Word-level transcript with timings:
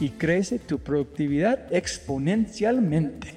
y 0.00 0.10
crece 0.10 0.58
tu 0.58 0.78
productividad 0.78 1.72
exponencialmente. 1.72 3.34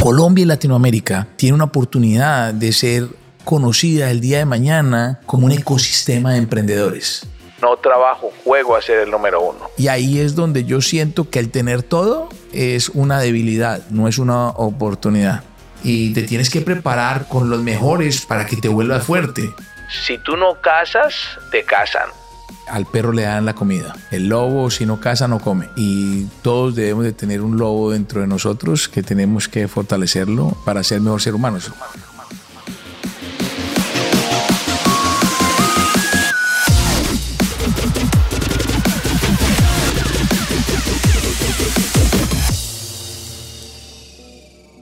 Colombia 0.00 0.42
y 0.42 0.46
Latinoamérica 0.46 1.28
tienen 1.36 1.54
una 1.54 1.64
oportunidad 1.64 2.52
de 2.52 2.72
ser 2.72 3.06
conocida 3.44 4.10
el 4.10 4.20
día 4.20 4.38
de 4.38 4.44
mañana 4.44 5.20
como 5.26 5.46
un 5.46 5.52
ecosistema 5.52 6.32
de 6.32 6.38
emprendedores 6.38 7.26
no 7.62 7.76
trabajo, 7.76 8.32
juego 8.44 8.76
a 8.76 8.82
ser 8.82 8.98
el 8.98 9.10
número 9.10 9.40
uno. 9.40 9.70
Y 9.78 9.88
ahí 9.88 10.18
es 10.18 10.34
donde 10.34 10.64
yo 10.64 10.80
siento 10.80 11.30
que 11.30 11.38
el 11.38 11.50
tener 11.50 11.82
todo 11.82 12.28
es 12.52 12.88
una 12.90 13.20
debilidad, 13.20 13.86
no 13.88 14.08
es 14.08 14.18
una 14.18 14.48
oportunidad. 14.48 15.44
Y 15.84 16.12
te 16.12 16.22
tienes 16.22 16.50
que 16.50 16.60
preparar 16.60 17.26
con 17.28 17.50
los 17.50 17.60
mejores 17.62 18.24
para 18.24 18.46
que 18.46 18.56
te 18.56 18.68
vuelvas 18.68 19.04
fuerte. 19.04 19.52
Si 20.06 20.18
tú 20.18 20.36
no 20.36 20.60
cazas, 20.60 21.14
te 21.50 21.64
cazan. 21.64 22.08
Al 22.68 22.86
perro 22.86 23.12
le 23.12 23.22
dan 23.22 23.44
la 23.44 23.54
comida. 23.54 23.94
El 24.10 24.28
lobo, 24.28 24.70
si 24.70 24.86
no 24.86 25.00
caza, 25.00 25.28
no 25.28 25.40
come. 25.40 25.68
Y 25.76 26.24
todos 26.42 26.74
debemos 26.74 27.04
de 27.04 27.12
tener 27.12 27.42
un 27.42 27.58
lobo 27.58 27.90
dentro 27.90 28.20
de 28.20 28.26
nosotros 28.26 28.88
que 28.88 29.02
tenemos 29.02 29.48
que 29.48 29.68
fortalecerlo 29.68 30.56
para 30.64 30.82
ser 30.82 31.00
mejor 31.00 31.20
ser 31.20 31.34
humanos. 31.34 31.70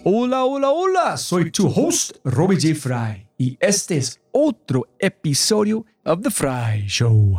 Hola, 0.03 0.45
hola, 0.45 0.71
hola, 0.71 1.17
soy 1.19 1.51
tu 1.51 1.69
host, 1.69 2.17
Robbie 2.25 2.57
J. 2.57 2.75
Fry, 2.75 3.29
y 3.37 3.59
este 3.61 3.99
es 3.99 4.19
otro 4.33 4.89
episodio 4.99 5.85
of 6.07 6.23
The 6.23 6.31
Fry 6.31 6.87
Show. 6.87 7.37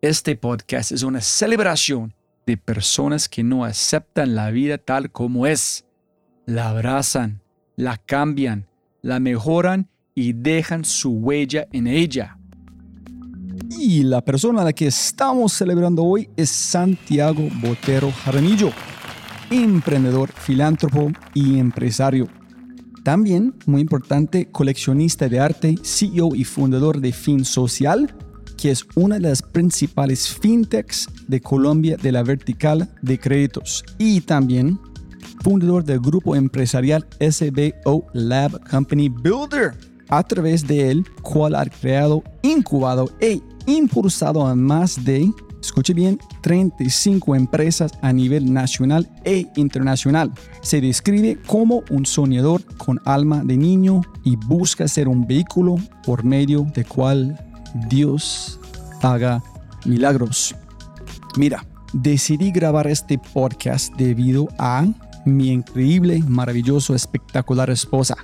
Este 0.00 0.36
podcast 0.36 0.92
es 0.92 1.02
una 1.02 1.20
celebración 1.20 2.14
de 2.46 2.56
personas 2.56 3.28
que 3.28 3.42
no 3.42 3.64
aceptan 3.64 4.36
la 4.36 4.52
vida 4.52 4.78
tal 4.78 5.10
como 5.10 5.48
es. 5.48 5.84
La 6.46 6.68
abrazan, 6.68 7.42
la 7.74 7.96
cambian, 7.96 8.68
la 9.02 9.18
mejoran 9.18 9.90
y 10.14 10.32
dejan 10.32 10.84
su 10.84 11.10
huella 11.10 11.66
en 11.72 11.88
ella. 11.88 12.38
Y 13.68 14.04
la 14.04 14.20
persona 14.20 14.60
a 14.60 14.64
la 14.64 14.72
que 14.72 14.86
estamos 14.86 15.54
celebrando 15.54 16.04
hoy 16.04 16.30
es 16.36 16.50
Santiago 16.50 17.48
Botero 17.60 18.12
Jaramillo 18.12 18.70
emprendedor, 19.50 20.30
filántropo 20.32 21.10
y 21.34 21.58
empresario. 21.58 22.28
También, 23.04 23.54
muy 23.66 23.80
importante, 23.80 24.48
coleccionista 24.50 25.28
de 25.28 25.40
arte, 25.40 25.74
CEO 25.82 26.34
y 26.34 26.44
fundador 26.44 27.00
de 27.00 27.12
Fin 27.12 27.44
Social, 27.44 28.14
que 28.56 28.70
es 28.70 28.86
una 28.94 29.16
de 29.16 29.22
las 29.22 29.42
principales 29.42 30.28
fintechs 30.28 31.08
de 31.26 31.40
Colombia 31.40 31.96
de 31.96 32.12
la 32.12 32.22
vertical 32.22 32.90
de 33.00 33.18
créditos. 33.18 33.84
Y 33.98 34.20
también 34.20 34.78
fundador 35.42 35.84
del 35.84 36.00
grupo 36.00 36.36
empresarial 36.36 37.06
SBO 37.18 38.06
Lab 38.12 38.60
Company 38.68 39.08
Builder, 39.08 39.72
a 40.08 40.22
través 40.22 40.66
de 40.66 40.90
él, 40.90 41.06
cual 41.22 41.54
ha 41.54 41.64
creado, 41.66 42.22
incubado 42.42 43.08
e 43.20 43.40
impulsado 43.66 44.46
a 44.46 44.54
más 44.54 45.04
de 45.04 45.30
escuche 45.60 45.94
bien, 45.94 46.18
35 46.40 47.34
empresas 47.34 47.92
a 48.02 48.12
nivel 48.12 48.52
nacional 48.52 49.08
e 49.24 49.46
internacional. 49.56 50.32
Se 50.62 50.80
describe 50.80 51.38
como 51.46 51.82
un 51.90 52.06
soñador 52.06 52.62
con 52.76 53.00
alma 53.04 53.44
de 53.44 53.56
niño 53.56 54.00
y 54.24 54.36
busca 54.36 54.88
ser 54.88 55.08
un 55.08 55.26
vehículo 55.26 55.76
por 56.04 56.24
medio 56.24 56.66
de 56.74 56.84
cual 56.84 57.38
Dios 57.88 58.58
haga 59.02 59.42
milagros. 59.84 60.54
Mira, 61.36 61.64
decidí 61.92 62.50
grabar 62.50 62.86
este 62.86 63.18
podcast 63.18 63.94
debido 63.96 64.48
a 64.58 64.86
mi 65.24 65.50
increíble, 65.50 66.22
maravilloso, 66.26 66.94
espectacular 66.94 67.70
esposa. 67.70 68.16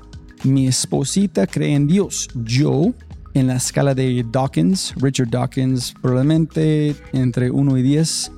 Mi 0.44 0.66
esposita 0.66 1.46
cree 1.46 1.74
en 1.74 1.86
Dios. 1.86 2.28
Yo 2.34 2.92
en 3.36 3.48
la 3.48 3.56
escala 3.56 3.94
de 3.94 4.24
Dawkins, 4.32 4.94
Richard 4.96 5.28
Dawkins, 5.28 5.94
probablemente 6.00 6.96
entre 7.12 7.50
1 7.50 7.76
y 7.76 7.82
10, 7.82 8.32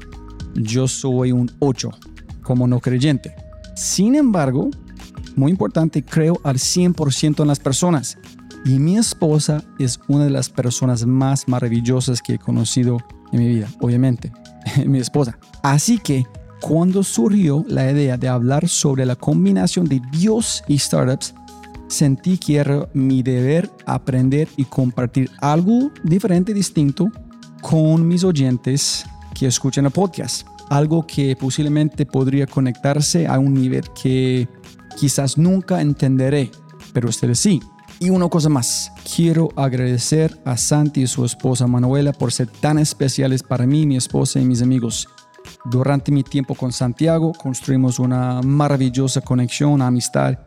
yo 0.56 0.88
soy 0.88 1.30
un 1.30 1.48
8 1.60 1.90
como 2.42 2.66
no 2.66 2.80
creyente. 2.80 3.32
Sin 3.76 4.16
embargo, 4.16 4.70
muy 5.36 5.52
importante, 5.52 6.02
creo 6.02 6.40
al 6.42 6.56
100% 6.56 7.42
en 7.42 7.46
las 7.46 7.60
personas. 7.60 8.18
Y 8.64 8.80
mi 8.80 8.98
esposa 8.98 9.62
es 9.78 10.00
una 10.08 10.24
de 10.24 10.30
las 10.30 10.50
personas 10.50 11.06
más 11.06 11.46
maravillosas 11.46 12.20
que 12.20 12.34
he 12.34 12.38
conocido 12.38 12.98
en 13.30 13.38
mi 13.38 13.46
vida, 13.46 13.68
obviamente, 13.80 14.32
mi 14.84 14.98
esposa. 14.98 15.38
Así 15.62 15.98
que 15.98 16.26
cuando 16.60 17.04
surgió 17.04 17.64
la 17.68 17.88
idea 17.88 18.16
de 18.16 18.26
hablar 18.26 18.68
sobre 18.68 19.06
la 19.06 19.14
combinación 19.14 19.86
de 19.86 20.02
Dios 20.10 20.64
y 20.66 20.76
startups, 20.76 21.36
sentí 21.88 22.38
que 22.38 22.56
era 22.56 22.88
mi 22.92 23.22
deber 23.22 23.70
aprender 23.86 24.48
y 24.56 24.64
compartir 24.64 25.30
algo 25.40 25.90
diferente, 26.04 26.54
distinto 26.54 27.10
con 27.60 28.06
mis 28.06 28.22
oyentes 28.24 29.04
que 29.34 29.46
escuchan 29.46 29.86
el 29.86 29.90
podcast. 29.90 30.46
Algo 30.70 31.06
que 31.06 31.34
posiblemente 31.34 32.04
podría 32.04 32.46
conectarse 32.46 33.26
a 33.26 33.38
un 33.38 33.54
nivel 33.54 33.84
que 34.00 34.46
quizás 34.96 35.38
nunca 35.38 35.80
entenderé, 35.80 36.50
pero 36.92 37.08
ustedes 37.08 37.40
sí. 37.40 37.60
Y 38.00 38.10
una 38.10 38.28
cosa 38.28 38.48
más, 38.48 38.92
quiero 39.16 39.48
agradecer 39.56 40.38
a 40.44 40.56
Santi 40.56 41.02
y 41.02 41.06
su 41.06 41.24
esposa 41.24 41.66
Manuela 41.66 42.12
por 42.12 42.32
ser 42.32 42.48
tan 42.48 42.78
especiales 42.78 43.42
para 43.42 43.66
mí, 43.66 43.86
mi 43.86 43.96
esposa 43.96 44.38
y 44.38 44.44
mis 44.44 44.62
amigos. 44.62 45.08
Durante 45.64 46.12
mi 46.12 46.22
tiempo 46.22 46.54
con 46.54 46.70
Santiago 46.70 47.32
construimos 47.32 47.98
una 47.98 48.40
maravillosa 48.42 49.20
conexión, 49.22 49.82
amistad 49.82 50.38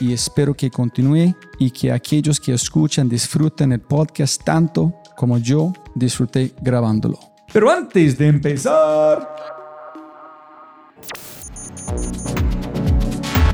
y 0.00 0.12
espero 0.12 0.54
que 0.54 0.70
continúe 0.70 1.34
y 1.58 1.70
que 1.70 1.92
aquellos 1.92 2.40
que 2.40 2.52
escuchan 2.54 3.08
disfruten 3.08 3.72
el 3.72 3.80
podcast 3.80 4.42
tanto 4.42 4.94
como 5.16 5.38
yo 5.38 5.72
disfruté 5.94 6.52
grabándolo. 6.60 7.18
Pero 7.52 7.70
antes 7.70 8.18
de 8.18 8.28
empezar, 8.28 9.28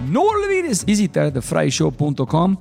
no 0.09 0.23
olvides 0.23 0.85
visitar 0.85 1.31
thefryshow.com 1.33 2.57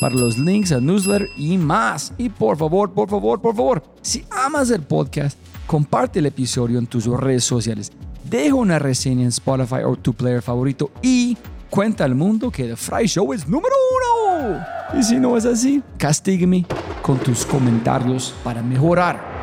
para 0.00 0.14
los 0.14 0.38
links 0.38 0.72
al 0.72 0.84
newsletter 0.84 1.28
y 1.36 1.58
más. 1.58 2.12
Y 2.18 2.28
por 2.28 2.56
favor, 2.56 2.92
por 2.92 3.08
favor, 3.08 3.40
por 3.40 3.54
favor, 3.54 3.82
si 4.00 4.24
amas 4.30 4.70
el 4.70 4.82
podcast, 4.82 5.38
comparte 5.66 6.20
el 6.20 6.26
episodio 6.26 6.78
en 6.78 6.86
tus 6.86 7.06
redes 7.06 7.44
sociales. 7.44 7.92
Deja 8.24 8.54
una 8.54 8.78
reseña 8.78 9.22
en 9.22 9.28
Spotify 9.28 9.82
o 9.84 9.96
tu 9.96 10.12
player 10.14 10.42
favorito 10.42 10.90
y 11.02 11.36
cuenta 11.70 12.04
al 12.04 12.14
mundo 12.14 12.50
que 12.50 12.64
The 12.64 12.76
Fry 12.76 13.06
Show 13.06 13.32
es 13.32 13.46
número 13.46 13.74
uno. 13.96 14.64
Y 14.98 15.02
si 15.02 15.16
no 15.16 15.36
es 15.36 15.44
así, 15.44 15.82
castígame 15.96 16.64
con 17.02 17.18
tus 17.18 17.44
comentarios 17.44 18.34
para 18.42 18.62
mejorar. 18.62 19.38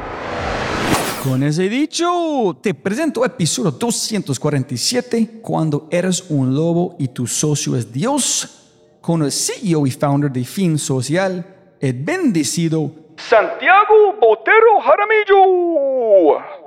Con 1.23 1.41
ese 1.43 1.69
dicho, 1.69 2.57
te 2.61 2.73
presento 2.73 3.25
episodio 3.25 3.71
247, 3.71 5.39
cuando 5.41 5.87
eres 5.89 6.25
un 6.29 6.53
lobo 6.53 6.95
y 6.99 7.07
tu 7.07 7.25
socio 7.25 7.75
es 7.75 7.91
Dios, 7.91 8.99
con 9.01 9.23
el 9.23 9.31
CEO 9.31 9.87
y 9.87 9.91
founder 9.91 10.31
de 10.31 10.43
Fin 10.43 10.77
Social, 10.77 11.45
el 11.79 11.93
bendecido 11.93 12.91
Santiago 13.17 14.15
Botero 14.21 14.81
Jaramillo. 14.81 16.64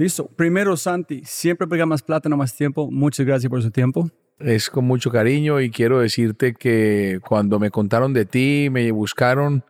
Listo. 0.00 0.28
Primero, 0.28 0.78
Santi, 0.78 1.20
siempre 1.26 1.66
pega 1.66 1.84
más 1.84 2.00
plata, 2.00 2.26
no 2.30 2.38
más 2.38 2.56
tiempo. 2.56 2.90
Muchas 2.90 3.26
gracias 3.26 3.50
por 3.50 3.62
su 3.62 3.70
tiempo. 3.70 4.10
Es 4.38 4.70
con 4.70 4.86
mucho 4.86 5.10
cariño 5.10 5.60
y 5.60 5.70
quiero 5.70 6.00
decirte 6.00 6.54
que 6.54 7.20
cuando 7.22 7.58
me 7.58 7.70
contaron 7.70 8.14
de 8.14 8.24
ti, 8.24 8.68
me 8.70 8.90
buscaron, 8.92 9.62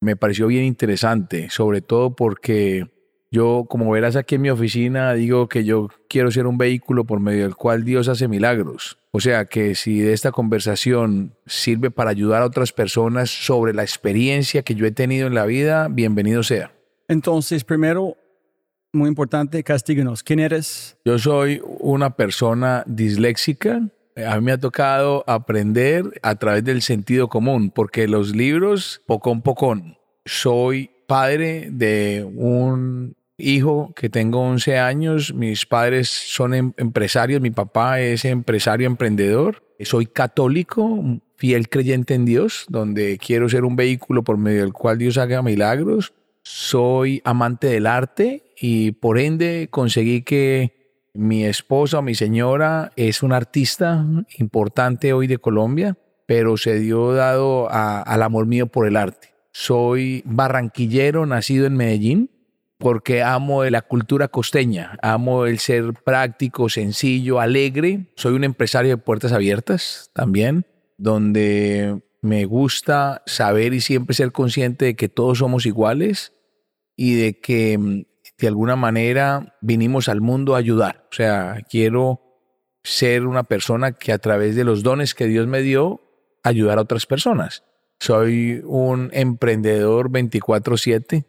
me 0.00 0.16
pareció 0.16 0.46
bien 0.46 0.64
interesante, 0.64 1.50
sobre 1.50 1.82
todo 1.82 2.16
porque 2.16 2.86
yo, 3.30 3.66
como 3.68 3.90
verás 3.90 4.16
aquí 4.16 4.36
en 4.36 4.40
mi 4.40 4.48
oficina, 4.48 5.12
digo 5.12 5.46
que 5.46 5.62
yo 5.62 5.90
quiero 6.08 6.30
ser 6.30 6.46
un 6.46 6.56
vehículo 6.56 7.04
por 7.04 7.20
medio 7.20 7.42
del 7.42 7.54
cual 7.54 7.84
Dios 7.84 8.08
hace 8.08 8.28
milagros. 8.28 8.96
O 9.10 9.20
sea 9.20 9.44
que 9.44 9.74
si 9.74 10.00
de 10.00 10.14
esta 10.14 10.32
conversación 10.32 11.34
sirve 11.44 11.90
para 11.90 12.08
ayudar 12.08 12.40
a 12.40 12.46
otras 12.46 12.72
personas 12.72 13.28
sobre 13.28 13.74
la 13.74 13.82
experiencia 13.82 14.62
que 14.62 14.74
yo 14.74 14.86
he 14.86 14.90
tenido 14.90 15.26
en 15.26 15.34
la 15.34 15.44
vida, 15.44 15.88
bienvenido 15.88 16.42
sea. 16.42 16.72
Entonces, 17.08 17.64
primero, 17.64 18.16
muy 18.92 19.08
importante, 19.08 19.62
castíguenos. 19.62 20.22
¿Quién 20.22 20.40
eres? 20.40 20.96
Yo 21.04 21.18
soy 21.18 21.60
una 21.64 22.16
persona 22.16 22.84
disléxica. 22.86 23.88
A 24.26 24.36
mí 24.36 24.46
me 24.46 24.52
ha 24.52 24.58
tocado 24.58 25.24
aprender 25.26 26.04
a 26.22 26.34
través 26.36 26.64
del 26.64 26.82
sentido 26.82 27.28
común, 27.28 27.70
porque 27.70 28.08
los 28.08 28.34
libros, 28.34 29.02
pocón 29.06 29.42
pocón. 29.42 29.96
Soy 30.24 30.90
padre 31.06 31.68
de 31.70 32.26
un 32.34 33.16
hijo 33.36 33.92
que 33.94 34.10
tengo 34.10 34.40
11 34.40 34.78
años. 34.78 35.32
Mis 35.32 35.64
padres 35.66 36.08
son 36.08 36.54
em- 36.54 36.72
empresarios. 36.76 37.40
Mi 37.40 37.50
papá 37.50 38.00
es 38.00 38.24
empresario 38.24 38.86
emprendedor. 38.86 39.62
Soy 39.80 40.06
católico, 40.06 41.20
fiel 41.36 41.68
creyente 41.68 42.14
en 42.14 42.24
Dios, 42.24 42.66
donde 42.68 43.16
quiero 43.18 43.48
ser 43.48 43.64
un 43.64 43.76
vehículo 43.76 44.24
por 44.24 44.38
medio 44.38 44.62
del 44.62 44.72
cual 44.72 44.98
Dios 44.98 45.18
haga 45.18 45.40
milagros. 45.40 46.14
Soy 46.42 47.20
amante 47.24 47.68
del 47.68 47.86
arte 47.86 48.47
y 48.60 48.92
por 48.92 49.18
ende 49.18 49.68
conseguí 49.70 50.22
que 50.22 50.78
mi 51.14 51.44
esposa, 51.44 52.02
mi 52.02 52.14
señora, 52.14 52.92
es 52.96 53.22
una 53.22 53.36
artista 53.36 54.04
importante 54.38 55.12
hoy 55.12 55.26
de 55.26 55.38
Colombia, 55.38 55.96
pero 56.26 56.56
se 56.56 56.78
dio 56.78 57.12
dado 57.12 57.68
al 57.70 58.22
amor 58.22 58.46
mío 58.46 58.66
por 58.66 58.86
el 58.86 58.96
arte. 58.96 59.34
Soy 59.50 60.22
barranquillero, 60.24 61.26
nacido 61.26 61.66
en 61.66 61.76
Medellín, 61.76 62.30
porque 62.78 63.22
amo 63.22 63.64
la 63.64 63.82
cultura 63.82 64.28
costeña, 64.28 64.98
amo 65.02 65.46
el 65.46 65.58
ser 65.58 65.94
práctico, 66.04 66.68
sencillo, 66.68 67.40
alegre. 67.40 68.06
Soy 68.14 68.34
un 68.34 68.44
empresario 68.44 68.90
de 68.90 69.02
puertas 69.02 69.32
abiertas 69.32 70.10
también, 70.14 70.64
donde 70.96 72.00
me 72.20 72.44
gusta 72.44 73.22
saber 73.26 73.74
y 73.74 73.80
siempre 73.80 74.14
ser 74.14 74.32
consciente 74.32 74.84
de 74.84 74.96
que 74.96 75.08
todos 75.08 75.38
somos 75.38 75.66
iguales 75.66 76.32
y 76.96 77.14
de 77.14 77.40
que 77.40 77.78
mm, 77.78 78.02
de 78.38 78.48
alguna 78.48 78.76
manera 78.76 79.56
vinimos 79.60 80.08
al 80.08 80.20
mundo 80.20 80.54
a 80.54 80.58
ayudar. 80.58 81.06
O 81.10 81.14
sea, 81.14 81.62
quiero 81.68 82.20
ser 82.82 83.26
una 83.26 83.44
persona 83.44 83.92
que 83.92 84.12
a 84.12 84.18
través 84.18 84.54
de 84.56 84.64
los 84.64 84.82
dones 84.82 85.14
que 85.14 85.26
Dios 85.26 85.46
me 85.46 85.60
dio, 85.60 86.00
ayudar 86.44 86.78
a 86.78 86.82
otras 86.82 87.06
personas. 87.06 87.64
Soy 87.98 88.62
un 88.64 89.10
emprendedor 89.12 90.10
24/7. 90.10 91.24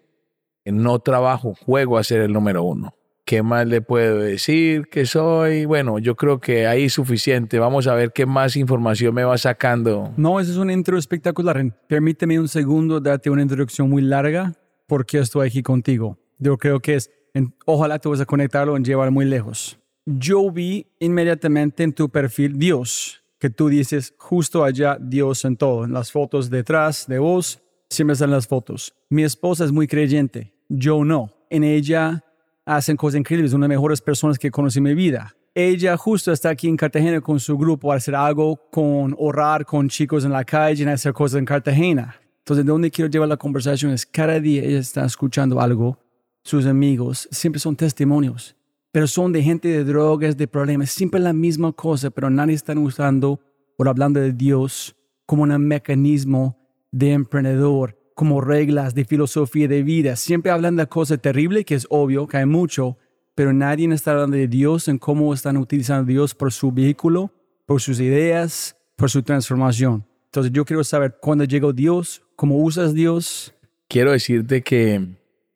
No 0.66 1.00
trabajo, 1.00 1.56
juego 1.66 1.98
a 1.98 2.04
ser 2.04 2.22
el 2.22 2.32
número 2.32 2.64
uno. 2.64 2.94
¿Qué 3.26 3.44
más 3.44 3.68
le 3.68 3.82
puedo 3.82 4.20
decir 4.20 4.88
que 4.88 5.06
soy? 5.06 5.66
Bueno, 5.66 6.00
yo 6.00 6.16
creo 6.16 6.40
que 6.40 6.68
ahí 6.68 6.86
es 6.86 6.94
suficiente. 6.94 7.60
Vamos 7.60 7.88
a 7.88 7.96
ver 7.96 8.12
qué 8.12 8.26
más 8.26 8.56
información 8.56 9.14
me 9.16 9.24
va 9.24 9.38
sacando. 9.38 10.14
No, 10.18 10.40
esa 10.40 10.52
es 10.52 10.58
una 10.58 10.74
intro 10.74 10.98
espectacular. 10.98 11.64
Permíteme 11.88 12.40
un 12.40 12.48
segundo 12.48 13.00
darte 13.00 13.30
una 13.30 13.42
introducción 13.42 13.90
muy 13.90 14.02
larga 14.02 14.54
porque 14.88 15.20
estoy 15.20 15.48
aquí 15.48 15.62
contigo. 15.62 16.18
Yo 16.40 16.58
creo 16.58 16.80
que 16.80 16.96
es, 16.96 17.12
en- 17.34 17.54
ojalá 17.66 18.00
te 18.00 18.10
vas 18.10 18.20
a 18.22 18.26
conectarlo 18.26 18.78
y 18.78 18.82
llevar 18.84 19.12
muy 19.12 19.26
lejos. 19.26 19.78
Yo 20.06 20.50
vi 20.52 20.88
inmediatamente 21.00 21.84
en 21.84 21.94
tu 21.94 22.10
perfil 22.10 22.58
Dios, 22.58 23.22
que 23.38 23.50
tú 23.50 23.70
dices 23.70 24.14
justo 24.18 24.64
allá 24.64 24.98
Dios 25.00 25.46
en 25.46 25.56
todo, 25.56 25.86
en 25.86 25.94
las 25.94 26.12
fotos 26.12 26.50
detrás 26.50 27.06
de 27.08 27.20
vos, 27.20 27.62
siempre 27.90 28.14
están 28.14 28.32
las 28.32 28.48
fotos. 28.48 28.96
Mi 29.10 29.24
esposa 29.24 29.66
es 29.66 29.72
muy 29.72 29.88
creyente, 29.88 30.54
yo 30.68 31.04
no. 31.06 31.32
En 31.50 31.64
ella 31.64 32.24
hacen 32.66 32.96
cosas 32.98 33.20
increíbles, 33.20 33.54
una 33.54 33.66
de 33.68 33.70
las 33.74 33.78
mejores 33.78 34.02
personas 34.02 34.40
que 34.40 34.50
conocí 34.52 34.80
en 34.80 34.84
mi 34.86 34.94
vida. 34.96 35.36
Ella 35.56 35.98
justo 35.98 36.32
está 36.32 36.50
aquí 36.50 36.68
en 36.68 36.78
Cartagena 36.78 37.20
con 37.22 37.40
su 37.40 37.58
grupo 37.58 37.92
a 37.92 37.96
hacer 37.96 38.16
algo, 38.16 38.56
con 38.72 39.16
orar 39.18 39.66
con 39.66 39.90
chicos 39.90 40.24
en 40.24 40.32
la 40.32 40.46
calle, 40.46 40.84
y 40.84 40.88
hacer 40.88 41.12
cosas 41.12 41.40
en 41.40 41.46
Cartagena. 41.46 42.16
Entonces, 42.40 42.66
de 42.66 42.72
donde 42.72 42.92
quiero 42.92 43.10
llevar 43.10 43.28
la 43.28 43.38
conversación 43.38 43.92
es 43.92 44.06
cada 44.06 44.40
día 44.40 44.64
ella 44.64 44.80
está 44.80 45.06
escuchando 45.06 45.60
algo, 45.60 45.98
sus 46.44 46.66
amigos, 46.66 47.28
siempre 47.32 47.60
son 47.60 47.76
testimonios, 47.76 48.56
pero 48.92 49.08
son 49.08 49.32
de 49.32 49.44
gente 49.44 49.68
de 49.68 49.84
drogas, 49.84 50.38
de 50.38 50.48
problemas, 50.48 50.90
siempre 50.90 51.20
la 51.20 51.34
misma 51.34 51.72
cosa, 51.72 52.10
pero 52.10 52.30
nadie 52.30 52.56
está 52.56 52.74
usando 52.74 53.40
o 53.78 53.88
hablando 53.88 54.20
de 54.20 54.34
Dios 54.34 54.96
como 55.26 55.44
un 55.44 55.58
mecanismo 55.68 56.58
de 56.92 57.12
emprendedor, 57.14 57.98
como 58.16 58.42
reglas 58.42 58.96
de 58.96 59.06
filosofía 59.06 59.68
de 59.68 59.84
vida. 59.84 60.16
Siempre 60.16 60.52
hablan 60.52 60.76
de 60.76 60.88
cosas 60.88 61.22
terribles, 61.22 61.66
que 61.66 61.76
es 61.76 61.88
obvio 61.90 62.28
que 62.28 62.38
hay 62.38 62.46
mucho, 62.46 62.98
pero 63.36 63.54
nadie 63.54 63.88
está 63.94 64.12
hablando 64.12 64.36
de 64.36 64.48
Dios 64.48 64.88
en 64.88 64.98
cómo 64.98 65.34
están 65.34 65.56
utilizando 65.56 66.04
a 66.04 66.06
Dios 66.06 66.36
por 66.36 66.52
su 66.52 66.72
vehículo, 66.72 67.32
por 67.66 67.80
sus 67.80 68.00
ideas, 68.00 68.76
por 68.96 69.10
su 69.10 69.24
transformación. 69.24 70.06
Entonces 70.26 70.52
yo 70.52 70.66
quiero 70.66 70.84
saber 70.84 71.18
cuándo 71.22 71.46
llegó 71.46 71.72
Dios, 71.72 72.22
cómo 72.36 72.58
usas 72.58 72.94
Dios. 72.94 73.54
quiero 73.88 74.12
decirte 74.12 74.62
que 74.62 75.08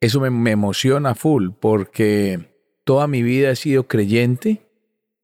eso 0.04 0.20
me, 0.20 0.30
me 0.30 0.52
emociona 0.52 1.14
full 1.14 1.50
porque 1.60 2.50
toda 2.84 3.06
mi 3.06 3.22
vida 3.22 3.50
he 3.50 3.56
sido 3.56 3.88
creyente. 3.88 4.62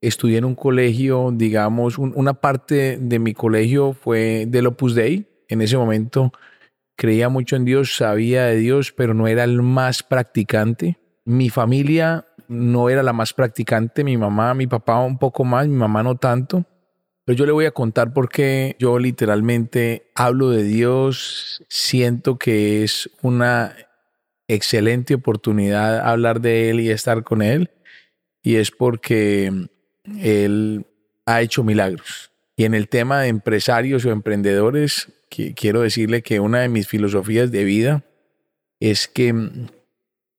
Estudié 0.01 0.39
en 0.39 0.45
un 0.47 0.55
colegio, 0.55 1.31
digamos, 1.33 1.99
un- 1.99 2.13
una 2.17 2.35
parte 2.35 2.97
de 2.99 3.19
mi 3.19 3.35
colegio 3.35 3.93
fue 3.93 4.47
del 4.49 4.67
Opus 4.67 4.95
Dei. 4.95 5.27
En 5.49 5.61
ese 5.61 5.77
momento 5.77 6.33
creía 6.97 7.29
mucho 7.29 7.57
en 7.57 7.65
Dios, 7.65 7.97
sabía 7.97 8.45
de 8.45 8.57
Dios, 8.57 8.93
pero 8.93 9.15
no 9.15 9.27
era 9.29 9.45
el 9.45 9.63
más 9.63 10.03
practicante. 10.03 10.99
Mi 11.25 11.51
familia 11.51 12.27
no 12.49 12.89
era 12.89 13.03
la 13.03 13.13
más 13.13 13.33
practicante, 13.33 14.05
mi 14.05 14.17
mamá, 14.17 14.55
mi 14.55 14.67
papá 14.67 14.99
un 15.01 15.19
poco 15.19 15.45
más, 15.45 15.69
mi 15.69 15.77
mamá 15.77 16.03
no 16.03 16.17
tanto. 16.17 16.65
Pero 17.25 17.37
yo 17.37 17.47
le 17.47 17.53
voy 17.53 17.67
a 17.67 17.71
contar 17.71 18.13
por 18.13 18.29
qué 18.29 18.77
yo 18.79 18.99
literalmente 18.99 20.11
hablo 20.15 20.51
de 20.51 20.63
Dios, 20.65 21.65
siento 21.69 22.39
que 22.39 22.83
es 22.83 23.11
una 23.23 23.75
excelente 24.55 25.15
oportunidad 25.15 26.01
hablar 26.01 26.41
de 26.41 26.71
Él 26.71 26.81
y 26.81 26.91
estar 26.91 27.23
con 27.23 27.43
Él, 27.43 27.71
y 28.43 28.57
es 28.57 28.71
porque 28.71 29.53
Él 30.19 30.87
ha 31.27 31.43
hecho 31.43 31.65
milagros. 31.65 32.31
Y 32.57 32.65
en 32.65 32.75
el 32.75 32.89
tema 32.89 33.21
de 33.21 33.29
empresarios 33.29 34.05
o 34.05 34.11
emprendedores, 34.11 35.09
quiero 35.29 35.81
decirle 35.81 36.23
que 36.23 36.41
una 36.41 36.61
de 36.61 36.69
mis 36.69 36.87
filosofías 36.87 37.51
de 37.51 37.65
vida 37.65 38.05
es 38.81 39.09
que 39.09 39.33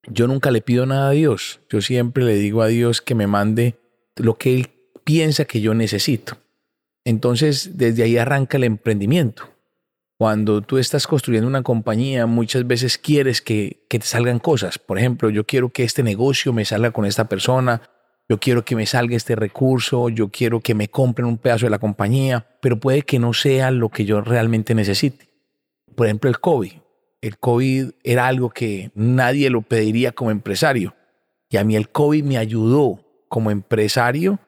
yo 0.07 0.27
nunca 0.27 0.51
le 0.51 0.61
pido 0.61 0.85
nada 0.85 1.09
a 1.09 1.13
Dios. 1.13 1.59
Yo 1.69 1.81
siempre 1.81 2.23
le 2.23 2.35
digo 2.35 2.61
a 2.61 2.67
Dios 2.67 3.01
que 3.01 3.15
me 3.15 3.27
mande 3.27 3.75
lo 4.15 4.37
que 4.37 4.53
Él 4.55 4.69
piensa 5.03 5.45
que 5.45 5.61
yo 5.61 5.73
necesito. 5.73 6.37
Entonces, 7.05 7.77
desde 7.77 8.03
ahí 8.03 8.17
arranca 8.17 8.57
el 8.57 8.63
emprendimiento. 8.63 9.50
Cuando 10.21 10.61
tú 10.61 10.77
estás 10.77 11.07
construyendo 11.07 11.47
una 11.47 11.63
compañía, 11.63 12.27
muchas 12.27 12.67
veces 12.67 12.99
quieres 12.99 13.41
que, 13.41 13.87
que 13.89 13.97
te 13.97 14.05
salgan 14.05 14.37
cosas. 14.37 14.77
Por 14.77 14.99
ejemplo, 14.99 15.31
yo 15.31 15.47
quiero 15.47 15.69
que 15.69 15.83
este 15.83 16.03
negocio 16.03 16.53
me 16.53 16.63
salga 16.63 16.91
con 16.91 17.07
esta 17.07 17.25
persona, 17.25 17.81
yo 18.29 18.39
quiero 18.39 18.63
que 18.63 18.75
me 18.75 18.85
salga 18.85 19.15
este 19.15 19.35
recurso, 19.35 20.09
yo 20.09 20.29
quiero 20.29 20.59
que 20.59 20.75
me 20.75 20.89
compren 20.89 21.27
un 21.27 21.39
pedazo 21.39 21.65
de 21.65 21.71
la 21.71 21.79
compañía, 21.79 22.45
pero 22.61 22.79
puede 22.79 23.01
que 23.01 23.17
no 23.17 23.33
sea 23.33 23.71
lo 23.71 23.89
que 23.89 24.05
yo 24.05 24.21
realmente 24.21 24.75
necesite. 24.75 25.27
Por 25.95 26.05
ejemplo, 26.05 26.29
el 26.29 26.39
COVID. 26.39 26.73
El 27.21 27.39
COVID 27.39 27.89
era 28.03 28.27
algo 28.27 28.51
que 28.51 28.91
nadie 28.93 29.49
lo 29.49 29.63
pediría 29.63 30.11
como 30.11 30.29
empresario. 30.29 30.93
Y 31.49 31.57
a 31.57 31.63
mí 31.63 31.75
el 31.75 31.89
COVID 31.89 32.23
me 32.23 32.37
ayudó 32.37 33.25
como 33.27 33.49
empresario 33.49 34.39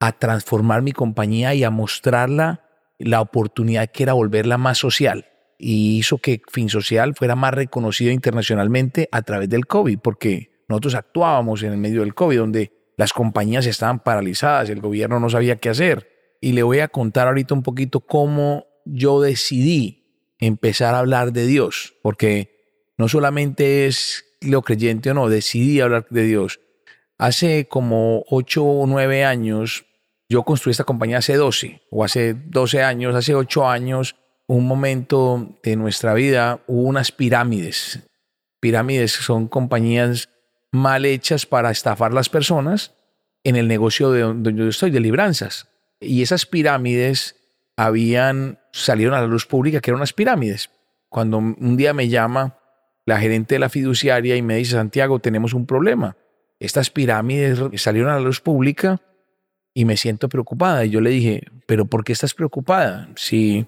a 0.00 0.12
transformar 0.12 0.80
mi 0.80 0.92
compañía 0.92 1.52
y 1.52 1.64
a 1.64 1.70
mostrarla 1.70 2.67
la 2.98 3.20
oportunidad 3.20 3.90
que 3.90 4.02
era 4.02 4.12
volverla 4.12 4.58
más 4.58 4.78
social. 4.78 5.26
Y 5.58 5.98
hizo 5.98 6.18
que 6.18 6.42
Fin 6.50 6.68
Social 6.68 7.14
fuera 7.14 7.34
más 7.34 7.54
reconocido 7.54 8.12
internacionalmente 8.12 9.08
a 9.10 9.22
través 9.22 9.48
del 9.48 9.66
COVID, 9.66 9.98
porque 9.98 10.62
nosotros 10.68 10.94
actuábamos 10.94 11.62
en 11.62 11.72
el 11.72 11.78
medio 11.78 12.00
del 12.00 12.14
COVID, 12.14 12.38
donde 12.38 12.72
las 12.96 13.12
compañías 13.12 13.66
estaban 13.66 14.00
paralizadas, 14.00 14.70
el 14.70 14.80
gobierno 14.80 15.20
no 15.20 15.30
sabía 15.30 15.56
qué 15.56 15.70
hacer. 15.70 16.36
Y 16.40 16.52
le 16.52 16.62
voy 16.62 16.80
a 16.80 16.88
contar 16.88 17.26
ahorita 17.26 17.54
un 17.54 17.62
poquito 17.62 18.00
cómo 18.00 18.66
yo 18.84 19.20
decidí 19.20 20.04
empezar 20.38 20.94
a 20.94 21.00
hablar 21.00 21.32
de 21.32 21.46
Dios, 21.46 21.94
porque 22.02 22.56
no 22.96 23.08
solamente 23.08 23.86
es 23.86 24.24
lo 24.40 24.62
creyente 24.62 25.10
o 25.10 25.14
no, 25.14 25.28
decidí 25.28 25.80
hablar 25.80 26.06
de 26.10 26.22
Dios. 26.24 26.60
Hace 27.18 27.66
como 27.66 28.24
ocho 28.28 28.64
o 28.64 28.86
nueve 28.86 29.24
años, 29.24 29.86
yo 30.28 30.42
construí 30.42 30.72
esta 30.72 30.84
compañía 30.84 31.18
hace 31.18 31.36
12 31.36 31.82
o 31.90 32.04
hace 32.04 32.34
12 32.34 32.82
años, 32.82 33.14
hace 33.14 33.34
ocho 33.34 33.68
años, 33.68 34.16
un 34.46 34.66
momento 34.66 35.58
de 35.62 35.76
nuestra 35.76 36.14
vida 36.14 36.60
hubo 36.66 36.82
unas 36.82 37.12
pirámides. 37.12 38.00
Pirámides 38.60 39.12
son 39.12 39.48
compañías 39.48 40.28
mal 40.70 41.04
hechas 41.04 41.46
para 41.46 41.70
estafar 41.70 42.12
las 42.12 42.28
personas 42.28 42.94
en 43.44 43.56
el 43.56 43.68
negocio 43.68 44.10
de 44.10 44.22
donde 44.22 44.54
yo 44.54 44.68
estoy, 44.68 44.90
de 44.90 45.00
libranzas. 45.00 45.68
Y 46.00 46.22
esas 46.22 46.44
pirámides 46.44 47.36
habían, 47.76 48.58
salieron 48.72 49.14
a 49.14 49.20
la 49.20 49.26
luz 49.26 49.46
pública 49.46 49.80
que 49.80 49.90
eran 49.90 50.00
unas 50.00 50.12
pirámides. 50.12 50.70
Cuando 51.08 51.38
un 51.38 51.76
día 51.76 51.94
me 51.94 52.08
llama 52.08 52.58
la 53.06 53.18
gerente 53.18 53.54
de 53.54 53.60
la 53.60 53.70
fiduciaria 53.70 54.36
y 54.36 54.42
me 54.42 54.56
dice, 54.56 54.72
Santiago, 54.72 55.20
tenemos 55.20 55.54
un 55.54 55.64
problema. 55.64 56.16
Estas 56.60 56.90
pirámides 56.90 57.58
salieron 57.80 58.10
a 58.10 58.14
la 58.14 58.20
luz 58.20 58.40
pública 58.40 59.00
y 59.78 59.84
me 59.84 59.96
siento 59.96 60.28
preocupada. 60.28 60.84
Y 60.84 60.90
yo 60.90 61.00
le 61.00 61.10
dije, 61.10 61.44
pero 61.66 61.86
¿por 61.86 62.02
qué 62.02 62.12
estás 62.12 62.34
preocupada? 62.34 63.08
Si 63.14 63.64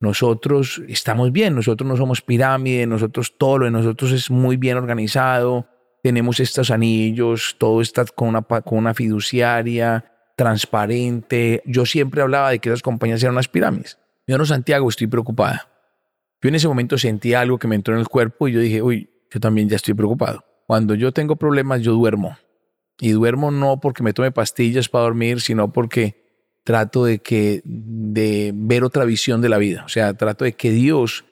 nosotros 0.00 0.82
estamos 0.86 1.32
bien, 1.32 1.54
nosotros 1.54 1.88
no 1.88 1.96
somos 1.96 2.20
pirámides, 2.20 2.86
nosotros 2.86 3.38
todo 3.38 3.60
lo 3.60 3.64
de 3.64 3.70
nosotros 3.70 4.12
es 4.12 4.30
muy 4.30 4.58
bien 4.58 4.76
organizado, 4.76 5.66
tenemos 6.02 6.40
estos 6.40 6.70
anillos, 6.70 7.56
todo 7.58 7.80
está 7.80 8.04
con 8.04 8.28
una, 8.28 8.42
con 8.42 8.76
una 8.76 8.92
fiduciaria, 8.92 10.04
transparente. 10.36 11.62
Yo 11.64 11.86
siempre 11.86 12.20
hablaba 12.20 12.50
de 12.50 12.58
que 12.58 12.68
esas 12.68 12.82
compañías 12.82 13.22
eran 13.22 13.36
unas 13.36 13.48
pirámides. 13.48 13.98
Yo 14.26 14.36
no, 14.36 14.44
Santiago, 14.44 14.90
estoy 14.90 15.06
preocupada. 15.06 15.70
Yo 16.42 16.50
en 16.50 16.56
ese 16.56 16.68
momento 16.68 16.98
sentí 16.98 17.32
algo 17.32 17.58
que 17.58 17.66
me 17.66 17.76
entró 17.76 17.94
en 17.94 18.00
el 18.00 18.08
cuerpo 18.08 18.46
y 18.46 18.52
yo 18.52 18.60
dije, 18.60 18.82
uy, 18.82 19.08
yo 19.32 19.40
también 19.40 19.70
ya 19.70 19.76
estoy 19.76 19.94
preocupado. 19.94 20.44
Cuando 20.66 20.94
yo 20.94 21.12
tengo 21.12 21.36
problemas, 21.36 21.80
yo 21.80 21.94
duermo. 21.94 22.36
Y 22.98 23.10
duermo 23.10 23.50
no 23.50 23.80
porque 23.80 24.02
me 24.02 24.12
tome 24.12 24.32
pastillas 24.32 24.88
para 24.88 25.04
dormir, 25.04 25.40
sino 25.40 25.72
porque 25.72 26.24
trato 26.64 27.04
de 27.04 27.18
que 27.18 27.62
de 27.64 28.52
ver 28.54 28.84
otra 28.84 29.04
visión 29.04 29.40
de 29.40 29.48
la 29.48 29.58
vida. 29.58 29.84
O 29.84 29.88
sea, 29.88 30.14
trato 30.14 30.44
de 30.44 30.54
que 30.54 30.70
Dios 30.70 31.24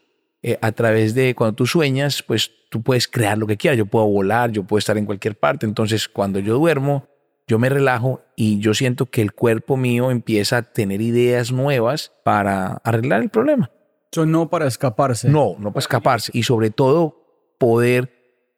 eh, 0.46 0.58
a 0.60 0.72
través 0.72 1.14
de 1.14 1.34
cuando 1.34 1.56
tú 1.56 1.66
sueñas, 1.66 2.22
pues 2.22 2.50
tú 2.70 2.82
puedes 2.82 3.08
crear 3.08 3.38
lo 3.38 3.46
que 3.46 3.56
quieras. 3.56 3.78
Yo 3.78 3.86
puedo 3.86 4.06
volar, 4.06 4.52
yo 4.52 4.64
puedo 4.64 4.78
estar 4.78 4.98
en 4.98 5.06
cualquier 5.06 5.38
parte. 5.38 5.64
Entonces, 5.64 6.06
cuando 6.06 6.38
yo 6.38 6.58
duermo, 6.58 7.08
yo 7.46 7.58
me 7.58 7.70
relajo 7.70 8.20
y 8.36 8.58
yo 8.58 8.74
siento 8.74 9.06
que 9.06 9.22
el 9.22 9.32
cuerpo 9.32 9.78
mío 9.78 10.10
empieza 10.10 10.58
a 10.58 10.62
tener 10.62 11.00
ideas 11.00 11.50
nuevas 11.50 12.12
para 12.24 12.74
arreglar 12.84 13.22
el 13.22 13.30
problema. 13.30 13.70
Eso 14.12 14.26
no 14.26 14.50
para 14.50 14.66
escaparse. 14.66 15.30
No, 15.30 15.56
no 15.58 15.72
para 15.72 15.80
escaparse. 15.80 16.30
Y 16.34 16.42
sobre 16.42 16.70
todo, 16.70 17.24
poder 17.58 18.13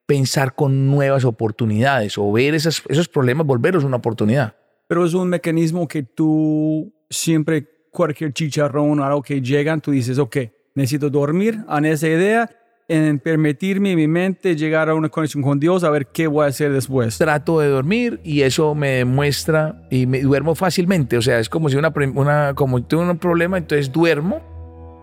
pensar 0.06 0.54
con 0.54 0.86
nuevas 0.86 1.24
oportunidades 1.24 2.16
o 2.16 2.30
ver 2.32 2.54
esos 2.54 3.08
problemas, 3.12 3.46
volverlos 3.46 3.84
una 3.84 3.96
oportunidad. 3.96 4.54
Pero 4.86 5.04
es 5.04 5.14
un 5.14 5.28
mecanismo 5.28 5.88
que 5.88 6.04
tú 6.04 6.94
siempre, 7.10 7.68
cualquier 7.90 8.32
chicharrón, 8.32 9.00
algo 9.00 9.22
que 9.22 9.40
llegan, 9.42 9.80
tú 9.80 9.90
dices, 9.90 10.18
ok, 10.18 10.36
Necesito 10.76 11.08
dormir 11.08 11.64
en 11.70 11.86
esa 11.86 12.06
idea, 12.06 12.50
en 12.86 13.18
permitirme 13.18 13.96
mi 13.96 14.06
mente 14.06 14.54
llegar 14.54 14.90
a 14.90 14.94
una 14.94 15.08
conexión 15.08 15.42
con 15.42 15.58
Dios, 15.58 15.82
a 15.84 15.90
ver 15.90 16.08
qué 16.08 16.26
voy 16.26 16.44
a 16.44 16.48
hacer 16.48 16.70
después. 16.70 17.16
Trato 17.16 17.60
de 17.60 17.68
dormir 17.68 18.20
y 18.22 18.42
eso 18.42 18.74
me 18.74 18.90
demuestra 18.90 19.88
y 19.90 20.04
me 20.04 20.20
duermo 20.20 20.54
fácilmente. 20.54 21.16
O 21.16 21.22
sea, 21.22 21.38
es 21.38 21.48
como 21.48 21.70
si 21.70 21.76
una, 21.76 21.94
una 22.14 22.52
como 22.54 22.84
tengo 22.84 23.04
un 23.04 23.16
problema, 23.16 23.56
entonces 23.56 23.90
duermo, 23.90 24.42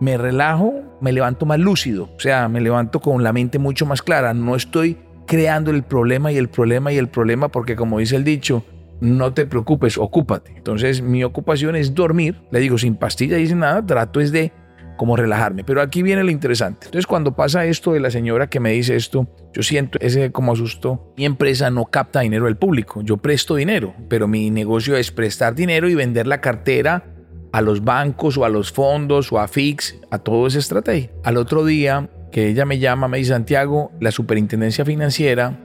me 0.00 0.16
relajo, 0.16 0.74
me 1.00 1.12
levanto 1.12 1.46
más 1.46 1.58
lúcido. 1.58 2.10
O 2.16 2.20
sea, 2.20 2.48
me 2.48 2.60
levanto 2.60 3.00
con 3.00 3.22
la 3.22 3.32
mente 3.32 3.58
mucho 3.58 3.86
más 3.86 4.02
clara. 4.02 4.34
No 4.34 4.56
estoy 4.56 4.98
creando 5.26 5.70
el 5.70 5.82
problema 5.82 6.32
y 6.32 6.36
el 6.36 6.48
problema 6.48 6.92
y 6.92 6.98
el 6.98 7.08
problema 7.08 7.48
porque 7.48 7.76
como 7.76 7.98
dice 7.98 8.16
el 8.16 8.24
dicho, 8.24 8.64
no 9.00 9.32
te 9.32 9.46
preocupes, 9.46 9.98
ocúpate. 9.98 10.52
Entonces 10.56 11.02
mi 11.02 11.24
ocupación 11.24 11.76
es 11.76 11.94
dormir, 11.94 12.40
le 12.50 12.60
digo 12.60 12.78
sin 12.78 12.96
pastilla 12.96 13.38
y 13.38 13.46
sin 13.46 13.60
nada, 13.60 13.84
trato 13.84 14.20
es 14.20 14.32
de 14.32 14.52
como 14.96 15.16
relajarme. 15.16 15.64
Pero 15.64 15.80
aquí 15.80 16.02
viene 16.02 16.24
lo 16.24 16.30
interesante. 16.30 16.86
Entonces, 16.86 17.06
cuando 17.06 17.34
pasa 17.34 17.64
esto 17.66 17.92
de 17.92 18.00
la 18.00 18.10
señora 18.10 18.48
que 18.48 18.60
me 18.60 18.70
dice 18.70 18.96
esto, 18.96 19.28
yo 19.52 19.62
siento 19.62 19.98
ese 20.00 20.30
como 20.30 20.52
asusto. 20.52 21.12
Mi 21.16 21.24
empresa 21.24 21.70
no 21.70 21.86
capta 21.86 22.20
dinero 22.20 22.46
del 22.46 22.56
público. 22.56 23.02
Yo 23.02 23.16
presto 23.16 23.56
dinero, 23.56 23.94
pero 24.08 24.28
mi 24.28 24.50
negocio 24.50 24.96
es 24.96 25.10
prestar 25.10 25.54
dinero 25.54 25.88
y 25.88 25.94
vender 25.94 26.26
la 26.26 26.40
cartera 26.40 27.13
a 27.54 27.60
los 27.60 27.84
bancos 27.84 28.36
o 28.36 28.44
a 28.44 28.48
los 28.48 28.72
fondos 28.72 29.30
o 29.30 29.38
a 29.38 29.46
FIX, 29.46 29.94
a 30.10 30.18
todo 30.18 30.48
esa 30.48 30.58
estrategia. 30.58 31.10
Al 31.22 31.36
otro 31.36 31.64
día 31.64 32.10
que 32.32 32.48
ella 32.48 32.64
me 32.64 32.80
llama, 32.80 33.06
me 33.06 33.18
dice, 33.18 33.30
Santiago, 33.30 33.92
la 34.00 34.10
superintendencia 34.10 34.84
financiera 34.84 35.56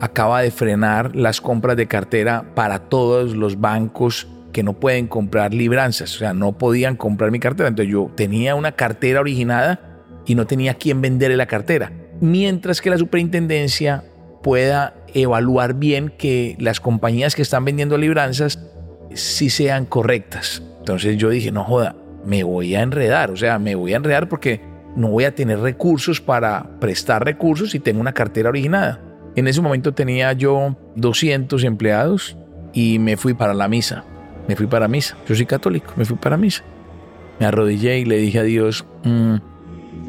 acaba 0.00 0.40
de 0.40 0.50
frenar 0.50 1.14
las 1.14 1.42
compras 1.42 1.76
de 1.76 1.86
cartera 1.86 2.54
para 2.54 2.88
todos 2.88 3.36
los 3.36 3.60
bancos 3.60 4.26
que 4.54 4.62
no 4.62 4.72
pueden 4.72 5.06
comprar 5.06 5.52
libranzas, 5.52 6.16
o 6.16 6.18
sea, 6.20 6.32
no 6.32 6.56
podían 6.56 6.96
comprar 6.96 7.30
mi 7.30 7.40
cartera. 7.40 7.68
Entonces 7.68 7.92
yo 7.92 8.10
tenía 8.14 8.54
una 8.54 8.72
cartera 8.72 9.20
originada 9.20 10.00
y 10.24 10.36
no 10.36 10.46
tenía 10.46 10.72
quien 10.72 11.02
venderle 11.02 11.36
la 11.36 11.44
cartera. 11.44 11.92
Mientras 12.22 12.80
que 12.80 12.88
la 12.88 12.96
superintendencia 12.96 14.02
pueda 14.42 14.94
evaluar 15.12 15.74
bien 15.74 16.08
que 16.08 16.56
las 16.58 16.80
compañías 16.80 17.34
que 17.34 17.42
están 17.42 17.66
vendiendo 17.66 17.98
libranzas 17.98 18.60
sí 19.12 19.50
sean 19.50 19.84
correctas. 19.84 20.62
Entonces 20.84 21.16
yo 21.16 21.30
dije, 21.30 21.50
no 21.50 21.64
joda, 21.64 21.96
me 22.24 22.44
voy 22.44 22.74
a 22.74 22.82
enredar, 22.82 23.30
o 23.30 23.36
sea, 23.36 23.58
me 23.58 23.74
voy 23.74 23.94
a 23.94 23.96
enredar 23.96 24.28
porque 24.28 24.60
no 24.96 25.08
voy 25.08 25.24
a 25.24 25.34
tener 25.34 25.58
recursos 25.60 26.20
para 26.20 26.78
prestar 26.78 27.24
recursos 27.24 27.70
si 27.70 27.80
tengo 27.80 28.00
una 28.00 28.12
cartera 28.12 28.50
originada. 28.50 29.00
En 29.34 29.48
ese 29.48 29.60
momento 29.60 29.92
tenía 29.92 30.32
yo 30.32 30.76
200 30.96 31.64
empleados 31.64 32.36
y 32.72 32.98
me 32.98 33.16
fui 33.16 33.34
para 33.34 33.54
la 33.54 33.66
misa 33.66 34.04
me 34.48 34.56
fui 34.56 34.66
para 34.66 34.88
misa. 34.88 35.16
Yo 35.28 35.34
soy 35.34 35.46
católico, 35.46 35.92
me 35.96 36.04
fui 36.04 36.16
para 36.16 36.36
misa. 36.36 36.62
Me 37.40 37.46
arrodillé 37.46 37.98
y 37.98 38.04
le 38.04 38.18
dije 38.18 38.38
a 38.38 38.42
Dios, 38.42 38.84
mm, 39.04 39.36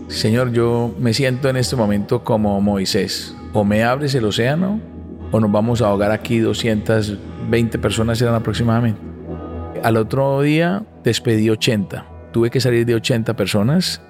Señor, 0.08 0.52
yo 0.52 0.94
me 1.00 1.14
siento 1.14 1.50
en 1.50 1.58
este 1.58 1.76
momento 1.76 2.24
como 2.24 2.60
Moisés. 2.62 3.36
O 3.54 3.64
me 3.64 3.84
abres 3.84 4.14
el 4.16 4.26
océano 4.26 4.80
o 5.32 5.40
nos 5.40 5.52
vamos 5.52 5.82
a 5.82 5.88
ahogar 5.88 6.12
aquí 6.12 6.40
220 6.40 7.80
personas 7.80 8.22
eran 8.22 8.36
aproximadamente. 8.36 9.15
Al 9.86 9.98
otro 9.98 10.42
día 10.42 10.84
despedí 11.04 11.48
80. 11.48 12.32
Tuve 12.34 12.50
que 12.50 12.60
salir 12.60 12.88
de 12.88 12.96
80 12.96 13.36
personas 13.36 14.02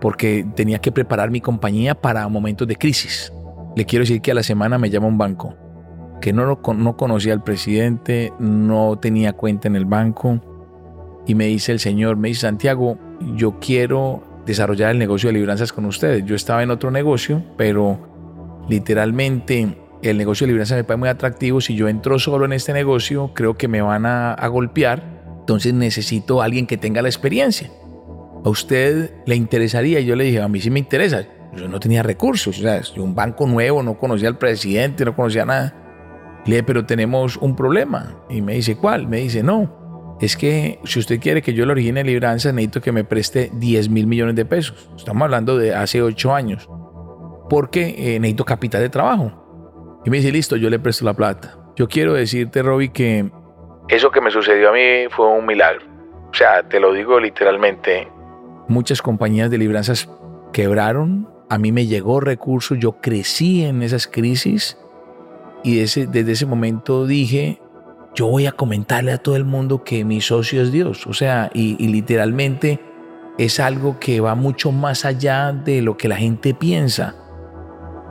porque 0.00 0.44
tenía 0.56 0.80
que 0.80 0.90
preparar 0.90 1.30
mi 1.30 1.40
compañía 1.40 1.94
para 1.94 2.26
momentos 2.26 2.66
de 2.66 2.74
crisis. 2.74 3.32
Le 3.76 3.84
quiero 3.84 4.02
decir 4.02 4.20
que 4.20 4.32
a 4.32 4.34
la 4.34 4.42
semana 4.42 4.78
me 4.78 4.90
llama 4.90 5.06
un 5.06 5.18
banco 5.18 5.54
que 6.20 6.32
no, 6.32 6.60
no 6.74 6.96
conocía 6.96 7.34
al 7.34 7.44
presidente, 7.44 8.32
no 8.40 8.98
tenía 9.00 9.32
cuenta 9.32 9.68
en 9.68 9.76
el 9.76 9.84
banco. 9.84 10.40
Y 11.24 11.36
me 11.36 11.46
dice 11.46 11.70
el 11.70 11.78
Señor, 11.78 12.16
me 12.16 12.26
dice, 12.26 12.40
Santiago, 12.40 12.98
yo 13.36 13.60
quiero 13.60 14.24
desarrollar 14.44 14.90
el 14.90 14.98
negocio 14.98 15.28
de 15.28 15.34
libranzas 15.34 15.72
con 15.72 15.84
ustedes. 15.84 16.24
Yo 16.24 16.34
estaba 16.34 16.64
en 16.64 16.72
otro 16.72 16.90
negocio, 16.90 17.44
pero 17.56 18.64
literalmente 18.68 19.78
el 20.02 20.18
negocio 20.18 20.46
de 20.46 20.52
libranzas 20.52 20.78
me 20.78 20.84
parece 20.84 20.98
muy 20.98 21.08
atractivo. 21.08 21.60
Si 21.60 21.76
yo 21.76 21.88
entro 21.88 22.18
solo 22.18 22.44
en 22.44 22.52
este 22.52 22.72
negocio, 22.72 23.32
creo 23.34 23.54
que 23.54 23.68
me 23.68 23.82
van 23.82 24.04
a, 24.04 24.34
a 24.34 24.48
golpear. 24.48 25.11
Entonces 25.42 25.74
necesito 25.74 26.40
a 26.40 26.44
alguien 26.44 26.66
que 26.66 26.76
tenga 26.76 27.02
la 27.02 27.08
experiencia. 27.08 27.70
¿A 28.44 28.48
usted 28.48 29.12
le 29.26 29.34
interesaría? 29.36 30.00
Y 30.00 30.04
yo 30.04 30.16
le 30.16 30.24
dije, 30.24 30.40
a 30.40 30.48
mí 30.48 30.60
sí 30.60 30.70
me 30.70 30.78
interesa. 30.78 31.24
Yo 31.56 31.68
no 31.68 31.80
tenía 31.80 32.02
recursos, 32.02 32.58
o 32.58 32.62
sea, 32.62 32.80
un 32.96 33.14
banco 33.14 33.46
nuevo, 33.46 33.82
no 33.82 33.98
conocía 33.98 34.28
al 34.28 34.38
presidente, 34.38 35.04
no 35.04 35.14
conocía 35.14 35.44
nada. 35.44 35.74
Le 36.46 36.52
dije, 36.52 36.62
pero 36.62 36.86
tenemos 36.86 37.36
un 37.36 37.54
problema. 37.54 38.22
Y 38.30 38.40
me 38.40 38.54
dice, 38.54 38.76
¿cuál? 38.76 39.06
Me 39.06 39.18
dice, 39.18 39.42
no, 39.42 40.16
es 40.20 40.36
que 40.36 40.78
si 40.84 41.00
usted 41.00 41.20
quiere 41.20 41.42
que 41.42 41.52
yo 41.52 41.66
le 41.66 41.72
origine 41.72 42.04
libranza, 42.04 42.52
necesito 42.52 42.80
que 42.80 42.92
me 42.92 43.02
preste 43.02 43.50
10 43.54 43.88
mil 43.88 44.06
millones 44.06 44.36
de 44.36 44.44
pesos. 44.44 44.88
Estamos 44.96 45.24
hablando 45.24 45.58
de 45.58 45.74
hace 45.74 46.00
8 46.00 46.32
años. 46.32 46.68
Porque 47.50 47.94
eh, 47.98 48.20
necesito 48.20 48.44
capital 48.44 48.82
de 48.82 48.88
trabajo. 48.88 50.00
Y 50.04 50.10
me 50.10 50.18
dice, 50.18 50.30
listo, 50.30 50.56
yo 50.56 50.70
le 50.70 50.78
presto 50.78 51.04
la 51.04 51.14
plata. 51.14 51.58
Yo 51.76 51.88
quiero 51.88 52.14
decirte, 52.14 52.62
Robbie, 52.62 52.92
que... 52.92 53.30
Eso 53.92 54.10
que 54.10 54.22
me 54.22 54.30
sucedió 54.30 54.70
a 54.70 54.72
mí 54.72 55.10
fue 55.10 55.26
un 55.28 55.44
milagro. 55.44 55.84
O 56.30 56.34
sea, 56.34 56.62
te 56.62 56.80
lo 56.80 56.94
digo 56.94 57.20
literalmente. 57.20 58.08
Muchas 58.66 59.02
compañías 59.02 59.50
de 59.50 59.58
libranzas 59.58 60.08
quebraron. 60.50 61.28
A 61.50 61.58
mí 61.58 61.72
me 61.72 61.84
llegó 61.84 62.18
recursos. 62.18 62.78
Yo 62.78 63.02
crecí 63.02 63.62
en 63.64 63.82
esas 63.82 64.06
crisis. 64.06 64.78
Y 65.62 65.76
desde 65.76 66.32
ese 66.32 66.46
momento 66.46 67.06
dije, 67.06 67.60
yo 68.14 68.28
voy 68.28 68.46
a 68.46 68.52
comentarle 68.52 69.12
a 69.12 69.18
todo 69.18 69.36
el 69.36 69.44
mundo 69.44 69.84
que 69.84 70.06
mi 70.06 70.22
socio 70.22 70.62
es 70.62 70.72
Dios. 70.72 71.06
O 71.06 71.12
sea, 71.12 71.50
y, 71.52 71.76
y 71.78 71.88
literalmente 71.88 72.80
es 73.36 73.60
algo 73.60 74.00
que 74.00 74.22
va 74.22 74.34
mucho 74.34 74.72
más 74.72 75.04
allá 75.04 75.52
de 75.52 75.82
lo 75.82 75.98
que 75.98 76.08
la 76.08 76.16
gente 76.16 76.54
piensa. 76.54 77.14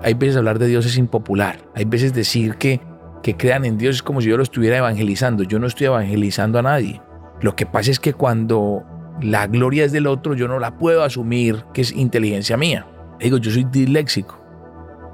Hay 0.03 0.13
veces 0.13 0.37
hablar 0.37 0.59
de 0.59 0.67
Dios 0.67 0.85
es 0.85 0.99
impopular. 0.99 1.57
Hay 1.73 1.85
veces 1.85 2.13
decir 2.13 2.57
que, 2.57 2.81
que 3.23 3.37
crean 3.37 3.65
en 3.65 3.77
Dios 3.77 3.97
es 3.97 4.03
como 4.03 4.21
si 4.21 4.29
yo 4.29 4.37
lo 4.37 4.43
estuviera 4.43 4.77
evangelizando. 4.77 5.43
Yo 5.43 5.59
no 5.59 5.67
estoy 5.67 5.87
evangelizando 5.87 6.59
a 6.59 6.61
nadie. 6.61 7.01
Lo 7.41 7.55
que 7.55 7.65
pasa 7.65 7.91
es 7.91 7.99
que 7.99 8.13
cuando 8.13 8.83
la 9.21 9.47
gloria 9.47 9.85
es 9.85 9.91
del 9.91 10.07
otro, 10.07 10.35
yo 10.35 10.47
no 10.47 10.59
la 10.59 10.77
puedo 10.77 11.03
asumir 11.03 11.63
que 11.73 11.81
es 11.81 11.91
inteligencia 11.91 12.57
mía. 12.57 12.85
Digo, 13.19 13.37
yo 13.37 13.51
soy 13.51 13.65
disléxico, 13.65 14.39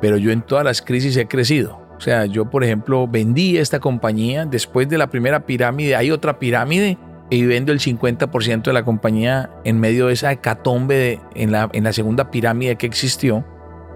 pero 0.02 0.18
yo 0.18 0.32
en 0.32 0.42
todas 0.42 0.64
las 0.64 0.82
crisis 0.82 1.18
he 1.18 1.28
crecido. 1.28 1.82
O 1.98 2.00
sea, 2.00 2.26
yo, 2.26 2.50
por 2.50 2.64
ejemplo, 2.64 3.08
vendí 3.08 3.58
esta 3.58 3.80
compañía. 3.80 4.46
Después 4.46 4.88
de 4.88 4.98
la 4.98 5.08
primera 5.08 5.46
pirámide, 5.46 5.96
hay 5.96 6.12
otra 6.12 6.38
pirámide 6.38 6.98
y 7.30 7.46
vendo 7.46 7.72
el 7.72 7.80
50% 7.80 8.64
de 8.64 8.74
la 8.74 8.84
compañía 8.84 9.50
en 9.66 9.80
medio 9.80 10.08
de 10.08 10.14
esa 10.14 10.32
hecatombe 10.32 11.20
en, 11.34 11.52
la, 11.52 11.70
en 11.74 11.84
la 11.84 11.94
segunda 11.94 12.30
pirámide 12.32 12.76
que 12.76 12.86
existió. 12.86 13.44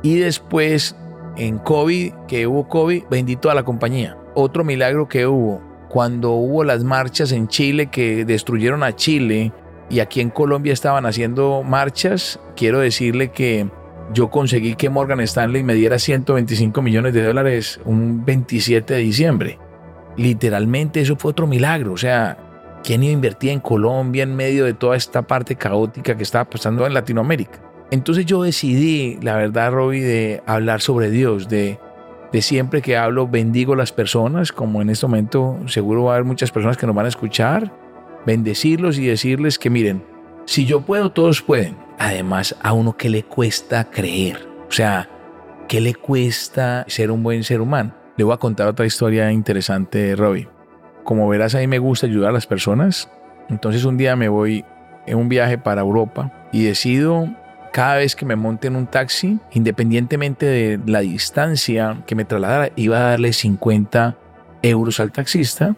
Y 0.03 0.17
después, 0.17 0.95
en 1.37 1.57
COVID, 1.59 2.13
que 2.27 2.47
hubo 2.47 2.67
COVID, 2.67 3.03
vendí 3.09 3.35
toda 3.35 3.55
la 3.55 3.63
compañía. 3.63 4.17
Otro 4.33 4.63
milagro 4.63 5.07
que 5.07 5.27
hubo, 5.27 5.61
cuando 5.89 6.31
hubo 6.31 6.63
las 6.63 6.83
marchas 6.83 7.31
en 7.31 7.47
Chile 7.47 7.87
que 7.87 8.23
destruyeron 8.25 8.83
a 8.83 8.95
Chile 8.95 9.51
y 9.89 9.99
aquí 9.99 10.21
en 10.21 10.29
Colombia 10.29 10.71
estaban 10.71 11.05
haciendo 11.05 11.63
marchas, 11.63 12.39
quiero 12.55 12.79
decirle 12.79 13.31
que 13.31 13.69
yo 14.13 14.29
conseguí 14.29 14.75
que 14.75 14.89
Morgan 14.89 15.19
Stanley 15.21 15.63
me 15.63 15.73
diera 15.73 15.99
125 15.99 16.81
millones 16.81 17.13
de 17.13 17.23
dólares 17.23 17.79
un 17.85 18.23
27 18.25 18.93
de 18.93 18.99
diciembre. 18.99 19.59
Literalmente 20.17 21.01
eso 21.01 21.15
fue 21.15 21.31
otro 21.31 21.47
milagro. 21.47 21.93
O 21.93 21.97
sea, 21.97 22.37
¿quién 22.83 23.03
iba 23.03 23.11
a 23.11 23.13
invertir 23.13 23.51
en 23.51 23.59
Colombia 23.59 24.23
en 24.23 24.35
medio 24.35 24.65
de 24.65 24.73
toda 24.73 24.95
esta 24.95 25.21
parte 25.21 25.55
caótica 25.55 26.15
que 26.15 26.23
estaba 26.23 26.45
pasando 26.45 26.85
en 26.85 26.93
Latinoamérica? 26.93 27.70
Entonces 27.91 28.25
yo 28.25 28.41
decidí, 28.41 29.19
la 29.21 29.35
verdad, 29.35 29.71
Robbie, 29.71 30.01
de 30.01 30.41
hablar 30.45 30.81
sobre 30.81 31.09
Dios, 31.11 31.49
de 31.49 31.77
de 32.31 32.41
siempre 32.41 32.81
que 32.81 32.95
hablo 32.95 33.27
bendigo 33.27 33.75
las 33.75 33.91
personas, 33.91 34.51
como 34.51 34.81
en 34.81 34.89
este 34.89 35.05
momento 35.05 35.59
seguro 35.67 36.05
va 36.05 36.13
a 36.13 36.15
haber 36.15 36.25
muchas 36.25 36.51
personas 36.51 36.77
que 36.77 36.87
nos 36.87 36.95
van 36.95 37.05
a 37.05 37.09
escuchar, 37.09 37.71
bendecirlos 38.25 38.97
y 38.97 39.05
decirles 39.05 39.59
que 39.59 39.69
miren, 39.69 40.03
si 40.45 40.65
yo 40.65 40.81
puedo, 40.81 41.11
todos 41.11 41.41
pueden. 41.41 41.75
Además, 41.99 42.55
a 42.61 42.73
uno 42.73 42.95
que 42.95 43.09
le 43.09 43.23
cuesta 43.23 43.89
creer, 43.89 44.47
o 44.67 44.71
sea, 44.71 45.09
¿qué 45.67 45.81
le 45.81 45.93
cuesta 45.93 46.85
ser 46.87 47.11
un 47.11 47.21
buen 47.21 47.43
ser 47.43 47.61
humano? 47.61 47.93
Le 48.17 48.23
voy 48.23 48.33
a 48.33 48.37
contar 48.37 48.67
otra 48.67 48.85
historia 48.85 49.31
interesante, 49.31 50.15
Robbie. 50.15 50.47
Como 51.03 51.27
verás, 51.27 51.55
a 51.55 51.59
mí 51.59 51.67
me 51.67 51.79
gusta 51.79 52.07
ayudar 52.07 52.29
a 52.29 52.33
las 52.33 52.47
personas. 52.47 53.09
Entonces 53.49 53.83
un 53.83 53.97
día 53.97 54.15
me 54.15 54.29
voy 54.29 54.63
en 55.05 55.17
un 55.17 55.27
viaje 55.27 55.57
para 55.57 55.81
Europa 55.81 56.31
y 56.51 56.63
decido 56.63 57.27
cada 57.71 57.95
vez 57.95 58.15
que 58.15 58.25
me 58.25 58.35
monte 58.35 58.67
en 58.67 58.75
un 58.75 58.87
taxi, 58.87 59.39
independientemente 59.51 60.45
de 60.45 60.79
la 60.85 60.99
distancia 60.99 62.03
que 62.05 62.15
me 62.15 62.25
trasladara, 62.25 62.71
iba 62.75 62.97
a 62.97 63.09
darle 63.11 63.33
50 63.33 64.17
euros 64.61 64.99
al 64.99 65.11
taxista 65.11 65.75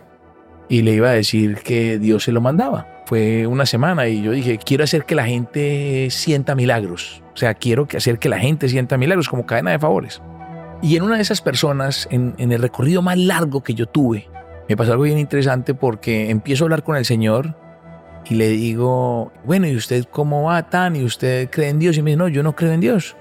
y 0.70 0.82
le 0.82 0.94
iba 0.94 1.10
a 1.10 1.14
decir 1.14 1.58
que 1.58 2.00
Dios 2.00 2.24
se 2.24 2.32
lo 2.32 2.42
mandaba. 2.42 2.88
Fue 3.06 3.46
una 3.48 3.66
semana 3.66 4.08
y 4.08 4.24
yo 4.24 4.32
dije, 4.32 4.58
quiero 4.58 4.84
hacer 4.84 5.06
que 5.06 5.14
la 5.14 5.26
gente 5.26 6.08
sienta 6.10 6.56
milagros. 6.56 7.22
O 7.34 7.38
sea, 7.38 7.54
quiero 7.54 7.88
hacer 7.96 8.18
que 8.18 8.30
la 8.30 8.40
gente 8.40 8.70
sienta 8.70 8.98
milagros 8.98 9.30
como 9.30 9.46
cadena 9.46 9.72
de 9.72 9.80
favores. 9.80 10.22
Y 10.82 10.96
en 10.98 11.04
una 11.04 11.18
de 11.18 11.22
esas 11.22 11.42
personas, 11.42 12.08
en, 12.12 12.34
en 12.38 12.52
el 12.52 12.62
recorrido 12.62 13.02
más 13.02 13.18
largo 13.18 13.62
que 13.62 13.74
yo 13.74 13.86
tuve, 13.86 14.30
me 14.68 14.78
pasó 14.78 14.94
algo 14.94 15.04
bien 15.04 15.20
interesante 15.20 15.74
porque 15.74 16.30
empiezo 16.30 16.64
a 16.64 16.66
hablar 16.66 16.84
con 16.84 16.96
el 16.96 17.06
Señor 17.06 17.56
y 18.26 18.36
le 18.36 18.50
digo, 18.50 19.32
bueno, 19.44 19.68
¿y 19.68 19.76
usted 19.76 20.06
cómo 20.10 20.44
va 20.44 20.70
tan? 20.70 20.96
¿Y 20.96 21.04
usted 21.04 21.50
cree 21.50 21.70
en 21.70 21.80
Dios? 21.80 21.98
Y 21.98 22.02
me 22.02 22.12
dice, 22.12 22.18
no, 22.18 22.28
yo 22.28 22.44
no 22.44 22.56
creo 22.56 22.72
en 22.72 22.80
Dios. 22.80 23.16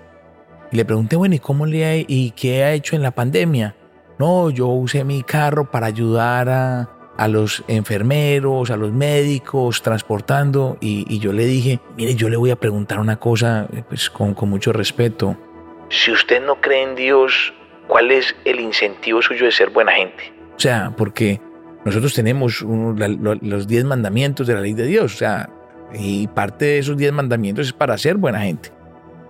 Y 0.71 0.77
le 0.77 0.85
pregunté, 0.85 1.17
bueno, 1.17 1.35
¿y 1.35 1.39
cómo 1.39 1.67
le 1.67 1.85
ha, 1.85 1.97
y 1.97 2.33
qué 2.37 2.65
ha 2.65 2.73
hecho 2.73 2.97
en 2.97 3.03
la 3.03 3.11
pandemia? 3.11 3.75
No, 4.19 4.51
yo 4.51 4.69
usé 4.69 5.05
mi 5.05 5.23
carro 5.23 5.71
para 5.71 5.87
ayudar 5.87 6.49
a, 6.49 6.89
a 7.17 7.29
los 7.29 7.63
enfermeros, 7.69 8.71
a 8.71 8.77
los 8.77 8.93
médicos, 8.93 9.83
transportando. 9.83 10.79
Y, 10.81 11.05
y, 11.09 11.19
yo 11.19 11.33
le 11.33 11.45
dije, 11.45 11.81
mire, 11.97 12.15
yo 12.15 12.29
le 12.29 12.37
voy 12.37 12.51
a 12.51 12.57
preguntar 12.57 13.01
una 13.01 13.17
cosa, 13.17 13.69
pues 13.89 14.09
con, 14.09 14.35
con 14.35 14.49
mucho 14.49 14.73
respeto. 14.73 15.37
Si 15.91 16.11
usted 16.11 16.45
no 16.45 16.61
cree 16.61 16.85
en 16.85 16.95
Dios, 16.95 17.53
¿cuál 17.87 18.11
es 18.11 18.35
el 18.45 18.61
incentivo 18.61 19.21
suyo 19.21 19.45
de 19.45 19.53
ser 19.53 19.71
buena 19.71 19.93
gente? 19.93 20.33
O 20.57 20.61
sea, 20.61 20.93
porque 20.97 21.41
nosotros 21.85 22.15
tenemos 22.15 22.63
los 22.63 23.67
diez 23.67 23.85
mandamientos 23.85 24.47
de 24.47 24.55
la 24.55 24.61
ley 24.61 24.75
de 24.75 24.87
Dios, 24.87 25.15
o 25.15 25.19
sea, 25.19 25.51
y 25.93 26.27
parte 26.29 26.65
de 26.65 26.79
esos 26.79 26.97
diez 26.97 27.13
mandamientos 27.13 27.67
es 27.67 27.73
para 27.73 27.99
ser 27.99 28.17
buena 28.17 28.41
gente. 28.41 28.71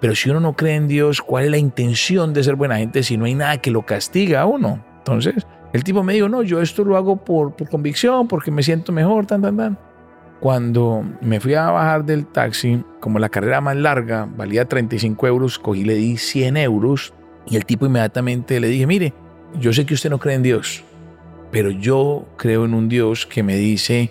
Pero 0.01 0.15
si 0.15 0.31
uno 0.31 0.41
no 0.41 0.55
cree 0.55 0.75
en 0.75 0.89
Dios, 0.89 1.23
¿cuál 1.23 1.45
es 1.45 1.51
la 1.51 1.59
intención 1.59 2.33
de 2.35 2.43
ser 2.43 2.57
buena 2.57 2.77
gente 2.77 3.03
si 3.03 3.17
no 3.17 3.25
hay 3.25 3.35
nada 3.35 3.59
que 3.59 3.71
lo 3.71 3.87
castiga 3.87 4.43
a 4.43 4.47
uno? 4.47 4.85
Entonces, 4.99 5.47
el 5.73 5.85
tipo 5.85 6.03
me 6.03 6.13
dijo, 6.13 6.29
no, 6.29 6.43
yo 6.43 6.61
esto 6.61 6.85
lo 6.85 6.97
hago 6.97 7.17
por, 7.17 7.55
por 7.55 7.69
convicción, 7.69 8.29
porque 8.29 8.51
me 8.51 8.63
siento 8.63 8.93
mejor, 8.93 9.27
tan, 9.27 9.43
tan, 9.43 9.57
tan. 9.57 9.79
Cuando 10.41 11.05
me 11.21 11.39
fui 11.39 11.55
a 11.55 11.71
bajar 11.71 12.05
del 12.05 12.27
taxi, 12.27 12.85
como 12.99 13.21
la 13.21 13.29
carrera 13.29 13.61
más 13.61 13.77
larga 13.77 14.29
valía 14.37 14.65
35 14.65 15.27
euros, 15.29 15.59
cogí, 15.59 15.85
le 15.85 15.95
di 15.95 16.17
100 16.17 16.57
euros 16.57 17.15
y 17.47 17.57
el 17.57 17.65
tipo 17.65 17.87
inmediatamente 17.87 18.59
le 18.59 18.67
dije, 18.67 18.87
mire, 18.87 19.15
yo 19.61 19.73
sé 19.73 19.87
que 19.87 19.95
usted 19.95 20.11
no 20.11 20.19
cree 20.19 20.35
en 20.35 20.43
Dios, 20.43 20.83
pero 21.53 21.71
yo 21.71 22.27
creo 22.37 22.65
en 22.65 22.75
un 22.75 22.89
Dios 22.89 23.27
que 23.27 23.45
me 23.45 23.57
dice 23.57 24.11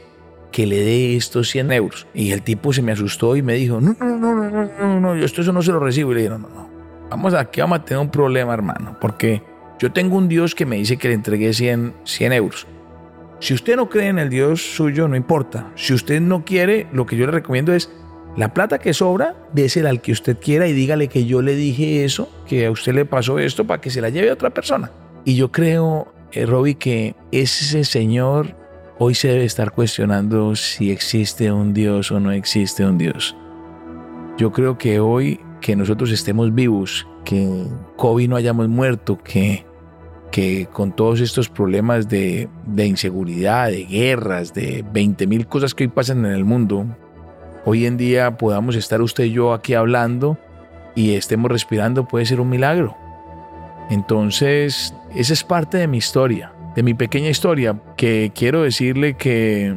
que 0.52 0.68
le 0.68 0.78
dé 0.78 1.16
estos 1.16 1.50
100 1.50 1.72
euros. 1.72 2.08
Y 2.14 2.32
el 2.32 2.44
tipo 2.44 2.72
se 2.72 2.82
me 2.82 2.92
asustó 2.92 3.36
y 3.36 3.42
me 3.42 3.56
dijo, 3.56 3.82
no, 3.82 3.96
no, 4.00 4.18
no, 4.18 4.36
no, 4.36 4.50
no, 4.50 4.70
no, 4.80 5.00
no, 5.00 5.16
yo 5.16 5.26
esto 5.26 5.42
eso 5.42 5.52
no 5.52 5.62
se 5.62 5.72
lo 5.72 5.80
recibo. 5.80 6.12
Y 6.12 6.16
le 6.16 6.22
dije, 6.22 6.30
no, 6.30 6.38
no, 6.38 6.50
no, 6.50 6.70
vamos 7.10 7.34
aquí, 7.34 7.60
vamos 7.60 7.80
a 7.80 7.84
tener 7.84 8.00
un 8.00 8.12
problema, 8.12 8.54
hermano, 8.54 8.96
porque 9.02 9.42
yo 9.80 9.92
tengo 9.92 10.18
un 10.18 10.28
Dios 10.28 10.54
que 10.54 10.66
me 10.66 10.76
dice 10.76 10.98
que 10.98 11.08
le 11.08 11.16
entregué 11.16 11.52
100, 11.54 11.96
100 12.04 12.34
euros. 12.34 12.68
Si 13.40 13.56
usted 13.56 13.76
no 13.76 13.90
cree 13.90 14.10
en 14.10 14.20
el 14.20 14.30
Dios 14.30 14.62
suyo, 14.62 15.08
no 15.08 15.16
importa. 15.16 15.72
Si 15.76 15.96
usted 15.96 16.22
no 16.22 16.46
quiere, 16.46 16.86
lo 16.94 17.08
que 17.08 17.18
yo 17.18 17.26
le 17.26 17.32
recomiendo 17.32 17.74
es 17.74 17.90
la 18.38 18.54
plata 18.54 18.78
que 18.78 18.94
sobra, 18.94 19.36
désela 19.52 19.90
al 19.90 20.00
que 20.00 20.12
usted 20.12 20.38
quiera 20.40 20.68
y 20.68 20.74
dígale 20.74 21.08
que 21.08 21.26
yo 21.26 21.42
le 21.42 21.56
dije 21.56 22.06
eso, 22.06 22.30
que 22.46 22.68
a 22.68 22.72
usted 22.72 22.94
le 22.94 23.06
pasó 23.06 23.40
esto 23.40 23.66
para 23.66 23.82
que 23.82 23.90
se 23.90 24.00
la 24.00 24.10
lleve 24.10 24.30
a 24.30 24.34
otra 24.34 24.52
persona. 24.52 24.92
Y 25.26 25.36
yo 25.36 25.52
creo 25.52 26.14
eh, 26.32 26.46
Robbie, 26.46 26.76
que 26.76 27.16
ese 27.32 27.84
señor 27.84 28.56
hoy 29.00 29.16
se 29.16 29.30
debe 29.30 29.46
estar 29.46 29.72
cuestionando 29.72 30.56
si 30.56 30.92
existe 30.92 31.52
un 31.52 31.74
Dios 31.74 32.12
o 32.12 32.20
no 32.20 32.32
existe 32.32 32.86
un 32.86 32.98
Dios. 32.98 33.36
Yo 34.38 34.52
creo 34.52 34.78
que 34.78 35.00
hoy 35.00 35.40
que 35.60 35.76
nosotros 35.76 36.12
estemos 36.12 36.54
vivos, 36.54 37.08
que 37.24 37.66
COVID 37.98 38.30
no 38.30 38.36
hayamos 38.36 38.68
muerto, 38.68 39.18
que, 39.24 39.66
que 40.32 40.68
con 40.72 40.96
todos 40.96 41.20
estos 41.22 41.50
problemas 41.50 42.10
de, 42.10 42.50
de 42.66 42.86
inseguridad, 42.86 43.70
de 43.70 43.86
guerras, 43.86 44.54
de 44.54 44.84
20 44.92 45.28
mil 45.28 45.48
cosas 45.48 45.74
que 45.74 45.86
hoy 45.86 45.90
pasan 45.90 46.26
en 46.26 46.32
el 46.34 46.46
mundo, 46.46 46.86
hoy 47.66 47.86
en 47.86 47.98
día 47.98 48.38
podamos 48.38 48.76
estar 48.76 49.02
usted 49.02 49.26
y 49.26 49.32
yo 49.32 49.54
aquí 49.54 49.74
hablando 49.74 50.38
y 50.96 51.16
estemos 51.16 51.52
respirando 51.52 52.08
puede 52.08 52.26
ser 52.26 52.42
un 52.42 52.50
milagro. 52.50 52.98
Entonces, 53.92 54.96
esa 55.14 55.34
es 55.34 55.44
parte 55.44 55.78
de 55.78 55.88
mi 55.88 55.98
historia, 55.98 56.54
de 56.76 56.82
mi 56.82 56.94
pequeña 56.94 57.28
historia, 57.28 57.78
que 57.98 58.32
quiero 58.34 58.64
decirle 58.64 59.16
que 59.16 59.76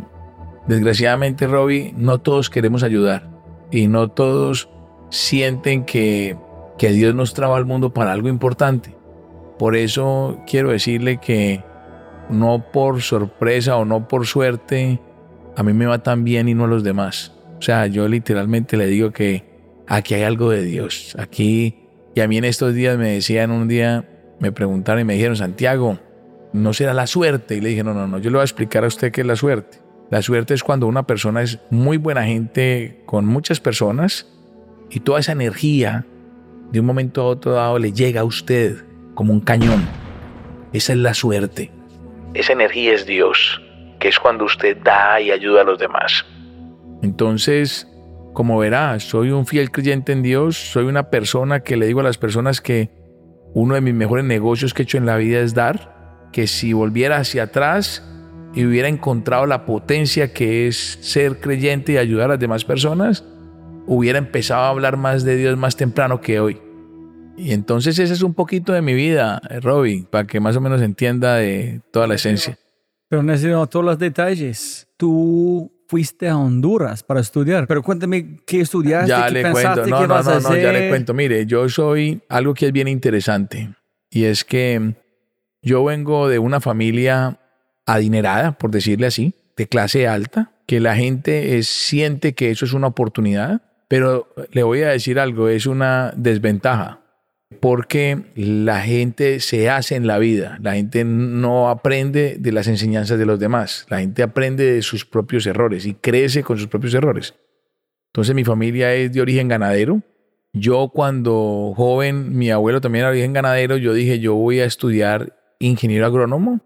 desgraciadamente, 0.69 1.49
Robbie, 1.49 1.93
no 1.97 2.19
todos 2.19 2.49
queremos 2.49 2.85
ayudar 2.85 3.29
y 3.73 3.89
no 3.89 4.09
todos 4.09 4.69
sienten 5.11 5.85
que, 5.85 6.37
que 6.79 6.91
Dios 6.91 7.13
nos 7.13 7.35
traba 7.35 7.57
al 7.57 7.67
mundo 7.67 7.93
para 7.93 8.13
algo 8.13 8.29
importante. 8.29 8.95
Por 9.59 9.75
eso 9.75 10.39
quiero 10.47 10.71
decirle 10.71 11.19
que 11.19 11.65
no 12.31 12.71
por 12.73 13.03
sorpresa 13.03 13.77
o 13.77 13.85
no 13.85 14.07
por 14.07 14.27
suerte, 14.27 15.01
a 15.57 15.65
mí 15.65 15.73
me 15.73 15.87
va 15.87 16.05
tan 16.05 16.23
bien 16.23 16.49
y 16.49 16.55
no 16.55 16.65
a 16.65 16.69
los 16.69 16.85
demás. 16.85 17.33
O 17.59 17.63
sea, 17.63 17.89
yo 17.89 18.07
literalmente 18.07 18.77
le 18.77 18.87
digo 18.87 19.11
que 19.11 19.45
aquí 19.89 20.15
hay 20.15 20.23
algo 20.23 20.51
de 20.51 20.63
Dios. 20.63 21.17
Aquí 21.19 21.84
Y 22.15 22.21
a 22.21 22.29
mí 22.29 22.39
en 22.39 22.45
estos 22.45 22.75
días 22.75 22.97
me 22.97 23.11
decían 23.11 23.51
un 23.51 23.69
día, 23.69 24.05
me 24.39 24.53
preguntaron 24.53 25.01
y 25.01 25.05
me 25.05 25.15
dijeron, 25.15 25.37
Santiago, 25.37 25.99
¿no 26.53 26.73
será 26.73 26.95
la 26.95 27.07
suerte? 27.07 27.57
Y 27.57 27.61
le 27.61 27.71
dije, 27.71 27.83
no, 27.83 27.93
no, 27.93 28.07
no, 28.07 28.19
yo 28.19 28.31
le 28.31 28.37
voy 28.37 28.43
a 28.43 28.45
explicar 28.45 28.85
a 28.85 28.87
usted 28.87 29.11
qué 29.11 29.23
es 29.23 29.27
la 29.27 29.37
suerte. 29.37 29.79
La 30.11 30.23
suerte 30.23 30.55
es 30.55 30.63
cuando 30.63 30.87
una 30.87 31.07
persona 31.07 31.43
es 31.43 31.59
muy 31.71 31.97
buena 31.97 32.25
gente 32.25 33.03
con 33.07 33.27
muchas 33.27 33.59
personas 33.59 34.29
y 34.91 35.01
toda 35.01 35.19
esa 35.19 35.33
energía 35.33 36.07
de 36.71 36.81
un 36.81 36.87
momento 36.87 37.23
a 37.23 37.27
otro 37.27 37.53
dado 37.53 37.79
le 37.79 37.93
llega 37.93 38.21
a 38.21 38.25
usted 38.25 38.85
como 39.15 39.33
un 39.33 39.41
cañón. 39.41 39.85
Esa 40.73 40.93
es 40.93 40.99
la 40.99 41.15
suerte. 41.15 41.71
Esa 42.35 42.53
energía 42.53 42.95
es 42.95 43.07
Dios, 43.07 43.61
que 43.99 44.09
es 44.09 44.19
cuando 44.19 44.45
usted 44.45 44.77
da 44.85 45.21
y 45.21 45.31
ayuda 45.31 45.63
a 45.63 45.65
los 45.65 45.79
demás. 45.79 46.25
Entonces, 47.03 47.89
como 48.35 48.59
verá, 48.59 49.01
soy 49.01 49.31
un 49.31 49.47
fiel 49.47 49.71
creyente 49.71 50.13
en 50.13 50.23
Dios, 50.23 50.57
soy 50.57 50.85
una 50.85 51.09
persona 51.09 51.61
que 51.61 51.77
le 51.77 51.87
digo 51.87 52.01
a 52.01 52.03
las 52.03 52.19
personas 52.19 52.61
que 52.61 52.91
uno 53.55 53.77
de 53.77 53.81
mis 53.81 53.95
mejores 53.95 54.25
negocios 54.25 54.75
que 54.75 54.83
he 54.83 54.85
hecho 54.85 54.99
en 54.99 55.07
la 55.07 55.17
vida 55.17 55.41
es 55.41 55.55
dar, 55.55 56.29
que 56.33 56.47
si 56.47 56.73
volviera 56.73 57.19
hacia 57.19 57.45
atrás 57.45 58.05
y 58.53 58.67
hubiera 58.67 58.89
encontrado 58.89 59.47
la 59.47 59.65
potencia 59.65 60.33
que 60.33 60.67
es 60.67 60.99
ser 61.01 61.41
creyente 61.41 61.93
y 61.93 61.97
ayudar 61.97 62.27
a 62.27 62.35
las 62.35 62.41
demás 62.41 62.65
personas, 62.65 63.25
hubiera 63.87 64.19
empezado 64.19 64.63
a 64.63 64.69
hablar 64.69 64.97
más 64.97 65.25
de 65.25 65.37
Dios 65.37 65.57
más 65.57 65.77
temprano 65.77 66.21
que 66.21 66.41
hoy. 66.41 66.61
Y 67.37 67.53
entonces 67.53 67.99
ese 67.99 68.13
es 68.13 68.23
un 68.23 68.35
poquito 68.35 68.73
de 68.73 68.83
mi 68.83 68.95
vida, 68.95 69.41
Robbie, 69.63 70.07
para 70.11 70.27
que 70.27 70.41
más 70.41 70.57
o 70.57 70.61
menos 70.61 70.83
entienda 70.83 71.37
de 71.37 71.81
toda 71.93 72.07
la 72.07 72.15
esencia. 72.15 72.59
Pero 73.09 73.23
necesito 73.23 73.67
todos 73.67 73.85
los 73.85 73.99
detalles. 73.99 74.89
Tú 74.97 75.74
fuiste 75.87 76.29
a 76.29 76.37
Honduras 76.37 77.03
para 77.03 77.21
estudiar, 77.21 77.67
pero 77.67 77.83
cuéntame 77.83 78.37
qué 78.47 78.61
estudiaste, 78.61 79.09
Ya 79.09 79.27
qué 79.27 79.33
le 79.35 79.43
pensaste, 79.43 79.81
cuento, 79.83 79.91
no, 79.91 80.01
qué 80.03 80.09
no, 80.09 80.15
vas 80.15 80.27
no, 80.27 80.33
a 80.33 80.41
no, 80.41 80.49
hacer. 80.49 80.63
ya 80.63 80.73
le 80.73 80.89
cuento. 80.89 81.15
Mire, 81.15 81.47
yo 81.47 81.69
soy 81.69 82.23
algo 82.29 82.55
que 82.55 82.67
es 82.67 82.73
bien 82.73 82.89
interesante 82.89 83.71
y 84.11 84.25
es 84.25 84.45
que 84.45 84.95
yo 85.63 85.85
vengo 85.85 86.29
de 86.29 86.39
una 86.39 86.61
familia 86.61 87.39
adinerada, 87.87 88.53
por 88.59 88.71
decirle 88.71 89.07
así, 89.07 89.35
de 89.57 89.67
clase 89.69 90.09
alta, 90.09 90.53
que 90.67 90.81
la 90.81 90.97
gente 90.97 91.59
es- 91.59 91.69
siente 91.69 92.35
que 92.35 92.51
eso 92.51 92.65
es 92.65 92.73
una 92.73 92.87
oportunidad, 92.89 93.63
pero 93.89 94.29
le 94.51 94.63
voy 94.63 94.83
a 94.83 94.89
decir 94.89 95.19
algo, 95.21 95.49
es 95.49 95.67
una 95.67 96.13
desventaja 96.17 97.01
porque 97.61 98.25
la 98.35 98.81
gente 98.83 99.41
se 99.41 99.71
hace 99.71 99.97
en 99.97 100.07
la 100.07 100.19
vida, 100.19 100.59
la 100.63 100.75
gente 100.75 101.05
no 101.05 101.71
aprende 101.71 102.37
de 102.39 102.53
las 102.53 102.67
enseñanzas 102.67 103.19
de 103.19 103.27
los 103.27 103.39
demás, 103.39 103.87
la 103.89 104.01
gente 104.01 104.23
aprende 104.23 104.65
de 104.65 104.83
sus 104.83 105.05
propios 105.05 105.47
errores 105.47 105.87
y 105.87 105.95
crece 105.95 106.43
con 106.43 106.59
sus 106.59 106.67
propios 106.67 106.95
errores. 106.95 107.35
Entonces 108.09 108.35
mi 108.35 108.45
familia 108.45 108.95
es 108.95 109.13
de 109.13 109.21
origen 109.21 109.49
ganadero. 109.49 110.03
Yo 110.53 110.91
cuando 110.95 111.73
joven, 111.77 112.37
mi 112.37 112.51
abuelo 112.51 112.81
también 112.81 113.01
era 113.01 113.11
de 113.11 113.19
origen 113.19 113.33
ganadero, 113.33 113.77
yo 113.77 113.93
dije 113.93 114.21
yo 114.21 114.35
voy 114.35 114.61
a 114.61 114.65
estudiar 114.65 115.37
ingeniero 115.59 116.07
agrónomo 116.07 116.61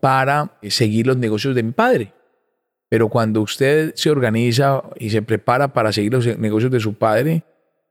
para 0.00 0.58
seguir 0.62 1.06
los 1.06 1.16
negocios 1.16 1.54
de 1.54 1.62
mi 1.62 1.72
padre. 1.72 2.12
Pero 2.88 3.08
cuando 3.08 3.42
usted 3.42 3.92
se 3.96 4.10
organiza 4.10 4.82
y 4.96 5.10
se 5.10 5.20
prepara 5.20 5.72
para 5.74 5.92
seguir 5.92 6.12
los 6.12 6.38
negocios 6.38 6.72
de 6.72 6.80
su 6.80 6.94
padre, 6.94 7.44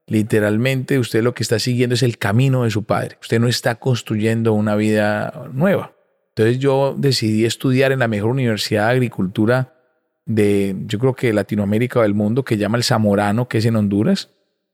literalmente 0.08 0.98
usted 0.98 1.22
lo 1.22 1.34
que 1.34 1.44
está 1.44 1.60
siguiendo 1.60 1.94
es 1.94 2.04
el 2.04 2.18
camino 2.18 2.64
de 2.64 2.72
su 2.72 2.84
padre. 2.84 3.18
Usted 3.22 3.40
no 3.40 3.48
está 3.48 3.76
construyendo 3.76 4.54
una 4.54 4.76
vida 4.76 5.50
nueva. 5.54 5.94
Entonces 6.30 6.60
yo 6.60 6.96
decidí 6.98 7.46
estudiar 7.46 7.92
en 7.92 8.00
la 8.00 8.08
mejor 8.08 8.32
universidad 8.32 8.86
de 8.86 8.92
agricultura 8.92 9.74
de, 10.26 10.76
yo 10.86 11.00
creo 11.00 11.16
que 11.16 11.34
Latinoamérica 11.34 12.00
o 12.00 12.04
del 12.04 12.14
mundo, 12.14 12.44
que 12.44 12.58
llama 12.58 12.78
el 12.78 12.84
Zamorano, 12.84 13.48
que 13.48 13.60
es 13.60 13.66
en 13.66 13.76
Honduras, 13.76 14.30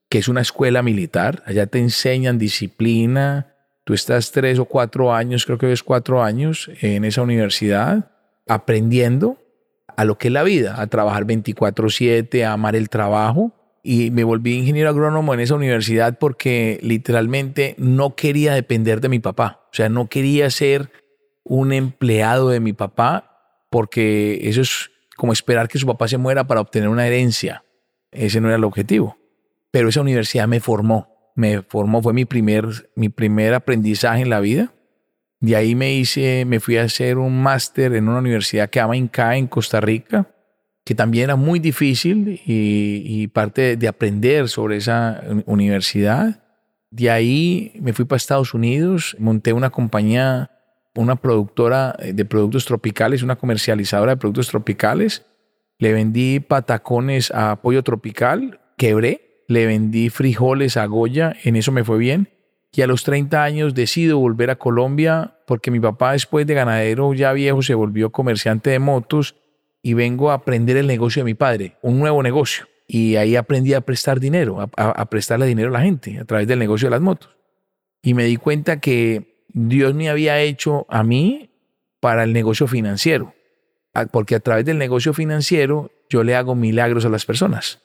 que 0.09 0.17
es 0.17 0.27
una 0.27 0.41
escuela 0.41 0.81
militar. 0.83 1.43
Allá 1.45 1.67
te 1.67 1.79
enseñan 1.79 2.37
disciplina. 2.37 3.55
Tú 3.85 3.93
estás 3.93 4.31
tres 4.31 4.59
o 4.59 4.65
cuatro 4.65 5.13
años, 5.13 5.45
creo 5.45 5.57
que 5.57 5.71
es 5.71 5.83
cuatro 5.83 6.23
años 6.23 6.69
en 6.81 7.05
esa 7.05 7.21
universidad, 7.21 8.11
aprendiendo 8.47 9.37
a 9.95 10.05
lo 10.05 10.17
que 10.17 10.27
es 10.29 10.33
la 10.33 10.43
vida, 10.43 10.81
a 10.81 10.87
trabajar 10.87 11.25
24/7, 11.25 12.45
a 12.45 12.53
amar 12.53 12.75
el 12.75 12.89
trabajo. 12.89 13.53
Y 13.83 14.11
me 14.11 14.23
volví 14.23 14.53
ingeniero 14.53 14.89
agrónomo 14.89 15.33
en 15.33 15.41
esa 15.41 15.55
universidad 15.55 16.17
porque 16.17 16.79
literalmente 16.81 17.75
no 17.77 18.15
quería 18.15 18.53
depender 18.53 19.01
de 19.01 19.09
mi 19.09 19.19
papá. 19.19 19.67
O 19.71 19.75
sea, 19.75 19.89
no 19.89 20.07
quería 20.07 20.49
ser 20.49 20.89
un 21.43 21.73
empleado 21.73 22.49
de 22.49 22.61
mi 22.61 22.71
papá 22.71 23.65
porque 23.69 24.39
eso 24.43 24.61
es 24.61 24.89
como 25.17 25.33
esperar 25.33 25.67
que 25.67 25.79
su 25.79 25.85
papá 25.85 26.07
se 26.07 26.17
muera 26.17 26.47
para 26.47 26.61
obtener 26.61 26.89
una 26.89 27.05
herencia. 27.05 27.63
Ese 28.11 28.39
no 28.39 28.47
era 28.47 28.57
el 28.57 28.63
objetivo. 28.63 29.17
Pero 29.71 29.89
esa 29.89 30.01
universidad 30.01 30.47
me 30.47 30.59
formó, 30.59 31.31
me 31.35 31.61
formó, 31.63 32.01
fue 32.01 32.13
mi 32.13 32.25
primer, 32.25 32.91
mi 32.95 33.09
primer 33.09 33.53
aprendizaje 33.53 34.21
en 34.21 34.29
la 34.29 34.39
vida. 34.39 34.73
De 35.39 35.55
ahí 35.55 35.75
me 35.75 35.93
hice, 35.93 36.45
me 36.45 36.59
fui 36.59 36.77
a 36.77 36.83
hacer 36.83 37.17
un 37.17 37.41
máster 37.41 37.95
en 37.95 38.07
una 38.07 38.19
universidad 38.19 38.69
que 38.69 38.79
llama 38.79 38.95
INCA 38.95 39.35
en 39.35 39.47
Costa 39.47 39.81
Rica, 39.81 40.33
que 40.83 40.95
también 40.95 41.25
era 41.25 41.35
muy 41.35 41.59
difícil 41.59 42.41
y, 42.45 43.27
parte 43.27 43.61
de, 43.61 43.77
de 43.77 43.87
aprender 43.87 44.49
sobre 44.49 44.77
esa 44.77 45.23
universidad. 45.45 46.43
De 46.91 47.09
ahí 47.09 47.71
me 47.79 47.93
fui 47.93 48.05
para 48.05 48.17
Estados 48.17 48.53
Unidos, 48.53 49.15
monté 49.17 49.53
una 49.53 49.69
compañía, 49.69 50.51
una 50.95 51.15
productora 51.15 51.95
de 51.97 52.25
productos 52.25 52.65
tropicales, 52.65 53.23
una 53.23 53.37
comercializadora 53.37 54.11
de 54.11 54.17
productos 54.17 54.49
tropicales. 54.49 55.25
Le 55.79 55.93
vendí 55.93 56.39
patacones 56.39 57.31
a 57.31 57.61
Pollo 57.61 57.81
Tropical, 57.83 58.59
quebré, 58.77 59.45
le 59.47 59.65
vendí 59.65 60.09
frijoles 60.09 60.77
a 60.77 60.85
Goya, 60.85 61.35
en 61.43 61.55
eso 61.55 61.71
me 61.71 61.83
fue 61.83 61.97
bien. 61.97 62.29
Y 62.75 62.81
a 62.81 62.87
los 62.87 63.03
30 63.03 63.43
años 63.43 63.73
decido 63.73 64.17
volver 64.17 64.49
a 64.49 64.57
Colombia 64.57 65.35
porque 65.45 65.71
mi 65.71 65.79
papá 65.79 66.13
después 66.13 66.45
de 66.47 66.55
ganadero 66.55 67.13
ya 67.13 67.31
viejo 67.31 67.61
se 67.61 67.75
volvió 67.75 68.11
comerciante 68.11 68.71
de 68.71 68.79
motos 68.79 69.35
y 69.85 69.93
vengo 69.93 70.31
a 70.31 70.35
aprender 70.35 70.77
el 70.77 70.87
negocio 70.87 71.19
de 71.19 71.25
mi 71.25 71.33
padre, 71.35 71.77
un 71.81 71.99
nuevo 71.99 72.23
negocio. 72.23 72.65
Y 72.87 73.17
ahí 73.17 73.35
aprendí 73.35 73.73
a 73.73 73.81
prestar 73.81 74.19
dinero, 74.19 74.71
a, 74.77 75.05
prestarle 75.09 75.45
dinero 75.45 75.69
a 75.69 75.73
la 75.73 75.81
gente 75.81 76.19
a 76.19 76.25
través 76.25 76.47
del 76.47 76.57
negocio 76.57 76.87
de 76.87 76.91
las 76.91 77.01
motos. 77.01 77.29
Y 78.01 78.13
me 78.13 78.23
di 78.23 78.37
cuenta 78.37 78.79
que 78.79 79.45
Dios 79.49 79.93
me 79.93 80.09
había 80.09 80.39
hecho 80.39 80.85
a 80.89 81.03
mí 81.03 81.51
para 81.99 82.23
el 82.23 82.33
negocio 82.33 82.65
financiero, 82.67 83.35
porque 84.11 84.35
a 84.35 84.39
través 84.39 84.65
del 84.65 84.77
negocio 84.77 85.13
financiero 85.13 85.91
yo 86.09 86.23
le 86.23 86.35
hago 86.35 86.55
milagros 86.55 87.05
a 87.05 87.09
las 87.09 87.25
personas. 87.25 87.81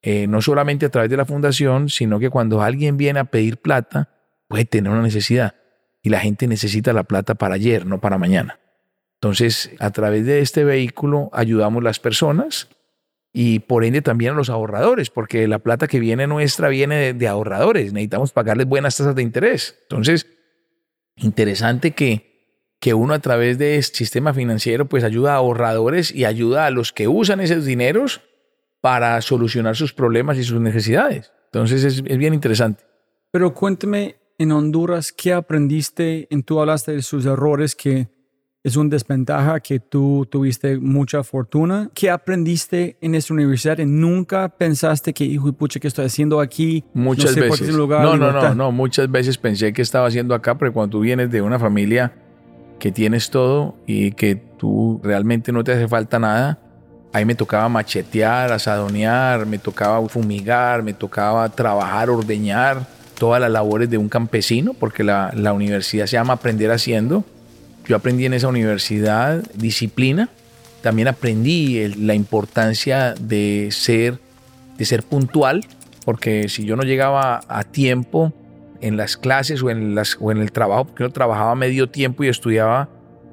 Eh, 0.00 0.26
no 0.26 0.42
solamente 0.42 0.86
a 0.86 0.90
través 0.90 1.10
de 1.10 1.16
la 1.16 1.24
fundación, 1.24 1.88
sino 1.88 2.18
que 2.18 2.30
cuando 2.30 2.62
alguien 2.62 2.96
viene 2.96 3.20
a 3.20 3.24
pedir 3.24 3.58
plata, 3.58 4.10
puede 4.48 4.64
tener 4.64 4.92
una 4.92 5.02
necesidad. 5.02 5.54
Y 6.02 6.08
la 6.08 6.20
gente 6.20 6.46
necesita 6.46 6.92
la 6.92 7.04
plata 7.04 7.34
para 7.34 7.54
ayer, 7.54 7.86
no 7.86 8.00
para 8.00 8.18
mañana. 8.18 8.58
Entonces, 9.22 9.70
a 9.78 9.92
través 9.92 10.26
de 10.26 10.40
este 10.40 10.64
vehículo 10.64 11.30
ayudamos 11.32 11.80
a 11.80 11.84
las 11.84 12.00
personas 12.00 12.68
y 13.32 13.60
por 13.60 13.84
ende 13.84 14.02
también 14.02 14.32
a 14.32 14.36
los 14.36 14.50
ahorradores, 14.50 15.10
porque 15.10 15.46
la 15.46 15.60
plata 15.60 15.86
que 15.86 16.00
viene 16.00 16.26
nuestra 16.26 16.68
viene 16.68 17.14
de, 17.14 17.28
ahorradores. 17.28 17.92
Necesitamos 17.92 18.32
pagarles 18.32 18.66
buenas 18.66 18.96
tasas 18.96 19.14
de 19.14 19.22
interés. 19.22 19.78
Entonces, 19.82 20.26
interesante 21.14 21.92
que, 21.92 22.74
que 22.80 22.94
uno 22.94 23.14
a 23.14 23.20
través 23.20 23.58
de 23.58 23.76
este 23.76 23.98
sistema 23.98 24.34
financiero 24.34 24.88
pues 24.88 25.04
ayuda 25.04 25.34
a 25.34 25.36
ahorradores 25.36 26.12
y 26.12 26.24
ayuda 26.24 26.66
a 26.66 26.72
los 26.72 26.92
que 26.92 27.06
usan 27.06 27.38
esos 27.38 27.64
dineros 27.64 28.22
para 28.80 29.22
solucionar 29.22 29.76
sus 29.76 29.92
problemas 29.92 30.36
y 30.36 30.42
sus 30.42 30.60
necesidades. 30.60 31.32
Entonces 31.44 31.84
es, 31.84 32.02
es 32.04 32.18
bien 32.18 32.34
interesante. 32.34 32.82
Pero 33.30 33.54
cuéntame, 33.54 34.16
en 34.36 34.50
Honduras, 34.50 35.12
¿qué 35.12 35.32
aprendiste? 35.32 36.26
En 36.28 36.42
tú 36.42 36.58
hablaste 36.58 36.90
de 36.90 37.02
sus 37.02 37.24
errores, 37.24 37.76
que 37.76 38.08
es 38.64 38.76
una 38.76 38.90
desventaja, 38.90 39.58
que 39.60 39.80
tú 39.80 40.26
tuviste 40.30 40.78
mucha 40.78 41.24
fortuna. 41.24 41.90
¿Qué 41.94 42.10
aprendiste 42.10 42.96
en 43.00 43.16
esta 43.16 43.34
universidad? 43.34 43.78
¿Y 43.78 43.86
nunca 43.86 44.48
pensaste 44.48 45.12
que, 45.12 45.24
hijo 45.24 45.48
y 45.48 45.52
pucha, 45.52 45.80
¿qué 45.80 45.88
estoy 45.88 46.06
haciendo 46.06 46.40
aquí? 46.40 46.84
Muchas 46.94 47.30
no 47.30 47.32
sé 47.32 47.40
veces. 47.40 47.74
lugar, 47.74 48.04
no, 48.04 48.16
no, 48.16 48.30
no, 48.30 48.54
no. 48.54 48.70
Muchas 48.70 49.10
veces 49.10 49.36
pensé 49.36 49.72
que 49.72 49.82
estaba 49.82 50.06
haciendo 50.06 50.34
acá, 50.34 50.56
pero 50.56 50.72
cuando 50.72 50.98
tú 50.98 51.00
vienes 51.00 51.30
de 51.30 51.42
una 51.42 51.58
familia 51.58 52.12
que 52.78 52.92
tienes 52.92 53.30
todo 53.30 53.74
y 53.86 54.12
que 54.12 54.36
tú 54.36 55.00
realmente 55.02 55.50
no 55.50 55.64
te 55.64 55.72
hace 55.72 55.88
falta 55.88 56.20
nada, 56.20 56.60
ahí 57.12 57.24
me 57.24 57.34
tocaba 57.34 57.68
machetear, 57.68 58.52
asadonear, 58.52 59.44
me 59.44 59.58
tocaba 59.58 60.08
fumigar, 60.08 60.84
me 60.84 60.92
tocaba 60.92 61.48
trabajar, 61.48 62.10
ordeñar, 62.10 62.86
todas 63.18 63.40
las 63.40 63.50
labores 63.50 63.90
de 63.90 63.98
un 63.98 64.08
campesino, 64.08 64.72
porque 64.72 65.02
la, 65.02 65.32
la 65.34 65.52
universidad 65.52 66.06
se 66.06 66.12
llama 66.12 66.34
Aprender 66.34 66.70
Haciendo. 66.70 67.24
Yo 67.86 67.96
aprendí 67.96 68.26
en 68.26 68.34
esa 68.34 68.48
universidad 68.48 69.42
disciplina, 69.54 70.28
también 70.82 71.08
aprendí 71.08 71.88
la 71.96 72.14
importancia 72.14 73.14
de 73.20 73.68
ser, 73.70 74.18
de 74.76 74.84
ser 74.84 75.02
puntual, 75.02 75.64
porque 76.04 76.48
si 76.48 76.64
yo 76.64 76.76
no 76.76 76.82
llegaba 76.82 77.40
a 77.48 77.64
tiempo 77.64 78.32
en 78.80 78.96
las 78.96 79.16
clases 79.16 79.62
o 79.62 79.70
en, 79.70 79.96
o 80.20 80.32
en 80.32 80.38
el 80.38 80.52
trabajo, 80.52 80.86
porque 80.86 81.04
yo 81.04 81.10
trabajaba 81.10 81.54
medio 81.54 81.88
tiempo 81.88 82.24
y 82.24 82.28
estudiaba 82.28 82.88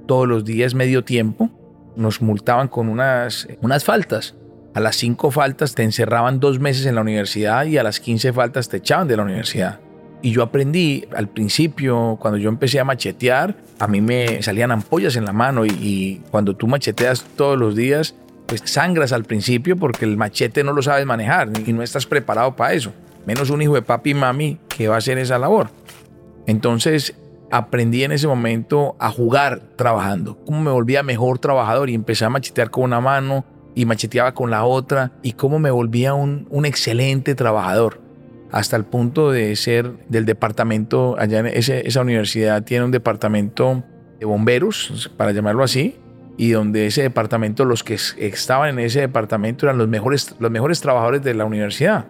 todos 0.08 0.28
los 0.28 0.46
días 0.46 0.74
medio 0.74 1.04
tiempo, 1.04 1.50
nos 1.96 2.22
multaban 2.22 2.68
con 2.68 2.90
unas, 2.90 3.48
unas 3.62 3.84
faltas. 3.84 4.36
A 4.74 4.80
las 4.80 4.96
cinco 4.96 5.32
faltas 5.32 5.74
te 5.74 5.84
encerraban 5.84 6.40
dos 6.40 6.60
meses 6.60 6.86
en 6.86 6.96
la 6.96 7.02
universidad 7.02 7.66
y 7.66 7.78
a 7.78 7.84
las 7.84 8.00
15 8.00 8.34
faltas 8.34 8.70
te 8.70 8.78
echaban 8.78 9.08
de 9.08 9.18
la 9.18 9.24
universidad. 9.24 9.80
Y 10.22 10.32
yo 10.32 10.44
aprendí 10.44 11.06
al 11.16 11.30
principio, 11.30 12.18
cuando 12.20 12.38
yo 12.38 12.50
empecé 12.50 12.80
a 12.80 12.84
machetear, 12.84 13.56
a 13.80 13.88
mí 13.88 14.02
me 14.02 14.42
salían 14.44 14.72
ampollas 14.72 15.16
en 15.16 15.26
la 15.26 15.32
mano 15.32 15.66
y, 15.66 16.22
cuando 16.30 16.56
tú 16.56 16.68
macheteas 16.68 17.24
todos 17.38 17.58
los 17.58 17.76
días, 17.76 18.16
pues 18.46 18.62
sangras 18.66 19.14
al 19.14 19.24
principio 19.24 19.78
porque 19.78 20.06
el 20.06 20.18
machete 20.18 20.64
no 20.64 20.74
lo 20.74 20.82
sabes 20.82 21.06
manejar 21.06 21.50
y 21.66 21.72
no 21.72 21.84
estás 21.84 22.06
preparado 22.06 22.56
para 22.56 22.74
eso. 22.74 22.92
Menos 23.26 23.50
un 23.50 23.62
hijo 23.62 23.76
de 23.76 23.82
papi 23.82 24.12
y 24.12 24.14
mami 24.14 24.58
que 24.68 24.88
va 24.88 24.96
a 24.96 24.98
hacer 24.98 25.18
esa 25.18 25.40
labor. 25.40 25.70
Entonces 26.48 27.16
aprendí 27.52 28.04
en 28.04 28.12
ese 28.12 28.28
momento 28.28 28.96
a 29.00 29.12
jugar 29.12 29.62
trabajando. 29.78 30.38
Cómo 30.46 30.62
me 30.62 30.72
volvía 30.72 31.02
mejor 31.04 31.40
trabajador 31.40 31.90
y 31.90 31.96
empecé 31.96 32.26
a 32.26 32.30
machetear 32.30 32.72
con 32.72 32.84
una 32.84 33.00
mano 33.00 33.46
y 33.74 33.86
macheteaba 33.86 34.34
con 34.34 34.52
la 34.52 34.66
otra 34.66 35.14
y 35.22 35.34
cómo 35.34 35.60
me 35.60 35.72
volvía 35.72 36.14
un, 36.14 36.48
un 36.50 36.66
excelente 36.66 37.36
trabajador 37.36 38.09
hasta 38.52 38.76
el 38.76 38.86
punto 38.86 39.32
de 39.32 39.56
ser 39.56 39.92
del 40.08 40.26
departamento, 40.26 41.16
allá 41.20 41.40
en 41.40 41.48
esa 41.48 42.02
universidad 42.02 42.64
tiene 42.64 42.86
un 42.86 42.92
departamento 42.92 43.84
de 44.20 44.26
bomberos, 44.26 45.12
para 45.18 45.32
llamarlo 45.32 45.64
así, 45.64 45.98
y 46.38 46.52
donde 46.52 46.88
ese 46.88 47.02
departamento, 47.02 47.66
los 47.66 47.84
que 47.84 47.94
estaban 47.94 48.70
en 48.70 48.80
ese 48.80 49.02
departamento 49.02 49.66
eran 49.66 49.78
los 49.78 49.88
mejores, 49.88 50.36
los 50.40 50.50
mejores 50.50 50.82
trabajadores 50.82 51.22
de 51.22 51.34
la 51.34 51.46
universidad. 51.46 52.06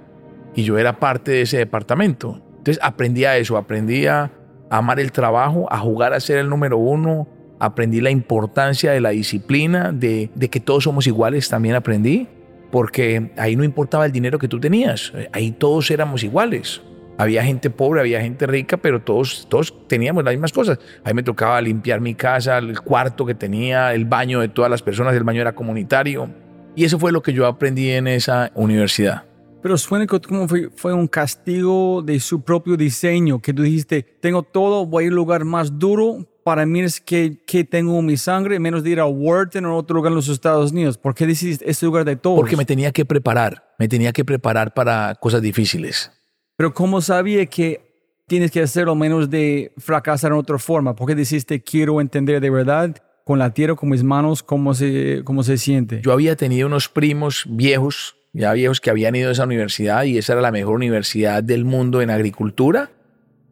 Y 0.55 0.63
yo 0.63 0.77
era 0.77 0.99
parte 0.99 1.31
de 1.31 1.41
ese 1.41 1.57
departamento. 1.57 2.41
Entonces 2.57 2.79
aprendí 2.81 3.25
a 3.25 3.37
eso, 3.37 3.57
aprendí 3.57 4.05
a 4.05 4.31
amar 4.69 4.99
el 4.99 5.11
trabajo, 5.11 5.67
a 5.71 5.79
jugar 5.79 6.13
a 6.13 6.19
ser 6.19 6.37
el 6.37 6.49
número 6.49 6.77
uno, 6.77 7.27
aprendí 7.59 8.01
la 8.01 8.11
importancia 8.11 8.91
de 8.91 9.01
la 9.01 9.09
disciplina, 9.09 9.91
de, 9.91 10.29
de 10.35 10.49
que 10.49 10.59
todos 10.59 10.83
somos 10.83 11.07
iguales, 11.07 11.49
también 11.49 11.75
aprendí 11.75 12.27
porque 12.71 13.31
ahí 13.37 13.55
no 13.55 13.63
importaba 13.63 14.05
el 14.05 14.11
dinero 14.11 14.39
que 14.39 14.47
tú 14.47 14.59
tenías, 14.59 15.13
ahí 15.31 15.51
todos 15.51 15.91
éramos 15.91 16.23
iguales. 16.23 16.81
Había 17.17 17.43
gente 17.43 17.69
pobre, 17.69 17.99
había 17.99 18.21
gente 18.21 18.47
rica, 18.47 18.77
pero 18.77 19.01
todos, 19.01 19.45
todos 19.49 19.73
teníamos 19.87 20.23
las 20.23 20.33
mismas 20.33 20.53
cosas. 20.53 20.79
Ahí 21.03 21.13
me 21.13 21.21
tocaba 21.21 21.59
limpiar 21.59 21.99
mi 21.99 22.15
casa, 22.15 22.57
el 22.59 22.79
cuarto 22.79 23.25
que 23.25 23.35
tenía, 23.35 23.93
el 23.93 24.05
baño 24.05 24.39
de 24.39 24.47
todas 24.47 24.71
las 24.71 24.81
personas, 24.81 25.13
el 25.15 25.25
baño 25.25 25.41
era 25.41 25.53
comunitario. 25.53 26.29
Y 26.77 26.85
eso 26.85 26.97
fue 26.97 27.11
lo 27.11 27.21
que 27.21 27.33
yo 27.33 27.45
aprendí 27.45 27.91
en 27.91 28.07
esa 28.07 28.51
universidad. 28.55 29.25
Pero 29.61 29.77
suena 29.77 30.07
como 30.07 30.47
fue, 30.47 30.93
un 30.93 31.07
castigo 31.07 32.01
de 32.01 32.21
su 32.21 32.41
propio 32.41 32.77
diseño, 32.77 33.41
que 33.41 33.53
tú 33.53 33.63
dijiste, 33.63 34.03
tengo 34.21 34.43
todo, 34.43 34.85
voy 34.85 35.07
al 35.07 35.13
lugar 35.13 35.43
más 35.43 35.77
duro, 35.77 36.25
para 36.49 36.65
mí 36.65 36.79
es 36.79 36.99
que, 36.99 37.37
que 37.45 37.63
tengo 37.63 38.01
mi 38.01 38.17
sangre, 38.17 38.59
menos 38.59 38.83
de 38.83 38.89
ir 38.89 38.99
a 38.99 39.05
Wharton 39.05 39.65
o 39.65 39.77
otro 39.77 39.97
lugar 39.97 40.09
en 40.09 40.15
los 40.15 40.29
Estados 40.29 40.71
Unidos. 40.71 40.97
¿Por 40.97 41.13
qué 41.13 41.27
decidiste 41.27 41.69
este 41.69 41.85
lugar 41.85 42.05
de 42.05 42.15
todos? 42.15 42.39
Porque 42.39 42.57
me 42.57 42.65
tenía 42.65 42.91
que 42.91 43.05
preparar, 43.05 43.75
me 43.77 43.87
tenía 43.87 44.11
que 44.11 44.25
preparar 44.25 44.73
para 44.73 45.13
cosas 45.13 45.43
difíciles. 45.43 46.11
Pero 46.57 46.73
¿cómo 46.73 47.01
sabía 47.01 47.45
que 47.45 48.23
tienes 48.25 48.49
que 48.49 48.63
hacerlo 48.63 48.95
menos 48.95 49.29
de 49.29 49.73
fracasar 49.77 50.31
en 50.31 50.39
otra 50.39 50.57
forma? 50.57 50.95
¿Por 50.95 51.07
qué 51.07 51.13
decidiste 51.13 51.61
quiero 51.61 52.01
entender 52.01 52.41
de 52.41 52.49
verdad 52.49 52.95
con 53.25 53.37
la 53.37 53.53
tierra, 53.53 53.75
con 53.75 53.89
mis 53.89 54.03
manos, 54.03 54.41
cómo 54.41 54.73
se, 54.73 55.21
cómo 55.25 55.43
se 55.43 55.59
siente? 55.59 56.01
Yo 56.03 56.13
había 56.13 56.35
tenido 56.35 56.65
unos 56.65 56.89
primos 56.89 57.45
viejos, 57.47 58.15
ya 58.33 58.53
viejos 58.53 58.81
que 58.81 58.89
habían 58.89 59.15
ido 59.15 59.29
a 59.29 59.33
esa 59.33 59.43
universidad 59.43 60.03
y 60.05 60.17
esa 60.17 60.33
era 60.33 60.41
la 60.41 60.51
mejor 60.51 60.73
universidad 60.73 61.43
del 61.43 61.63
mundo 61.63 62.01
en 62.01 62.09
agricultura. 62.09 62.89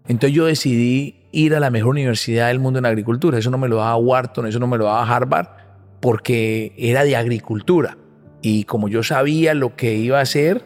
Entonces 0.08 0.36
yo 0.36 0.48
decidí 0.48 1.27
ir 1.32 1.56
a 1.56 1.60
la 1.60 1.70
mejor 1.70 1.92
universidad 1.92 2.48
del 2.48 2.60
mundo 2.60 2.80
en 2.80 2.86
agricultura. 2.86 3.38
Eso 3.38 3.52
no 3.52 3.58
me 3.58 3.68
lo 3.68 3.78
daba 3.78 3.96
Wharton, 3.98 4.48
eso 4.48 4.60
no 4.60 4.68
me 4.68 4.78
lo 4.78 4.86
daba 4.86 5.04
Harvard, 5.04 5.48
porque 6.00 6.74
era 6.78 7.04
de 7.04 7.16
agricultura. 7.16 7.98
Y 8.42 8.64
como 8.64 8.88
yo 8.88 9.04
sabía 9.04 9.54
lo 9.54 9.76
que 9.76 9.96
iba 9.96 10.20
a 10.20 10.22
hacer, 10.22 10.66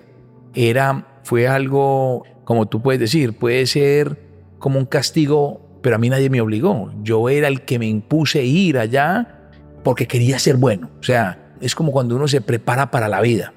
era, 0.54 1.08
fue 1.24 1.48
algo, 1.48 2.24
como 2.44 2.68
tú 2.68 2.82
puedes 2.82 3.00
decir, 3.00 3.38
puede 3.38 3.66
ser 3.66 4.18
como 4.60 4.78
un 4.78 4.86
castigo, 4.86 5.80
pero 5.82 5.96
a 5.96 6.00
mí 6.00 6.10
nadie 6.10 6.30
me 6.30 6.42
obligó. 6.42 6.92
Yo 7.02 7.30
era 7.30 7.48
el 7.48 7.62
que 7.62 7.80
me 7.80 7.88
impuse 7.88 8.44
ir 8.44 8.78
allá 8.78 9.50
porque 9.84 10.08
quería 10.08 10.38
ser 10.38 10.58
bueno. 10.58 10.92
O 11.00 11.04
sea, 11.04 11.56
es 11.60 11.76
como 11.76 11.92
cuando 11.92 12.16
uno 12.16 12.28
se 12.28 12.42
prepara 12.42 12.92
para 12.92 13.08
la 13.08 13.22
vida. 13.22 13.54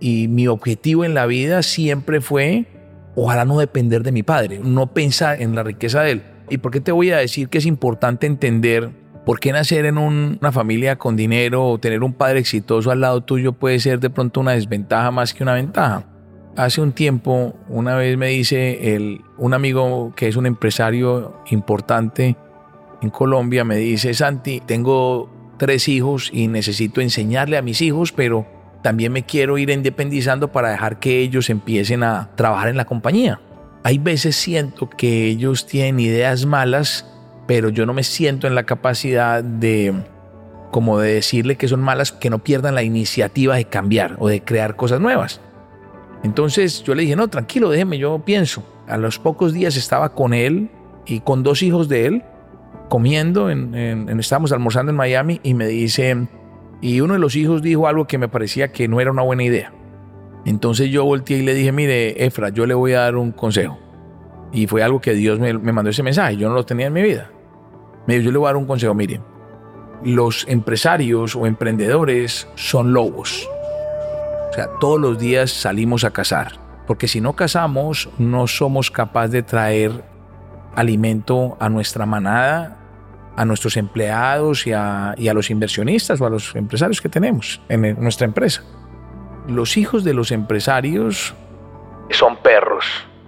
Y 0.00 0.28
mi 0.28 0.48
objetivo 0.48 1.04
en 1.04 1.14
la 1.14 1.26
vida 1.26 1.62
siempre 1.62 2.20
fue, 2.20 2.66
ojalá 3.14 3.44
no 3.44 3.58
depender 3.58 4.02
de 4.02 4.12
mi 4.12 4.22
padre, 4.22 4.60
no 4.62 4.92
pensar 4.92 5.42
en 5.42 5.54
la 5.54 5.62
riqueza 5.64 6.02
de 6.02 6.12
él, 6.12 6.22
¿Y 6.50 6.58
por 6.58 6.72
qué 6.72 6.80
te 6.80 6.92
voy 6.92 7.10
a 7.10 7.18
decir 7.18 7.48
que 7.48 7.58
es 7.58 7.66
importante 7.66 8.26
entender 8.26 8.90
por 9.26 9.40
qué 9.40 9.52
nacer 9.52 9.84
en 9.84 9.98
una 9.98 10.52
familia 10.52 10.96
con 10.96 11.16
dinero 11.16 11.66
o 11.66 11.78
tener 11.78 12.02
un 12.02 12.14
padre 12.14 12.38
exitoso 12.38 12.90
al 12.90 13.02
lado 13.02 13.20
tuyo 13.20 13.52
puede 13.52 13.78
ser 13.78 14.00
de 14.00 14.08
pronto 14.08 14.40
una 14.40 14.52
desventaja 14.52 15.10
más 15.10 15.34
que 15.34 15.42
una 15.42 15.54
ventaja? 15.54 16.04
Hace 16.56 16.80
un 16.80 16.92
tiempo, 16.92 17.54
una 17.68 17.94
vez 17.94 18.16
me 18.16 18.28
dice 18.28 18.94
el, 18.94 19.20
un 19.36 19.54
amigo 19.54 20.12
que 20.16 20.28
es 20.28 20.36
un 20.36 20.46
empresario 20.46 21.42
importante 21.50 22.36
en 23.00 23.10
Colombia, 23.10 23.62
me 23.64 23.76
dice, 23.76 24.14
Santi, 24.14 24.60
tengo 24.64 25.30
tres 25.56 25.88
hijos 25.88 26.30
y 26.32 26.48
necesito 26.48 27.00
enseñarle 27.00 27.58
a 27.58 27.62
mis 27.62 27.80
hijos, 27.80 28.10
pero 28.12 28.46
también 28.82 29.12
me 29.12 29.24
quiero 29.24 29.58
ir 29.58 29.70
independizando 29.70 30.50
para 30.50 30.70
dejar 30.70 30.98
que 30.98 31.20
ellos 31.20 31.50
empiecen 31.50 32.02
a 32.02 32.30
trabajar 32.34 32.68
en 32.68 32.76
la 32.76 32.86
compañía 32.86 33.40
hay 33.84 33.98
veces 33.98 34.36
siento 34.36 34.88
que 34.88 35.26
ellos 35.26 35.66
tienen 35.66 36.00
ideas 36.00 36.46
malas, 36.46 37.06
pero 37.46 37.68
yo 37.68 37.86
no 37.86 37.94
me 37.94 38.02
siento 38.02 38.46
en 38.46 38.54
la 38.54 38.64
capacidad 38.64 39.42
de 39.42 39.94
como 40.70 40.98
de 40.98 41.14
decirle 41.14 41.56
que 41.56 41.68
son 41.68 41.80
malas, 41.80 42.12
que 42.12 42.30
no 42.30 42.40
pierdan 42.40 42.74
la 42.74 42.82
iniciativa 42.82 43.56
de 43.56 43.64
cambiar 43.64 44.16
o 44.18 44.28
de 44.28 44.42
crear 44.42 44.76
cosas 44.76 45.00
nuevas. 45.00 45.40
Entonces 46.22 46.82
yo 46.82 46.94
le 46.94 47.02
dije, 47.02 47.16
no, 47.16 47.28
tranquilo, 47.28 47.70
déjeme, 47.70 47.98
yo 47.98 48.18
pienso. 48.24 48.62
A 48.86 48.96
los 48.96 49.18
pocos 49.18 49.52
días 49.52 49.76
estaba 49.76 50.14
con 50.14 50.34
él 50.34 50.70
y 51.06 51.20
con 51.20 51.42
dos 51.42 51.62
hijos 51.62 51.88
de 51.88 52.06
él, 52.06 52.22
comiendo, 52.88 53.50
en, 53.50 53.74
estábamos 54.18 54.52
almorzando 54.52 54.90
en 54.90 54.96
Miami 54.96 55.40
y 55.42 55.54
me 55.54 55.66
dice, 55.66 56.28
y 56.80 57.00
uno 57.00 57.14
de 57.14 57.20
los 57.20 57.36
hijos 57.36 57.62
dijo 57.62 57.86
algo 57.86 58.06
que 58.06 58.18
me 58.18 58.28
parecía 58.28 58.72
que 58.72 58.88
no 58.88 59.00
era 59.00 59.10
una 59.10 59.22
buena 59.22 59.44
idea. 59.44 59.72
Entonces 60.48 60.88
yo 60.90 61.04
volteé 61.04 61.36
y 61.36 61.42
le 61.42 61.52
dije, 61.52 61.72
mire, 61.72 62.24
Efra, 62.24 62.48
yo 62.48 62.64
le 62.64 62.72
voy 62.72 62.94
a 62.94 63.00
dar 63.00 63.16
un 63.16 63.32
consejo. 63.32 63.78
Y 64.50 64.66
fue 64.66 64.82
algo 64.82 64.98
que 64.98 65.12
Dios 65.12 65.38
me, 65.38 65.52
mandó 65.52 65.90
ese 65.90 66.02
mensaje, 66.02 66.38
yo 66.38 66.48
no 66.48 66.54
lo 66.54 66.64
tenía 66.64 66.86
en 66.86 66.94
mi 66.94 67.02
vida. 67.02 67.30
Me 68.06 68.14
dijo, 68.14 68.24
yo 68.24 68.32
le 68.32 68.38
voy 68.38 68.46
a 68.46 68.48
dar 68.48 68.56
un 68.56 68.64
consejo, 68.64 68.94
mire, 68.94 69.20
los 70.02 70.48
empresarios 70.48 71.36
o 71.36 71.44
emprendedores 71.44 72.48
son 72.54 72.94
lobos. 72.94 73.46
O 74.48 74.52
sea, 74.54 74.68
todos 74.80 74.98
los 74.98 75.18
días 75.18 75.50
salimos 75.50 76.04
a 76.04 76.12
cazar, 76.12 76.52
porque 76.86 77.08
si 77.08 77.20
no 77.20 77.36
cazamos, 77.36 78.08
no 78.16 78.46
somos 78.46 78.90
capaces 78.90 79.32
de 79.32 79.42
traer 79.42 80.02
alimento 80.74 81.58
a 81.60 81.68
nuestra 81.68 82.06
manada, 82.06 82.78
a 83.36 83.44
nuestros 83.44 83.76
empleados 83.76 84.66
y 84.66 84.72
a, 84.72 85.14
y 85.18 85.28
a 85.28 85.34
los 85.34 85.50
inversionistas 85.50 86.18
o 86.22 86.24
a 86.24 86.30
los 86.30 86.56
empresarios 86.56 87.02
que 87.02 87.10
tenemos 87.10 87.60
en 87.68 88.02
nuestra 88.02 88.24
empresa 88.24 88.64
los 89.48 89.76
hijos 89.76 90.04
de 90.04 90.14
los 90.14 90.30
empresarios 90.30 91.34
son 92.10 92.36
perros. 92.36 92.84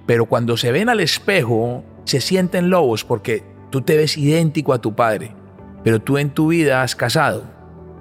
Pero 0.07 0.27
cuando 0.27 0.57
se 0.57 0.73
ven 0.73 0.89
al 0.89 1.01
espejo, 1.01 1.85
se 2.05 2.21
sienten 2.21 2.71
lobos 2.71 3.05
porque 3.05 3.43
tú 3.71 3.83
te 3.83 3.97
ves 3.97 4.17
idéntico 4.17 4.73
a 4.73 4.81
tu 4.81 4.95
padre. 4.95 5.35
Pero 5.83 6.01
tú 6.01 6.19
en 6.19 6.31
tu 6.31 6.49
vida 6.49 6.83
has 6.83 6.95
casado. 6.95 7.45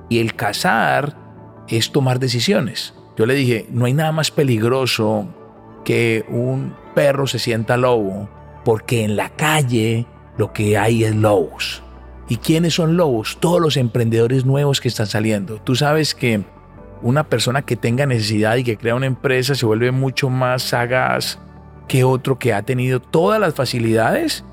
Y 0.09 0.19
el 0.19 0.35
casar 0.35 1.15
es 1.67 1.91
tomar 1.91 2.19
decisiones. 2.19 2.93
Yo 3.15 3.25
le 3.25 3.35
dije, 3.35 3.67
no 3.71 3.85
hay 3.85 3.93
nada 3.93 4.11
más 4.11 4.31
peligroso 4.31 5.27
que 5.85 6.25
un 6.29 6.75
perro 6.95 7.27
se 7.27 7.39
sienta 7.39 7.77
lobo, 7.77 8.29
porque 8.65 9.03
en 9.03 9.15
la 9.15 9.29
calle 9.29 10.05
lo 10.37 10.51
que 10.51 10.77
hay 10.77 11.03
es 11.03 11.15
lobos. 11.15 11.83
¿Y 12.27 12.37
quiénes 12.37 12.75
son 12.75 12.97
lobos? 12.97 13.37
Todos 13.39 13.61
los 13.61 13.77
emprendedores 13.77 14.45
nuevos 14.45 14.81
que 14.81 14.87
están 14.87 15.07
saliendo. 15.07 15.59
Tú 15.61 15.75
sabes 15.75 16.15
que 16.15 16.43
una 17.01 17.23
persona 17.25 17.61
que 17.61 17.75
tenga 17.75 18.05
necesidad 18.05 18.57
y 18.57 18.63
que 18.63 18.77
crea 18.77 18.95
una 18.95 19.05
empresa 19.05 19.55
se 19.55 19.65
vuelve 19.65 19.91
mucho 19.91 20.29
más 20.29 20.63
sagaz 20.63 21.39
que 21.87 22.03
otro 22.03 22.37
que 22.37 22.53
ha 22.53 22.61
tenido 22.61 23.01
todas 23.01 23.39
las 23.39 23.53
facilidades. 23.53 24.45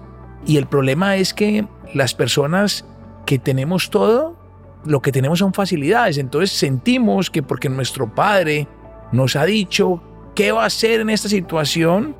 Y 0.47 0.57
el 0.57 0.67
problema 0.67 1.17
es 1.17 1.35
que 1.35 1.67
las 1.93 2.15
personas 2.15 2.85
que 3.27 3.39
tenemos 3.39 3.91
todo, 3.91 4.37
lo 4.85 5.03
que 5.03 5.13
tenemos 5.13 5.41
son 5.41 5.53
facilidades. 5.53 6.19
Entonces 6.19 6.51
sentimos 6.51 7.31
que 7.31 7.43
porque 7.43 7.69
nuestro 7.69 8.15
padre 8.15 8.69
nos 9.13 9.37
ha 9.37 9.45
dicho 9.45 10.03
qué 10.35 10.53
va 10.53 10.63
a 10.63 10.67
hacer 10.67 11.01
en 11.01 11.11
esta 11.11 11.29
situación, 11.29 12.17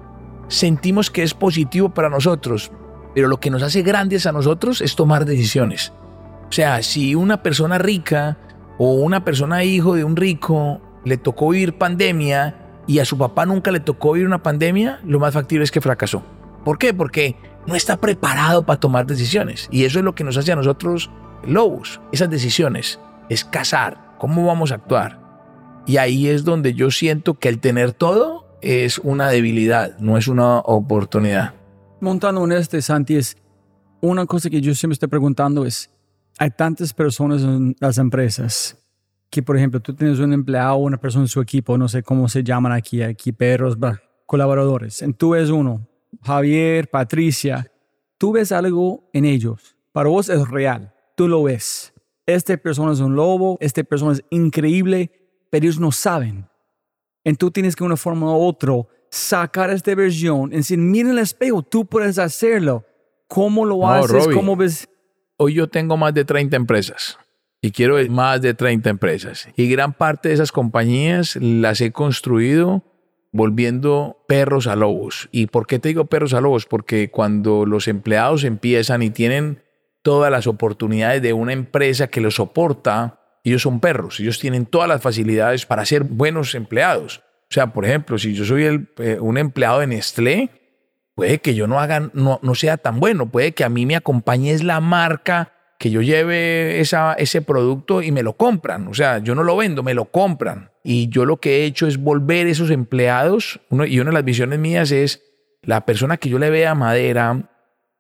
sentimos 0.49 1.11
que 1.11 1.23
es 1.23 1.35
positivo 1.35 1.89
para 1.91 2.11
nosotros. 2.11 2.71
Pero 3.15 3.29
lo 3.29 3.39
que 3.39 3.51
nos 3.51 3.63
hace 3.63 3.83
grandes 3.83 4.27
a 4.27 4.33
nosotros 4.33 4.83
es 4.83 4.97
tomar 4.97 5.25
decisiones. 5.25 5.93
O 6.49 6.53
sea, 6.53 6.83
si 6.83 7.15
una 7.15 7.43
persona 7.43 7.79
rica 7.79 8.37
o 8.79 8.95
una 8.95 9.25
persona 9.25 9.65
hijo 9.65 9.95
de 9.95 10.05
un 10.05 10.17
rico 10.17 10.81
le 11.05 11.17
tocó 11.17 11.51
vivir 11.51 11.79
pandemia 11.79 12.83
y 12.87 12.99
a 12.99 13.05
su 13.05 13.19
papá 13.19 13.47
nunca 13.47 13.71
le 13.71 13.81
tocó 13.81 14.13
vivir 14.13 14.27
una 14.27 14.43
pandemia, 14.43 15.01
lo 15.05 15.19
más 15.19 15.35
factible 15.35 15.65
es 15.65 15.71
que 15.71 15.81
fracasó. 15.81 16.23
¿Por 16.65 16.79
qué? 16.79 16.95
Porque 16.95 17.37
no 17.67 17.75
está 17.75 17.97
preparado 17.97 18.65
para 18.65 18.81
tomar 18.81 19.07
decisiones. 19.07 19.69
Y 19.71 19.85
eso 19.85 19.99
es 19.99 20.05
lo 20.05 20.15
que 20.15 20.25
nos 20.25 20.37
hace 20.37 20.53
a 20.53 20.57
nosotros 20.57 21.11
lobos. 21.45 22.01
Esas 22.13 22.31
decisiones 22.31 23.01
es 23.29 23.45
cazar, 23.45 24.15
cómo 24.19 24.47
vamos 24.47 24.73
a 24.73 24.77
actuar. 24.77 25.21
Y 25.87 25.99
ahí 25.99 26.29
es 26.29 26.45
donde 26.45 26.75
yo 26.75 26.91
siento 26.91 27.35
que 27.35 27.49
el 27.49 27.61
tener 27.61 27.93
todo 27.93 28.47
es 28.61 28.99
una 28.99 29.29
debilidad, 29.29 29.97
no 29.99 30.19
es 30.19 30.29
una 30.29 30.59
oportunidad. 30.59 31.55
Montando 32.01 32.45
en 32.45 32.53
este, 32.53 32.83
Santi, 32.83 33.17
es 33.17 33.37
una 34.01 34.27
cosa 34.27 34.51
que 34.51 34.61
yo 34.61 34.75
siempre 34.75 34.95
estoy 34.95 35.09
preguntando 35.09 35.65
es, 35.65 35.91
hay 36.39 36.51
tantas 36.51 36.93
personas 36.93 37.43
en 37.43 37.77
las 37.81 37.99
empresas 37.99 38.77
que, 39.31 39.43
por 39.43 39.57
ejemplo, 39.57 39.81
tú 39.81 39.95
tienes 39.95 40.19
un 40.19 40.33
empleado, 40.33 40.77
una 40.77 40.99
persona 40.99 41.25
en 41.25 41.29
su 41.29 41.41
equipo, 41.41 41.77
no 41.77 41.89
sé 41.89 42.03
cómo 42.03 42.29
se 42.29 42.43
llaman 42.43 42.73
aquí, 42.73 43.03
aquí 43.03 43.33
perros, 43.33 43.77
colaboradores. 44.27 45.03
En 45.03 45.15
tú 45.15 45.31
ves 45.31 45.51
uno, 45.51 45.87
Javier, 46.23 46.89
Patricia, 46.91 47.71
tú 48.19 48.33
ves 48.33 48.53
algo 48.53 49.09
en 49.13 49.25
ellos. 49.25 49.77
Para 49.93 50.09
vos 50.09 50.29
es 50.29 50.47
real, 50.49 50.93
tú 51.17 51.29
lo 51.29 51.43
ves. 51.45 51.93
Esta 52.27 52.57
persona 52.57 52.93
es 52.93 53.01
un 53.01 53.15
lobo, 53.15 53.57
esta 53.61 53.83
persona 53.85 54.13
es 54.13 54.23
increíble, 54.31 55.11
pero 55.51 55.65
ellos 55.65 55.81
no 55.81 55.93
saben. 55.93 56.47
En 57.25 57.37
tú 57.37 57.51
tienes 57.51 57.75
que 57.75 57.83
de 57.83 57.87
una 57.87 57.97
forma 57.97 58.37
u 58.37 58.41
otra 58.41 58.75
sacar 59.11 59.71
esta 59.71 59.95
versión 59.95 60.53
y 60.53 60.57
decir, 60.57 60.79
mira 60.79 61.11
el 61.11 61.19
espejo, 61.19 61.63
tú 61.63 61.87
puedes 61.87 62.19
hacerlo. 62.19 62.85
¿Cómo 63.29 63.65
lo 63.65 63.79
No, 63.79 63.91
haces? 63.91 64.11
Robbie. 64.11 64.35
¿Cómo 64.35 64.57
ves? 64.57 64.89
Hoy 65.39 65.55
yo 65.55 65.69
tengo 65.69 65.99
más 65.99 66.15
de 66.15 66.25
30 66.25 66.57
empresas 66.57 67.19
y 67.61 67.71
quiero 67.71 67.97
más 68.09 68.41
de 68.41 68.55
30 68.55 68.89
empresas. 68.89 69.49
Y 69.57 69.69
gran 69.69 69.93
parte 69.93 70.29
de 70.29 70.35
esas 70.35 70.51
compañías 70.51 71.37
las 71.37 71.81
he 71.83 71.93
construido 71.93 72.85
volviendo 73.33 74.25
perros 74.27 74.67
a 74.67 74.77
lobos. 74.77 75.29
¿Y 75.33 75.47
por 75.47 75.67
qué 75.67 75.79
te 75.79 75.89
digo 75.89 76.07
perros 76.07 76.33
a 76.33 76.41
lobos? 76.41 76.65
Porque 76.65 77.11
cuando 77.11 77.67
los 77.67 77.87
empleados 77.87 78.45
empiezan 78.45 79.03
y 79.03 79.11
tienen 79.11 79.63
todas 80.01 80.31
las 80.31 80.47
oportunidades 80.47 81.21
de 81.21 81.35
una 81.35 81.53
empresa 81.53 82.09
que 82.09 82.23
los 82.23 82.37
soporta, 82.37 83.21
ellos 83.45 83.61
son 83.63 83.81
perros, 83.81 84.21
ellos 84.21 84.39
tienen 84.39 84.65
todas 84.65 84.89
las 84.89 85.03
facilidades 85.03 85.67
para 85.67 85.85
ser 85.85 86.05
buenos 86.05 86.55
empleados. 86.55 87.19
O 87.43 87.53
sea, 87.53 87.73
por 87.73 87.85
ejemplo, 87.85 88.17
si 88.17 88.33
yo 88.33 88.45
soy 88.45 88.65
el, 88.65 88.89
eh, 88.99 89.19
un 89.21 89.37
empleado 89.37 89.81
de 89.81 89.87
Nestlé, 89.87 90.51
puede 91.17 91.39
que 91.41 91.55
yo 91.55 91.67
no 91.67 91.81
haga, 91.81 92.11
no, 92.13 92.39
no 92.43 92.55
sea 92.55 92.77
tan 92.77 93.01
bueno, 93.01 93.29
puede 93.31 93.53
que 93.53 93.65
a 93.65 93.69
mí 93.71 93.87
me 93.87 93.97
acompañe 93.97 94.53
es 94.53 94.63
la 94.63 94.81
marca, 94.81 95.53
que 95.79 95.91
yo 95.91 96.03
lleve 96.03 96.79
esa, 96.81 97.15
ese 97.15 97.41
producto 97.43 98.03
y 98.03 98.13
me 98.13 98.23
lo 98.23 98.35
compran. 98.37 98.87
O 98.89 98.95
sea, 98.95 99.19
yo 99.19 99.35
no 99.35 99.43
lo 99.43 99.57
vendo, 99.57 99.83
me 99.83 99.95
lo 99.95 100.07
compran. 100.07 100.71
Y 100.85 101.09
yo 101.09 101.25
lo 101.25 101.39
que 101.39 101.57
he 101.57 101.65
hecho 101.65 101.87
es 101.87 101.99
volver 101.99 102.47
esos 102.47 102.71
empleados, 102.71 103.61
uno- 103.71 103.87
y 103.87 103.99
una 103.99 104.11
de 104.11 104.15
las 104.15 104.25
visiones 104.25 104.59
mías 104.59 104.91
es 104.93 105.23
la 105.63 105.85
persona 105.87 106.19
que 106.19 106.29
yo 106.29 106.39
le 106.39 106.51
vea 106.51 106.75
madera, 106.75 107.51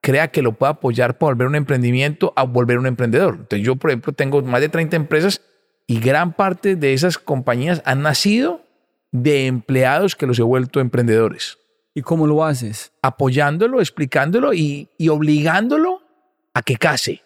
crea 0.03 0.29
que 0.29 0.43
lo 0.43 0.53
pueda 0.53 0.73
apoyar 0.73 1.17
para 1.19 1.33
volver 1.33 1.49
un 1.49 1.57
emprendimiento 1.57 2.33
a 2.37 2.45
volver 2.45 2.79
un 2.79 2.87
emprendedor. 2.87 3.35
Entonces 3.41 3.67
yo, 3.67 3.77
por 3.77 3.91
ejemplo, 3.91 4.13
tengo 4.13 4.43
más 4.43 4.61
de 4.61 4.69
30 4.69 4.97
empresas 4.97 5.41
y 5.87 6.01
gran 6.01 6.35
parte 6.35 6.77
de 6.77 6.93
esas 6.93 7.17
compañías 7.19 7.83
han 7.87 8.03
nacido 8.03 8.63
de 9.11 9.47
empleados 9.47 10.17
que 10.17 10.27
los 10.27 10.39
he 10.39 10.43
vuelto 10.43 10.81
emprendedores 10.81 11.59
¿Y 11.97 12.03
cómo 12.03 12.27
lo 12.27 12.45
haces? 12.45 12.93
apoyándolo, 13.01 13.81
explicándolo 13.81 14.53
y, 14.53 14.91
y 14.99 15.09
obligándolo 15.09 16.03
a 16.53 16.61
que 16.61 16.77
case. 16.77 17.23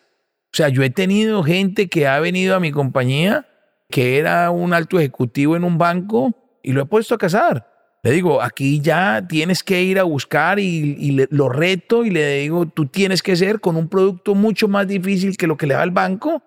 O 0.52 0.56
sea, 0.56 0.68
yo 0.68 0.84
he 0.84 0.90
tenido 0.90 1.42
gente 1.42 1.88
que 1.88 2.06
ha 2.06 2.20
venido 2.20 2.54
a 2.54 2.60
mi 2.60 2.70
compañía 2.70 3.48
que 3.90 4.16
era 4.16 4.48
un 4.52 4.72
alto 4.72 5.00
ejecutivo 5.00 5.56
en 5.56 5.64
un 5.64 5.76
banco 5.76 6.32
y 6.62 6.70
lo 6.70 6.82
he 6.82 6.86
puesto 6.86 7.16
a 7.16 7.18
casar. 7.18 7.66
Le 8.04 8.12
digo, 8.12 8.40
aquí 8.40 8.80
ya 8.80 9.26
tienes 9.28 9.64
que 9.64 9.82
ir 9.82 9.98
a 9.98 10.04
buscar 10.04 10.60
y, 10.60 11.26
lo 11.30 11.48
reto 11.48 12.04
y 12.04 12.10
le 12.10 12.38
digo, 12.38 12.66
tú 12.66 12.86
tienes 12.86 13.24
que 13.24 13.34
ser 13.34 13.58
con 13.58 13.74
un 13.74 13.88
producto 13.88 14.36
mucho 14.36 14.68
más 14.68 14.86
difícil 14.86 15.36
que 15.36 15.48
lo 15.48 15.56
que 15.56 15.66
le 15.66 15.74
da 15.74 15.82
el 15.82 15.90
banco 15.90 16.44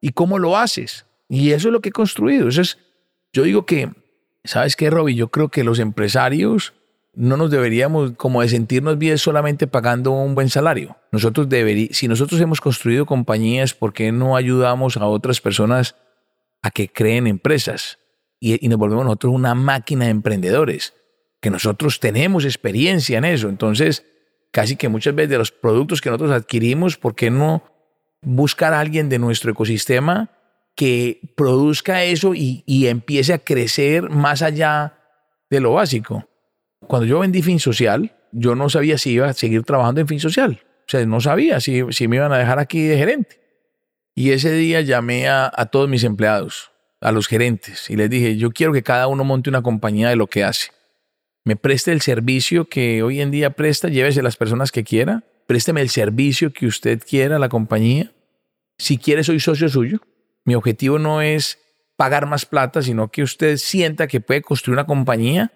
y 0.00 0.12
cómo 0.12 0.38
lo 0.38 0.56
haces. 0.56 1.04
Y 1.28 1.50
eso 1.50 1.68
es 1.68 1.72
lo 1.72 1.82
que 1.82 1.90
he 1.90 1.92
construido. 1.92 2.48
Eso 2.48 2.62
es, 2.62 2.78
yo 3.34 3.42
digo 3.42 3.66
que, 3.66 3.90
¿sabes 4.44 4.76
qué, 4.76 4.88
Robbie? 4.88 5.14
Yo 5.14 5.28
creo 5.28 5.50
que 5.50 5.62
los 5.62 5.78
empresarios 5.78 6.72
no 7.16 7.38
nos 7.38 7.50
deberíamos 7.50 8.12
como 8.12 8.42
de 8.42 8.50
sentirnos 8.50 8.98
bien 8.98 9.16
solamente 9.16 9.66
pagando 9.66 10.12
un 10.12 10.34
buen 10.34 10.50
salario. 10.50 10.96
Nosotros 11.10 11.48
deberí, 11.48 11.88
si 11.92 12.08
nosotros 12.08 12.38
hemos 12.42 12.60
construido 12.60 13.06
compañías, 13.06 13.72
¿por 13.72 13.94
qué 13.94 14.12
no 14.12 14.36
ayudamos 14.36 14.98
a 14.98 15.06
otras 15.06 15.40
personas 15.40 15.96
a 16.62 16.70
que 16.70 16.88
creen 16.88 17.26
empresas? 17.26 17.98
Y, 18.38 18.68
nos 18.68 18.78
volvemos 18.78 19.06
nosotros 19.06 19.32
una 19.32 19.54
máquina 19.54 20.04
de 20.04 20.10
emprendedores, 20.10 20.92
que 21.40 21.48
nosotros 21.48 22.00
tenemos 22.00 22.44
experiencia 22.44 23.16
en 23.16 23.24
eso. 23.24 23.48
Entonces, 23.48 24.04
casi 24.50 24.76
que 24.76 24.90
muchas 24.90 25.14
veces 25.14 25.30
de 25.30 25.38
los 25.38 25.52
productos 25.52 26.02
que 26.02 26.10
nosotros 26.10 26.32
adquirimos, 26.32 26.98
¿por 26.98 27.14
qué 27.14 27.30
no 27.30 27.62
buscar 28.20 28.74
a 28.74 28.80
alguien 28.80 29.08
de 29.08 29.18
nuestro 29.18 29.50
ecosistema 29.50 30.30
que 30.74 31.32
produzca 31.34 32.04
eso 32.04 32.34
y, 32.34 32.62
y 32.66 32.88
empiece 32.88 33.32
a 33.32 33.38
crecer 33.38 34.10
más 34.10 34.42
allá 34.42 34.98
de 35.48 35.60
lo 35.60 35.72
básico? 35.72 36.28
Cuando 36.86 37.06
yo 37.06 37.20
vendí 37.20 37.42
Fin 37.42 37.60
Social, 37.60 38.16
yo 38.32 38.54
no 38.54 38.68
sabía 38.68 38.98
si 38.98 39.12
iba 39.12 39.28
a 39.28 39.32
seguir 39.32 39.62
trabajando 39.62 40.00
en 40.00 40.08
Fin 40.08 40.20
Social. 40.20 40.62
O 40.80 40.88
sea, 40.88 41.04
no 41.04 41.20
sabía 41.20 41.60
si, 41.60 41.82
si 41.90 42.08
me 42.08 42.16
iban 42.16 42.32
a 42.32 42.38
dejar 42.38 42.58
aquí 42.58 42.82
de 42.82 42.96
gerente. 42.96 43.40
Y 44.14 44.30
ese 44.30 44.52
día 44.52 44.80
llamé 44.80 45.28
a, 45.28 45.50
a 45.54 45.66
todos 45.66 45.88
mis 45.88 46.04
empleados, 46.04 46.70
a 47.00 47.12
los 47.12 47.26
gerentes, 47.26 47.90
y 47.90 47.96
les 47.96 48.08
dije, 48.08 48.36
yo 48.36 48.50
quiero 48.50 48.72
que 48.72 48.82
cada 48.82 49.08
uno 49.08 49.24
monte 49.24 49.50
una 49.50 49.62
compañía 49.62 50.08
de 50.08 50.16
lo 50.16 50.26
que 50.26 50.44
hace. 50.44 50.68
Me 51.44 51.56
preste 51.56 51.92
el 51.92 52.00
servicio 52.00 52.68
que 52.68 53.02
hoy 53.02 53.20
en 53.20 53.30
día 53.30 53.50
presta, 53.50 53.88
llévese 53.88 54.22
las 54.22 54.36
personas 54.36 54.72
que 54.72 54.84
quiera, 54.84 55.24
présteme 55.46 55.80
el 55.80 55.90
servicio 55.90 56.52
que 56.52 56.66
usted 56.66 57.02
quiera 57.08 57.36
a 57.36 57.38
la 57.38 57.48
compañía. 57.48 58.12
Si 58.78 58.98
quiere, 58.98 59.22
soy 59.22 59.40
socio 59.40 59.68
suyo. 59.68 60.00
Mi 60.44 60.54
objetivo 60.54 60.98
no 60.98 61.22
es 61.22 61.58
pagar 61.96 62.26
más 62.26 62.46
plata, 62.46 62.82
sino 62.82 63.10
que 63.10 63.22
usted 63.22 63.56
sienta 63.56 64.06
que 64.06 64.20
puede 64.20 64.42
construir 64.42 64.78
una 64.78 64.86
compañía 64.86 65.52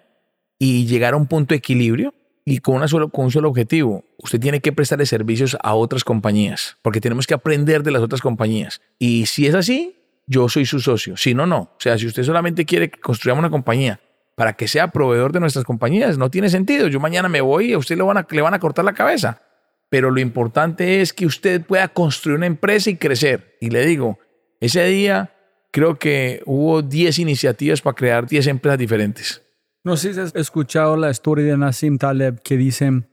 y 0.63 0.87
llegar 0.87 1.15
a 1.15 1.17
un 1.17 1.27
punto 1.27 1.55
de 1.55 1.59
equilibrio 1.59 2.15
y 2.45 2.59
con, 2.59 2.77
una 2.77 2.87
solo, 2.87 3.09
con 3.09 3.25
un 3.25 3.31
solo 3.31 3.49
objetivo. 3.49 4.05
Usted 4.19 4.39
tiene 4.39 4.61
que 4.61 4.73
prestarle 4.73 5.07
servicios 5.07 5.57
a 5.63 5.75
otras 5.75 6.05
compañías 6.05 6.77
porque 6.83 7.01
tenemos 7.01 7.27
que 7.27 7.35
aprender 7.35 7.83
de 7.83 7.91
las 7.91 8.03
otras 8.03 8.21
compañías. 8.21 8.83
Y 8.99 9.27
si 9.27 9.47
es 9.47 9.55
así, 9.55 9.97
yo 10.27 10.51
soy 10.51 10.67
su 10.67 10.79
socio. 10.79 11.17
Si 11.17 11.35
no, 11.35 11.47
no. 11.47 11.61
O 11.61 11.77
sea, 11.79 11.99
si 11.99 12.07
usted 12.07 12.23
solamente 12.23 12.67
quiere 12.67 12.91
que 12.91 13.01
construyamos 13.01 13.41
una 13.41 13.51
compañía 13.51 14.01
para 14.35 14.53
que 14.53 14.69
sea 14.69 14.89
proveedor 14.89 15.33
de 15.33 15.41
nuestras 15.41 15.65
compañías, 15.65 16.19
no 16.19 16.31
tiene 16.31 16.51
sentido. 16.51 16.89
Yo 16.89 17.01
mañana 17.01 17.31
me 17.31 17.41
voy 17.41 17.71
y 17.71 17.73
a 17.73 17.79
usted 17.79 17.97
le 17.97 18.03
van 18.03 18.19
a, 18.19 18.27
le 18.31 18.43
van 18.43 18.53
a 18.53 18.59
cortar 18.59 18.85
la 18.85 18.93
cabeza. 18.93 19.41
Pero 19.89 20.11
lo 20.11 20.21
importante 20.21 21.01
es 21.01 21.15
que 21.15 21.25
usted 21.25 21.63
pueda 21.63 21.89
construir 21.89 22.37
una 22.37 22.47
empresa 22.47 22.91
y 22.91 22.97
crecer. 22.97 23.57
Y 23.63 23.71
le 23.71 23.87
digo, 23.87 24.19
ese 24.61 24.85
día 24.85 25.33
creo 25.71 25.99
que 25.99 26.43
hubo 26.45 26.83
10 26.83 27.19
iniciativas 27.19 27.81
para 27.81 27.97
crear 27.97 28.27
10 28.27 28.47
empresas 28.47 28.79
diferentes. 28.79 29.43
No 29.83 29.97
sé 29.97 30.13
si 30.13 30.21
has 30.21 30.35
escuchado 30.35 30.95
la 30.97 31.09
historia 31.11 31.45
de 31.47 31.57
Nassim 31.57 31.97
Taleb 31.97 32.43
que 32.43 32.59
dicen, 32.59 33.09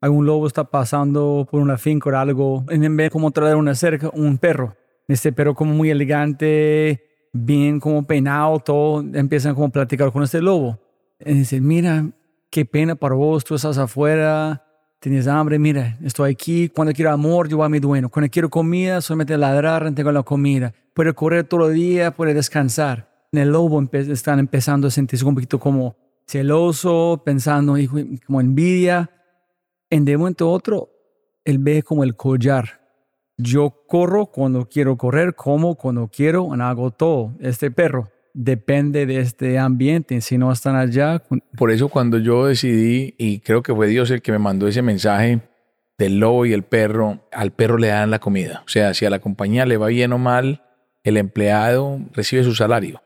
algún 0.00 0.26
lobo 0.26 0.48
está 0.48 0.64
pasando 0.64 1.46
por 1.48 1.60
una 1.60 1.78
finca 1.78 2.10
o 2.10 2.16
algo, 2.16 2.64
en 2.70 2.96
vez 2.96 3.06
de 3.06 3.10
como 3.10 3.30
traer 3.30 3.54
una 3.54 3.76
cerca, 3.76 4.10
un 4.12 4.36
perro. 4.36 4.76
Este 5.06 5.32
perro 5.32 5.54
como 5.54 5.72
muy 5.74 5.90
elegante, 5.90 7.04
bien 7.32 7.78
como 7.78 8.04
peinado, 8.04 8.58
todo, 8.58 9.00
empiezan 9.14 9.54
como 9.54 9.68
a 9.68 9.70
platicar 9.70 10.10
con 10.10 10.24
este 10.24 10.42
lobo. 10.42 10.80
Y 11.24 11.34
dice, 11.34 11.60
mira, 11.60 12.10
qué 12.50 12.64
pena 12.64 12.96
para 12.96 13.14
vos, 13.14 13.44
tú 13.44 13.54
estás 13.54 13.78
afuera, 13.78 14.64
tienes 14.98 15.28
hambre, 15.28 15.56
mira, 15.60 15.98
estoy 16.02 16.32
aquí, 16.32 16.68
cuando 16.68 16.92
quiero 16.92 17.12
amor, 17.12 17.48
yo 17.48 17.58
voy 17.58 17.66
a 17.66 17.68
mi 17.68 17.78
dueño, 17.78 18.08
cuando 18.08 18.28
quiero 18.28 18.50
comida, 18.50 19.00
solamente 19.00 19.38
ladrar, 19.38 19.94
tengo 19.94 20.10
la 20.10 20.24
comida, 20.24 20.74
puede 20.94 21.12
correr 21.12 21.44
todo 21.44 21.68
el 21.68 21.74
día, 21.74 22.10
puede 22.10 22.34
descansar. 22.34 23.08
En 23.30 23.38
el 23.38 23.50
lobo 23.50 23.80
empe- 23.80 24.10
están 24.10 24.40
empezando 24.40 24.88
a 24.88 24.90
sentirse 24.90 25.24
un 25.24 25.36
poquito 25.36 25.60
como 25.60 25.96
celoso, 26.28 27.22
pensando, 27.24 27.76
como 28.26 28.40
envidia. 28.40 29.10
En 29.90 30.04
de 30.04 30.16
momento 30.16 30.50
otro, 30.50 30.90
él 31.44 31.58
ve 31.58 31.82
como 31.82 32.04
el 32.04 32.14
collar. 32.14 32.80
Yo 33.38 33.84
corro 33.86 34.26
cuando 34.26 34.68
quiero 34.68 34.96
correr, 34.96 35.34
como 35.34 35.76
cuando 35.76 36.08
quiero, 36.08 36.52
hago 36.52 36.90
todo. 36.90 37.34
Este 37.40 37.70
perro 37.70 38.10
depende 38.34 39.06
de 39.06 39.20
este 39.20 39.58
ambiente. 39.58 40.20
Si 40.20 40.36
no 40.36 40.52
están 40.52 40.76
allá, 40.76 41.22
Por 41.56 41.70
eso 41.70 41.88
cuando 41.88 42.18
yo 42.18 42.46
decidí, 42.46 43.14
y 43.16 43.40
creo 43.40 43.62
que 43.62 43.74
fue 43.74 43.86
Dios 43.86 44.10
el 44.10 44.22
que 44.22 44.32
me 44.32 44.38
mandó 44.38 44.68
ese 44.68 44.82
mensaje 44.82 45.40
del 45.96 46.20
lobo 46.20 46.46
y 46.46 46.52
el 46.52 46.62
perro, 46.62 47.26
al 47.32 47.52
perro 47.52 47.78
le 47.78 47.88
dan 47.88 48.10
la 48.10 48.18
comida. 48.18 48.62
O 48.66 48.68
sea, 48.68 48.92
si 48.92 49.06
a 49.06 49.10
la 49.10 49.20
compañía 49.20 49.66
le 49.66 49.76
va 49.76 49.88
bien 49.88 50.12
o 50.12 50.18
mal, 50.18 50.62
el 51.04 51.16
empleado 51.16 52.00
recibe 52.12 52.44
su 52.44 52.54
salario. 52.54 53.02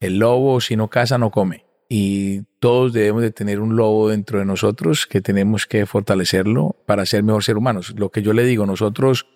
El 0.00 0.18
lobo, 0.18 0.60
si 0.60 0.76
no 0.76 0.88
caza, 0.88 1.18
no 1.18 1.30
come. 1.30 1.64
Y 1.94 2.44
todos 2.58 2.94
debemos 2.94 3.20
de 3.20 3.32
tener 3.32 3.60
un 3.60 3.76
lobo 3.76 4.08
dentro 4.08 4.38
de 4.38 4.46
nosotros 4.46 5.06
que 5.06 5.20
tenemos 5.20 5.66
que 5.66 5.84
fortalecerlo 5.84 6.74
para 6.86 7.04
ser 7.04 7.22
mejor 7.22 7.44
ser 7.44 7.58
humanos. 7.58 7.92
Lo 7.98 8.08
que 8.08 8.22
yo 8.22 8.32
le 8.32 8.44
digo, 8.44 8.64
nosotros 8.64 9.26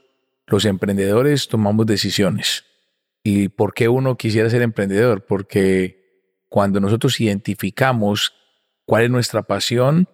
los 0.47 0.65
emprendedores 0.65 1.49
tomamos 1.49 1.85
decisiones. 1.85 2.65
¿Y 3.23 3.51
por 3.51 3.75
qué 3.75 3.91
uno 3.91 4.17
quisiera 4.17 4.49
ser 4.49 4.63
emprendedor? 4.63 5.27
Porque 5.27 6.33
cuando 6.49 6.81
nosotros 6.81 7.21
identificamos 7.21 8.33
cuál 8.87 9.05
es 9.05 9.11
nuestra 9.11 9.43
pasión, 9.43 10.09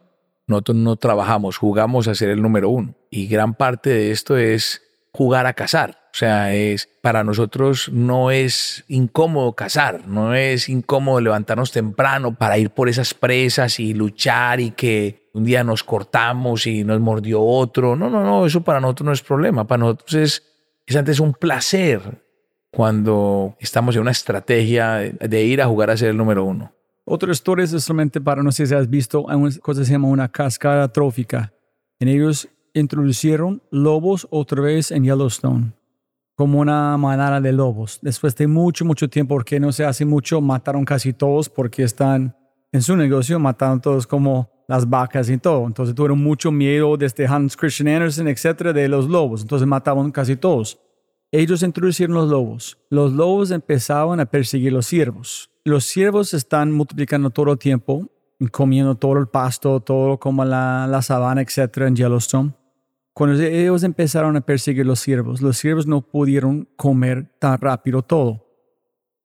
nosotros 0.49 0.79
no 0.79 0.97
trabajamos, 0.97 1.59
jugamos 1.59 2.09
a 2.09 2.17
ser 2.17 2.31
el 2.31 2.43
número 2.43 2.71
uno. 2.71 2.97
Y 3.09 3.29
gran 3.29 3.55
parte 3.55 3.91
de 3.91 4.11
esto 4.11 4.37
es 4.37 4.83
jugar 5.13 5.47
a 5.47 5.53
cazar. 5.53 6.02
O 6.15 6.19
sea, 6.19 6.55
es 6.55 6.91
para 7.01 7.25
nosotros 7.25 7.89
no 7.91 8.31
es 8.31 8.85
incómodo 8.89 9.55
cazar, 9.55 10.07
no 10.07 10.35
es 10.35 10.69
incómodo 10.69 11.21
levantarnos 11.23 11.73
temprano 11.73 12.35
para 12.35 12.59
ir 12.59 12.69
por 12.69 12.91
esas 12.91 13.15
presas 13.15 13.81
y 13.81 13.95
luchar 13.95 14.61
y 14.61 14.73
que 14.73 15.31
un 15.33 15.45
día 15.45 15.65
nos 15.65 15.83
cortamos 15.83 16.67
y 16.67 16.85
nos 16.85 17.01
mordió 17.01 17.43
otro. 17.43 17.97
No, 17.97 18.11
no, 18.11 18.23
no, 18.23 18.45
eso 18.45 18.63
para 18.63 18.81
nosotros 18.81 19.07
no 19.07 19.13
es 19.13 19.23
problema. 19.23 19.67
Para 19.67 19.81
nosotros 19.81 20.15
es, 20.15 20.43
es 20.87 20.97
antes 20.97 21.19
un 21.19 21.33
placer 21.33 22.23
cuando 22.71 23.57
estamos 23.59 23.97
en 23.97 24.03
una 24.03 24.11
estrategia 24.11 24.97
de 24.99 25.45
ir 25.45 25.63
a 25.63 25.67
jugar 25.67 25.91
a 25.91 25.97
ser 25.97 26.11
el 26.11 26.17
número 26.19 26.45
uno. 26.45 26.75
Otra 27.05 27.33
historia 27.33 27.65
es 27.65 27.71
solamente 27.71 28.21
para, 28.21 28.43
no 28.43 28.53
sé 28.53 28.67
si 28.67 28.75
has 28.75 28.89
visto, 28.89 29.29
hay 29.29 29.37
una 29.37 29.51
cosa 29.59 29.81
que 29.81 29.87
se 29.87 29.93
llama 29.93 30.09
una 30.09 30.31
cascada 30.31 30.89
trófica. 30.93 31.53
En 31.99 32.09
ellos 32.09 32.49
introducieron 32.75 33.63
lobos 33.71 34.27
otra 34.31 34.63
vez 34.63 34.91
en 34.91 35.05
Yellowstone, 35.05 35.73
como 36.35 36.61
una 36.61 36.97
manada 36.97 37.41
de 37.41 37.53
lobos. 37.53 37.99
Después 38.03 38.35
de 38.37 38.47
mucho, 38.47 38.85
mucho 38.85 39.09
tiempo, 39.09 39.35
porque 39.35 39.61
no 39.61 39.73
se 39.73 39.85
hace 39.85 40.05
mucho, 40.05 40.41
mataron 40.41 40.85
casi 40.85 41.13
todos 41.13 41.49
porque 41.49 41.83
están 41.83 42.37
en 42.73 42.83
su 42.83 42.97
negocio, 42.97 43.39
mataron 43.39 43.81
todos 43.81 44.07
como 44.07 44.51
las 44.67 44.89
vacas 44.89 45.29
y 45.29 45.39
todo. 45.39 45.67
Entonces 45.67 45.95
tuvieron 45.95 46.23
mucho 46.23 46.51
miedo 46.51 46.97
desde 46.97 47.27
Hans 47.27 47.57
Christian 47.57 47.89
Andersen, 47.89 48.29
etcétera, 48.29 48.73
de 48.73 48.89
los 48.89 49.09
lobos. 49.09 49.43
Entonces 49.43 49.69
mataban 49.69 50.11
casi 50.11 50.37
todos. 50.37 50.79
Ellos 51.31 51.63
introducieron 51.63 52.15
los 52.15 52.29
lobos. 52.29 52.79
Los 52.91 53.13
lobos 53.13 53.51
empezaban 53.51 54.21
a 54.21 54.27
perseguir 54.27 54.73
los 54.73 54.87
ciervos. 54.87 55.51
Los 55.65 55.85
ciervos 55.85 56.35
están 56.35 56.73
multiplicando 56.73 57.31
todo 57.31 57.53
el 57.53 57.59
tiempo, 57.59 58.11
comiendo 58.51 58.95
todo 58.97 59.19
el 59.19 59.29
pasto, 59.29 59.81
todo 59.81 60.19
como 60.19 60.45
la, 60.45 60.87
la 60.89 61.03
sabana, 61.03 61.43
etcétera, 61.43 61.89
en 61.89 61.97
Yellowstone. 61.97 62.55
Cuando 63.15 63.43
ellos 63.43 63.83
empezaron 63.83 64.37
a 64.37 64.41
perseguir 64.41 64.87
los 64.87 65.01
ciervos, 65.01 65.43
los 65.43 65.59
ciervos 65.59 65.87
no 65.87 66.01
pudieron 66.01 66.67
comer 66.77 67.31
tan 67.39 67.59
rápido 67.59 68.03
todo. 68.03 68.47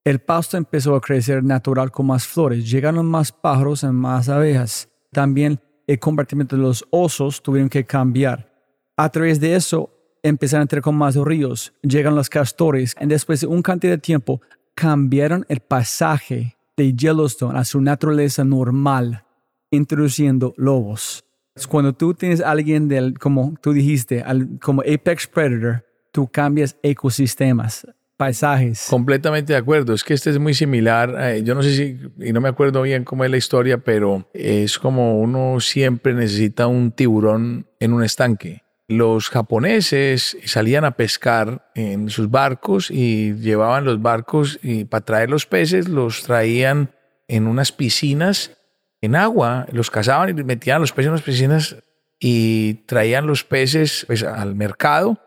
El 0.03 0.19
pasto 0.19 0.57
empezó 0.57 0.95
a 0.95 1.01
crecer 1.01 1.43
natural 1.43 1.91
con 1.91 2.07
más 2.07 2.27
flores, 2.27 2.69
llegaron 2.69 3.05
más 3.05 3.31
pájaros 3.31 3.83
y 3.83 3.87
más 3.87 4.27
abejas. 4.29 4.89
También 5.11 5.59
el 5.85 5.99
comportamiento 5.99 6.55
de 6.57 6.61
los 6.61 6.85
osos 6.89 7.41
tuvieron 7.41 7.69
que 7.69 7.85
cambiar. 7.85 8.51
A 8.97 9.09
través 9.09 9.39
de 9.39 9.55
eso 9.55 9.89
empezaron 10.21 10.61
a 10.61 10.63
entrar 10.63 10.81
con 10.81 10.95
más 10.95 11.15
ríos, 11.15 11.73
llegan 11.81 12.15
los 12.15 12.29
castores 12.29 12.95
y 12.99 13.05
después 13.05 13.41
de 13.41 13.47
un 13.47 13.61
cantidad 13.61 13.93
de 13.93 13.97
tiempo 13.99 14.41
cambiaron 14.75 15.45
el 15.47 15.61
pasaje 15.61 16.57
de 16.75 16.93
Yellowstone 16.93 17.57
a 17.57 17.63
su 17.63 17.79
naturaleza 17.81 18.43
normal, 18.43 19.23
introduciendo 19.71 20.53
lobos. 20.57 21.26
Cuando 21.65 21.93
tú 21.93 22.13
tienes 22.13 22.41
alguien 22.41 22.87
del, 22.87 23.17
como 23.17 23.55
tú 23.61 23.73
dijiste, 23.73 24.23
como 24.61 24.81
apex 24.81 25.27
predator, 25.27 25.83
tú 26.11 26.27
cambias 26.27 26.75
ecosistemas, 26.83 27.87
paisajes. 28.17 28.87
Completamente 28.89 29.53
de 29.53 29.59
acuerdo. 29.59 29.93
Es 29.93 30.03
que 30.03 30.13
este 30.13 30.29
es 30.29 30.39
muy 30.39 30.53
similar. 30.53 31.15
Eh, 31.19 31.43
yo 31.43 31.55
no 31.55 31.63
sé 31.63 31.75
si, 31.75 31.99
y 32.19 32.33
no 32.33 32.41
me 32.41 32.49
acuerdo 32.49 32.81
bien 32.81 33.03
cómo 33.03 33.23
es 33.23 33.31
la 33.31 33.37
historia, 33.37 33.77
pero 33.77 34.29
es 34.33 34.77
como 34.77 35.19
uno 35.19 35.59
siempre 35.59 36.13
necesita 36.13 36.67
un 36.67 36.91
tiburón 36.91 37.67
en 37.79 37.93
un 37.93 38.03
estanque. 38.03 38.63
Los 38.89 39.29
japoneses 39.29 40.37
salían 40.45 40.85
a 40.85 40.91
pescar 40.91 41.69
en 41.75 42.09
sus 42.09 42.31
barcos 42.31 42.89
y 42.89 43.33
llevaban 43.33 43.83
los 43.83 44.01
barcos 44.01 44.59
y 44.63 44.85
para 44.85 45.03
traer 45.03 45.29
los 45.29 45.45
peces 45.45 45.89
los 45.89 46.23
traían 46.23 46.91
en 47.27 47.47
unas 47.47 47.71
piscinas 47.71 48.56
en 49.01 49.15
agua, 49.15 49.67
los 49.71 49.91
cazaban 49.91 50.29
y 50.29 50.43
metían 50.43 50.81
los 50.81 50.91
peces 50.91 51.07
en 51.07 51.13
las 51.13 51.21
piscinas 51.21 51.75
y 52.19 52.75
traían 52.85 53.27
los 53.27 53.43
peces 53.43 54.05
pues, 54.07 54.23
al 54.23 54.55
mercado 54.55 55.19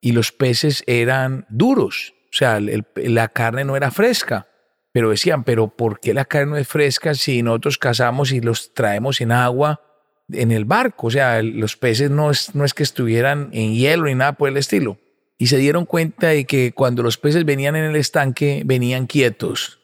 y 0.00 0.12
los 0.12 0.32
peces 0.32 0.82
eran 0.86 1.46
duros, 1.48 2.14
o 2.26 2.36
sea, 2.36 2.60
la 2.60 3.28
carne 3.28 3.64
no 3.64 3.76
era 3.76 3.90
fresca. 3.90 4.46
Pero 4.92 5.10
decían, 5.10 5.44
pero 5.44 5.68
¿por 5.68 6.00
qué 6.00 6.14
la 6.14 6.24
carne 6.24 6.52
no 6.52 6.56
es 6.56 6.68
fresca 6.68 7.14
si 7.14 7.42
nosotros 7.42 7.76
cazamos 7.76 8.32
y 8.32 8.40
los 8.40 8.72
traemos 8.72 9.20
en 9.20 9.30
agua 9.30 9.82
en 10.30 10.52
el 10.52 10.64
barco? 10.64 11.08
O 11.08 11.10
sea, 11.10 11.42
los 11.42 11.76
peces 11.76 12.10
no 12.10 12.30
es, 12.30 12.54
no 12.54 12.64
es 12.64 12.72
que 12.72 12.82
estuvieran 12.82 13.50
en 13.52 13.74
hielo 13.74 14.04
ni 14.04 14.14
nada 14.14 14.32
por 14.32 14.48
el 14.48 14.56
estilo. 14.56 14.98
Y 15.38 15.48
se 15.48 15.58
dieron 15.58 15.84
cuenta 15.84 16.28
de 16.28 16.46
que 16.46 16.72
cuando 16.72 17.02
los 17.02 17.18
peces 17.18 17.44
venían 17.44 17.76
en 17.76 17.84
el 17.84 17.96
estanque, 17.96 18.62
venían 18.64 19.06
quietos. 19.06 19.75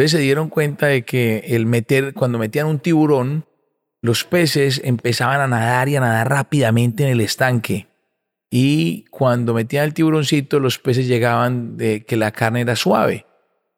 Entonces 0.00 0.18
se 0.18 0.24
dieron 0.24 0.48
cuenta 0.48 0.86
de 0.86 1.02
que 1.02 1.44
el 1.48 1.66
meter, 1.66 2.14
cuando 2.14 2.38
metían 2.38 2.66
un 2.66 2.78
tiburón, 2.78 3.44
los 4.00 4.24
peces 4.24 4.80
empezaban 4.82 5.42
a 5.42 5.46
nadar 5.46 5.90
y 5.90 5.96
a 5.96 6.00
nadar 6.00 6.30
rápidamente 6.30 7.02
en 7.02 7.10
el 7.10 7.20
estanque. 7.20 7.86
Y 8.50 9.04
cuando 9.10 9.52
metían 9.52 9.84
el 9.84 9.92
tiburoncito, 9.92 10.58
los 10.58 10.78
peces 10.78 11.06
llegaban 11.06 11.76
de 11.76 12.06
que 12.06 12.16
la 12.16 12.30
carne 12.30 12.62
era 12.62 12.76
suave. 12.76 13.26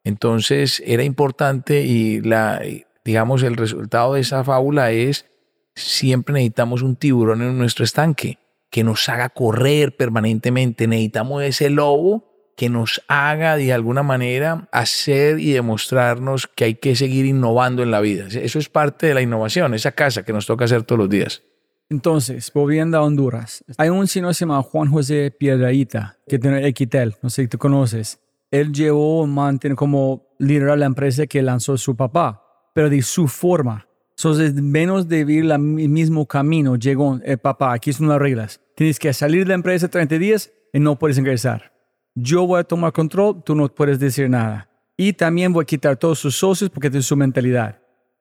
Entonces 0.04 0.80
era 0.86 1.02
importante 1.02 1.82
y 1.82 2.20
la, 2.20 2.62
digamos, 3.04 3.42
el 3.42 3.56
resultado 3.56 4.14
de 4.14 4.20
esa 4.20 4.44
fábula 4.44 4.92
es 4.92 5.26
siempre 5.74 6.34
necesitamos 6.34 6.82
un 6.82 6.94
tiburón 6.94 7.42
en 7.42 7.58
nuestro 7.58 7.84
estanque 7.84 8.38
que 8.70 8.84
nos 8.84 9.08
haga 9.08 9.28
correr 9.28 9.96
permanentemente. 9.96 10.86
Necesitamos 10.86 11.42
ese 11.42 11.68
lobo 11.68 12.31
que 12.62 12.68
nos 12.68 13.02
haga 13.08 13.56
de 13.56 13.72
alguna 13.72 14.04
manera 14.04 14.68
hacer 14.70 15.40
y 15.40 15.50
demostrarnos 15.50 16.46
que 16.46 16.62
hay 16.62 16.74
que 16.76 16.94
seguir 16.94 17.26
innovando 17.26 17.82
en 17.82 17.90
la 17.90 18.00
vida. 18.00 18.28
Eso 18.30 18.60
es 18.60 18.68
parte 18.68 19.08
de 19.08 19.14
la 19.14 19.20
innovación, 19.20 19.74
esa 19.74 19.90
casa 19.90 20.22
que 20.22 20.32
nos 20.32 20.46
toca 20.46 20.66
hacer 20.66 20.84
todos 20.84 21.00
los 21.00 21.10
días. 21.10 21.42
Entonces, 21.90 22.52
volviendo 22.54 22.98
a 22.98 23.02
Honduras, 23.02 23.64
hay 23.78 23.88
un 23.88 24.06
señor 24.06 24.30
que 24.30 24.34
se 24.34 24.40
llama 24.44 24.62
Juan 24.62 24.92
José 24.92 25.34
Piedraíta, 25.36 26.18
que 26.28 26.38
tiene 26.38 26.64
Equitel, 26.68 27.16
no 27.20 27.30
sé 27.30 27.42
si 27.42 27.48
tú 27.48 27.58
conoces. 27.58 28.20
Él 28.52 28.72
llevó, 28.72 29.26
mantiene 29.26 29.74
como 29.74 30.28
liderar 30.38 30.78
la 30.78 30.86
empresa 30.86 31.26
que 31.26 31.42
lanzó 31.42 31.76
su 31.76 31.96
papá, 31.96 32.44
pero 32.76 32.88
de 32.88 33.02
su 33.02 33.26
forma. 33.26 33.88
Entonces, 34.10 34.54
menos 34.54 35.08
de 35.08 35.24
vivir 35.24 35.50
el 35.50 35.58
mismo 35.58 36.28
camino, 36.28 36.76
llegó 36.76 37.18
el 37.24 37.38
papá, 37.38 37.72
aquí 37.72 37.92
son 37.92 38.06
las 38.06 38.20
reglas. 38.20 38.60
Tienes 38.76 39.00
que 39.00 39.12
salir 39.12 39.40
de 39.40 39.48
la 39.48 39.54
empresa 39.54 39.88
30 39.88 40.16
días 40.18 40.52
y 40.72 40.78
no 40.78 40.96
puedes 40.96 41.18
ingresar 41.18 41.71
yo 42.14 42.46
voy 42.46 42.60
a 42.60 42.64
tomar 42.64 42.92
control, 42.92 43.42
tú 43.44 43.54
no 43.54 43.68
puedes 43.68 43.98
decir 43.98 44.28
nada. 44.28 44.68
Y 44.96 45.12
también 45.14 45.52
voy 45.52 45.62
a 45.62 45.66
quitar 45.66 45.96
todos 45.96 46.18
sus 46.18 46.36
socios 46.36 46.70
porque 46.70 46.88
es 46.88 47.06
su 47.06 47.16
mentalidad. 47.16 47.80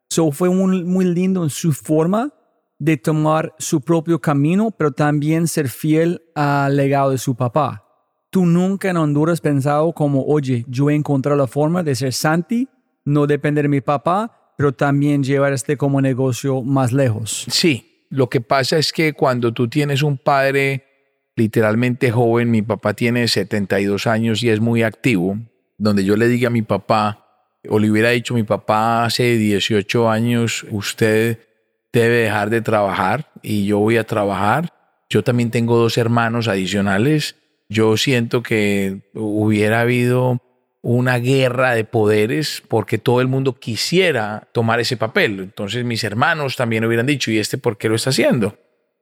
So 0.09 0.31
fue 0.31 0.49
muy, 0.49 1.05
lindo 1.05 1.43
en 1.43 1.49
su 1.49 1.71
forma 1.73 2.33
de 2.79 2.97
tomar 2.97 3.53
su 3.59 3.81
propio 3.81 4.19
camino, 4.19 4.71
pero 4.71 4.91
también 4.91 5.47
ser 5.47 5.69
fiel 5.69 6.21
al 6.35 6.75
legado 6.75 7.11
de 7.11 7.17
su 7.17 7.35
papá. 7.35 7.85
Tú 8.29 8.45
nunca 8.45 8.89
en 8.89 8.97
Honduras 8.97 9.41
pensado 9.41 9.93
como, 9.93 10.25
oye, 10.25 10.65
yo 10.67 10.89
he 10.89 10.95
encontrado 10.95 11.37
la 11.37 11.47
forma 11.47 11.83
de 11.83 11.95
ser 11.95 12.13
Santi, 12.13 12.67
no 13.05 13.27
depender 13.27 13.65
de 13.65 13.69
mi 13.69 13.81
papá, 13.81 14.53
pero 14.57 14.73
también 14.73 15.23
llevar 15.23 15.53
este 15.53 15.77
como 15.77 16.01
negocio 16.01 16.61
más 16.61 16.91
lejos. 16.91 17.45
Sí, 17.49 18.05
lo 18.09 18.29
que 18.29 18.41
pasa 18.41 18.77
es 18.77 18.91
que 18.91 19.13
cuando 19.13 19.53
tú 19.53 19.67
tienes 19.67 20.03
un 20.03 20.17
padre 20.17 20.90
literalmente 21.35 22.11
joven, 22.11 22.51
mi 22.51 22.61
papá 22.61 22.93
tiene 22.93 23.27
72 23.27 24.07
años 24.07 24.43
y 24.43 24.49
es 24.49 24.59
muy 24.59 24.83
activo, 24.83 25.37
donde 25.77 26.03
yo 26.03 26.15
le 26.15 26.27
diga 26.27 26.47
a 26.47 26.51
mi 26.51 26.61
papá, 26.61 27.27
o 27.67 27.79
le 27.79 27.89
hubiera 27.91 28.09
dicho 28.09 28.33
mi 28.33 28.43
papá 28.43 29.05
hace 29.05 29.37
18 29.37 30.09
años, 30.09 30.65
usted 30.71 31.39
debe 31.93 32.17
dejar 32.17 32.49
de 32.49 32.61
trabajar 32.61 33.31
y 33.41 33.65
yo 33.65 33.79
voy 33.79 33.97
a 33.97 34.05
trabajar. 34.05 34.69
Yo 35.09 35.23
también 35.23 35.51
tengo 35.51 35.77
dos 35.77 35.97
hermanos 35.97 36.47
adicionales. 36.47 37.35
Yo 37.69 37.97
siento 37.97 38.41
que 38.43 39.01
hubiera 39.13 39.81
habido 39.81 40.41
una 40.81 41.17
guerra 41.19 41.75
de 41.75 41.83
poderes 41.83 42.63
porque 42.67 42.97
todo 42.97 43.21
el 43.21 43.27
mundo 43.27 43.59
quisiera 43.59 44.47
tomar 44.51 44.79
ese 44.79 44.97
papel. 44.97 45.39
Entonces 45.39 45.85
mis 45.85 46.03
hermanos 46.03 46.55
también 46.55 46.85
hubieran 46.85 47.05
dicho, 47.05 47.29
¿y 47.31 47.39
este 47.39 47.57
por 47.57 47.77
qué 47.77 47.89
lo 47.89 47.95
está 47.95 48.09
haciendo? 48.09 48.57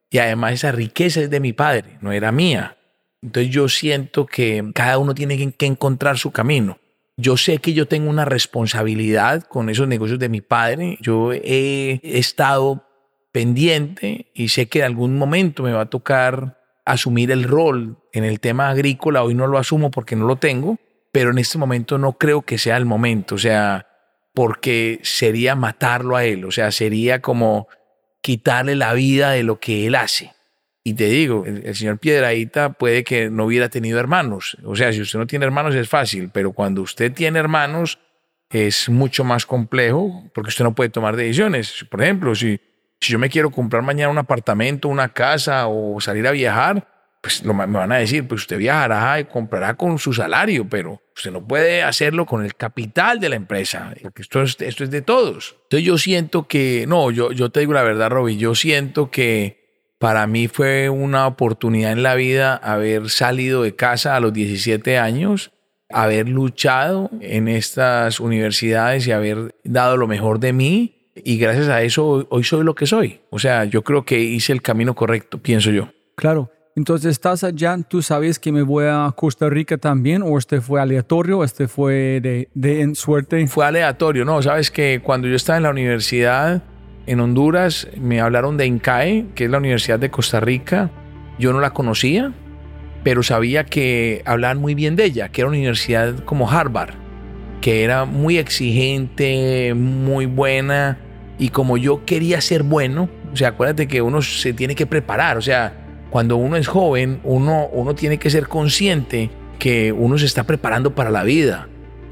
Y 0.10 0.18
además 0.18 0.54
esa 0.54 0.72
riqueza 0.72 1.22
es 1.22 1.30
de 1.30 1.40
mi 1.40 1.54
padre, 1.54 1.98
no 2.02 2.12
era 2.12 2.32
mía. 2.32 2.78
Entonces 3.22 3.52
yo 3.52 3.70
siento 3.70 4.26
que 4.26 4.72
cada 4.74 4.98
uno 4.98 5.14
tiene 5.14 5.52
que 5.52 5.66
encontrar 5.66 6.18
su 6.18 6.32
camino. 6.32 6.80
Yo 7.18 7.36
sé 7.36 7.58
que 7.58 7.74
yo 7.74 7.86
tengo 7.86 8.10
una 8.10 8.24
responsabilidad 8.24 9.44
con 9.44 9.70
esos 9.70 9.88
negocios 9.90 10.20
de 10.20 10.30
mi 10.30 10.40
padre. 10.40 10.98
Yo 11.02 11.34
he 11.34 12.00
estado 12.02 12.86
pendiente 13.34 14.32
y 14.34 14.50
sé 14.50 14.68
que 14.68 14.80
en 14.80 14.86
algún 14.86 15.18
momento 15.18 15.64
me 15.64 15.74
va 15.74 15.82
a 15.82 15.90
tocar 15.90 16.58
asumir 16.86 17.32
el 17.32 17.44
rol 17.44 17.98
en 18.14 18.24
el 18.24 18.40
tema 18.40 18.70
agrícola. 18.70 19.24
Hoy 19.24 19.36
no 19.36 19.48
lo 19.48 19.58
asumo 19.58 19.92
porque 19.92 20.16
no 20.16 20.26
lo 20.26 20.38
tengo, 20.38 20.78
pero 21.12 21.32
en 21.32 21.40
este 21.40 21.58
momento 21.58 21.98
no 21.98 22.14
creo 22.14 22.44
que 22.44 22.58
sea 22.58 22.78
el 22.78 22.86
momento. 22.86 23.36
O 23.36 23.38
sea, 23.38 23.86
porque 24.34 25.00
sería 25.04 25.56
matarlo 25.56 26.16
a 26.16 26.24
él. 26.24 26.46
O 26.46 26.52
sea, 26.52 26.72
sería 26.72 27.22
como 27.22 27.68
quitarle 28.30 28.76
la 28.76 28.94
vida 28.94 29.32
de 29.32 29.42
lo 29.42 29.60
que 29.60 29.88
él 29.88 29.96
hace. 29.96 30.36
Y 30.84 30.94
te 30.94 31.06
digo, 31.06 31.46
el, 31.48 31.76
señor 31.76 31.98
Piedradita 31.98 32.74
puede 32.74 33.04
que 33.04 33.32
no 33.32 33.46
hubiera 33.46 33.70
tenido 33.70 34.00
hermanos. 34.00 34.56
O 34.64 34.76
sea, 34.76 34.94
si 34.94 35.02
usted 35.02 35.18
no 35.18 35.26
tiene 35.26 35.46
hermanos 35.46 35.74
es 35.74 35.90
fácil, 35.90 36.30
pero 36.32 36.52
cuando 36.52 36.84
usted 36.84 37.12
tiene 37.12 37.40
hermanos 37.40 37.98
es 38.52 38.88
mucho 38.88 39.24
más 39.24 39.48
complejo 39.48 40.30
porque 40.36 40.50
usted 40.50 40.64
no 40.64 40.76
puede 40.76 40.92
tomar 40.92 41.16
decisiones. 41.16 41.88
Por 41.90 42.04
ejemplo, 42.04 42.36
si, 42.36 42.62
si 43.02 43.14
yo 43.14 43.18
me 43.18 43.32
quiero 43.32 43.50
comprar 43.50 43.82
mañana 43.82 44.12
un 44.12 44.20
apartamento, 44.20 44.90
una 44.90 45.10
casa 45.10 45.66
o 45.68 46.00
salir 46.00 46.28
a 46.28 46.32
viajar, 46.32 46.88
pues 47.22 47.44
me 47.44 47.66
van 47.66 47.92
a 47.92 47.98
decir, 47.98 48.28
pues 48.28 48.42
usted 48.42 48.58
viajará 48.58 49.20
y 49.20 49.26
comprará 49.26 49.76
con 49.76 50.00
su 50.00 50.14
salario, 50.14 50.68
pero 50.70 51.02
usted 51.16 51.32
no 51.32 51.46
puede 51.46 51.84
hacerlo 51.84 52.26
con 52.26 52.46
el 52.46 52.56
capital 52.56 53.20
de 53.20 53.30
la 53.30 53.36
empresa, 53.36 53.94
porque 54.02 54.22
esto 54.22 54.42
es, 54.42 54.56
esto 54.62 54.86
es 54.86 54.92
de 54.92 55.02
todos. 55.02 55.58
Entonces 55.64 55.86
yo 55.86 55.98
siento 55.98 56.48
que, 56.48 56.86
no, 56.88 57.12
yo, 57.12 57.32
yo 57.32 57.50
te 57.50 57.60
digo 57.60 57.74
la 57.74 57.84
verdad, 57.84 58.10
Robbie, 58.10 58.38
yo 58.38 58.56
siento 58.56 59.12
que 59.12 59.60
para 60.00 60.28
mí 60.28 60.48
fue 60.48 60.90
una 60.90 61.28
oportunidad 61.28 61.92
en 61.92 62.04
la 62.04 62.16
vida 62.16 62.56
haber 62.56 63.10
salido 63.10 63.64
de 63.64 63.76
casa 63.76 64.16
a 64.16 64.22
los 64.22 64.32
17 64.32 64.98
años, 64.98 65.52
haber 65.90 66.30
luchado 66.30 67.10
en 67.20 67.50
estas 67.50 68.22
universidades 68.22 69.06
y 69.08 69.12
haber 69.12 69.56
dado 69.66 69.98
lo 69.98 70.08
mejor 70.08 70.40
de 70.40 70.54
mí. 70.54 71.12
Y 71.16 71.38
gracias 71.38 71.68
a 71.68 71.82
eso 71.82 72.26
hoy 72.30 72.46
soy 72.46 72.64
lo 72.64 72.76
que 72.76 72.86
soy. 72.86 73.20
O 73.30 73.40
sea, 73.40 73.66
yo 73.66 73.84
creo 73.84 74.06
que 74.06 74.22
hice 74.22 74.54
el 74.54 74.62
camino 74.62 74.96
correcto, 74.96 75.40
pienso 75.40 75.70
yo. 75.70 75.90
Claro. 76.16 76.50
Entonces, 76.80 77.12
¿estás 77.12 77.44
allá? 77.44 77.78
¿Tú 77.86 78.02
sabes 78.02 78.40
que 78.40 78.54
me 78.54 78.62
voy 78.62 78.86
a 78.88 79.14
Costa 79.14 79.50
Rica 79.50 79.78
también? 79.78 80.22
¿O 80.22 80.38
este 80.38 80.62
fue 80.62 80.80
aleatorio? 80.80 81.44
¿Este 81.44 81.68
fue 81.68 82.22
de, 82.22 82.92
suerte? 82.96 83.46
Fue 83.48 83.66
aleatorio, 83.66 84.24
¿no? 84.24 84.42
Sabes 84.42 84.72
que 84.72 85.02
cuando 85.04 85.28
yo 85.28 85.36
estaba 85.36 85.58
en 85.58 85.64
la 85.64 85.72
universidad 85.72 86.64
en 87.06 87.20
Honduras, 87.20 87.90
me 88.00 88.22
hablaron 88.22 88.56
de 88.56 88.66
INCAE, 88.66 89.26
que 89.36 89.44
es 89.44 89.52
la 89.52 89.58
Universidad 89.58 90.00
de 90.00 90.10
Costa 90.10 90.40
Rica. 90.40 90.90
Yo 91.38 91.52
no 91.52 91.60
la 91.60 91.72
conocía, 91.72 92.32
pero 93.04 93.24
sabía 93.24 93.66
que 93.66 94.22
hablaban 94.24 94.60
muy 94.60 94.74
bien 94.74 94.96
de 94.96 95.04
ella, 95.04 95.28
que 95.28 95.42
era 95.42 95.50
una 95.50 95.58
universidad 95.58 96.20
como 96.20 96.50
Harvard, 96.50 96.94
que 97.60 97.84
era 97.84 98.06
muy 98.06 98.38
exigente, 98.38 99.74
muy 99.76 100.28
buena. 100.28 100.98
Y 101.38 101.50
como 101.50 101.76
yo 101.76 102.06
quería 102.06 102.40
ser 102.40 102.64
bueno, 102.64 103.10
o 103.34 103.36
sea, 103.36 103.50
acuérdate 103.50 103.90
que 103.90 104.02
uno 104.02 104.22
se 104.22 104.54
tiene 104.54 104.76
que 104.76 104.86
preparar, 104.86 105.38
o 105.38 105.42
sea, 105.42 105.79
cuando 106.10 106.38
uno 106.38 106.56
es 106.56 106.68
joven, 106.68 107.20
uno, 107.24 107.68
uno 107.72 107.96
tiene 107.96 108.18
que 108.18 108.30
ser 108.30 108.48
consciente 108.48 109.30
que 109.60 109.92
uno 109.92 110.18
se 110.18 110.26
está 110.26 110.44
preparando 110.46 110.96
para 110.96 111.12
la 111.12 111.24
vida 111.24 111.68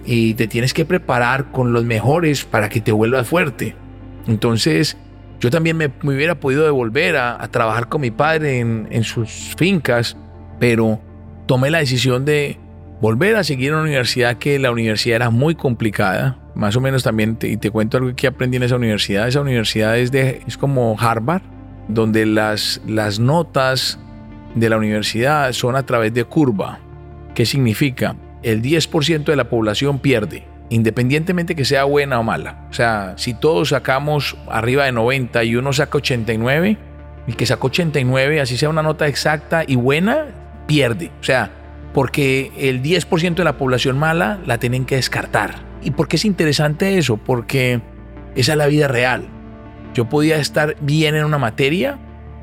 y 0.06 0.36
te 0.36 0.48
tienes 0.48 0.74
que 0.74 0.86
preparar 0.86 1.52
con 1.52 1.74
los 1.74 1.84
mejores 1.84 2.46
para 2.46 2.70
que 2.70 2.82
te 2.82 2.92
vuelvas 2.92 3.28
fuerte. 3.28 3.76
Entonces, 4.28 4.98
yo 5.40 5.50
también 5.50 5.78
me, 5.78 5.92
hubiera 6.04 6.40
podido 6.40 6.64
devolver 6.64 7.18
a, 7.18 7.46
trabajar 7.50 7.90
con 7.90 8.02
mi 8.02 8.12
padre 8.12 8.60
en, 8.60 8.88
en, 8.92 9.04
sus 9.04 9.56
fincas, 9.58 10.18
pero 10.60 11.00
tomé 11.46 11.70
la 11.70 11.80
decisión 11.80 12.26
de 12.26 12.58
volver 13.02 13.36
a 13.36 13.44
seguir 13.44 13.70
en 13.70 13.76
una 13.76 13.84
universidad 13.84 14.38
que 14.38 14.60
la 14.60 14.72
universidad 14.72 15.18
era 15.18 15.30
muy 15.30 15.56
complicada. 15.56 16.40
Más 16.56 16.76
o 16.76 16.82
menos 16.82 17.04
también, 17.04 17.38
y 17.42 17.58
te 17.58 17.70
cuento 17.70 17.98
algo 17.98 18.16
que 18.16 18.28
aprendí 18.28 18.58
en 18.58 18.64
esa 18.64 18.78
universidad. 18.78 19.28
Esa 19.28 19.42
universidad 19.42 19.98
es, 19.98 20.12
de, 20.12 20.42
es 20.48 20.58
como 20.58 20.98
Harvard, 21.00 21.44
donde 21.88 22.26
las, 22.26 22.82
las 22.86 23.20
notas 23.20 24.00
de 24.56 24.70
la 24.70 24.78
universidad 24.78 25.52
son 25.54 25.76
a 25.76 25.86
través 25.86 26.14
de 26.14 26.24
curva. 26.24 26.80
¿Qué 27.34 27.46
significa? 27.46 28.16
El 28.44 28.62
10% 28.62 29.26
de 29.26 29.36
la 29.36 29.50
población 29.50 30.00
pierde, 30.00 30.46
independientemente 30.70 31.56
que 31.56 31.66
sea 31.66 31.84
buena 31.84 32.20
o 32.20 32.24
mala. 32.24 32.68
O 32.70 32.74
sea, 32.74 33.14
si 33.18 33.34
todos 33.34 33.70
sacamos 33.70 34.38
arriba 34.50 34.86
de 34.86 34.92
90 34.92 35.44
y 35.44 35.56
uno 35.56 35.74
saca 35.74 35.98
89, 35.98 36.78
el 37.28 37.36
que 37.36 37.46
sacó 37.46 37.68
89, 37.68 38.42
así 38.42 38.58
sea 38.58 38.70
una 38.70 38.84
nota 38.84 39.08
exacta 39.08 39.64
y 39.68 39.76
buena, 39.76 40.28
pierde. 40.66 41.12
O 41.20 41.24
sea, 41.24 41.52
porque 41.94 42.52
el 42.58 42.82
10% 42.82 43.36
de 43.36 43.44
la 43.44 43.58
población 43.58 43.98
mala 43.98 44.40
la 44.46 44.58
tienen 44.60 44.86
que 44.86 44.96
descartar. 44.96 45.56
¿Y 45.84 45.92
por 45.92 46.08
qué 46.08 46.16
es 46.16 46.26
interesante 46.26 46.98
eso? 46.98 47.18
Porque 47.18 47.82
esa 48.36 48.52
es 48.54 48.58
la 48.58 48.68
vida 48.68 48.88
real. 48.88 49.28
Yo 49.98 50.06
podía 50.06 50.38
estar 50.38 50.76
bien 50.80 51.16
en 51.16 51.26
una 51.26 51.40
materia, 51.40 51.98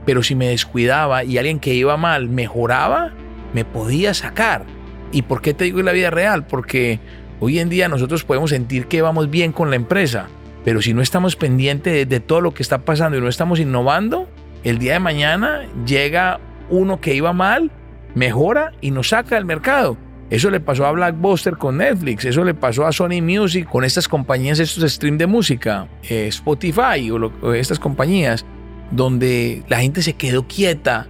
pero 0.05 0.25
si 0.25 0.35
me 0.35 0.49
descuidaba 0.49 1.23
y 1.23 1.39
alguien 1.39 1.61
que 1.61 1.73
iba 1.73 1.97
mal 1.97 2.29
mejoraba, 2.29 3.13
me 3.53 3.65
podía 3.65 4.13
sacar. 4.13 4.65
¿Y 5.13 5.23
por 5.23 5.41
qué 5.41 5.55
te 5.55 5.63
digo 5.63 5.79
en 5.79 5.85
la 5.85 5.93
vida 5.93 6.11
real? 6.11 6.49
Porque 6.49 6.99
hoy 7.39 7.61
en 7.61 7.69
día 7.69 7.89
nosotros 7.89 8.25
podemos 8.25 8.51
sentir 8.51 8.89
que 8.89 9.03
vamos 9.03 9.31
bien 9.31 9.53
con 9.53 9.71
la 9.71 9.77
empresa, 9.77 10.27
pero 10.65 10.83
si 10.83 10.95
no 10.95 11.01
estamos 11.01 11.37
pendientes 11.37 12.09
de, 12.09 12.19
todo 12.19 12.41
lo 12.41 12.53
que 12.55 12.65
está 12.65 12.79
pasando 12.79 13.19
y 13.19 13.21
no 13.21 13.29
estamos 13.29 13.61
innovando, 13.61 14.29
el 14.65 14.81
día 14.81 14.95
de 14.95 14.99
mañana 14.99 15.63
llega 15.87 16.41
uno 16.71 17.01
que 17.01 17.15
iba 17.15 17.33
mal, 17.33 17.71
mejora 18.17 18.73
y 18.81 18.91
nos 18.91 19.11
saca 19.11 19.37
del 19.37 19.45
mercado. 19.45 19.97
Eso 20.35 20.51
le 20.51 20.59
pasó 20.59 20.85
a 20.85 20.91
Blackbuster 20.91 21.57
con 21.57 21.77
Netflix, 21.77 22.25
eso 22.25 22.43
le 22.43 22.55
pasó 22.55 22.85
a 22.85 22.91
Sony 22.91 23.23
Music 23.23 23.69
con 23.69 23.85
estas 23.85 24.09
compañías, 24.09 24.59
estos 24.59 24.93
streams 24.93 25.19
de 25.21 25.29
música, 25.29 25.87
eh, 26.03 26.27
Spotify 26.27 27.09
o, 27.13 27.55
estas 27.55 27.79
compañías, 27.79 28.45
donde 28.91 29.63
la 29.69 29.79
gente 29.79 30.03
se 30.03 30.15
quedó 30.15 30.49
quieta 30.49 31.07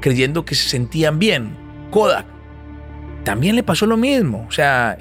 creyendo 0.00 0.44
que 0.44 0.56
se 0.56 0.68
sentían 0.68 1.20
bien. 1.20 1.56
Kodak 1.92 2.26
también 3.22 3.54
le 3.54 3.62
pasó 3.62 3.86
lo 3.86 3.96
mismo, 3.96 4.44
o 4.48 4.50
sea, 4.50 4.98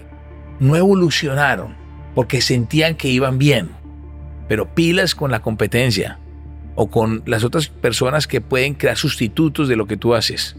no 0.59 0.75
evolucionaron 0.75 1.75
porque 2.13 2.41
sentían 2.41 2.93
que 2.93 3.07
iban 3.07 3.39
bien, 3.39 3.71
pero 4.47 4.75
pilas 4.75 5.15
con 5.15 5.31
la 5.31 5.41
competencia 5.41 6.19
o 6.75 6.91
con 6.91 7.23
las 7.25 7.43
otras 7.43 7.69
personas 7.69 8.27
que 8.27 8.39
pueden 8.39 8.75
crear 8.75 8.97
sustitutos 8.97 9.67
de 9.67 9.77
lo 9.77 9.87
que 9.87 9.97
tú 9.97 10.13
haces. 10.13 10.57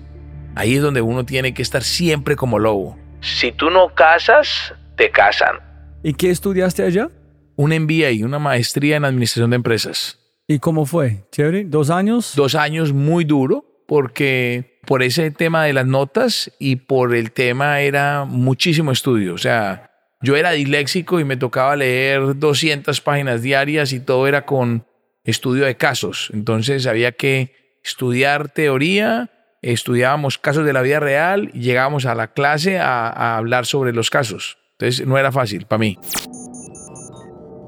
Ahí 0.57 0.75
es 0.75 0.83
donde 0.83 1.01
uno 1.01 1.25
tiene 1.25 1.55
que 1.55 1.63
estar 1.63 1.85
siempre 1.85 2.35
como 2.35 2.59
lobo. 2.59 3.04
Si 3.25 3.53
tú 3.53 3.71
no 3.71 3.95
casas, 3.95 4.75
te 4.97 5.11
casan. 5.11 5.57
¿Y 6.03 6.13
qué 6.13 6.31
estudiaste 6.31 6.83
allá? 6.83 7.09
Un 7.57 7.71
MBA, 7.71 8.23
una 8.27 8.39
maestría 8.39 8.97
en 8.97 9.07
administración 9.07 9.49
de 9.49 9.57
empresas. 9.57 10.21
¿Y 10.47 10.59
cómo 10.59 10.85
fue? 10.85 11.25
¿Chévere? 11.33 11.65
¿Dos 11.65 11.89
años? 11.89 12.35
Dos 12.37 12.55
años 12.55 12.93
muy 12.93 13.25
duro 13.25 13.65
porque 13.89 14.79
por 14.85 15.03
ese 15.03 15.31
tema 15.31 15.65
de 15.65 15.73
las 15.73 15.87
notas 15.87 16.53
y 16.59 16.77
por 16.77 17.15
el 17.15 17.33
tema 17.33 17.81
era 17.81 18.27
muchísimo 18.27 18.93
estudio. 18.93 19.33
O 19.33 19.39
sea, 19.39 19.91
yo 20.21 20.37
era 20.37 20.51
disléxico 20.51 21.19
y 21.19 21.25
me 21.25 21.39
tocaba 21.39 21.77
leer 21.77 22.39
200 22.39 23.01
páginas 23.01 23.41
diarias 23.41 23.95
y 23.95 24.01
todo 24.01 24.27
era 24.27 24.45
con 24.45 24.87
estudio 25.25 25.65
de 25.65 25.77
casos. 25.79 26.31
Entonces 26.35 26.87
había 26.87 27.13
que 27.13 27.79
estudiar 27.83 28.51
teoría, 28.51 29.31
estudiábamos 29.73 30.39
casos 30.39 30.67
de 30.67 30.73
la 30.73 30.83
vida 30.83 31.01
real 31.01 31.51
y 31.55 31.61
llegábamos 31.61 32.05
a 32.07 32.15
la 32.15 32.29
clase 32.29 32.79
a, 32.79 33.37
hablar 33.37 33.67
sobre 33.67 33.93
los 33.93 34.11
casos. 34.11 34.59
Entonces 34.73 35.07
no 35.07 35.17
era 35.17 35.33
fácil 35.33 35.67
para 35.67 35.79
mí. 35.79 35.99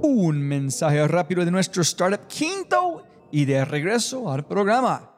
Un 0.02 0.40
mensaje 0.40 1.06
rápido 1.08 1.44
de 1.44 1.50
nuestro 1.50 1.82
startup 1.82 2.26
quinto 2.28 3.04
y 3.32 3.44
de 3.44 3.64
regreso 3.64 4.30
al 4.30 4.44
programa. 4.46 5.10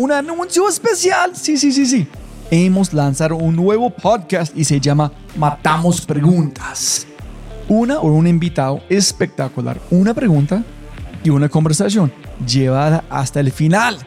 Un 0.00 0.12
anuncio 0.12 0.68
especial. 0.68 1.36
Sí, 1.36 1.56
sí, 1.56 1.72
sí, 1.72 1.86
sí. 1.86 2.08
Hemos 2.50 2.92
lanzado 2.92 3.36
un 3.36 3.54
nuevo 3.54 3.90
podcast 3.90 4.56
y 4.56 4.64
se 4.64 4.80
llama 4.80 5.12
Matamos 5.36 6.00
Preguntas. 6.00 7.06
Una 7.68 8.00
o 8.00 8.08
un 8.08 8.26
invitado 8.26 8.82
espectacular. 8.88 9.78
Una 9.90 10.14
pregunta 10.14 10.64
y 11.22 11.30
una 11.30 11.48
conversación 11.48 12.12
llevada 12.44 13.04
hasta 13.10 13.38
el 13.38 13.52
final 13.52 13.98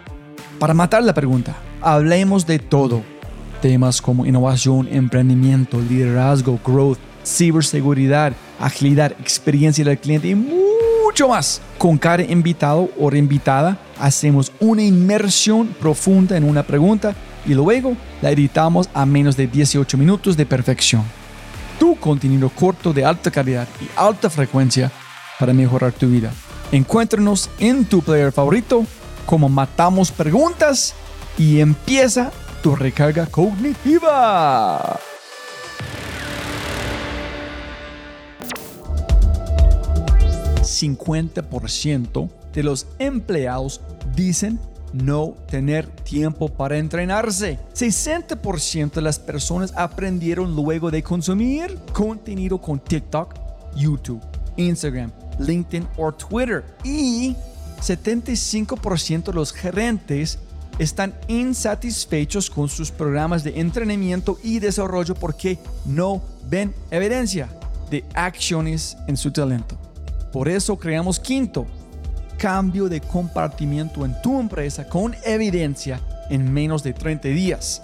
para 0.64 0.74
matar 0.74 1.04
la 1.04 1.14
pregunta, 1.14 1.58
hablemos 1.82 2.48
de 2.48 2.58
todo. 2.58 3.04
Temas 3.62 4.02
como 4.02 4.26
innovación, 4.26 4.88
emprendimiento, 4.90 5.82
liderazgo, 5.82 6.58
growth, 6.66 7.00
ciberseguridad, 7.26 8.32
agilidad, 8.62 9.12
experiencia 9.20 9.84
del 9.84 9.98
cliente 9.98 10.30
y 10.30 10.36
mucho 10.36 11.28
más. 11.28 11.60
Con 11.78 11.98
cada 11.98 12.24
invitado 12.24 12.90
o 12.98 13.10
reinvitada 13.10 13.78
hacemos 14.00 14.54
una 14.62 14.82
inmersión 14.82 15.68
profunda 15.68 16.38
en 16.38 16.46
una 16.46 16.64
pregunta 16.64 17.14
y 17.46 17.54
luego 17.54 17.98
la 18.22 18.32
editamos 18.32 18.90
a 18.94 19.06
menos 19.06 19.36
de 19.36 19.48
18 19.48 19.98
minutos 19.98 20.38
de 20.38 20.46
perfección. 20.46 21.04
Tu 21.78 21.98
contenido 21.98 22.48
corto 22.48 22.94
de 22.94 23.04
alta 23.04 23.30
calidad 23.30 23.68
y 23.82 23.90
alta 23.98 24.30
frecuencia 24.30 24.90
para 25.38 25.52
mejorar 25.52 25.92
tu 25.92 26.08
vida. 26.08 26.32
Encuéntranos 26.72 27.50
en 27.60 27.84
tu 27.84 28.02
player 28.02 28.32
favorito 28.32 28.86
como 29.26 29.50
matamos 29.50 30.12
preguntas 30.12 30.94
y 31.38 31.60
empieza 31.60 32.32
tu 32.62 32.76
recarga 32.76 33.26
cognitiva. 33.26 35.00
¿50% 40.62 42.30
de 42.54 42.64
los 42.64 42.88
empleados 43.00 43.82
dicen 44.16 44.60
no 44.94 45.36
tener 45.50 45.88
tiempo 45.88 46.48
para 46.48 46.78
entrenarse. 46.78 47.60
60% 47.74 48.92
de 48.92 49.02
las 49.02 49.20
personas 49.20 49.74
aprendieron 49.76 50.56
luego 50.56 50.92
de 50.92 51.04
consumir 51.04 51.78
contenido 51.94 52.60
con 52.62 52.80
TikTok, 52.80 53.34
YouTube, 53.76 54.22
Instagram, 54.56 55.12
LinkedIn 55.40 55.88
o 55.98 56.12
Twitter. 56.12 56.64
Y 56.84 57.36
75% 57.84 59.26
de 59.26 59.34
los 59.34 59.52
gerentes 59.52 60.40
están 60.80 61.14
insatisfechos 61.28 62.50
con 62.50 62.70
sus 62.70 62.92
programas 62.92 63.44
de 63.44 63.60
entrenamiento 63.60 64.40
y 64.42 64.60
desarrollo 64.60 65.16
porque 65.16 65.60
no 65.86 66.22
ven 66.50 66.74
evidencia 66.92 67.50
de 67.92 68.06
acciones 68.14 68.98
en 69.08 69.18
su 69.18 69.32
talento. 69.32 69.78
Por 70.32 70.48
eso 70.48 70.78
creamos 70.78 71.20
quinto, 71.20 71.68
cambio 72.38 72.88
de 72.88 73.02
compartimiento 73.02 74.06
en 74.06 74.20
tu 74.22 74.40
empresa 74.40 74.88
con 74.88 75.16
evidencia 75.26 76.02
en 76.30 76.52
menos 76.52 76.84
de 76.84 76.94
30 76.94 77.28
días. 77.28 77.84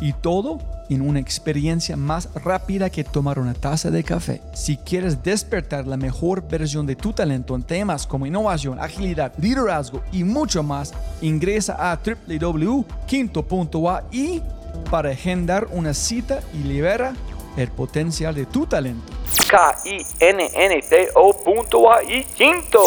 Y 0.00 0.12
todo 0.12 0.58
en 0.90 1.00
una 1.02 1.20
experiencia 1.20 1.96
más 1.96 2.28
rápida 2.34 2.90
que 2.90 3.04
tomar 3.04 3.38
una 3.38 3.54
taza 3.54 3.90
de 3.90 4.04
café. 4.04 4.42
Si 4.52 4.76
quieres 4.76 5.22
despertar 5.22 5.86
la 5.86 5.96
mejor 5.96 6.46
versión 6.46 6.84
de 6.86 6.96
tu 6.96 7.12
talento 7.12 7.54
en 7.54 7.62
temas 7.62 8.06
como 8.06 8.26
innovación, 8.26 8.78
agilidad, 8.80 9.32
liderazgo 9.38 10.02
y 10.12 10.24
mucho 10.24 10.62
más, 10.62 10.92
ingresa 11.22 11.92
a 11.92 11.98
www.quinto.ai 12.28 14.42
para 14.90 15.10
agendar 15.10 15.68
una 15.70 15.94
cita 15.94 16.40
y 16.52 16.58
libera 16.58 17.14
el 17.56 17.70
potencial 17.70 18.34
de 18.34 18.44
tu 18.46 18.66
talento. 18.66 19.12
K-I-N-N-T-O.ai 19.48 20.50
Quinto. 22.36 22.84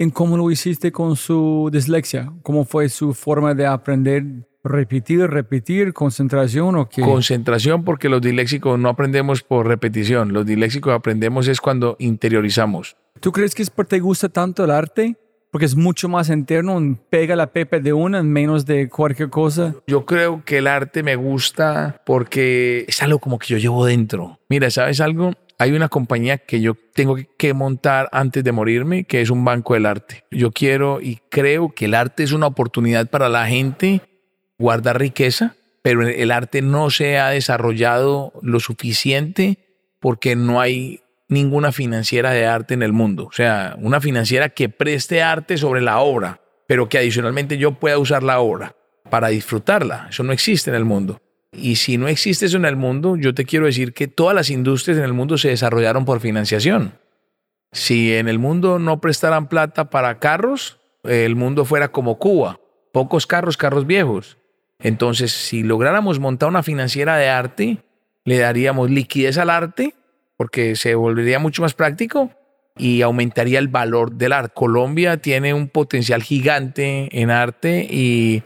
¿En 0.00 0.08
cómo 0.08 0.38
lo 0.38 0.50
hiciste 0.50 0.92
con 0.92 1.14
su 1.14 1.68
dislexia? 1.70 2.32
¿Cómo 2.42 2.64
fue 2.64 2.88
su 2.88 3.12
forma 3.12 3.52
de 3.52 3.66
aprender? 3.66 4.24
¿Repetir, 4.64 5.20
repetir, 5.26 5.92
concentración 5.92 6.74
o 6.76 6.88
qué? 6.88 7.02
Concentración 7.02 7.84
porque 7.84 8.08
los 8.08 8.22
disléxicos 8.22 8.78
no 8.78 8.88
aprendemos 8.88 9.42
por 9.42 9.66
repetición. 9.66 10.32
Los 10.32 10.46
disléxicos 10.46 10.94
aprendemos 10.94 11.48
es 11.48 11.60
cuando 11.60 11.96
interiorizamos. 11.98 12.96
¿Tú 13.20 13.30
crees 13.30 13.54
que 13.54 13.62
es 13.62 13.68
porque 13.68 13.96
te 13.96 14.00
gusta 14.00 14.30
tanto 14.30 14.64
el 14.64 14.70
arte? 14.70 15.18
Porque 15.50 15.66
es 15.66 15.76
mucho 15.76 16.08
más 16.08 16.30
interno, 16.30 16.80
pega 17.10 17.36
la 17.36 17.48
pepe 17.48 17.80
de 17.80 17.92
una 17.92 18.20
en 18.20 18.32
menos 18.32 18.64
de 18.64 18.88
cualquier 18.88 19.28
cosa. 19.28 19.74
Yo 19.86 20.06
creo 20.06 20.42
que 20.46 20.58
el 20.58 20.66
arte 20.66 21.02
me 21.02 21.16
gusta 21.16 22.00
porque 22.06 22.86
es 22.88 23.02
algo 23.02 23.18
como 23.18 23.38
que 23.38 23.48
yo 23.48 23.58
llevo 23.58 23.84
dentro. 23.84 24.38
Mira, 24.48 24.70
¿sabes 24.70 24.98
algo? 25.02 25.34
Hay 25.60 25.72
una 25.72 25.90
compañía 25.90 26.38
que 26.38 26.62
yo 26.62 26.74
tengo 26.94 27.18
que 27.36 27.52
montar 27.52 28.08
antes 28.12 28.42
de 28.42 28.50
morirme, 28.50 29.04
que 29.04 29.20
es 29.20 29.28
un 29.28 29.44
banco 29.44 29.74
del 29.74 29.84
arte. 29.84 30.24
Yo 30.30 30.52
quiero 30.52 31.02
y 31.02 31.20
creo 31.28 31.74
que 31.74 31.84
el 31.84 31.92
arte 31.92 32.22
es 32.22 32.32
una 32.32 32.46
oportunidad 32.46 33.10
para 33.10 33.28
la 33.28 33.46
gente 33.46 34.00
guardar 34.58 34.98
riqueza, 34.98 35.56
pero 35.82 36.08
el 36.08 36.30
arte 36.30 36.62
no 36.62 36.88
se 36.88 37.18
ha 37.18 37.28
desarrollado 37.28 38.32
lo 38.40 38.58
suficiente 38.58 39.58
porque 40.00 40.34
no 40.34 40.62
hay 40.62 41.02
ninguna 41.28 41.72
financiera 41.72 42.30
de 42.30 42.46
arte 42.46 42.72
en 42.72 42.82
el 42.82 42.94
mundo. 42.94 43.26
O 43.26 43.32
sea, 43.32 43.76
una 43.80 44.00
financiera 44.00 44.48
que 44.48 44.70
preste 44.70 45.22
arte 45.22 45.58
sobre 45.58 45.82
la 45.82 45.98
obra, 45.98 46.40
pero 46.68 46.88
que 46.88 46.96
adicionalmente 46.96 47.58
yo 47.58 47.72
pueda 47.72 47.98
usar 47.98 48.22
la 48.22 48.40
obra 48.40 48.76
para 49.10 49.28
disfrutarla. 49.28 50.06
Eso 50.08 50.22
no 50.22 50.32
existe 50.32 50.70
en 50.70 50.76
el 50.76 50.86
mundo. 50.86 51.20
Y 51.52 51.76
si 51.76 51.98
no 51.98 52.08
existe 52.08 52.46
eso 52.46 52.56
en 52.56 52.64
el 52.64 52.76
mundo, 52.76 53.16
yo 53.16 53.34
te 53.34 53.44
quiero 53.44 53.66
decir 53.66 53.92
que 53.92 54.08
todas 54.08 54.34
las 54.34 54.50
industrias 54.50 54.98
en 54.98 55.04
el 55.04 55.12
mundo 55.12 55.36
se 55.36 55.48
desarrollaron 55.48 56.04
por 56.04 56.20
financiación. 56.20 56.94
Si 57.72 58.14
en 58.14 58.28
el 58.28 58.38
mundo 58.38 58.78
no 58.78 59.00
prestaran 59.00 59.48
plata 59.48 59.90
para 59.90 60.18
carros, 60.18 60.78
el 61.04 61.36
mundo 61.36 61.64
fuera 61.64 61.90
como 61.90 62.18
Cuba. 62.18 62.60
Pocos 62.92 63.26
carros, 63.26 63.56
carros 63.56 63.86
viejos. 63.86 64.38
Entonces, 64.78 65.32
si 65.32 65.62
lográramos 65.62 66.18
montar 66.18 66.48
una 66.48 66.62
financiera 66.62 67.16
de 67.16 67.28
arte, 67.28 67.78
le 68.24 68.38
daríamos 68.38 68.90
liquidez 68.90 69.38
al 69.38 69.50
arte 69.50 69.94
porque 70.36 70.74
se 70.74 70.94
volvería 70.94 71.38
mucho 71.38 71.62
más 71.62 71.74
práctico 71.74 72.30
y 72.76 73.02
aumentaría 73.02 73.58
el 73.58 73.68
valor 73.68 74.12
del 74.12 74.32
arte. 74.32 74.54
Colombia 74.54 75.18
tiene 75.18 75.52
un 75.52 75.68
potencial 75.68 76.22
gigante 76.22 77.08
en 77.12 77.30
arte 77.30 77.86
y, 77.90 78.42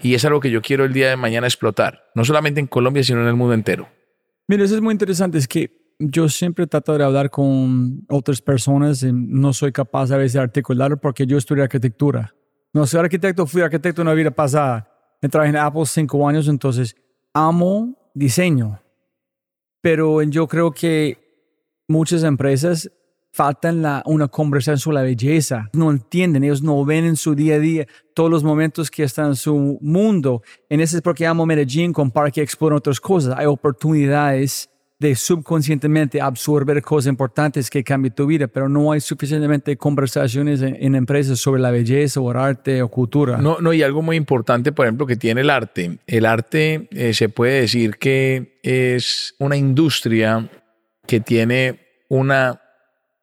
y 0.00 0.14
es 0.14 0.24
algo 0.24 0.40
que 0.40 0.50
yo 0.50 0.62
quiero 0.62 0.84
el 0.84 0.92
día 0.92 1.10
de 1.10 1.16
mañana 1.16 1.46
explotar, 1.46 2.04
no 2.14 2.24
solamente 2.24 2.60
en 2.60 2.66
Colombia, 2.66 3.02
sino 3.02 3.22
en 3.22 3.28
el 3.28 3.34
mundo 3.34 3.54
entero. 3.54 3.88
Mira, 4.46 4.64
eso 4.64 4.74
es 4.74 4.80
muy 4.80 4.92
interesante, 4.92 5.38
es 5.38 5.48
que 5.48 5.94
yo 5.98 6.28
siempre 6.28 6.66
trato 6.66 6.96
de 6.96 7.04
hablar 7.04 7.28
con 7.30 8.04
otras 8.08 8.40
personas 8.40 9.02
y 9.02 9.12
no 9.12 9.52
soy 9.52 9.72
capaz 9.72 10.12
a 10.12 10.16
veces 10.16 10.34
de 10.34 10.40
articularlo 10.40 10.96
porque 11.00 11.26
yo 11.26 11.36
estudié 11.36 11.64
arquitectura. 11.64 12.34
No 12.72 12.86
soy 12.86 13.00
arquitecto, 13.00 13.46
fui 13.46 13.62
arquitecto 13.62 14.02
en 14.02 14.08
una 14.08 14.14
vida 14.14 14.30
pasada. 14.30 14.88
Trabajé 15.20 15.50
en 15.50 15.56
Apple 15.56 15.86
cinco 15.86 16.28
años, 16.28 16.46
entonces 16.46 16.94
amo 17.34 18.12
diseño. 18.14 18.80
Pero 19.80 20.22
yo 20.22 20.46
creo 20.46 20.70
que 20.70 21.18
muchas 21.88 22.22
empresas 22.22 22.90
faltan 23.32 23.82
la, 23.82 24.02
una 24.06 24.28
conversación 24.28 24.78
sobre 24.78 24.96
la 24.96 25.02
belleza. 25.02 25.68
No 25.72 25.90
entienden, 25.90 26.44
ellos 26.44 26.62
no 26.62 26.84
ven 26.84 27.04
en 27.04 27.16
su 27.16 27.34
día 27.34 27.56
a 27.56 27.58
día 27.58 27.86
todos 28.14 28.30
los 28.30 28.42
momentos 28.42 28.90
que 28.90 29.04
están 29.04 29.28
en 29.28 29.36
su 29.36 29.78
mundo. 29.80 30.42
En 30.68 30.80
ese 30.80 30.96
es 30.96 31.02
porque 31.02 31.26
amo 31.26 31.46
Medellín 31.46 31.92
con 31.92 32.10
Parque 32.10 32.42
Explora 32.42 32.76
otras 32.76 33.00
cosas. 33.00 33.34
Hay 33.36 33.46
oportunidades 33.46 34.68
de 34.98 35.14
subconscientemente 35.14 36.20
absorber 36.20 36.82
cosas 36.82 37.10
importantes 37.10 37.70
que 37.70 37.84
cambien 37.84 38.12
tu 38.14 38.26
vida, 38.26 38.48
pero 38.48 38.68
no 38.68 38.90
hay 38.90 39.00
suficientemente 39.00 39.76
conversaciones 39.76 40.60
en, 40.60 40.94
empresas 40.96 41.38
sobre 41.38 41.62
la 41.62 41.70
belleza 41.70 42.20
o 42.20 42.30
el 42.32 42.36
arte 42.36 42.82
o 42.82 42.88
cultura. 42.88 43.38
No, 43.38 43.58
no, 43.60 43.72
y 43.72 43.82
algo 43.82 44.02
muy 44.02 44.16
importante, 44.16 44.72
por 44.72 44.86
ejemplo, 44.86 45.06
que 45.06 45.14
tiene 45.14 45.42
el 45.42 45.50
arte. 45.50 45.98
El 46.06 46.26
arte 46.26 46.88
eh, 46.90 47.14
se 47.14 47.28
puede 47.28 47.60
decir 47.60 47.96
que 47.98 48.58
es 48.64 49.36
una 49.38 49.56
industria 49.56 50.50
que 51.06 51.20
tiene 51.20 51.78
una 52.08 52.60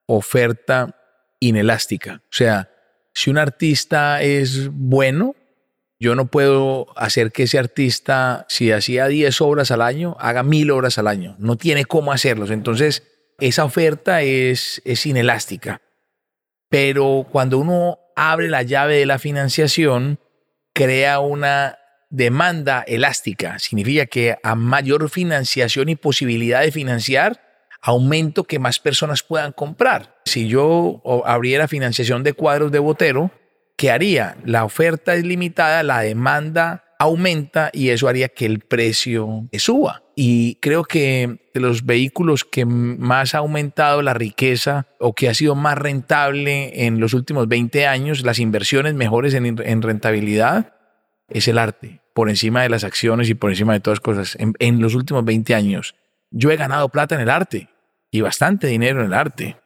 oferta 0.06 0.96
inelástica. 1.40 2.22
O 2.26 2.34
sea, 2.34 2.70
si 3.14 3.30
un 3.30 3.38
artista 3.38 4.22
es 4.22 4.70
bueno, 4.72 5.36
yo 6.00 6.16
no 6.16 6.28
puedo 6.28 6.88
hacer 6.98 7.32
que 7.32 7.44
ese 7.44 7.58
artista, 7.58 8.46
si 8.50 8.72
hacía 8.72 9.08
10 9.08 9.42
obras 9.42 9.72
al 9.72 9.82
año, 9.82 10.18
haga 10.20 10.44
mil 10.44 10.72
obras 10.72 10.98
al 10.98 11.08
año. 11.08 11.36
No 11.40 11.56
tiene 11.56 11.86
cómo 11.86 12.12
hacerlos. 12.12 12.52
Entonces, 12.52 13.04
esa 13.40 13.64
oferta 13.64 14.22
es, 14.22 14.82
es 14.86 15.06
inelástica. 15.06 15.82
Pero 16.70 17.28
cuando 17.32 17.58
uno 17.58 18.00
abre 18.16 18.50
la 18.50 18.64
llave 18.64 18.98
de 18.98 19.06
la 19.06 19.20
financiación, 19.20 20.20
crea 20.74 21.20
una 21.20 21.78
demanda 22.10 22.84
elástica. 22.88 23.60
Significa 23.60 24.06
que 24.06 24.38
a 24.44 24.56
mayor 24.56 25.10
financiación 25.10 25.90
y 25.90 25.96
posibilidad 25.96 26.62
de 26.62 26.72
financiar, 26.72 27.42
aumento 27.86 28.46
que 28.46 28.58
más 28.58 28.80
personas 28.80 29.22
puedan 29.22 29.52
comprar. 29.52 30.16
Si 30.26 30.48
yo 30.48 31.02
abriera 31.26 31.68
financiación 31.68 32.24
de 32.24 32.34
cuadros 32.34 32.72
de 32.72 32.80
Botero, 32.80 33.32
¿qué 33.78 33.92
haría? 33.92 34.38
La 34.44 34.66
oferta 34.66 35.14
es 35.14 35.24
limitada, 35.24 35.84
la 35.84 36.00
demanda 36.00 36.84
aumenta 36.98 37.70
y 37.74 37.90
eso 37.90 38.08
haría 38.08 38.30
que 38.30 38.48
el 38.48 38.62
precio 38.62 39.48
suba. 39.54 40.02
Y 40.16 40.56
creo 40.56 40.84
que 40.84 41.38
de 41.54 41.60
los 41.60 41.86
vehículos 41.86 42.44
que 42.44 42.66
más 42.66 43.36
ha 43.36 43.40
aumentado 43.40 44.02
la 44.02 44.16
riqueza 44.16 44.88
o 45.00 45.14
que 45.14 45.30
ha 45.30 45.36
sido 45.36 45.54
más 45.54 45.78
rentable 45.78 46.86
en 46.88 47.00
los 47.00 47.14
últimos 47.14 47.48
20 47.48 47.86
años, 47.86 48.24
las 48.24 48.40
inversiones 48.40 48.96
mejores 48.96 49.36
en, 49.36 49.82
rentabilidad, 49.82 50.74
es 51.30 51.48
el 51.48 51.60
arte, 51.60 52.02
por 52.16 52.30
encima 52.30 52.64
de 52.64 52.70
las 52.70 52.84
acciones 52.84 53.30
y 53.30 53.36
por 53.36 53.52
encima 53.52 53.74
de 53.74 53.80
todas 53.80 54.00
cosas. 54.00 54.36
En, 54.40 54.54
en 54.58 54.82
los 54.82 54.96
últimos 54.96 55.24
20 55.24 55.54
años, 55.54 55.96
yo 56.32 56.50
he 56.50 56.58
ganado 56.58 56.90
plata 56.90 57.14
en 57.14 57.22
el 57.22 57.30
arte 57.30 57.70
y 58.12 58.22
bastante 58.22 58.68
dinero 58.68 59.02
en 59.02 59.08
el 59.08 59.14
arte. 59.14 59.58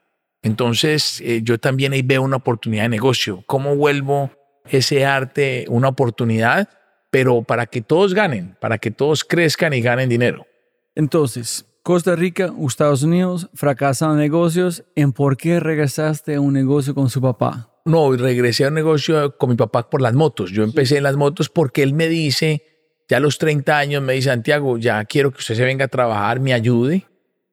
Entonces, 0.42 1.22
eh, 1.22 1.42
yo 1.44 1.60
también 1.60 1.94
ahí 1.94 2.02
veo 2.02 2.22
una 2.22 2.38
oportunidad 2.38 2.84
de 2.84 2.90
negocio. 2.90 3.44
¿Cómo 3.46 3.76
vuelvo 3.76 4.32
ese 4.66 5.06
arte 5.06 5.66
una 5.68 5.90
oportunidad, 5.90 6.70
pero 7.12 7.44
para 7.44 7.66
que 7.66 7.82
todos 7.82 8.14
ganen, 8.14 8.56
para 8.60 8.78
que 8.78 8.92
todos 8.92 9.24
crezcan 9.24 9.74
y 9.74 9.82
ganen 9.82 10.10
dinero? 10.10 10.48
Entonces, 10.96 11.66
Costa 11.84 12.16
Rica, 12.16 12.54
Estados 12.66 13.04
Unidos, 13.04 13.50
fracasan 13.54 14.18
negocios. 14.18 14.84
¿En 14.96 15.12
por 15.12 15.38
qué 15.38 15.60
regresaste 15.60 16.36
a 16.36 16.42
un 16.42 16.54
negocio 16.54 16.94
con 16.94 17.10
su 17.10 17.22
papá? 17.22 17.70
No, 17.86 18.12
regresé 18.16 18.66
a 18.66 18.68
un 18.68 18.76
negocio 18.76 19.36
con 19.38 19.50
mi 19.50 19.56
papá 19.56 19.90
por 19.90 20.02
las 20.02 20.14
motos. 20.14 20.52
Yo 20.52 20.64
empecé 20.64 20.98
en 20.98 21.04
las 21.04 21.16
motos 21.16 21.50
porque 21.50 21.82
él 21.82 21.94
me 21.94 22.08
dice, 22.08 22.64
ya 23.10 23.18
a 23.18 23.20
los 23.20 23.38
30 23.40 23.78
años, 23.78 24.04
me 24.04 24.14
dice, 24.14 24.30
Santiago, 24.30 24.78
ya 24.78 25.04
quiero 25.06 25.32
que 25.32 25.40
usted 25.40 25.56
se 25.56 25.66
venga 25.66 25.86
a 25.86 25.88
trabajar, 25.88 26.40
me 26.40 26.54
ayude. 26.54 27.08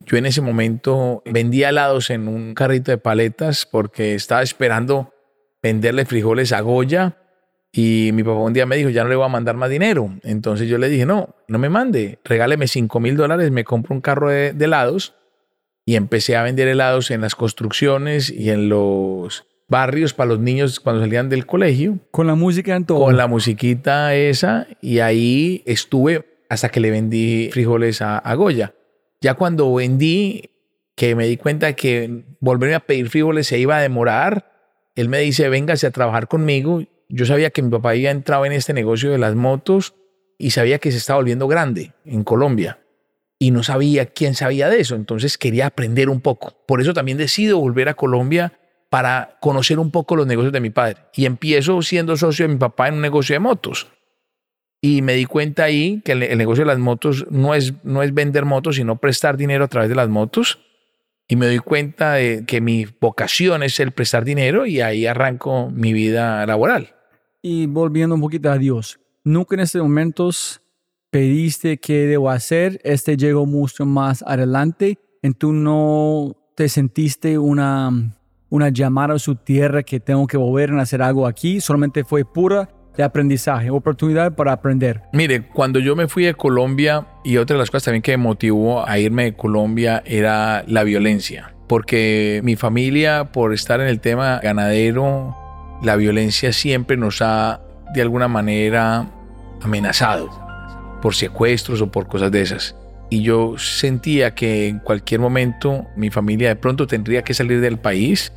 Yo 0.06 0.16
en 0.16 0.26
ese 0.26 0.40
momento 0.40 1.22
vendía 1.26 1.70
helados 1.70 2.10
en 2.10 2.28
un 2.28 2.54
carrito 2.54 2.92
de 2.92 2.98
paletas 2.98 3.66
porque 3.66 4.14
estaba 4.14 4.42
esperando 4.42 5.12
venderle 5.60 6.04
frijoles 6.04 6.52
a 6.52 6.60
Goya 6.60 7.18
y 7.72 8.10
mi 8.14 8.22
papá 8.22 8.38
un 8.38 8.52
día 8.52 8.66
me 8.66 8.76
dijo, 8.76 8.88
ya 8.88 9.02
no 9.02 9.10
le 9.10 9.16
voy 9.16 9.26
a 9.26 9.28
mandar 9.28 9.56
más 9.56 9.68
dinero. 9.68 10.14
Entonces 10.22 10.68
yo 10.68 10.78
le 10.78 10.88
dije, 10.88 11.04
no, 11.06 11.34
no 11.48 11.58
me 11.58 11.68
mande, 11.68 12.20
regáleme 12.24 12.68
5 12.68 13.00
mil 13.00 13.16
dólares, 13.16 13.50
me 13.50 13.64
compro 13.64 13.96
un 13.96 14.00
carro 14.00 14.30
de, 14.30 14.54
helados 14.58 15.14
y 15.84 15.96
empecé 15.96 16.36
a 16.36 16.44
vender 16.44 16.68
helados 16.68 17.10
en 17.10 17.20
las 17.20 17.34
construcciones 17.34 18.30
y 18.30 18.50
en 18.50 18.68
los 18.68 19.44
barrios 19.68 20.14
para 20.14 20.28
los 20.28 20.38
niños 20.38 20.78
cuando 20.78 21.02
salían 21.02 21.28
del 21.28 21.46
colegio. 21.46 21.98
Con 22.12 22.28
la 22.28 22.36
música 22.36 22.76
en 22.76 22.84
todo. 22.84 23.00
Con 23.00 23.16
la 23.16 23.26
musiquita 23.26 24.14
esa 24.14 24.68
y 24.80 25.00
ahí 25.00 25.64
estuve 25.66 26.44
hasta 26.48 26.68
que 26.68 26.78
le 26.78 26.92
vendí 26.92 27.50
frijoles 27.50 28.02
a 28.02 28.34
Goya. 28.36 28.75
Ya 29.26 29.34
cuando 29.34 29.74
vendí, 29.74 30.50
que 30.94 31.16
me 31.16 31.26
di 31.26 31.36
cuenta 31.36 31.72
que 31.72 32.22
volverme 32.38 32.76
a 32.76 32.86
pedir 32.86 33.10
frijoles 33.10 33.48
se 33.48 33.58
iba 33.58 33.76
a 33.76 33.80
demorar, 33.80 34.52
él 34.94 35.08
me 35.08 35.18
dice, 35.18 35.48
véngase 35.48 35.88
a 35.88 35.90
trabajar 35.90 36.28
conmigo. 36.28 36.84
Yo 37.08 37.26
sabía 37.26 37.50
que 37.50 37.60
mi 37.60 37.68
papá 37.68 37.90
había 37.90 38.12
entrado 38.12 38.46
en 38.46 38.52
este 38.52 38.72
negocio 38.72 39.10
de 39.10 39.18
las 39.18 39.34
motos 39.34 39.96
y 40.38 40.52
sabía 40.52 40.78
que 40.78 40.92
se 40.92 40.98
estaba 40.98 41.18
volviendo 41.18 41.48
grande 41.48 41.92
en 42.04 42.22
Colombia. 42.22 42.78
Y 43.40 43.50
no 43.50 43.64
sabía 43.64 44.06
quién 44.06 44.36
sabía 44.36 44.68
de 44.68 44.78
eso, 44.78 44.94
entonces 44.94 45.38
quería 45.38 45.66
aprender 45.66 46.08
un 46.08 46.20
poco. 46.20 46.54
Por 46.64 46.80
eso 46.80 46.94
también 46.94 47.18
decido 47.18 47.58
volver 47.58 47.88
a 47.88 47.94
Colombia 47.94 48.52
para 48.90 49.38
conocer 49.40 49.80
un 49.80 49.90
poco 49.90 50.14
los 50.14 50.28
negocios 50.28 50.52
de 50.52 50.60
mi 50.60 50.70
padre. 50.70 50.98
Y 51.14 51.26
empiezo 51.26 51.82
siendo 51.82 52.16
socio 52.16 52.46
de 52.46 52.54
mi 52.54 52.60
papá 52.60 52.86
en 52.86 52.94
un 52.94 53.00
negocio 53.00 53.34
de 53.34 53.40
motos. 53.40 53.88
Y 54.86 55.02
me 55.02 55.14
di 55.14 55.24
cuenta 55.24 55.64
ahí 55.64 56.00
que 56.04 56.12
el, 56.12 56.22
el 56.22 56.38
negocio 56.38 56.62
de 56.62 56.68
las 56.68 56.78
motos 56.78 57.26
no 57.28 57.56
es, 57.56 57.74
no 57.82 58.04
es 58.04 58.14
vender 58.14 58.44
motos, 58.44 58.76
sino 58.76 59.00
prestar 59.00 59.36
dinero 59.36 59.64
a 59.64 59.68
través 59.68 59.88
de 59.88 59.96
las 59.96 60.08
motos. 60.08 60.60
Y 61.26 61.34
me 61.34 61.46
doy 61.46 61.58
cuenta 61.58 62.12
de 62.12 62.44
que 62.46 62.60
mi 62.60 62.86
vocación 63.00 63.64
es 63.64 63.80
el 63.80 63.90
prestar 63.90 64.24
dinero 64.24 64.64
y 64.64 64.80
ahí 64.82 65.04
arranco 65.04 65.72
mi 65.72 65.92
vida 65.92 66.46
laboral. 66.46 66.94
Y 67.42 67.66
volviendo 67.66 68.14
un 68.14 68.20
poquito 68.20 68.48
a 68.48 68.58
Dios, 68.58 69.00
nunca 69.24 69.56
en 69.56 69.62
estos 69.62 69.82
momentos 69.82 70.62
pediste 71.10 71.78
qué 71.78 72.06
debo 72.06 72.30
hacer, 72.30 72.80
este 72.84 73.16
llegó 73.16 73.44
mucho 73.44 73.86
más 73.86 74.22
adelante, 74.22 74.98
en 75.20 75.34
tú 75.34 75.52
no 75.52 76.36
te 76.54 76.68
sentiste 76.68 77.38
una, 77.38 77.90
una 78.50 78.68
llamada 78.68 79.14
a 79.14 79.18
su 79.18 79.34
tierra 79.34 79.82
que 79.82 79.98
tengo 79.98 80.28
que 80.28 80.36
volver 80.36 80.70
a 80.70 80.82
hacer 80.82 81.02
algo 81.02 81.26
aquí, 81.26 81.60
solamente 81.60 82.04
fue 82.04 82.24
pura 82.24 82.68
de 82.96 83.02
aprendizaje, 83.02 83.70
oportunidad 83.70 84.34
para 84.34 84.52
aprender. 84.52 85.02
Mire, 85.12 85.42
cuando 85.42 85.78
yo 85.78 85.96
me 85.96 86.08
fui 86.08 86.24
de 86.24 86.34
Colombia 86.34 87.06
y 87.24 87.36
otra 87.36 87.54
de 87.54 87.58
las 87.60 87.70
cosas 87.70 87.84
también 87.84 88.02
que 88.02 88.16
me 88.16 88.22
motivó 88.22 88.86
a 88.86 88.98
irme 88.98 89.24
de 89.24 89.34
Colombia 89.34 90.02
era 90.06 90.64
la 90.66 90.84
violencia, 90.84 91.54
porque 91.68 92.40
mi 92.42 92.56
familia, 92.56 93.32
por 93.32 93.52
estar 93.52 93.80
en 93.80 93.88
el 93.88 94.00
tema 94.00 94.40
ganadero, 94.42 95.36
la 95.82 95.96
violencia 95.96 96.52
siempre 96.52 96.96
nos 96.96 97.20
ha 97.20 97.60
de 97.94 98.02
alguna 98.02 98.28
manera 98.28 99.06
amenazado 99.62 100.30
por 101.02 101.14
secuestros 101.14 101.80
o 101.82 101.90
por 101.90 102.08
cosas 102.08 102.32
de 102.32 102.42
esas. 102.42 102.76
Y 103.08 103.22
yo 103.22 103.56
sentía 103.58 104.34
que 104.34 104.66
en 104.66 104.80
cualquier 104.80 105.20
momento 105.20 105.86
mi 105.96 106.10
familia 106.10 106.48
de 106.48 106.56
pronto 106.56 106.86
tendría 106.86 107.22
que 107.22 107.34
salir 107.34 107.60
del 107.60 107.78
país 107.78 108.32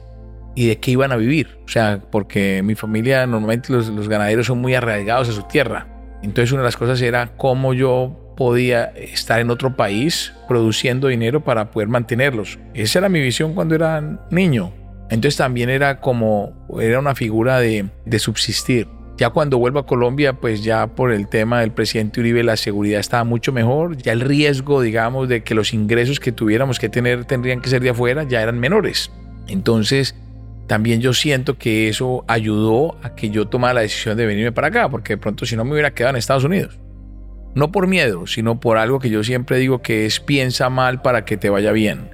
y 0.59 0.67
de 0.67 0.77
qué 0.77 0.91
iban 0.91 1.13
a 1.13 1.15
vivir. 1.15 1.57
O 1.63 1.69
sea, 1.69 2.01
porque 2.11 2.61
mi 2.63 2.75
familia 2.75 3.25
normalmente 3.25 3.71
los, 3.71 3.87
los 3.87 4.09
ganaderos 4.09 4.47
son 4.47 4.59
muy 4.59 4.75
arraigados 4.75 5.29
a 5.29 5.31
su 5.31 5.43
tierra. 5.43 5.87
Entonces 6.21 6.51
una 6.51 6.63
de 6.63 6.67
las 6.67 6.75
cosas 6.75 7.01
era 7.01 7.31
cómo 7.37 7.73
yo 7.73 8.33
podía 8.35 8.87
estar 8.87 9.39
en 9.39 9.51
otro 9.51 9.77
país 9.77 10.33
produciendo 10.49 11.07
dinero 11.07 11.45
para 11.45 11.71
poder 11.71 11.87
mantenerlos. 11.87 12.59
Esa 12.73 12.99
era 12.99 13.07
mi 13.07 13.21
visión 13.21 13.53
cuando 13.53 13.73
era 13.73 14.19
niño. 14.31 14.73
Entonces 15.09 15.37
también 15.37 15.69
era 15.69 16.01
como, 16.01 16.67
era 16.81 16.99
una 16.99 17.15
figura 17.15 17.59
de, 17.61 17.85
de 18.05 18.19
subsistir. 18.19 18.85
Ya 19.15 19.29
cuando 19.29 19.59
vuelvo 19.59 19.79
a 19.79 19.85
Colombia, 19.85 20.33
pues 20.33 20.61
ya 20.61 20.87
por 20.87 21.13
el 21.13 21.29
tema 21.29 21.61
del 21.61 21.71
presidente 21.71 22.19
Uribe 22.19 22.43
la 22.43 22.57
seguridad 22.57 22.99
estaba 22.99 23.23
mucho 23.23 23.53
mejor, 23.53 23.95
ya 23.95 24.11
el 24.11 24.19
riesgo, 24.19 24.81
digamos, 24.81 25.29
de 25.29 25.41
que 25.41 25.55
los 25.55 25.73
ingresos 25.73 26.19
que 26.19 26.33
tuviéramos 26.33 26.79
que 26.79 26.89
tener 26.89 27.23
tendrían 27.23 27.61
que 27.61 27.69
ser 27.69 27.81
de 27.81 27.91
afuera 27.91 28.23
ya 28.23 28.41
eran 28.41 28.59
menores. 28.59 29.09
Entonces, 29.47 30.15
también 30.69 31.01
yo 31.01 31.13
siento 31.13 31.57
que 31.57 31.89
eso 31.89 32.23
ayudó 32.27 32.95
a 33.01 33.15
que 33.15 33.31
yo 33.31 33.47
tomara 33.47 33.73
la 33.73 33.81
decisión 33.81 34.15
de 34.15 34.27
venirme 34.27 34.51
para 34.51 34.67
acá, 34.67 34.87
porque 34.87 35.13
de 35.13 35.17
pronto 35.17 35.47
si 35.47 35.55
no 35.55 35.65
me 35.65 35.71
hubiera 35.71 35.95
quedado 35.95 36.11
en 36.11 36.17
Estados 36.17 36.43
Unidos. 36.43 36.79
No 37.55 37.71
por 37.71 37.87
miedo, 37.87 38.27
sino 38.27 38.59
por 38.59 38.77
algo 38.77 38.99
que 38.99 39.09
yo 39.09 39.23
siempre 39.23 39.57
digo 39.57 39.81
que 39.81 40.05
es 40.05 40.19
piensa 40.19 40.69
mal 40.69 41.01
para 41.01 41.25
que 41.25 41.37
te 41.37 41.49
vaya 41.49 41.71
bien. 41.71 42.11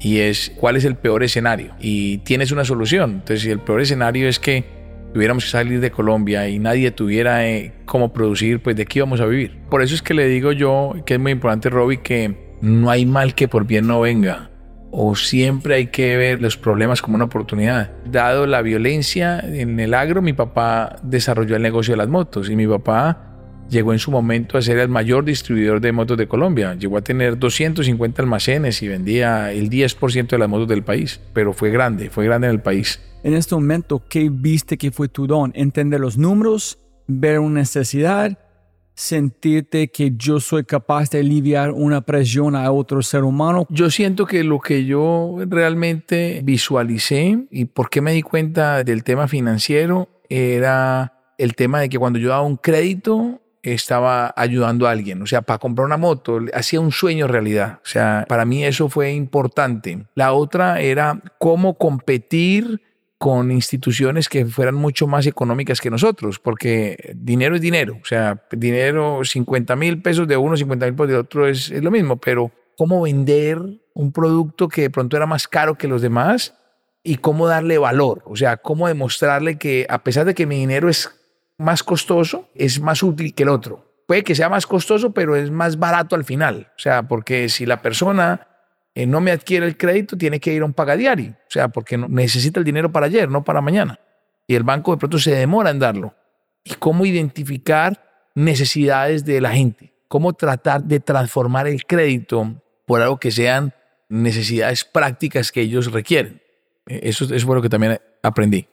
Y 0.00 0.18
es 0.18 0.52
cuál 0.54 0.76
es 0.76 0.84
el 0.84 0.96
peor 0.96 1.22
escenario. 1.22 1.74
Y 1.80 2.18
tienes 2.18 2.52
una 2.52 2.66
solución. 2.66 3.10
Entonces, 3.10 3.40
si 3.40 3.50
el 3.50 3.58
peor 3.58 3.80
escenario 3.80 4.28
es 4.28 4.38
que 4.38 4.64
tuviéramos 5.14 5.44
que 5.44 5.50
salir 5.50 5.80
de 5.80 5.90
Colombia 5.90 6.46
y 6.46 6.58
nadie 6.58 6.90
tuviera 6.90 7.48
eh, 7.48 7.72
cómo 7.86 8.12
producir, 8.12 8.60
pues 8.60 8.76
de 8.76 8.84
qué 8.84 8.98
íbamos 8.98 9.22
a 9.22 9.26
vivir. 9.26 9.56
Por 9.70 9.80
eso 9.80 9.94
es 9.94 10.02
que 10.02 10.12
le 10.12 10.28
digo 10.28 10.52
yo, 10.52 10.94
que 11.06 11.14
es 11.14 11.20
muy 11.20 11.32
importante, 11.32 11.70
Robbie, 11.70 12.02
que 12.02 12.34
no 12.60 12.90
hay 12.90 13.06
mal 13.06 13.34
que 13.34 13.48
por 13.48 13.66
bien 13.66 13.86
no 13.86 14.02
venga 14.02 14.50
o 14.96 15.16
siempre 15.16 15.74
hay 15.74 15.86
que 15.88 16.16
ver 16.16 16.40
los 16.40 16.56
problemas 16.56 17.02
como 17.02 17.16
una 17.16 17.24
oportunidad. 17.24 17.90
Dado 18.04 18.46
la 18.46 18.62
violencia 18.62 19.40
en 19.40 19.80
el 19.80 19.92
agro, 19.92 20.22
mi 20.22 20.32
papá 20.32 20.96
desarrolló 21.02 21.56
el 21.56 21.62
negocio 21.62 21.92
de 21.92 21.98
las 21.98 22.08
motos 22.08 22.48
y 22.48 22.54
mi 22.54 22.66
papá 22.66 23.34
llegó 23.68 23.92
en 23.92 23.98
su 23.98 24.12
momento 24.12 24.56
a 24.56 24.62
ser 24.62 24.78
el 24.78 24.88
mayor 24.88 25.24
distribuidor 25.24 25.80
de 25.80 25.90
motos 25.90 26.16
de 26.16 26.28
Colombia. 26.28 26.74
Llegó 26.74 26.98
a 26.98 27.02
tener 27.02 27.36
250 27.36 28.22
almacenes 28.22 28.82
y 28.82 28.88
vendía 28.88 29.50
el 29.50 29.68
10% 29.68 30.28
de 30.28 30.38
las 30.38 30.48
motos 30.48 30.68
del 30.68 30.84
país, 30.84 31.20
pero 31.32 31.52
fue 31.52 31.70
grande, 31.70 32.08
fue 32.08 32.24
grande 32.24 32.46
en 32.46 32.52
el 32.52 32.60
país. 32.60 33.00
En 33.24 33.34
este 33.34 33.56
momento, 33.56 34.00
¿qué 34.08 34.28
viste 34.30 34.78
que 34.78 34.92
fue 34.92 35.08
tu 35.08 35.26
don? 35.26 35.50
Entender 35.56 35.98
los 35.98 36.18
números, 36.18 36.78
ver 37.08 37.40
una 37.40 37.60
necesidad, 37.60 38.38
sentirte 38.94 39.88
que 39.88 40.12
yo 40.16 40.40
soy 40.40 40.64
capaz 40.64 41.10
de 41.10 41.18
aliviar 41.20 41.72
una 41.72 42.00
presión 42.00 42.54
a 42.54 42.70
otro 42.70 43.02
ser 43.02 43.24
humano. 43.24 43.66
Yo 43.68 43.90
siento 43.90 44.26
que 44.26 44.44
lo 44.44 44.60
que 44.60 44.84
yo 44.84 45.36
realmente 45.48 46.40
visualicé 46.44 47.46
y 47.50 47.64
por 47.66 47.90
qué 47.90 48.00
me 48.00 48.12
di 48.12 48.22
cuenta 48.22 48.84
del 48.84 49.04
tema 49.04 49.28
financiero 49.28 50.08
era 50.28 51.12
el 51.38 51.54
tema 51.54 51.80
de 51.80 51.88
que 51.88 51.98
cuando 51.98 52.18
yo 52.18 52.28
daba 52.28 52.42
un 52.42 52.56
crédito 52.56 53.40
estaba 53.62 54.32
ayudando 54.36 54.86
a 54.86 54.90
alguien, 54.90 55.22
o 55.22 55.26
sea, 55.26 55.40
para 55.42 55.58
comprar 55.58 55.86
una 55.86 55.96
moto, 55.96 56.38
hacía 56.52 56.80
un 56.80 56.92
sueño 56.92 57.26
realidad, 57.26 57.80
o 57.82 57.86
sea, 57.86 58.26
para 58.28 58.44
mí 58.44 58.62
eso 58.64 58.90
fue 58.90 59.12
importante. 59.12 60.06
La 60.14 60.34
otra 60.34 60.80
era 60.82 61.20
cómo 61.38 61.78
competir 61.78 62.82
con 63.18 63.50
instituciones 63.50 64.28
que 64.28 64.44
fueran 64.46 64.74
mucho 64.74 65.06
más 65.06 65.26
económicas 65.26 65.80
que 65.80 65.90
nosotros, 65.90 66.38
porque 66.38 67.14
dinero 67.14 67.54
es 67.54 67.60
dinero, 67.60 67.98
o 68.02 68.04
sea, 68.04 68.42
dinero 68.50 69.20
50 69.24 69.76
mil 69.76 70.02
pesos 70.02 70.28
de 70.28 70.36
uno, 70.36 70.56
50 70.56 70.86
mil 70.86 70.94
pesos 70.94 71.08
de 71.08 71.16
otro 71.16 71.48
es, 71.48 71.70
es 71.70 71.82
lo 71.82 71.90
mismo, 71.90 72.16
pero 72.16 72.50
cómo 72.76 73.02
vender 73.02 73.58
un 73.94 74.12
producto 74.12 74.68
que 74.68 74.82
de 74.82 74.90
pronto 74.90 75.16
era 75.16 75.26
más 75.26 75.48
caro 75.48 75.76
que 75.76 75.88
los 75.88 76.02
demás 76.02 76.54
y 77.02 77.16
cómo 77.16 77.46
darle 77.46 77.78
valor, 77.78 78.22
o 78.26 78.36
sea, 78.36 78.56
cómo 78.56 78.88
demostrarle 78.88 79.58
que 79.58 79.86
a 79.88 80.02
pesar 80.02 80.24
de 80.24 80.34
que 80.34 80.46
mi 80.46 80.56
dinero 80.56 80.88
es 80.88 81.10
más 81.58 81.82
costoso, 81.82 82.48
es 82.54 82.80
más 82.80 83.02
útil 83.02 83.34
que 83.34 83.44
el 83.44 83.50
otro. 83.50 83.92
Puede 84.06 84.24
que 84.24 84.34
sea 84.34 84.48
más 84.48 84.66
costoso, 84.66 85.12
pero 85.12 85.36
es 85.36 85.50
más 85.50 85.78
barato 85.78 86.16
al 86.16 86.24
final, 86.24 86.72
o 86.76 86.78
sea, 86.78 87.04
porque 87.04 87.48
si 87.48 87.64
la 87.64 87.80
persona 87.80 88.48
eh, 88.94 89.06
no 89.06 89.20
me 89.20 89.32
adquiere 89.32 89.66
el 89.66 89.76
crédito, 89.76 90.16
tiene 90.16 90.38
que 90.38 90.52
ir 90.52 90.62
a 90.62 90.64
un 90.64 90.72
pagadiario. 90.72 91.32
O 91.32 91.50
sea, 91.50 91.68
porque 91.68 91.98
necesita 91.98 92.60
el 92.60 92.64
dinero 92.64 92.92
para 92.92 93.06
ayer, 93.06 93.28
no 93.28 93.42
para 93.42 93.60
mañana. 93.60 93.98
Y 94.46 94.54
el 94.54 94.62
banco 94.62 94.92
de 94.92 94.98
pronto 94.98 95.18
se 95.18 95.34
demora 95.34 95.70
en 95.70 95.78
darlo. 95.78 96.14
¿Y 96.62 96.74
cómo 96.74 97.04
identificar 97.04 98.30
necesidades 98.34 99.24
de 99.24 99.40
la 99.40 99.52
gente? 99.52 99.92
¿Cómo 100.08 100.32
tratar 100.32 100.84
de 100.84 101.00
transformar 101.00 101.66
el 101.66 101.84
crédito 101.84 102.62
por 102.86 103.02
algo 103.02 103.18
que 103.18 103.30
sean 103.30 103.74
necesidades 104.08 104.84
prácticas 104.84 105.50
que 105.50 105.62
ellos 105.62 105.90
requieren? 105.90 106.40
Eh, 106.86 107.00
eso, 107.04 107.24
eso 107.34 107.46
fue 107.46 107.56
lo 107.56 107.62
que 107.62 107.68
también 107.68 107.98
aprendí. 108.22 108.68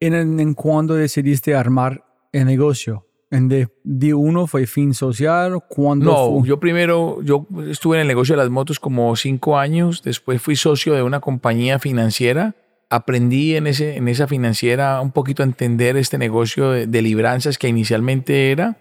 ¿En, 0.00 0.14
en 0.40 0.54
cuándo 0.54 0.94
decidiste 0.94 1.54
armar 1.54 2.04
el 2.32 2.46
negocio? 2.46 3.05
En 3.30 3.48
de, 3.48 4.14
uno 4.14 4.46
fue 4.46 4.66
fin 4.66 4.94
social, 4.94 5.58
¿cuándo 5.68 6.04
No, 6.04 6.44
yo 6.44 6.60
primero, 6.60 7.20
yo 7.22 7.46
estuve 7.68 7.96
en 7.96 8.02
el 8.02 8.06
negocio 8.06 8.36
de 8.36 8.42
las 8.42 8.50
motos 8.50 8.78
como 8.78 9.14
cinco 9.16 9.58
años, 9.58 10.02
después 10.02 10.40
fui 10.40 10.54
socio 10.54 10.94
de 10.94 11.02
una 11.02 11.18
compañía 11.18 11.80
financiera, 11.80 12.54
aprendí 12.88 13.56
en, 13.56 13.66
ese, 13.66 13.96
en 13.96 14.06
esa 14.06 14.28
financiera 14.28 15.00
un 15.00 15.10
poquito 15.10 15.42
a 15.42 15.46
entender 15.46 15.96
este 15.96 16.18
negocio 16.18 16.70
de, 16.70 17.02
libranzas 17.02 17.58
que 17.58 17.66
inicialmente 17.66 18.52
era, 18.52 18.78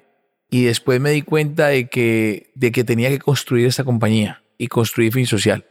y 0.51 0.65
después 0.65 1.01
me 1.01 1.09
di 1.09 1.23
cuenta 1.23 1.69
de 1.69 1.89
que, 1.89 2.51
de 2.53 2.71
que 2.71 2.83
tenía 2.83 3.09
que 3.09 3.17
construir 3.17 3.65
esta 3.65 3.83
compañía 3.83 4.43
y 4.59 4.67
construir 4.67 5.11
fin 5.11 5.25
social. 5.25 5.65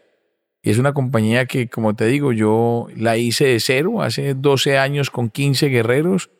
Y 0.62 0.70
es 0.70 0.79
una 0.79 0.95
compañía 0.95 1.47
que, 1.47 1.68
como 1.68 1.95
te 1.95 2.07
digo, 2.07 2.33
yo 2.33 2.89
la 2.97 3.18
hice 3.18 3.45
de 3.45 3.61
cero, 3.61 4.03
hace 4.03 4.35
12 4.35 4.79
años 4.79 5.11
con 5.11 5.31
15 5.31 5.68
guerreros, 5.68 6.31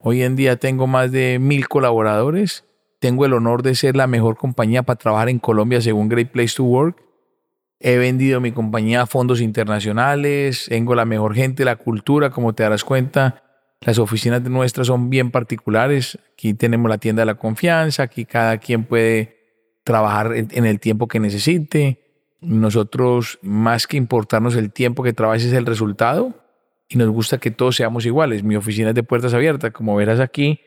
Hoy 0.00 0.22
en 0.22 0.36
día 0.36 0.56
tengo 0.56 0.86
más 0.86 1.10
de 1.10 1.38
mil 1.40 1.68
colaboradores. 1.68 2.64
Tengo 3.00 3.26
el 3.26 3.32
honor 3.32 3.62
de 3.62 3.74
ser 3.74 3.96
la 3.96 4.06
mejor 4.06 4.36
compañía 4.36 4.84
para 4.84 4.96
trabajar 4.96 5.28
en 5.28 5.40
Colombia 5.40 5.80
según 5.80 6.08
Great 6.08 6.30
Place 6.30 6.54
to 6.56 6.64
Work. 6.64 7.02
He 7.80 7.96
vendido 7.96 8.40
mi 8.40 8.52
compañía 8.52 9.02
a 9.02 9.06
fondos 9.06 9.40
internacionales. 9.40 10.66
Tengo 10.68 10.94
la 10.94 11.04
mejor 11.04 11.34
gente, 11.34 11.64
la 11.64 11.76
cultura, 11.76 12.30
como 12.30 12.54
te 12.54 12.62
darás 12.62 12.84
cuenta. 12.84 13.42
Las 13.80 13.98
oficinas 13.98 14.42
nuestras 14.42 14.86
son 14.86 15.10
bien 15.10 15.32
particulares. 15.32 16.18
Aquí 16.32 16.54
tenemos 16.54 16.88
la 16.88 16.98
tienda 16.98 17.22
de 17.22 17.26
la 17.26 17.34
confianza. 17.34 18.04
Aquí 18.04 18.24
cada 18.24 18.58
quien 18.58 18.84
puede 18.84 19.36
trabajar 19.82 20.32
en 20.34 20.64
el 20.64 20.78
tiempo 20.78 21.08
que 21.08 21.18
necesite. 21.18 22.04
Nosotros, 22.40 23.40
más 23.42 23.88
que 23.88 23.96
importarnos 23.96 24.54
el 24.54 24.72
tiempo 24.72 25.02
que 25.02 25.12
trabajes, 25.12 25.44
es 25.44 25.52
el 25.54 25.66
resultado 25.66 26.47
y 26.88 26.96
nos 26.96 27.08
gusta 27.10 27.38
que 27.38 27.50
todos 27.50 27.76
seamos 27.76 28.06
iguales. 28.06 28.42
Mi 28.42 28.56
oficina 28.56 28.90
es 28.90 28.94
de 28.94 29.02
puertas 29.02 29.34
abiertas, 29.34 29.72
como 29.72 29.94
verás 29.96 30.20
aquí. 30.20 30.60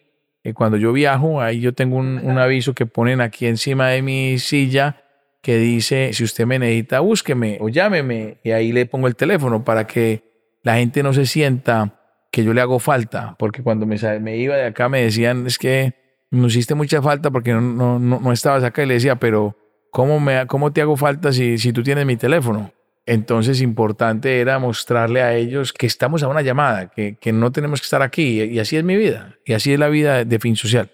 Eh, 0.43 0.53
cuando 0.53 0.77
yo 0.77 0.93
viajo, 0.93 1.41
ahí 1.41 1.59
yo 1.59 1.73
tengo 1.73 1.97
un, 1.97 2.19
un, 2.23 2.37
aviso 2.37 2.73
que 2.73 2.85
ponen 2.85 3.21
aquí 3.21 3.45
encima 3.45 3.89
de 3.89 4.01
mi 4.01 4.39
silla 4.39 5.03
que 5.41 5.57
dice, 5.57 6.13
si 6.13 6.23
usted 6.23 6.45
me 6.45 6.59
necesita, 6.59 6.99
búsqueme 6.99 7.57
o 7.59 7.69
llámeme. 7.69 8.37
Y 8.43 8.51
ahí 8.51 8.71
le 8.71 8.85
pongo 8.85 9.07
el 9.07 9.15
teléfono 9.15 9.63
para 9.63 9.87
que 9.87 10.23
la 10.63 10.75
gente 10.75 11.01
no 11.03 11.13
se 11.13 11.25
sienta 11.25 11.99
que 12.31 12.43
yo 12.43 12.53
le 12.53 12.61
hago 12.61 12.79
falta. 12.79 13.35
Porque 13.39 13.63
cuando 13.63 13.85
me, 13.85 13.97
me 14.19 14.37
iba 14.37 14.55
de 14.55 14.65
acá 14.65 14.89
me 14.89 15.01
decían, 15.01 15.47
es 15.47 15.57
que 15.57 15.93
no 16.29 16.47
hiciste 16.47 16.75
mucha 16.75 17.01
falta 17.01 17.31
porque 17.31 17.51
no, 17.53 17.61
no, 17.61 17.99
no, 17.99 18.19
no 18.19 18.31
estabas 18.31 18.63
acá. 18.63 18.83
Y 18.83 18.85
le 18.85 18.95
decía, 18.95 19.15
pero 19.15 19.57
¿cómo, 19.91 20.19
me, 20.19 20.45
cómo 20.47 20.71
te 20.71 20.81
hago 20.81 20.95
falta 20.95 21.31
si, 21.31 21.57
si 21.57 21.73
tú 21.73 21.81
tienes 21.83 22.05
mi 22.05 22.17
teléfono? 22.17 22.71
Entonces, 23.11 23.59
importante 23.59 24.39
era 24.39 24.57
mostrarle 24.57 25.21
a 25.21 25.35
ellos 25.35 25.73
que 25.73 25.85
estamos 25.85 26.23
a 26.23 26.29
una 26.29 26.41
llamada, 26.41 26.87
que, 26.87 27.17
que 27.19 27.33
no 27.33 27.51
tenemos 27.51 27.81
que 27.81 27.83
estar 27.83 28.01
aquí. 28.01 28.41
Y 28.41 28.57
así 28.57 28.77
es 28.77 28.85
mi 28.85 28.95
vida. 28.95 29.35
Y 29.45 29.51
así 29.51 29.73
es 29.73 29.79
la 29.79 29.89
vida 29.89 30.23
de 30.23 30.39
fin 30.39 30.55
social. 30.55 30.89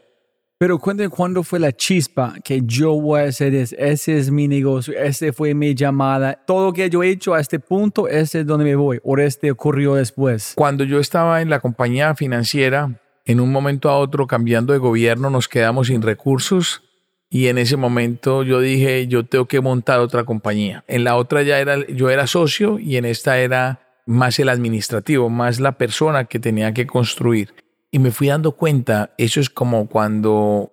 Pero 0.58 0.80
cuéntame 0.80 1.10
cuándo 1.10 1.44
fue 1.44 1.60
la 1.60 1.72
chispa 1.72 2.34
que 2.44 2.62
yo 2.66 3.00
voy 3.00 3.22
a 3.22 3.24
hacer 3.26 3.54
eso. 3.54 3.76
Ese 3.78 4.18
es 4.18 4.32
mi 4.32 4.48
negocio, 4.48 4.96
ese 4.98 5.32
fue 5.32 5.54
mi 5.54 5.76
llamada. 5.76 6.34
Todo 6.48 6.66
lo 6.66 6.74
que 6.74 6.90
yo 6.90 7.04
he 7.04 7.10
hecho 7.10 7.36
a 7.36 7.40
este 7.40 7.60
punto, 7.60 8.08
ese 8.08 8.40
es 8.40 8.48
donde 8.48 8.66
me 8.66 8.76
voy. 8.76 9.00
O 9.04 9.16
este 9.20 9.52
ocurrió 9.52 9.94
después. 9.94 10.54
Cuando 10.56 10.84
yo 10.84 11.00
estaba 11.00 11.44
en 11.44 11.52
la 11.52 11.60
compañía 11.60 12.16
financiera, 12.16 13.00
en 13.26 13.40
un 13.40 13.52
momento 13.52 13.92
a 13.92 13.98
otro, 14.00 14.26
cambiando 14.26 14.74
de 14.74 14.80
gobierno, 14.80 15.30
nos 15.30 15.48
quedamos 15.48 15.88
sin 15.88 16.02
recursos. 16.02 16.82
Y 17.30 17.48
en 17.48 17.58
ese 17.58 17.76
momento 17.76 18.44
yo 18.44 18.62
dije, 18.62 19.08
yo 19.08 19.26
tengo 19.26 19.46
que 19.46 19.60
montar 19.60 20.00
otra 20.00 20.24
compañía. 20.24 20.84
En 20.88 21.04
la 21.04 21.18
otra 21.18 21.44
ya 21.44 21.60
era, 21.60 21.86
yo 21.88 22.10
era 22.10 22.26
socio 22.26 22.80
y 22.80 22.96
en 22.96 23.06
esta 23.06 23.40
era 23.40 23.82
más 24.06 24.40
el 24.40 24.48
administrativo, 24.50 25.30
más 25.30 25.60
la 25.60 25.74
persona 25.74 26.26
que 26.26 26.40
tenía 26.40 26.74
que 26.74 26.88
construir 26.88 27.54
y 27.92 28.00
me 28.00 28.12
fui 28.12 28.28
dando 28.28 28.52
cuenta, 28.54 29.14
eso 29.18 29.40
es 29.40 29.50
como 29.50 29.88
cuando, 29.88 30.72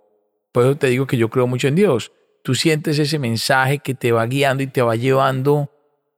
pues 0.53 0.79
te 0.79 0.89
digo 0.89 1.07
que 1.07 1.17
yo 1.17 1.31
creo 1.31 1.47
mucho 1.47 1.69
en 1.69 1.75
Dios, 1.75 2.13
tú 2.43 2.55
sientes 2.55 2.99
ese 2.99 3.19
mensaje 3.19 3.79
que 3.79 3.95
te 3.95 4.13
va 4.13 4.27
guiando 4.27 4.63
y 4.63 4.67
te 4.67 4.83
va 4.83 4.97
llevando 4.97 5.71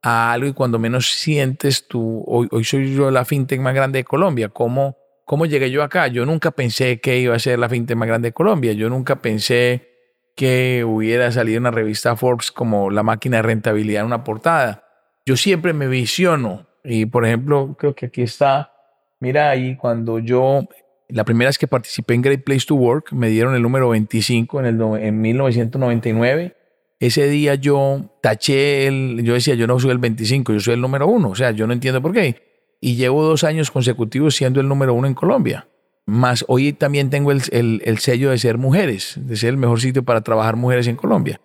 a 0.02 0.32
algo 0.32 0.48
y 0.48 0.52
cuando 0.52 0.78
menos 0.78 1.10
sientes 1.12 1.86
tú, 1.86 2.24
hoy, 2.26 2.48
hoy 2.50 2.64
soy 2.64 2.94
yo 2.94 3.10
la 3.10 3.24
fintech 3.24 3.60
más 3.60 3.74
grande 3.74 4.00
de 4.00 4.04
Colombia, 4.04 4.48
¿cómo, 4.48 4.96
¿cómo 5.24 5.46
llegué 5.46 5.70
yo 5.70 5.82
acá? 5.82 6.06
Yo 6.08 6.24
nunca 6.24 6.50
pensé 6.50 7.00
que 7.00 7.18
iba 7.18 7.34
a 7.34 7.38
ser 7.38 7.58
la 7.58 7.68
fintech 7.68 7.96
más 7.96 8.08
grande 8.08 8.28
de 8.28 8.32
Colombia, 8.32 8.72
yo 8.72 8.88
nunca 8.88 9.20
pensé 9.22 9.95
que 10.36 10.84
hubiera 10.84 11.32
salido 11.32 11.58
una 11.58 11.70
revista 11.72 12.14
Forbes 12.14 12.52
como 12.52 12.90
la 12.90 13.02
máquina 13.02 13.38
de 13.38 13.42
rentabilidad 13.42 14.02
en 14.02 14.06
una 14.06 14.22
portada. 14.22 14.84
Yo 15.24 15.36
siempre 15.36 15.72
me 15.72 15.88
visiono 15.88 16.66
y 16.84 17.06
por 17.06 17.26
ejemplo, 17.26 17.74
creo 17.78 17.94
que 17.94 18.06
aquí 18.06 18.22
está, 18.22 18.72
mira 19.18 19.50
ahí 19.50 19.76
cuando 19.76 20.20
yo 20.20 20.68
la 21.08 21.24
primera 21.24 21.48
vez 21.48 21.58
que 21.58 21.66
participé 21.66 22.14
en 22.14 22.22
Great 22.22 22.44
Place 22.44 22.66
to 22.66 22.74
Work, 22.74 23.12
me 23.12 23.28
dieron 23.28 23.54
el 23.54 23.62
número 23.62 23.88
25 23.88 24.60
en, 24.60 24.66
el, 24.66 24.80
en 25.02 25.20
1999. 25.20 26.56
Ese 26.98 27.28
día 27.28 27.54
yo 27.54 28.18
taché 28.22 28.86
el, 28.86 29.22
yo 29.22 29.34
decía, 29.34 29.54
yo 29.54 29.66
no 29.66 29.78
soy 29.78 29.90
el 29.90 29.98
25, 29.98 30.52
yo 30.52 30.60
soy 30.60 30.74
el 30.74 30.80
número 30.80 31.06
uno. 31.06 31.30
O 31.30 31.34
sea, 31.34 31.50
yo 31.52 31.66
no 31.66 31.72
entiendo 31.72 32.02
por 32.02 32.12
qué. 32.12 32.42
Y 32.80 32.96
llevo 32.96 33.24
dos 33.24 33.44
años 33.44 33.70
consecutivos 33.70 34.34
siendo 34.34 34.60
el 34.60 34.68
número 34.68 34.94
uno 34.94 35.06
en 35.06 35.14
Colombia. 35.14 35.68
Más 36.06 36.44
hoy 36.46 36.72
también 36.72 37.10
tengo 37.10 37.32
el, 37.32 37.42
el, 37.50 37.98
sello 37.98 38.30
de 38.30 38.38
ser 38.38 38.58
mujeres, 38.58 39.14
de 39.16 39.36
ser 39.36 39.50
el 39.50 39.56
mejor 39.56 39.80
sitio 39.80 40.04
para 40.04 40.20
trabajar 40.20 40.54
mujeres 40.54 40.86
en 40.86 40.94
Colombia. 40.94 41.40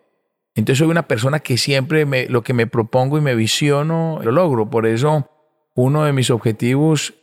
Entonces 0.53 0.77
soy 0.77 0.87
una 0.87 1.07
persona 1.07 1.39
que 1.39 1.57
siempre 1.57 2.05
me, 2.05 2.27
lo 2.27 2.43
que 2.43 2.53
me 2.53 2.67
propongo 2.67 3.17
y 3.17 3.21
me 3.21 3.33
visiono, 3.33 4.19
lo 4.23 4.31
logro. 4.31 4.69
Por 4.69 4.85
eso 4.85 5.27
uno 5.75 6.03
de 6.03 6.13
mis 6.13 6.29
objetivos 6.29 7.15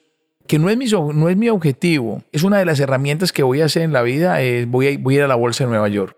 que 0.49 0.59
no 0.59 0.71
es, 0.71 0.77
mi, 0.77 0.87
no 0.87 1.29
es 1.29 1.37
mi 1.37 1.49
objetivo, 1.51 2.25
es 2.33 2.43
una 2.43 2.59
de 2.59 2.65
las 2.65 2.81
herramientas 2.81 3.33
que 3.33 3.43
voy 3.43 3.61
a 3.61 3.67
hacer 3.67 3.83
en 3.83 3.93
la 3.93 4.03
vida, 4.03 4.41
es 4.41 4.67
voy, 4.67 4.89
a, 4.89 4.99
voy 4.99 5.15
a 5.15 5.19
ir 5.19 5.23
a 5.25 5.29
la 5.29 5.35
Bolsa 5.35 5.65
de 5.65 5.71
Nueva 5.71 5.89
York. 5.89 6.17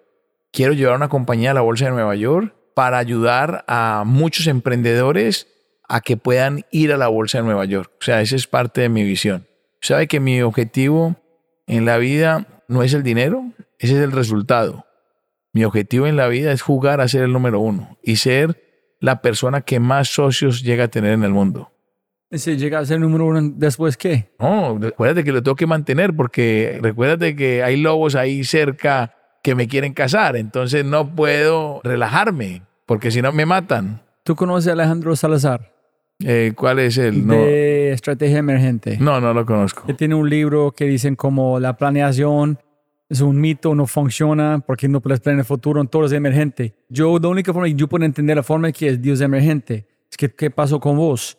Quiero 0.52 0.72
llevar 0.72 0.96
una 0.96 1.08
compañía 1.08 1.50
a 1.50 1.54
la 1.54 1.60
Bolsa 1.60 1.86
de 1.86 1.90
Nueva 1.90 2.14
York 2.14 2.54
para 2.74 2.98
ayudar 2.98 3.64
a 3.66 4.04
muchos 4.06 4.46
emprendedores 4.46 5.48
a 5.88 6.00
que 6.00 6.16
puedan 6.16 6.64
ir 6.70 6.92
a 6.92 6.96
la 6.96 7.08
Bolsa 7.08 7.38
de 7.38 7.44
Nueva 7.44 7.64
York. 7.64 7.90
O 8.00 8.04
sea, 8.04 8.20
esa 8.20 8.36
es 8.36 8.46
parte 8.46 8.80
de 8.80 8.88
mi 8.88 9.02
visión. 9.02 9.49
Sabe 9.80 10.06
que 10.06 10.20
mi 10.20 10.42
objetivo 10.42 11.16
en 11.66 11.84
la 11.84 11.96
vida 11.98 12.46
no 12.68 12.82
es 12.82 12.92
el 12.94 13.02
dinero, 13.02 13.52
ese 13.78 13.94
es 13.94 14.00
el 14.00 14.12
resultado. 14.12 14.86
Mi 15.52 15.64
objetivo 15.64 16.06
en 16.06 16.16
la 16.16 16.28
vida 16.28 16.52
es 16.52 16.62
jugar 16.62 17.00
a 17.00 17.08
ser 17.08 17.22
el 17.22 17.32
número 17.32 17.60
uno 17.60 17.98
y 18.02 18.16
ser 18.16 18.62
la 19.00 19.22
persona 19.22 19.62
que 19.62 19.80
más 19.80 20.08
socios 20.08 20.62
llega 20.62 20.84
a 20.84 20.88
tener 20.88 21.12
en 21.12 21.24
el 21.24 21.30
mundo. 21.30 21.72
Si 22.30 22.56
llega 22.56 22.78
a 22.78 22.86
ser 22.86 23.00
número 23.00 23.26
uno, 23.26 23.40
¿después 23.56 23.96
qué? 23.96 24.30
No, 24.38 24.78
recuérdate 24.78 25.24
que 25.24 25.32
lo 25.32 25.42
tengo 25.42 25.56
que 25.56 25.66
mantener 25.66 26.14
porque 26.14 26.78
recuérdate 26.80 27.34
que 27.34 27.64
hay 27.64 27.76
lobos 27.76 28.14
ahí 28.14 28.44
cerca 28.44 29.16
que 29.42 29.54
me 29.54 29.66
quieren 29.66 29.94
cazar, 29.94 30.36
entonces 30.36 30.84
no 30.84 31.16
puedo 31.16 31.80
relajarme 31.82 32.62
porque 32.86 33.10
si 33.10 33.22
no 33.22 33.32
me 33.32 33.46
matan. 33.46 34.02
¿Tú 34.22 34.36
conoces 34.36 34.68
a 34.68 34.72
Alejandro 34.72 35.16
Salazar? 35.16 35.72
Eh, 36.24 36.52
¿Cuál 36.54 36.78
es 36.80 36.98
el? 36.98 37.26
De 37.26 37.92
Estrategia 37.92 38.38
Emergente. 38.38 38.98
No, 39.00 39.20
no 39.20 39.32
lo 39.32 39.46
conozco. 39.46 39.84
Él 39.88 39.96
tiene 39.96 40.14
un 40.14 40.28
libro 40.28 40.72
que 40.72 40.84
dicen 40.84 41.16
como 41.16 41.58
la 41.58 41.76
planeación 41.76 42.58
es 43.08 43.20
un 43.20 43.40
mito, 43.40 43.74
no 43.74 43.86
funciona 43.86 44.62
porque 44.64 44.88
no 44.88 45.00
puedes 45.00 45.20
planear 45.20 45.40
el 45.40 45.46
futuro, 45.46 45.80
en 45.80 45.88
todo 45.88 46.04
es 46.06 46.12
emergente. 46.12 46.74
Yo, 46.88 47.18
la 47.18 47.28
única 47.28 47.52
forma 47.52 47.66
que 47.66 47.74
yo 47.74 47.88
puedo 47.88 48.04
entender 48.04 48.36
la 48.36 48.42
forma 48.42 48.70
que 48.70 48.88
es 48.88 49.02
Dios 49.02 49.20
emergente 49.20 49.86
es 50.10 50.16
que 50.16 50.30
qué 50.30 50.50
pasó 50.50 50.78
con 50.78 50.96
vos 50.96 51.36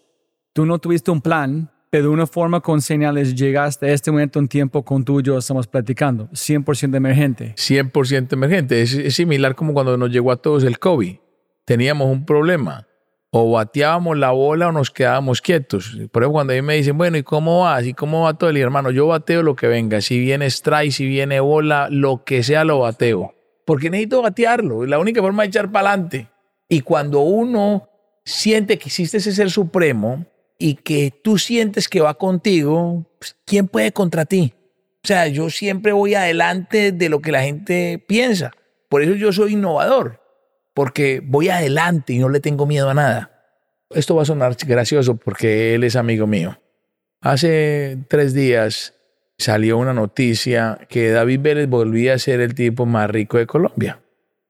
tú 0.54 0.66
no 0.66 0.80
tuviste 0.80 1.12
un 1.12 1.22
plan, 1.22 1.72
pero 1.90 2.04
de 2.06 2.10
una 2.10 2.28
forma 2.28 2.62
con 2.62 2.82
señales 2.82 3.36
llegaste 3.36 3.88
a 3.88 3.94
este 3.94 4.12
momento 4.12 4.40
en 4.40 4.48
tiempo 4.48 4.84
con 4.84 5.04
tú 5.04 5.20
y 5.20 5.24
yo 5.24 5.38
estamos 5.38 5.68
platicando. 5.68 6.30
100% 6.30 6.96
emergente. 6.96 7.54
100% 7.56 8.34
emergente. 8.34 8.82
Es, 8.82 9.14
similar 9.14 9.56
como 9.56 9.74
cuando 9.74 9.98
nos 9.98 10.10
llegó 10.10 10.32
a 10.32 10.38
todos 10.38 10.64
el 10.64 10.80
COVID. 10.80 11.18
Teníamos 11.66 12.08
un 12.08 12.26
problema. 12.26 12.88
O 13.32 13.52
bateábamos 13.52 14.18
la 14.18 14.32
bola 14.32 14.68
o 14.68 14.72
nos 14.72 14.92
quedábamos 14.92 15.42
quietos. 15.42 15.98
Por 16.12 16.24
eso 16.24 16.32
cuando 16.32 16.54
a 16.54 16.56
mí 16.58 16.62
me 16.62 16.76
dicen, 16.76 16.98
bueno, 16.98 17.18
¿y 17.18 17.24
cómo 17.24 17.62
vas? 17.62 17.86
¿Y 17.86 17.94
cómo 17.94 18.24
va 18.24 18.34
todo 18.34 18.50
el 18.50 18.58
hermano? 18.58 18.92
Yo 18.92 19.08
bateo 19.08 19.42
lo 19.42 19.56
que 19.56 19.68
venga. 19.68 20.02
Si 20.02 20.20
viene 20.20 20.48
strike, 20.48 20.92
si 20.92 21.06
viene 21.06 21.40
bola, 21.40 21.88
lo 21.90 22.26
que 22.26 22.44
sea 22.44 22.66
lo 22.66 22.80
bateo. 22.80 23.34
Porque 23.66 23.90
necesito 23.90 24.22
batearlo. 24.22 24.86
La 24.86 25.00
única 25.00 25.22
forma 25.22 25.44
de 25.44 25.50
echar 25.50 25.72
para 25.72 25.90
adelante. 25.90 26.28
Y 26.68 26.82
cuando 26.82 27.22
uno 27.22 27.88
siente 28.26 28.78
que 28.78 28.90
existe 28.90 29.18
ese 29.18 29.32
ser 29.32 29.50
supremo, 29.50 30.26
y 30.62 30.76
que 30.76 31.12
tú 31.24 31.40
sientes 31.40 31.90
que 31.90 32.02
va 32.02 32.14
contigo, 32.14 33.04
pues, 33.18 33.36
¿quién 33.46 33.68
puede 33.68 33.92
contra 33.92 34.26
ti? 34.26 34.54
O 35.04 35.08
sea, 35.08 35.28
yo 35.28 35.50
siempre 35.50 35.92
voy 35.92 36.14
adelante 36.14 36.92
de 36.92 37.10
lo 37.10 37.20
que 37.20 37.32
la 37.32 37.42
gente 37.42 37.98
piensa. 38.08 38.52
Por 38.88 39.02
eso 39.02 39.16
yo 39.16 39.34
soy 39.34 39.54
innovador, 39.54 40.21
porque 40.74 41.22
voy 41.24 41.50
adelante 41.50 42.14
y 42.14 42.20
no 42.20 42.30
le 42.30 42.40
tengo 42.40 42.66
miedo 42.66 42.90
a 42.90 42.94
nada. 42.94 43.56
Esto 43.90 44.16
va 44.16 44.24
a 44.24 44.26
sonar 44.26 44.56
gracioso 44.66 45.18
porque 45.18 45.76
él 45.76 45.84
es 45.84 45.96
amigo 45.96 46.28
mío. 46.28 46.60
Hace 47.22 47.98
tres 48.08 48.34
días 48.34 48.94
salió 49.38 49.78
una 49.78 49.94
noticia 49.94 50.80
que 50.90 51.12
David 51.12 51.40
Vélez 51.42 51.68
volvía 51.68 52.14
a 52.14 52.20
ser 52.20 52.40
el 52.42 52.56
tipo 52.56 52.86
más 52.86 53.10
rico 53.10 53.38
de 53.38 53.48
Colombia, 53.48 54.02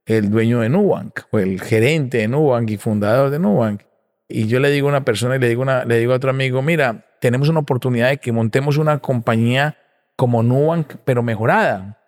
el 0.06 0.30
dueño 0.30 0.60
de 0.60 0.70
Nubank, 0.70 1.22
o 1.32 1.40
el 1.40 1.62
gerente 1.62 2.20
de 2.20 2.28
Nubank 2.28 2.70
y 2.70 2.78
fundador 2.78 3.30
de 3.30 3.40
Nubank 3.40 3.82
y 4.32 4.48
yo 4.48 4.60
le 4.60 4.72
digo 4.72 4.88
a 4.88 4.92
una 4.92 5.06
persona 5.06 5.36
y 5.36 5.40
le 5.40 5.50
digo, 5.50 5.64
a 5.64 6.16
otro 6.16 6.30
amigo, 6.30 6.62
mira, 6.62 7.06
tenemos 7.20 7.50
una 7.50 7.60
oportunidad 7.60 8.10
de 8.10 8.18
que 8.18 8.32
montemos 8.32 8.78
una 8.78 9.00
compañía 9.00 9.78
como 10.16 10.42
Nubank, 10.42 10.96
pero 11.04 11.22
mejorada, 11.22 12.00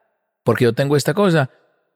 porque 0.43 0.63
yo 0.63 0.73
tengo 0.73 0.95
esta 0.95 1.13
cosa. 1.13 1.49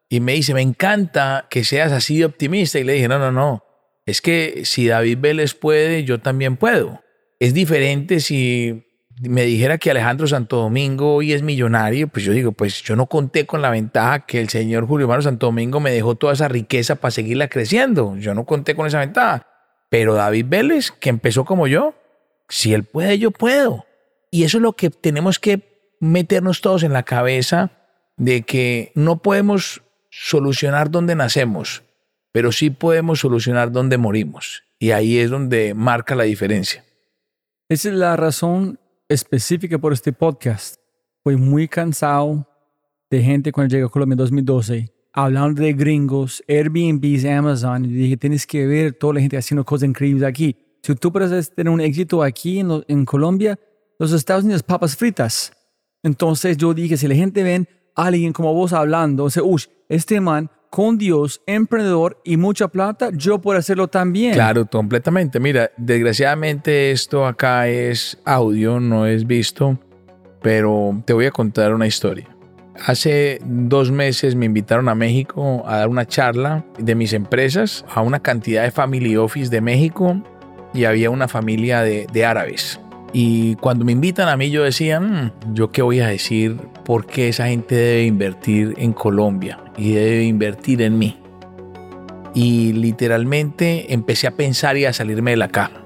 Y 0.10 0.20
me 0.20 0.34
dice, 0.34 0.54
me 0.54 0.62
encanta 0.62 1.48
que 1.50 1.64
seas 1.64 1.92
así 1.92 2.20
de 2.20 2.26
optimista. 2.26 2.80
Y 2.80 2.84
le 2.84 2.94
dije, 2.94 3.08
no, 3.08 3.20
no, 3.20 3.32
no, 3.32 3.64
es 4.08 4.22
que 4.22 4.62
si 4.64 4.88
David 4.88 5.18
Vélez 5.20 5.54
puede, 5.54 6.06
yo 6.06 6.20
también 6.20 6.56
puedo. 6.56 7.02
Es 7.40 7.54
diferente 7.54 8.22
si 8.22 8.88
me 9.22 9.44
dijera 9.44 9.78
que 9.78 9.92
Alejandro 9.92 10.28
Santo 10.28 10.58
Domingo 10.58 11.16
hoy 11.16 11.34
es 11.34 11.42
millonario, 11.42 12.08
pues 12.08 12.24
yo 12.24 12.32
digo, 12.32 12.54
pues 12.54 12.82
yo 12.84 12.96
no 12.96 13.08
conté 13.08 13.46
con 13.46 13.62
la 13.62 13.70
ventaja 13.70 14.26
que 14.26 14.40
el 14.40 14.48
señor 14.48 14.88
Julio 14.88 15.08
Mario 15.10 15.24
Santo 15.24 15.48
Domingo 15.48 15.82
me 15.82 15.92
dejó 15.92 16.16
toda 16.16 16.34
esa 16.34 16.48
riqueza 16.48 16.96
para 16.96 17.12
seguirla 17.12 17.50
creciendo. 17.50 18.16
Yo 18.18 18.34
no 18.34 18.46
conté 18.46 18.76
con 18.76 18.88
esa 18.88 19.00
ventaja. 19.00 19.46
Pero 19.90 20.14
David 20.14 20.46
Vélez, 20.48 20.92
que 20.92 21.10
empezó 21.10 21.44
como 21.44 21.68
yo, 21.68 21.94
si 22.48 22.74
él 22.74 22.84
puede, 22.84 23.20
yo 23.20 23.32
puedo. 23.32 23.86
Y 24.32 24.44
eso 24.44 24.58
es 24.58 24.62
lo 24.62 24.74
que 24.74 24.90
tenemos 24.90 25.38
que 25.38 25.96
meternos 26.00 26.62
todos 26.62 26.84
en 26.84 26.94
la 26.94 27.04
cabeza 27.04 27.72
de 28.16 28.44
que 28.44 28.92
no 28.96 29.22
podemos 29.22 29.82
solucionar 30.20 30.90
donde 30.90 31.16
nacemos, 31.16 31.84
pero 32.32 32.52
sí 32.52 32.70
podemos 32.70 33.20
solucionar 33.20 33.72
donde 33.72 33.98
morimos. 33.98 34.64
Y 34.80 34.92
ahí 34.92 35.18
es 35.18 35.30
donde 35.30 35.74
marca 35.74 36.16
la 36.16 36.24
diferencia. 36.24 36.84
Esa 37.70 37.90
es 37.90 37.96
la 37.96 38.16
razón 38.16 38.80
específica 39.10 39.78
por 39.78 39.94
este 39.94 40.14
podcast. 40.14 40.78
Fui 41.24 41.36
muy 41.36 41.68
cansado 41.68 42.48
de 43.10 43.22
gente 43.22 43.52
cuando 43.52 43.74
llegué 43.74 43.86
a 43.86 43.90
Colombia 43.90 44.14
en 44.14 44.18
2012 44.20 44.94
hablando 45.18 45.64
de 45.64 45.74
gringos, 45.74 46.44
Airbnb, 46.48 47.28
Amazon, 47.28 47.86
y 47.86 47.88
dije, 47.88 48.18
tienes 48.18 48.46
que 48.46 48.68
ver 48.68 48.94
toda 48.94 49.16
la 49.16 49.22
gente 49.22 49.36
haciendo 49.36 49.66
cosas 49.66 49.90
increíbles 49.90 50.24
aquí. 50.24 50.56
Si 50.84 50.94
tú 50.94 51.12
puedes 51.12 51.56
tener 51.56 51.74
un 51.74 51.82
éxito 51.82 52.22
aquí 52.22 52.60
en, 52.60 52.84
en 52.88 53.04
Colombia, 53.04 53.60
los 53.98 54.12
Estados 54.12 54.44
Unidos, 54.44 54.62
papas 54.62 54.96
fritas. 54.96 55.52
Entonces 56.04 56.56
yo 56.56 56.72
dije, 56.72 56.98
si 56.98 57.08
la 57.08 57.16
gente 57.16 57.42
ven 57.42 57.68
a 57.96 58.06
alguien 58.06 58.32
como 58.32 58.54
vos 58.54 58.74
hablando, 58.74 59.26
dice, 59.26 59.42
uy, 59.42 59.64
este 59.90 60.22
man 60.22 60.50
con 60.70 60.98
Dios, 60.98 61.42
emprendedor 61.46 62.22
y 62.24 62.38
mucha 62.38 62.68
plata, 62.68 63.10
yo 63.14 63.40
puedo 63.40 63.58
hacerlo 63.58 63.88
también. 63.88 64.34
Claro, 64.34 64.66
completamente. 64.66 65.40
Mira, 65.40 65.72
desgraciadamente 65.78 66.92
esto 66.92 67.26
acá 67.26 67.68
es 67.68 68.20
audio, 68.26 68.80
no 68.80 69.06
es 69.06 69.26
visto, 69.26 69.80
pero 70.42 71.02
te 71.06 71.14
voy 71.14 71.26
a 71.26 71.32
contar 71.32 71.74
una 71.74 71.88
historia. 71.88 72.28
Hace 72.86 73.40
dos 73.44 73.90
meses 73.92 74.36
me 74.36 74.46
invitaron 74.46 74.88
a 74.88 74.94
México 74.94 75.64
a 75.66 75.78
dar 75.78 75.88
una 75.88 76.06
charla 76.06 76.64
de 76.78 76.94
mis 76.94 77.14
empresas 77.14 77.84
a 77.94 78.02
una 78.02 78.20
cantidad 78.20 78.64
de 78.64 78.72
family 78.72 79.18
office 79.18 79.50
de 79.50 79.62
México 79.62 80.22
y 80.74 80.86
había 80.86 81.10
una 81.10 81.28
familia 81.28 81.82
de, 81.82 82.26
árabes. 82.26 82.80
Y 83.14 83.56
cuando 83.56 83.84
me 83.84 83.94
invitan 83.94 84.30
a 84.30 84.38
mí, 84.38 84.52
yo 84.52 84.64
decía, 84.64 85.00
"Mm, 85.00 85.32
¿yo 85.54 85.72
qué 85.72 85.82
voy 85.82 86.02
a 86.02 86.08
decir? 86.08 86.58
¿Por 86.88 87.06
qué 87.06 87.28
esa 87.28 87.48
gente 87.48 87.76
debe 87.76 88.06
invertir 88.06 88.74
en 88.78 88.94
Colombia 88.94 89.60
y 89.76 89.92
debe 89.92 90.24
invertir 90.24 90.82
en 90.82 90.98
mí? 90.98 91.18
Y 92.34 92.72
literalmente 92.72 93.94
empecé 93.94 94.26
a 94.26 94.38
pensar 94.38 94.78
y 94.78 94.86
a 94.86 94.94
salirme 94.94 95.32
de 95.32 95.38
la 95.38 95.50
cama. 95.50 95.82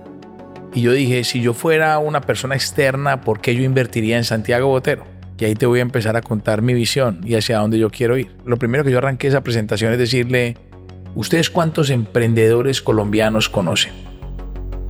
Y 0.75 0.81
yo 0.81 0.91
dije, 0.91 1.23
si 1.23 1.41
yo 1.41 1.55
fuera 1.55 1.97
una 1.97 2.21
persona 2.21 2.53
externa, 2.53 3.21
¿por 3.21 3.41
qué 3.41 3.55
yo 3.55 3.63
invertiría 3.63 4.15
en 4.17 4.25
Santiago 4.25 4.67
Botero? 4.67 5.05
Y 5.39 5.45
ahí 5.45 5.55
te 5.55 5.65
voy 5.65 5.79
a 5.79 5.81
empezar 5.81 6.15
a 6.17 6.21
contar 6.21 6.61
mi 6.61 6.75
visión 6.75 7.21
y 7.25 7.33
hacia 7.33 7.57
dónde 7.57 7.79
yo 7.79 7.89
quiero 7.89 8.15
ir. 8.15 8.35
Lo 8.45 8.57
primero 8.57 8.83
que 8.83 8.91
yo 8.91 8.99
arranqué 8.99 9.27
esa 9.27 9.41
presentación 9.41 9.91
es 9.91 9.97
decirle, 9.97 10.55
¿ustedes 11.15 11.49
cuántos 11.49 11.89
emprendedores 11.89 12.79
colombianos 12.79 13.49
conocen? 13.49 13.93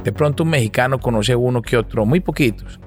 De 0.03 0.11
pronto 0.11 0.43
un 0.43 0.49
mexicano 0.49 0.99
conoce 0.99 1.37
uno 1.37 1.61
que 1.61 1.77
otro, 1.77 2.05
muy 2.05 2.19
poquitos. 2.19 2.81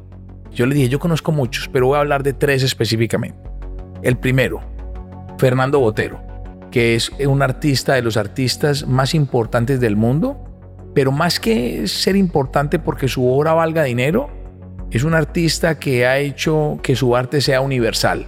Yo 0.55 0.67
le 0.67 0.75
dije, 0.75 0.89
yo 0.89 1.01
conozco 1.01 1.33
muchos, 1.33 1.69
pero 1.69 1.89
voy 1.89 1.97
a 1.97 2.01
hablar 2.01 2.23
de 2.23 2.33
tres 2.33 2.63
específicamente. 2.63 3.37
El 4.03 4.17
primero, 4.17 4.61
Fernando 5.37 5.81
Botero, 5.81 6.21
que 6.71 6.95
es 6.95 7.11
un 7.27 7.43
artista 7.43 7.95
de 7.95 8.03
los 8.03 8.17
artistas 8.17 8.87
más 8.87 9.15
importantes 9.15 9.81
del 9.81 9.97
mundo, 9.97 10.39
pero 10.95 11.11
más 11.11 11.41
que 11.41 11.89
ser 11.89 12.15
importante 12.15 12.79
porque 12.79 13.09
su 13.09 13.29
obra 13.29 13.53
valga 13.53 13.83
dinero, 13.83 14.31
es 14.93 15.03
un 15.03 15.15
artista 15.15 15.79
que 15.81 16.07
ha 16.07 16.19
hecho 16.19 16.79
que 16.83 16.95
su 16.95 17.17
arte 17.17 17.41
sea 17.41 17.61
universal. 17.61 18.27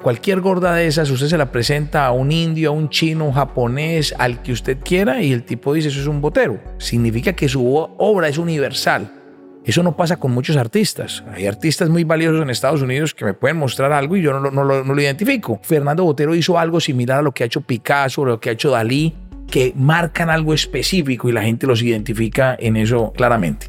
Cualquier 0.00 0.42
gorda 0.42 0.74
de 0.74 0.86
esas, 0.86 1.10
usted 1.10 1.26
se 1.26 1.38
la 1.38 1.50
presenta 1.50 2.06
a 2.06 2.12
un 2.12 2.30
indio, 2.30 2.68
a 2.68 2.72
un 2.72 2.88
chino, 2.88 3.24
un 3.24 3.32
japonés, 3.32 4.14
al 4.18 4.42
que 4.42 4.52
usted 4.52 4.78
quiera, 4.84 5.22
y 5.22 5.32
el 5.32 5.44
tipo 5.44 5.72
dice, 5.72 5.88
eso 5.88 6.00
es 6.00 6.06
un 6.06 6.20
botero. 6.20 6.60
Significa 6.78 7.32
que 7.32 7.48
su 7.48 7.74
obra 7.74 8.28
es 8.28 8.38
universal. 8.38 9.23
Eso 9.64 9.82
no 9.82 9.96
pasa 9.96 10.18
con 10.18 10.32
muchos 10.32 10.56
artistas. 10.56 11.24
Hay 11.32 11.46
artistas 11.46 11.88
muy 11.88 12.04
valiosos 12.04 12.42
en 12.42 12.50
Estados 12.50 12.82
Unidos 12.82 13.14
que 13.14 13.24
me 13.24 13.32
pueden 13.32 13.56
mostrar 13.56 13.92
algo 13.92 14.16
y 14.16 14.22
yo 14.22 14.38
no, 14.38 14.50
lo- 14.64 15.00
identifico. 15.00 15.58
Fernando 15.62 16.04
Botero 16.04 16.34
hizo 16.34 16.58
algo 16.58 16.80
similar 16.80 17.20
a 17.20 17.22
lo 17.22 17.32
que 17.32 17.44
ha 17.44 17.46
hecho 17.46 17.62
Picasso, 17.62 18.24
lo 18.26 18.38
que 18.40 18.50
ha 18.50 18.52
hecho 18.52 18.70
Dalí, 18.70 19.14
que 19.50 19.72
marcan 19.74 20.28
algo 20.28 20.52
específico 20.52 21.28
y 21.28 21.32
la 21.32 21.42
gente 21.42 21.66
los 21.66 21.82
identifica 21.82 22.54
en 22.58 22.76
eso 22.76 23.12
claramente. 23.16 23.68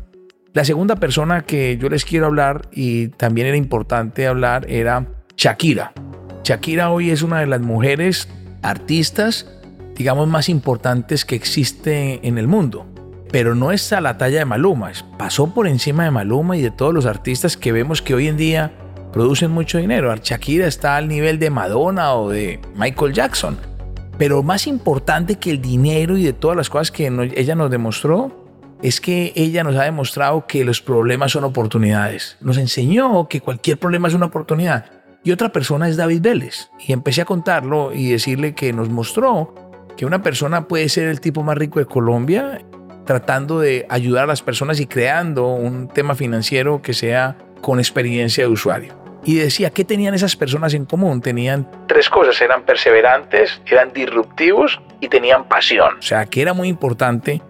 La 0.54 0.66
segunda 0.66 0.98
persona 0.98 1.41
que 1.43 1.78
yo 1.78 1.88
les 1.89 2.04
quiero 2.06 2.26
hablar 2.26 2.68
y 2.74 3.08
también 3.10 3.48
era 3.48 3.58
importante 3.58 4.28
hablar 4.28 4.66
era 4.70 5.06
Shakira. 5.38 5.93
Shakira 6.43 6.89
hoy 6.91 7.10
es 7.10 7.22
una 7.22 7.39
de 7.39 7.48
las 7.48 7.62
mujeres 7.62 8.28
artistas, 8.62 9.50
digamos, 9.96 10.28
más 10.28 10.50
importantes 10.50 11.24
que 11.26 11.36
existe 11.36 12.20
en 12.28 12.38
el 12.38 12.48
mundo. 12.48 12.86
Pero 13.32 13.55
no 13.55 13.71
es 13.71 13.91
a 13.91 14.01
la 14.01 14.17
talla 14.17 14.39
de 14.39 14.45
Maluma, 14.45 14.91
pasó 15.17 15.53
por 15.53 15.67
encima 15.67 16.03
de 16.03 16.11
Maluma 16.11 16.57
y 16.57 16.61
de 16.61 16.71
todos 16.71 16.93
los 16.93 17.05
artistas 17.05 17.57
que 17.57 17.71
vemos 17.71 18.01
que 18.01 18.13
hoy 18.13 18.28
en 18.28 18.38
día 18.38 18.71
producen 19.11 19.51
mucho 19.51 19.78
dinero. 19.78 20.13
Shakira 20.15 20.67
está 20.67 20.97
al 20.97 21.07
nivel 21.07 21.39
de 21.39 21.49
Madonna 21.49 22.13
o 22.15 22.30
de 22.30 22.59
Michael 22.76 23.13
Jackson. 23.13 23.57
Pero 24.17 24.43
más 24.43 24.67
importante 24.67 25.36
que 25.36 25.51
el 25.51 25.61
dinero 25.61 26.17
y 26.17 26.23
de 26.23 26.34
todas 26.34 26.55
las 26.55 26.69
cosas 26.69 26.91
que 26.91 27.07
ella 27.36 27.55
nos 27.55 27.71
demostró, 27.71 28.45
es 28.82 29.01
que 29.01 29.34
ella 29.36 29.63
nos 29.63 29.76
ha 29.76 29.84
demostrado 29.84 30.45
que 30.47 30.63
los 30.63 30.82
problemas 30.82 31.32
son 31.32 31.43
oportunidades. 31.43 32.38
Nos 32.41 32.57
enseñó 32.57 33.28
que 33.28 33.41
cualquier 33.41 33.78
problema 33.78 34.07
es 34.07 34.13
una 34.13 34.28
oportunidad. 34.28 34.86
Y 35.23 35.32
otra 35.32 35.51
persona 35.51 35.89
es 35.89 35.97
David 35.97 36.21
Vélez. 36.21 36.69
Y 36.86 36.93
empecé 36.93 37.21
a 37.21 37.26
contarlo 37.26 37.93
y 37.93 38.11
decirle 38.11 38.53
que 38.53 38.73
nos 38.73 38.89
mostró 38.89 39.55
que 39.97 40.05
una 40.05 40.21
persona 40.21 40.67
puede 40.67 40.89
ser 40.89 41.07
el 41.07 41.21
tipo 41.21 41.41
más 41.41 41.57
rico 41.57 41.80
de 41.80 41.86
Colombia 41.86 42.64
tratando 43.06 43.60
de 43.60 43.86
ayudar 43.89 44.26
a 44.26 44.28
las 44.28 44.41
personas 44.41 44.80
y 44.80 44.88
creando 44.88 45.47
un 45.47 45.88
tema 45.88 46.16
financiero 46.16 46.82
que 46.82 46.93
sea 46.93 47.38
con 47.62 47.80
experiencia 47.80 48.43
de 48.43 48.49
usuario. 48.49 48.93
Y 49.24 49.36
decía, 49.36 49.72
¿qué 49.72 49.84
tenían 49.84 50.14
esas 50.14 50.36
personas 50.36 50.74
en 50.76 50.86
común? 50.86 51.22
Tenían 51.22 51.68
Tres 51.88 52.10
cosas, 52.10 52.39
eran 52.41 52.64
perseverantes, 52.64 53.60
eran 53.66 53.91
disruptivos 53.91 54.80
y 54.99 55.08
tenían 55.08 55.47
pasión. 55.47 55.95
O 55.97 56.01
sea, 56.01 56.26
que 56.26 56.41
era 56.41 56.53
muy 56.53 56.68
importante 56.68 57.41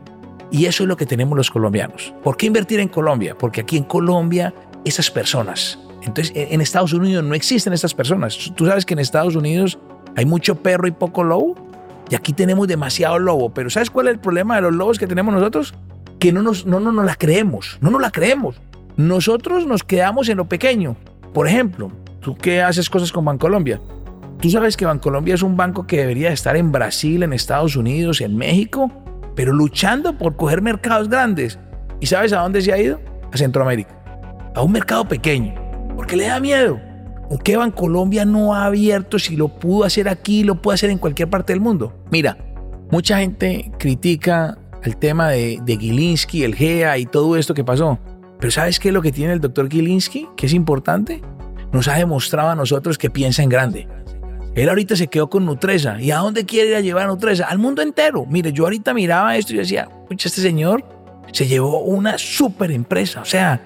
y 0.51 0.67
eso 0.67 0.83
es 0.83 0.89
lo 0.89 0.95
que 0.95 1.05
tenemos 1.05 1.37
los 1.37 1.51
colombianos. 1.51 2.13
¿Por 2.23 2.37
qué 2.37 2.45
invertir 2.45 2.79
en 2.79 2.87
Colombia? 2.87 3.35
Porque 3.37 3.61
aquí 3.61 3.75
en 3.77 3.83
Colombia 3.83 4.53
esas 4.85 5.11
personas. 5.11 5.79
Entonces, 6.03 6.31
en 6.35 6.53
en 6.53 6.61
Estados 6.61 6.93
Unidos 6.93 7.23
no 7.23 7.35
existen 7.35 7.73
estas 7.73 7.93
personas. 7.93 8.51
Tú 8.55 8.65
sabes 8.65 8.85
que 8.85 8.93
en 8.93 8.99
Estados 8.99 9.35
Unidos 9.35 9.77
hay 10.15 10.25
mucho 10.25 10.55
perro 10.55 10.87
y 10.87 10.91
poco 10.91 11.23
lobo. 11.23 11.55
Y 12.09 12.15
aquí 12.15 12.33
tenemos 12.33 12.67
demasiado 12.67 13.19
lobo. 13.19 13.53
Pero 13.53 13.69
¿sabes 13.69 13.89
cuál 13.89 14.07
es 14.07 14.13
el 14.13 14.19
problema 14.19 14.55
de 14.55 14.61
los 14.61 14.73
lobos 14.73 14.99
que 14.99 15.07
tenemos 15.07 15.33
nosotros? 15.33 15.73
Que 16.19 16.31
no 16.31 16.41
nos, 16.41 16.65
no, 16.65 16.79
no 16.79 16.91
nos 16.91 17.05
la 17.05 17.15
creemos. 17.15 17.77
No 17.81 17.91
nos 17.91 18.01
la 18.01 18.11
creemos. 18.11 18.61
Nosotros 18.97 19.65
nos 19.65 19.83
quedamos 19.83 20.29
en 20.29 20.37
lo 20.37 20.45
pequeño. 20.47 20.95
Por 21.33 21.47
ejemplo, 21.47 21.91
tú 22.21 22.35
que 22.35 22.61
haces 22.61 22.89
cosas 22.89 23.11
con 23.11 23.25
Bancolombia. 23.25 23.81
Tú 24.39 24.49
sabes 24.49 24.77
que 24.77 24.85
Bancolombia 24.85 25.35
es 25.35 25.41
un 25.41 25.57
banco 25.57 25.87
que 25.87 25.97
debería 25.97 26.31
estar 26.31 26.55
en 26.55 26.71
Brasil, 26.71 27.23
en 27.23 27.33
Estados 27.33 27.75
Unidos, 27.75 28.21
en 28.21 28.37
México, 28.37 28.91
pero 29.35 29.53
luchando 29.53 30.17
por 30.17 30.35
coger 30.35 30.61
mercados 30.61 31.09
grandes. 31.09 31.59
¿Y 31.99 32.05
sabes 32.05 32.33
a 32.33 32.41
dónde 32.41 32.61
se 32.61 32.71
ha 32.71 32.77
ido? 32.77 33.01
A 33.31 33.37
Centroamérica. 33.37 33.95
A 34.55 34.61
un 34.61 34.71
mercado 34.71 35.07
pequeño. 35.07 35.53
Porque 35.95 36.15
le 36.15 36.27
da 36.27 36.39
miedo. 36.39 36.79
¿Por 37.29 37.41
qué 37.41 37.57
Bancolombia 37.57 38.25
no 38.25 38.53
ha 38.53 38.65
abierto 38.65 39.17
si 39.19 39.35
lo 39.35 39.47
pudo 39.47 39.83
hacer 39.85 40.07
aquí, 40.07 40.43
lo 40.43 40.61
puede 40.61 40.75
hacer 40.75 40.89
en 40.89 40.97
cualquier 40.97 41.29
parte 41.29 41.53
del 41.53 41.59
mundo? 41.61 41.93
Mira, 42.11 42.37
mucha 42.91 43.19
gente 43.19 43.71
critica 43.79 44.57
el 44.83 44.97
tema 44.97 45.29
de, 45.29 45.59
de 45.63 45.77
Gilinski, 45.77 46.43
el 46.43 46.55
GEA 46.55 46.97
y 46.97 47.05
todo 47.05 47.35
esto 47.37 47.53
que 47.53 47.63
pasó. 47.63 47.99
Pero 48.39 48.51
¿sabes 48.51 48.79
qué 48.79 48.89
es 48.89 48.93
lo 48.93 49.01
que 49.01 49.11
tiene 49.11 49.33
el 49.33 49.41
doctor 49.41 49.69
Gilinski? 49.69 50.27
Que 50.37 50.45
es 50.45 50.53
importante. 50.53 51.21
Nos 51.71 51.87
ha 51.87 51.95
demostrado 51.95 52.49
a 52.49 52.55
nosotros 52.55 52.97
que 52.97 53.09
piensa 53.09 53.41
en 53.41 53.49
grande. 53.49 53.87
Él 54.55 54.69
ahorita 54.69 54.95
se 54.95 55.07
quedó 55.07 55.29
con 55.29 55.45
Nutresa. 55.45 55.99
¿Y 55.99 56.11
a 56.11 56.17
dónde 56.17 56.45
quiere 56.45 56.81
llevar 56.81 57.03
a 57.03 57.07
Nutresa? 57.07 57.45
Al 57.45 57.57
mundo 57.57 57.81
entero. 57.81 58.25
Mire, 58.25 58.53
yo 58.53 58.63
ahorita 58.63 58.93
miraba 58.93 59.35
esto 59.35 59.53
y 59.53 59.57
decía, 59.57 59.89
pucha, 60.07 60.29
este 60.29 60.41
señor 60.41 60.85
se 61.33 61.45
llevó 61.47 61.81
una 61.81 62.17
super 62.17 62.71
empresa. 62.71 63.21
O 63.21 63.25
sea, 63.25 63.61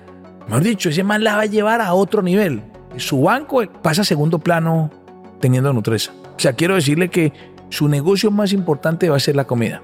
mejor 0.48 0.64
dicho, 0.64 0.90
ese 0.90 1.04
man 1.04 1.24
la 1.24 1.36
va 1.36 1.42
a 1.42 1.46
llevar 1.46 1.82
a 1.82 1.94
otro 1.94 2.24
nivel. 2.24 2.64
Su 3.00 3.22
banco 3.22 3.62
pasa 3.82 4.02
a 4.02 4.06
segundo 4.06 4.40
plano 4.40 4.92
teniendo 5.40 5.72
Nutresa. 5.74 6.12
O 6.36 6.40
sea, 6.40 6.54
quiero 6.54 6.76
decirle 6.76 7.10
que 7.10 7.34
su 7.70 7.88
negocio 7.88 8.30
más 8.30 8.52
importante 8.54 9.10
va 9.10 9.18
a 9.18 9.20
ser 9.20 9.36
la 9.36 9.46
comida. 9.46 9.82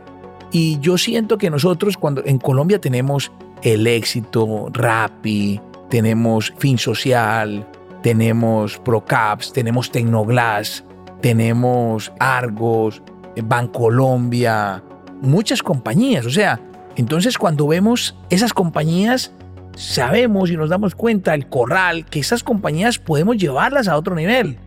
Y 0.51 0.79
yo 0.79 0.97
siento 0.97 1.37
que 1.37 1.49
nosotros 1.49 1.97
cuando 1.97 2.23
en 2.25 2.37
Colombia 2.39 2.79
tenemos 2.79 3.31
el 3.61 3.87
éxito, 3.87 4.67
Rappi, 4.71 5.59
tenemos 5.89 6.53
Fin 6.57 6.77
Social, 6.77 7.67
tenemos 8.03 8.77
Procaps, 8.79 9.53
tenemos 9.53 9.91
Tecnoglass, 9.91 10.83
tenemos 11.21 12.11
Argos, 12.19 13.01
Bancolombia, 13.43 14.83
muchas 15.21 15.63
compañías. 15.63 16.25
O 16.25 16.29
sea, 16.29 16.59
entonces 16.95 17.37
cuando 17.37 17.67
vemos 17.67 18.15
esas 18.29 18.53
compañías, 18.53 19.31
sabemos 19.75 20.49
y 20.49 20.57
nos 20.57 20.69
damos 20.69 20.95
cuenta, 20.95 21.33
el 21.33 21.47
corral, 21.47 22.05
que 22.05 22.19
esas 22.19 22.43
compañías 22.43 22.99
podemos 22.99 23.37
llevarlas 23.37 23.87
a 23.87 23.97
otro 23.97 24.15
nivel. 24.15 24.57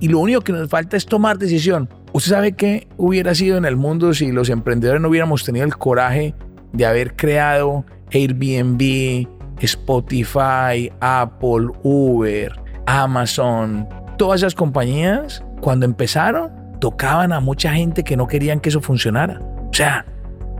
Y 0.00 0.08
lo 0.08 0.18
único 0.18 0.40
que 0.40 0.52
nos 0.52 0.68
falta 0.68 0.96
es 0.96 1.06
tomar 1.06 1.38
decisión. 1.38 1.88
¿Usted 2.12 2.32
sabe 2.32 2.52
qué 2.52 2.88
hubiera 2.96 3.34
sido 3.34 3.56
en 3.56 3.64
el 3.64 3.76
mundo 3.76 4.12
si 4.14 4.32
los 4.32 4.50
emprendedores 4.50 5.00
no 5.00 5.08
hubiéramos 5.08 5.44
tenido 5.44 5.64
el 5.64 5.76
coraje 5.76 6.34
de 6.72 6.86
haber 6.86 7.16
creado 7.16 7.84
Airbnb, 8.12 9.26
Spotify, 9.60 10.92
Apple, 11.00 11.68
Uber, 11.82 12.52
Amazon? 12.86 13.88
Todas 14.18 14.40
esas 14.40 14.54
compañías, 14.54 15.42
cuando 15.60 15.86
empezaron, 15.86 16.50
tocaban 16.80 17.32
a 17.32 17.40
mucha 17.40 17.72
gente 17.72 18.02
que 18.02 18.16
no 18.16 18.26
querían 18.26 18.60
que 18.60 18.68
eso 18.68 18.80
funcionara. 18.80 19.40
O 19.70 19.72
sea, 19.72 20.04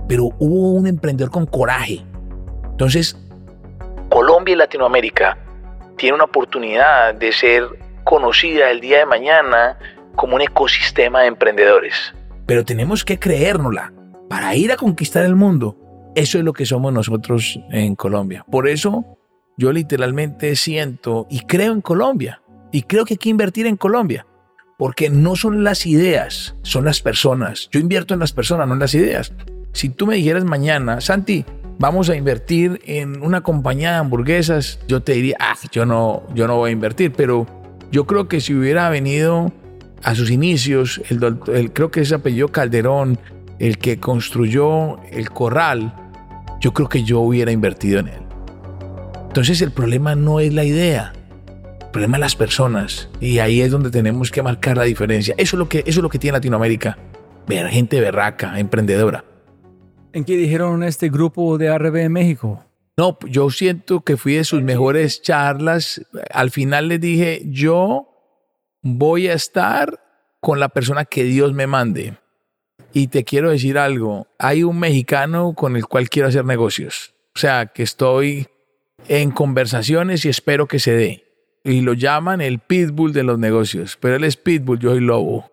pero 0.08 0.30
hubo 0.38 0.72
un 0.72 0.86
emprendedor 0.86 1.30
con 1.30 1.46
coraje. 1.46 2.04
Entonces, 2.70 3.16
Colombia 4.12 4.52
y 4.52 4.56
Latinoamérica 4.56 5.38
tienen 5.96 6.16
una 6.16 6.24
oportunidad 6.24 7.14
de 7.14 7.32
ser 7.32 7.64
conocida 8.04 8.70
el 8.70 8.80
día 8.82 8.98
de 8.98 9.06
mañana 9.06 9.78
como 10.16 10.36
un 10.36 10.42
ecosistema 10.42 11.22
de 11.22 11.28
emprendedores. 11.28 11.94
pero 12.46 12.62
tenemos 12.62 13.04
que 13.04 13.18
creérnosla 13.18 13.90
para 14.28 14.54
ir 14.54 14.70
a 14.70 14.76
conquistar 14.76 15.24
el 15.24 15.34
mundo. 15.34 15.78
Eso 16.14 16.36
es 16.36 16.44
lo 16.44 16.52
que 16.52 16.66
somos 16.66 16.92
nosotros 16.92 17.58
en 17.70 17.94
Colombia. 17.94 18.44
Por 18.50 18.68
eso 18.68 19.16
yo 19.56 19.72
literalmente 19.72 20.56
siento 20.56 21.26
y 21.30 21.46
creo 21.46 21.72
en 21.72 21.80
Colombia. 21.80 22.42
Y 22.70 22.82
creo 22.82 23.06
que 23.06 23.14
hay 23.14 23.18
que 23.18 23.30
invertir 23.30 23.66
en 23.66 23.76
Colombia. 23.78 24.26
Porque 24.76 25.08
no 25.08 25.36
son 25.36 25.64
las 25.64 25.86
ideas, 25.86 26.54
son 26.62 26.84
las 26.84 27.00
personas. 27.00 27.70
Yo 27.70 27.80
invierto 27.80 28.12
en 28.12 28.20
las 28.20 28.32
personas, 28.32 28.68
no 28.68 28.74
en 28.74 28.80
las 28.80 28.94
ideas. 28.94 29.32
Si 29.72 29.88
tú 29.88 30.06
me 30.06 30.16
dijeras 30.16 30.44
mañana, 30.44 31.00
Santi, 31.00 31.46
vamos 31.78 32.10
a 32.10 32.16
invertir 32.16 32.80
en 32.84 33.22
una 33.22 33.42
compañía 33.42 33.92
de 33.92 33.96
hamburguesas, 33.96 34.78
yo 34.88 35.02
te 35.02 35.12
diría, 35.12 35.36
ah, 35.40 35.54
yo 35.70 35.86
no, 35.86 36.22
yo 36.34 36.46
no 36.46 36.56
voy 36.56 36.70
a 36.70 36.72
invertir. 36.72 37.12
Pero 37.12 37.46
yo 37.90 38.06
creo 38.06 38.28
que 38.28 38.40
si 38.40 38.54
hubiera 38.54 38.88
venido 38.88 39.52
a 40.02 40.14
sus 40.14 40.30
inicios, 40.30 41.00
el, 41.08 41.72
creo 41.72 41.90
que 41.90 42.00
es 42.00 42.12
apellido 42.12 42.48
Calderón, 42.48 43.18
el 43.58 43.78
que 43.78 43.98
construyó 43.98 45.02
el 45.10 45.30
corral, 45.30 45.94
yo 46.60 46.72
creo 46.72 46.88
que 46.88 47.04
yo 47.04 47.20
hubiera 47.20 47.52
invertido 47.52 48.00
en 48.00 48.08
él. 48.08 48.22
Entonces 49.28 49.62
el 49.62 49.70
problema 49.70 50.14
no 50.14 50.40
es 50.40 50.52
la 50.52 50.64
idea, 50.64 51.12
el 51.80 51.88
problema 51.88 52.16
es 52.16 52.20
las 52.20 52.36
personas. 52.36 53.08
Y 53.20 53.38
ahí 53.38 53.60
es 53.60 53.70
donde 53.70 53.90
tenemos 53.90 54.30
que 54.30 54.42
marcar 54.42 54.76
la 54.76 54.84
diferencia. 54.84 55.34
Eso 55.38 55.56
es 55.56 55.58
lo 55.58 55.68
que, 55.68 55.80
eso 55.80 56.00
es 56.00 56.02
lo 56.02 56.08
que 56.08 56.18
tiene 56.18 56.36
Latinoamérica. 56.36 56.98
Ver 57.46 57.68
gente 57.68 58.00
berraca, 58.00 58.58
emprendedora. 58.58 59.24
¿En 60.12 60.24
qué 60.24 60.36
dijeron 60.36 60.82
este 60.82 61.08
grupo 61.08 61.56
de 61.58 61.68
ARB 61.68 61.96
en 61.96 62.12
México? 62.12 62.64
No, 62.96 63.18
yo 63.26 63.48
siento 63.50 64.02
que 64.02 64.18
fui 64.18 64.34
de 64.34 64.44
sus 64.44 64.62
mejores 64.62 65.22
charlas. 65.22 66.02
Al 66.30 66.50
final 66.50 66.88
les 66.88 67.00
dije, 67.00 67.42
yo 67.46 68.08
voy 68.82 69.28
a 69.28 69.34
estar 69.34 70.00
con 70.40 70.60
la 70.60 70.68
persona 70.68 71.06
que 71.06 71.24
Dios 71.24 71.54
me 71.54 71.66
mande. 71.66 72.18
Y 72.92 73.08
te 73.08 73.24
quiero 73.24 73.50
decir 73.50 73.78
algo, 73.78 74.26
hay 74.38 74.64
un 74.64 74.78
mexicano 74.78 75.54
con 75.54 75.76
el 75.76 75.86
cual 75.86 76.10
quiero 76.10 76.28
hacer 76.28 76.44
negocios. 76.44 77.14
O 77.34 77.38
sea, 77.38 77.66
que 77.66 77.82
estoy 77.82 78.48
en 79.08 79.30
conversaciones 79.30 80.26
y 80.26 80.28
espero 80.28 80.68
que 80.68 80.78
se 80.78 80.92
dé. 80.92 81.24
Y 81.64 81.80
lo 81.80 81.94
llaman 81.94 82.42
el 82.42 82.58
pitbull 82.58 83.14
de 83.14 83.22
los 83.22 83.38
negocios. 83.38 83.96
Pero 83.98 84.16
él 84.16 84.24
es 84.24 84.36
pitbull, 84.36 84.78
yo 84.78 84.90
soy 84.90 85.00
lobo. 85.00 85.50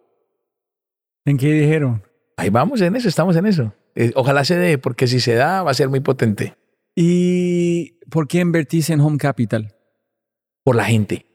¿En 1.23 1.37
qué 1.37 1.53
dijeron? 1.53 2.03
Ahí 2.35 2.49
vamos 2.49 2.81
en 2.81 2.95
eso, 2.97 3.07
estamos 3.07 3.37
en 3.37 3.45
eso. 3.45 3.73
Eh, 3.99 4.13
Ojalá 4.15 4.45
se 4.45 4.55
dé, 4.55 4.77
porque 4.77 5.07
si 5.07 5.19
se 5.19 5.33
da, 5.33 5.61
va 5.61 5.71
a 5.71 5.73
ser 5.73 5.89
muy 5.89 5.99
potente. 5.99 6.55
¿Y 6.95 7.99
por 8.09 8.29
qué 8.29 8.39
invertís 8.39 8.89
en 8.89 9.01
Home 9.01 9.17
Capital? 9.17 9.75
Por 10.63 10.77
la 10.77 10.85
gente. 10.85 11.25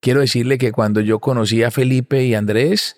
Quiero 0.00 0.20
decirle 0.20 0.56
que 0.56 0.72
cuando 0.72 1.02
yo 1.02 1.18
conocí 1.18 1.62
a 1.62 1.70
Felipe 1.70 2.24
y 2.24 2.34
Andrés, 2.34 2.96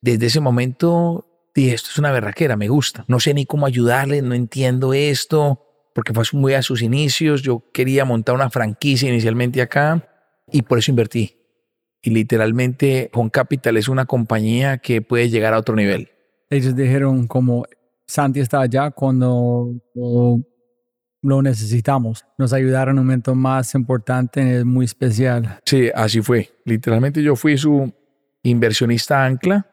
desde 0.00 0.26
ese 0.26 0.38
momento 0.38 1.50
dije, 1.52 1.74
esto 1.74 1.90
es 1.90 1.98
una 1.98 2.12
berraquera, 2.12 2.56
me 2.56 2.68
gusta. 2.68 3.04
No 3.08 3.18
sé 3.18 3.34
ni 3.34 3.44
cómo 3.44 3.66
ayudarle, 3.66 4.22
no 4.22 4.34
entiendo 4.36 4.94
esto, 4.94 5.60
porque 5.92 6.14
fue 6.14 6.22
muy 6.32 6.54
a 6.54 6.62
sus 6.62 6.80
inicios. 6.80 7.42
Yo 7.42 7.64
quería 7.72 8.04
montar 8.04 8.36
una 8.36 8.50
franquicia 8.50 9.08
inicialmente 9.08 9.62
acá 9.62 10.08
y 10.52 10.62
por 10.62 10.78
eso 10.78 10.92
invertí. 10.92 11.38
Y 12.02 12.10
literalmente 12.10 13.10
Home 13.14 13.30
Capital 13.30 13.76
es 13.78 13.88
una 13.88 14.06
compañía 14.06 14.78
que 14.78 15.02
puede 15.02 15.28
llegar 15.28 15.54
a 15.54 15.58
otro 15.58 15.74
nivel. 15.74 16.12
Ellos 16.50 16.76
dijeron 16.76 17.26
como 17.26 17.66
Santi 18.06 18.40
está 18.40 18.60
allá 18.60 18.90
cuando 18.90 19.72
lo 21.22 21.42
necesitamos. 21.42 22.24
Nos 22.36 22.52
ayudaron 22.52 22.96
en 22.96 23.00
un 23.00 23.06
momento 23.06 23.34
más 23.34 23.74
importante, 23.74 24.58
es 24.58 24.64
muy 24.64 24.84
especial. 24.84 25.60
Sí, 25.64 25.90
así 25.94 26.20
fue. 26.20 26.52
Literalmente 26.64 27.22
yo 27.22 27.34
fui 27.34 27.56
su 27.56 27.92
inversionista 28.42 29.24
ancla 29.24 29.66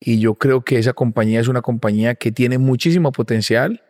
y 0.00 0.18
yo 0.18 0.34
creo 0.34 0.62
que 0.62 0.78
esa 0.78 0.92
compañía 0.92 1.40
es 1.40 1.48
una 1.48 1.62
compañía 1.62 2.16
que 2.16 2.32
tiene 2.32 2.58
muchísimo 2.58 3.12
potencial, 3.12 3.82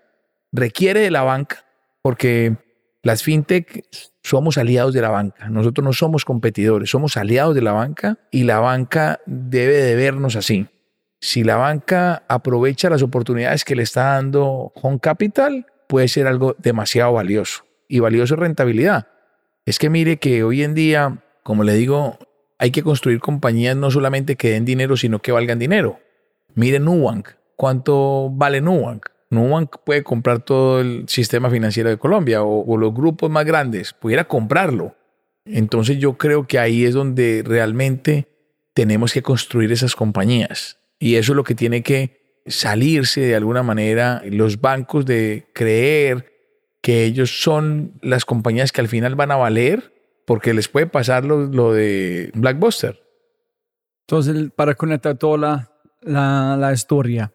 requiere 0.53 1.01
de 1.01 1.11
la 1.11 1.23
banca, 1.23 1.65
porque 2.03 2.57
las 3.03 3.23
fintech 3.23 3.85
somos 4.23 4.59
aliados 4.59 4.95
de 4.95 5.01
la 5.01 5.11
banca. 5.11 5.49
Nosotros 5.49 5.85
no 5.85 5.93
somos 5.93 6.25
competidores, 6.25 6.91
somos 6.91 7.17
aliados 7.17 7.55
de 7.55 7.63
la 7.63 7.73
banca 7.73 8.19
y 8.31 8.45
la 8.45 8.61
banca 8.61 9.21
debe 9.27 9.83
de 9.83 9.95
vernos 9.95 10.37
así. 10.37 10.67
Si 11.21 11.43
la 11.45 11.57
banca 11.57 12.23
aprovecha 12.29 12.91
las 12.91 13.03
oportunidades 13.03 13.65
que 13.65 13.77
le 13.77 13.83
está 13.83 14.15
dando 14.15 14.73
Home 14.75 14.99
Capital, 15.01 15.67
puede 15.89 16.09
ser 16.09 16.27
algo 16.27 16.55
demasiado 16.59 17.13
valioso. 17.13 17.65
Y 17.89 18.01
valioso 18.01 18.35
es 18.35 18.41
rentabilidad. 18.41 19.09
Es 19.67 19.79
que 19.79 19.91
mire 19.91 20.19
que 20.19 20.45
hoy 20.45 20.63
en 20.63 20.75
día, 20.75 21.23
como 21.43 21.65
le 21.65 21.75
digo, 21.75 22.19
hay 22.59 22.71
que 22.71 22.83
construir 22.83 23.21
compañías 23.21 23.77
no 23.77 23.91
solamente 23.91 24.37
que 24.37 24.51
den 24.51 24.65
dinero, 24.65 24.97
sino 24.97 25.21
que 25.21 25.33
valgan 25.33 25.59
dinero. 25.59 26.01
Mire 26.55 26.79
Nubank. 26.79 27.29
¿Cuánto 27.57 28.31
vale 28.31 28.61
Nubank? 28.61 29.07
Nubank 29.31 29.77
puede 29.85 30.03
comprar 30.03 30.41
todo 30.41 30.81
el 30.81 31.05
sistema 31.09 31.51
financiero 31.51 31.89
de 31.89 31.99
Colombia 31.99 32.43
o, 32.43 32.65
o 32.65 32.77
los 32.77 32.93
grupos 32.93 33.31
más 33.31 33.45
grandes. 33.45 33.93
Pudiera 33.93 34.25
comprarlo. 34.25 34.95
Entonces 35.45 35.99
yo 35.99 36.17
creo 36.17 36.47
que 36.47 36.59
ahí 36.59 36.85
es 36.85 36.95
donde 36.95 37.43
realmente 37.45 38.29
tenemos 38.75 39.13
que 39.13 39.23
construir 39.23 39.73
esas 39.73 39.95
compañías. 39.95 40.79
Y 40.99 41.17
eso 41.17 41.33
es 41.33 41.37
lo 41.37 41.45
que 41.45 41.55
tiene 41.55 41.83
que 41.83 42.43
salirse 42.47 43.21
de 43.23 43.35
alguna 43.35 43.63
manera 43.63 44.23
los 44.27 44.61
bancos 44.61 45.07
de 45.07 45.47
creer 45.55 46.33
que 46.83 47.05
ellos 47.05 47.41
son 47.43 47.99
las 48.03 48.25
compañías 48.25 48.71
que 48.71 48.83
al 48.83 48.89
final 48.89 49.15
van 49.15 49.31
a 49.31 49.37
valer 49.37 49.95
porque 50.27 50.53
les 50.53 50.69
puede 50.69 50.87
pasar 50.87 51.25
lo, 51.25 51.47
lo 51.47 51.73
de 51.73 52.31
Blackbuster. 52.35 53.03
Entonces, 54.07 54.51
para 54.55 54.75
conectar 54.75 55.17
toda 55.17 55.39
la, 55.39 55.73
la, 56.03 56.57
la 56.59 56.73
historia, 56.73 57.33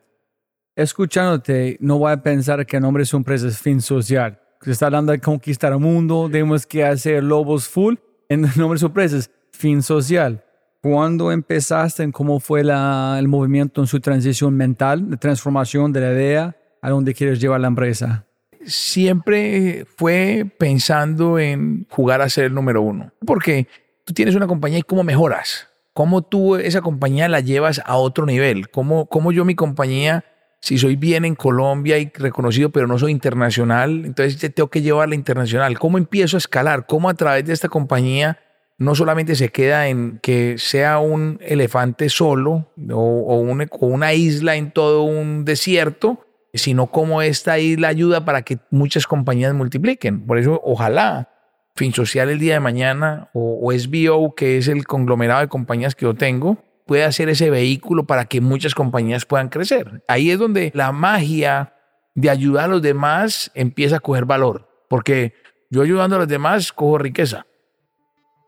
escuchándote, 0.75 1.77
no 1.81 1.97
voy 1.97 2.11
a 2.11 2.21
pensar 2.21 2.65
que 2.65 2.77
el 2.77 2.83
nombre 2.83 3.01
de 3.01 3.05
su 3.05 3.17
empresa 3.17 3.47
es 3.47 3.57
fin 3.57 3.81
social. 3.81 4.39
Se 4.61 4.71
está 4.71 4.87
hablando 4.87 5.11
de 5.11 5.19
conquistar 5.19 5.71
el 5.73 5.79
mundo, 5.79 6.29
tenemos 6.31 6.65
que 6.67 6.83
hacer 6.83 7.23
lobos 7.23 7.67
full. 7.67 7.95
En 8.27 8.45
el 8.45 8.51
nombre 8.55 8.75
de 8.75 8.79
su 8.79 8.85
empresa 8.87 9.17
es 9.17 9.31
fin 9.51 9.81
social. 9.81 10.43
¿Cuándo 10.81 11.31
empezaste? 11.33 12.09
¿Cómo 12.11 12.39
fue 12.39 12.63
la, 12.63 13.17
el 13.19 13.27
movimiento 13.27 13.81
en 13.81 13.87
su 13.87 13.99
transición 13.99 14.55
mental, 14.55 15.09
de 15.09 15.17
transformación 15.17 15.91
de 15.91 15.99
la 15.99 16.13
idea 16.13 16.55
a 16.81 16.89
dónde 16.89 17.13
quieres 17.13 17.41
llevar 17.41 17.59
la 17.59 17.67
empresa? 17.67 18.25
Siempre 18.65 19.85
fue 19.97 20.49
pensando 20.57 21.37
en 21.37 21.85
jugar 21.89 22.21
a 22.21 22.29
ser 22.29 22.45
el 22.45 22.53
número 22.53 22.81
uno. 22.81 23.11
Porque 23.25 23.67
tú 24.05 24.13
tienes 24.13 24.35
una 24.35 24.47
compañía 24.47 24.79
y 24.79 24.83
cómo 24.83 25.03
mejoras. 25.03 25.67
¿Cómo 25.93 26.21
tú 26.21 26.55
esa 26.55 26.79
compañía 26.81 27.27
la 27.27 27.41
llevas 27.41 27.81
a 27.85 27.97
otro 27.97 28.25
nivel? 28.25 28.69
¿Cómo, 28.69 29.07
cómo 29.07 29.33
yo 29.33 29.43
mi 29.43 29.55
compañía, 29.55 30.23
si 30.61 30.77
soy 30.77 30.95
bien 30.95 31.25
en 31.25 31.35
Colombia 31.35 31.97
y 31.97 32.09
reconocido, 32.13 32.69
pero 32.69 32.87
no 32.87 32.97
soy 32.97 33.11
internacional, 33.11 34.05
entonces 34.05 34.39
tengo 34.53 34.69
que 34.69 34.81
llevarla 34.81 35.15
internacional? 35.15 35.77
¿Cómo 35.77 35.97
empiezo 35.97 36.37
a 36.37 36.39
escalar? 36.39 36.85
¿Cómo 36.85 37.09
a 37.09 37.15
través 37.15 37.45
de 37.45 37.51
esta 37.51 37.67
compañía 37.67 38.39
no 38.79 38.95
solamente 38.95 39.35
se 39.35 39.49
queda 39.49 39.89
en 39.89 40.19
que 40.23 40.57
sea 40.57 40.99
un 40.99 41.37
elefante 41.41 42.09
solo 42.09 42.71
o, 42.91 42.95
o, 42.95 43.35
un, 43.35 43.67
o, 43.69 43.85
una 43.85 44.13
isla 44.13 44.55
en 44.55 44.71
todo 44.71 45.03
un 45.03 45.45
desierto, 45.45 46.25
sino 46.53 46.87
cómo 46.87 47.21
esta 47.21 47.59
isla 47.59 47.89
ayuda 47.89 48.25
para 48.25 48.41
que 48.41 48.57
muchas 48.71 49.05
compañías 49.05 49.53
multipliquen. 49.53 50.25
Por 50.25 50.39
eso, 50.39 50.59
ojalá 50.63 51.29
Fin 51.75 51.93
Social 51.93 52.29
el 52.29 52.39
día 52.39 52.53
de 52.53 52.59
mañana 52.61 53.29
o, 53.33 53.59
o 53.61 53.77
SBO, 53.77 54.33
que 54.33 54.57
es 54.57 54.67
el 54.69 54.87
conglomerado 54.87 55.41
de 55.41 55.49
compañías 55.49 55.93
que 55.93 56.05
yo 56.05 56.15
tengo, 56.15 56.57
pueda 56.85 57.11
ser 57.11 57.29
ese 57.29 57.49
vehículo 57.49 58.07
para 58.07 58.25
que 58.25 58.41
muchas 58.41 58.73
compañías 58.73 59.25
puedan 59.25 59.49
crecer. 59.49 60.03
Ahí 60.07 60.31
es 60.31 60.39
donde 60.39 60.71
la 60.73 60.91
magia 60.93 61.75
de 62.15 62.29
ayudar 62.29 62.65
a 62.65 62.67
los 62.69 62.81
demás 62.81 63.51
empieza 63.53 63.97
a 63.97 63.99
coger 63.99 64.25
valor, 64.25 64.69
porque 64.89 65.33
yo 65.69 65.81
ayudando 65.81 66.15
a 66.15 66.19
los 66.19 66.27
demás 66.27 66.71
cojo 66.71 66.97
riqueza. 66.97 67.45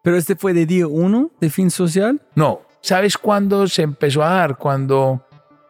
¿Pero 0.02 0.18
este 0.18 0.36
fue 0.36 0.54
de 0.54 0.66
día 0.66 0.88
uno 0.88 1.32
de 1.40 1.50
fin 1.50 1.70
social? 1.70 2.22
No. 2.36 2.62
¿Sabes 2.82 3.18
cuándo 3.18 3.68
se 3.68 3.84
empezó 3.84 4.24
a 4.24 4.30
dar? 4.30 4.58
Cuando 4.58 5.24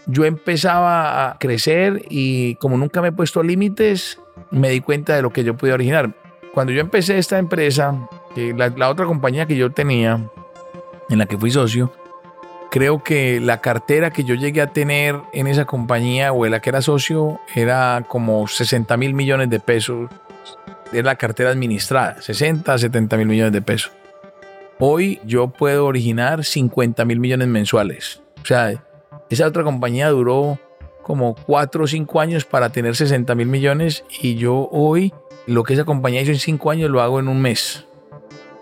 yo 0.07 0.23
empezaba 0.23 1.31
a 1.31 1.37
crecer 1.37 2.05
y 2.09 2.55
como 2.55 2.77
nunca 2.77 3.01
me 3.01 3.09
he 3.09 3.11
puesto 3.11 3.43
límites, 3.43 4.17
me 4.49 4.69
di 4.69 4.79
cuenta 4.79 5.15
de 5.15 5.21
lo 5.21 5.31
que 5.31 5.43
yo 5.43 5.57
podía 5.57 5.73
originar. 5.73 6.15
Cuando 6.53 6.71
yo 6.71 6.79
empecé 6.79 7.17
esta 7.17 7.37
empresa, 7.39 8.07
la, 8.35 8.69
la 8.69 8.89
otra 8.89 9.05
compañía 9.05 9.45
que 9.45 9.57
yo 9.57 9.71
tenía, 9.71 10.29
en 11.09 11.17
la 11.17 11.25
que 11.25 11.37
fui 11.37 11.51
socio, 11.51 11.93
creo 12.71 13.03
que 13.03 13.41
la 13.41 13.59
cartera 13.59 14.11
que 14.11 14.23
yo 14.23 14.35
llegué 14.35 14.61
a 14.61 14.67
tener 14.67 15.19
en 15.33 15.47
esa 15.47 15.65
compañía 15.65 16.31
o 16.31 16.45
en 16.45 16.51
la 16.51 16.61
que 16.61 16.69
era 16.69 16.81
socio 16.81 17.39
era 17.53 18.05
como 18.07 18.47
60 18.47 18.95
mil 18.95 19.13
millones 19.13 19.49
de 19.49 19.59
pesos. 19.59 20.09
Era 20.93 21.03
la 21.03 21.15
cartera 21.15 21.49
administrada, 21.51 22.21
60, 22.21 22.77
70 22.77 23.17
mil 23.17 23.27
millones 23.27 23.51
de 23.51 23.61
pesos. 23.61 23.91
Hoy 24.83 25.19
yo 25.23 25.49
puedo 25.49 25.85
originar 25.85 26.43
50 26.43 27.05
mil 27.05 27.19
millones 27.19 27.47
mensuales. 27.47 28.23
O 28.41 28.45
sea, 28.47 28.83
esa 29.29 29.45
otra 29.45 29.63
compañía 29.63 30.09
duró 30.09 30.57
como 31.03 31.35
4 31.35 31.83
o 31.83 31.87
5 31.87 32.19
años 32.19 32.45
para 32.45 32.71
tener 32.71 32.95
60 32.95 33.35
mil 33.35 33.45
millones 33.45 34.03
y 34.23 34.37
yo 34.37 34.67
hoy 34.71 35.13
lo 35.45 35.61
que 35.61 35.75
esa 35.75 35.85
compañía 35.85 36.21
hizo 36.21 36.31
en 36.31 36.39
5 36.39 36.71
años 36.71 36.89
lo 36.89 36.99
hago 36.99 37.19
en 37.19 37.27
un 37.27 37.39
mes. 37.39 37.85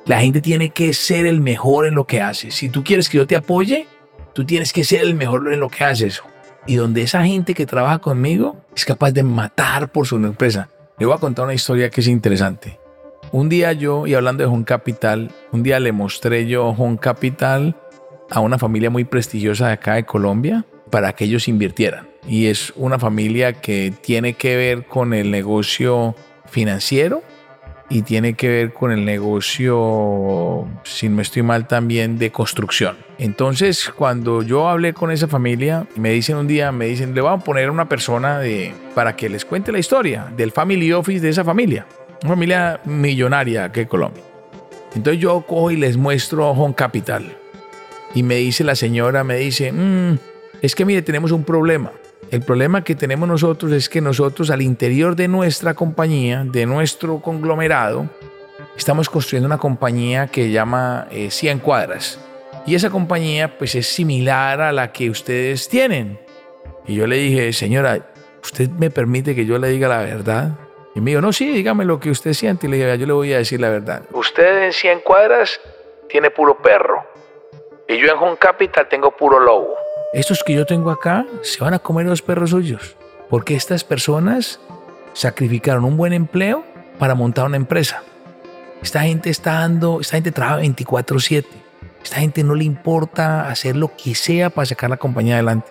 La 0.08 0.20
gente 0.20 0.42
tiene 0.42 0.72
que 0.72 0.92
ser 0.92 1.26
el 1.26 1.40
mejor 1.40 1.88
en 1.88 1.96
lo 1.96 2.06
que 2.06 2.20
hace. 2.20 2.52
Si 2.52 2.68
tú 2.68 2.84
quieres 2.84 3.08
que 3.08 3.20
yo 3.20 3.26
te 3.26 3.38
apoye, 3.38 3.88
tú 4.34 4.44
tienes 4.44 4.74
que 4.74 4.84
ser 4.84 5.00
el 5.04 5.16
mejor 5.16 5.54
en 5.54 5.62
lo 5.62 5.70
que 5.70 5.86
haces. 5.86 6.22
Y 6.68 6.76
donde 6.76 7.04
esa 7.04 7.24
gente 7.24 7.54
que 7.54 7.66
trabaja 7.66 8.00
conmigo 8.00 8.58
es 8.76 8.84
capaz 8.84 9.12
de 9.12 9.24
matar 9.24 9.90
por 9.90 10.06
su 10.06 10.18
empresa. 10.18 10.68
Le 10.98 11.06
voy 11.06 11.16
a 11.16 11.20
contar 11.20 11.46
una 11.46 11.54
historia 11.54 11.90
que 11.90 12.02
es 12.02 12.08
interesante. 12.08 12.78
Un 13.32 13.48
día 13.48 13.74
yo, 13.74 14.08
y 14.08 14.16
hablando 14.16 14.44
de 14.44 14.50
Home 14.50 14.66
Capital, 14.66 15.30
un 15.52 15.62
día 15.62 15.80
le 15.80 15.92
mostré 15.92 16.48
yo 16.48 16.70
Home 16.70 16.98
Capital 16.98 17.76
a 18.32 18.40
una 18.40 18.58
familia 18.58 18.90
muy 18.90 19.04
prestigiosa 19.04 19.68
de 19.68 19.74
acá 19.74 19.96
de 19.96 20.04
Colombia 20.04 20.66
para 20.90 21.14
que 21.14 21.26
ellos 21.26 21.48
invirtieran. 21.48 22.08
Y 22.28 22.48
es 22.48 22.74
una 22.76 22.98
familia 22.98 23.54
que 23.54 23.94
tiene 24.02 24.34
que 24.34 24.56
ver 24.56 24.86
con 24.86 25.14
el 25.14 25.30
negocio 25.30 26.16
financiero 26.48 27.22
y 27.88 28.02
tiene 28.02 28.34
que 28.34 28.50
ver 28.50 28.74
con 28.74 28.92
el 28.92 29.06
negocio, 29.06 30.68
si 30.84 31.08
no 31.08 31.22
estoy 31.22 31.44
mal, 31.44 31.68
también 31.68 32.18
de 32.18 32.32
construcción. 32.32 32.98
Entonces, 33.20 33.92
cuando 33.96 34.42
yo 34.42 34.70
hablé 34.70 34.94
con 34.94 35.12
esa 35.12 35.28
familia, 35.28 35.88
me 35.96 36.12
dicen 36.12 36.36
un 36.36 36.48
día, 36.48 36.72
me 36.72 36.86
dicen, 36.86 37.14
le 37.14 37.22
vamos 37.22 37.42
a 37.42 37.46
poner 37.46 37.70
una 37.70 37.90
persona 37.90 38.40
de, 38.40 38.74
para 38.96 39.16
que 39.16 39.30
les 39.30 39.46
cuente 39.46 39.72
la 39.72 39.80
historia 39.80 40.32
del 40.36 40.52
family 40.52 40.92
office 40.94 41.20
de 41.20 41.30
esa 41.30 41.44
familia. 41.44 41.86
Una 42.24 42.32
familia 42.32 42.82
millonaria 42.86 43.72
que 43.72 43.88
Colombia. 43.88 44.24
Entonces 44.96 45.22
yo 45.22 45.42
cojo 45.42 45.72
y 45.72 45.78
les 45.78 45.98
muestro 45.98 46.50
Home 46.50 46.76
Capital. 46.76 47.38
Y 48.14 48.24
me 48.24 48.36
dice 48.36 48.64
la 48.64 48.76
señora, 48.76 49.24
me 49.24 49.38
dice, 49.38 49.72
"Mm, 49.72 50.18
es 50.62 50.76
que 50.76 50.84
mire, 50.86 51.02
tenemos 51.02 51.32
un 51.32 51.44
problema. 51.44 51.92
El 52.32 52.42
problema 52.42 52.84
que 52.84 52.96
tenemos 52.96 53.28
nosotros 53.28 53.72
es 53.72 53.90
que 53.90 54.02
nosotros 54.02 54.50
al 54.52 54.62
interior 54.62 55.16
de 55.16 55.28
nuestra 55.28 55.74
compañía, 55.74 56.44
de 56.44 56.66
nuestro 56.66 57.22
conglomerado, 57.22 58.10
estamos 58.78 59.10
construyendo 59.10 59.48
una 59.48 59.58
compañía 59.58 60.28
que 60.28 60.52
llama 60.52 61.08
eh, 61.12 61.32
100 61.32 61.60
cuadras. 61.60 62.20
Y 62.66 62.76
esa 62.76 62.90
compañía 62.90 63.58
pues 63.58 63.76
es 63.76 63.88
similar 63.88 64.62
a 64.62 64.72
la 64.72 64.92
que 64.92 65.10
ustedes 65.10 65.70
tienen. 65.70 66.20
Y 66.86 66.96
yo 66.96 67.08
le 67.08 67.18
dije, 67.18 67.54
señora, 67.54 68.12
¿usted 68.44 68.70
me 68.70 68.90
permite 68.90 69.34
que 69.34 69.46
yo 69.46 69.58
le 69.58 69.70
diga 69.70 69.88
la 69.88 70.00
verdad? 70.00 70.52
Y 70.96 71.02
me 71.02 71.12
dijo, 71.12 71.22
no, 71.22 71.32
sí, 71.32 71.50
dígame 71.52 71.86
lo 71.86 72.00
que 72.00 72.10
usted 72.10 72.34
siente. 72.34 72.68
Y 72.68 72.70
le 72.70 72.78
dije, 72.78 72.98
yo 72.98 73.06
le 73.06 73.14
voy 73.14 73.34
a 73.34 73.38
decir 73.38 73.62
la 73.62 73.70
verdad. 73.70 74.04
Usted 74.12 74.64
en 74.64 74.74
100 74.74 75.02
cuadras 75.02 75.60
tiene 76.10 76.32
puro 76.32 76.58
perro. 76.58 77.04
Y 77.88 77.98
yo 77.98 78.12
en 78.12 78.18
Home 78.18 78.38
Capital 78.38 78.88
tengo 78.90 79.12
puro 79.12 79.40
lobo. 79.40 79.76
Estos 80.14 80.44
que 80.44 80.54
yo 80.54 80.66
tengo 80.66 80.92
acá 80.92 81.26
se 81.42 81.64
van 81.64 81.74
a 81.74 81.80
comer 81.80 82.06
los 82.06 82.22
perros 82.22 82.50
suyos. 82.50 82.96
Porque 83.30 83.56
estas 83.56 83.84
personas 83.84 84.60
sacrificaron 85.14 85.86
un 85.86 85.98
buen 85.98 86.14
empleo 86.14 86.64
para 86.98 87.16
montar 87.16 87.46
una 87.46 87.58
empresa. 87.58 88.04
Esta 88.82 89.02
gente 89.02 89.30
está 89.30 89.54
dando, 89.54 90.02
esta 90.02 90.18
gente 90.18 90.32
trabaja 90.32 90.62
24/7. 90.62 91.46
Esta 92.04 92.18
gente 92.18 92.44
no 92.44 92.56
le 92.56 92.64
importa 92.64 93.50
hacer 93.50 93.76
lo 93.76 93.96
que 93.96 94.16
sea 94.16 94.50
para 94.50 94.66
sacar 94.66 94.90
la 94.90 94.98
compañía 94.98 95.36
adelante. 95.36 95.70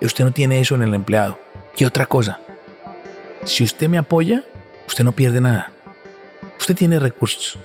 Y 0.00 0.06
usted 0.06 0.24
no 0.24 0.32
tiene 0.32 0.60
eso 0.60 0.74
en 0.74 0.82
el 0.82 0.94
empleado. 0.94 1.38
Y 1.76 1.84
otra 1.84 2.06
cosa, 2.06 2.40
si 3.44 3.64
usted 3.64 3.88
me 3.88 3.98
apoya, 3.98 4.44
usted 4.86 5.04
no 5.04 5.12
pierde 5.12 5.40
nada. 5.40 5.72
Usted 6.58 6.76
tiene 6.76 6.98
recursos. 6.98 7.58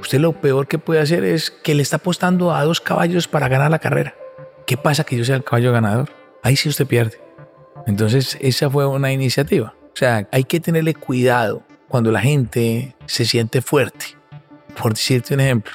Usted 0.00 0.20
lo 0.20 0.32
peor 0.32 0.68
que 0.68 0.78
puede 0.78 1.00
hacer 1.00 1.24
es 1.24 1.50
que 1.50 1.74
le 1.74 1.82
está 1.82 1.96
apostando 1.96 2.54
a 2.54 2.64
dos 2.64 2.80
caballos 2.80 3.28
para 3.28 3.48
ganar 3.48 3.70
la 3.70 3.78
carrera. 3.78 4.14
¿Qué 4.66 4.76
pasa 4.76 5.04
que 5.04 5.16
yo 5.16 5.24
sea 5.24 5.36
el 5.36 5.44
caballo 5.44 5.72
ganador? 5.72 6.10
Ahí 6.42 6.56
sí 6.56 6.68
usted 6.68 6.86
pierde. 6.86 7.20
Entonces, 7.86 8.36
esa 8.40 8.70
fue 8.70 8.86
una 8.86 9.12
iniciativa. 9.12 9.74
O 9.92 9.96
sea, 9.96 10.28
hay 10.30 10.44
que 10.44 10.60
tenerle 10.60 10.94
cuidado 10.94 11.62
cuando 11.88 12.12
la 12.12 12.20
gente 12.20 12.94
se 13.06 13.24
siente 13.24 13.62
fuerte. 13.62 14.06
Por 14.80 14.92
decirte 14.92 15.34
un 15.34 15.40
ejemplo, 15.40 15.72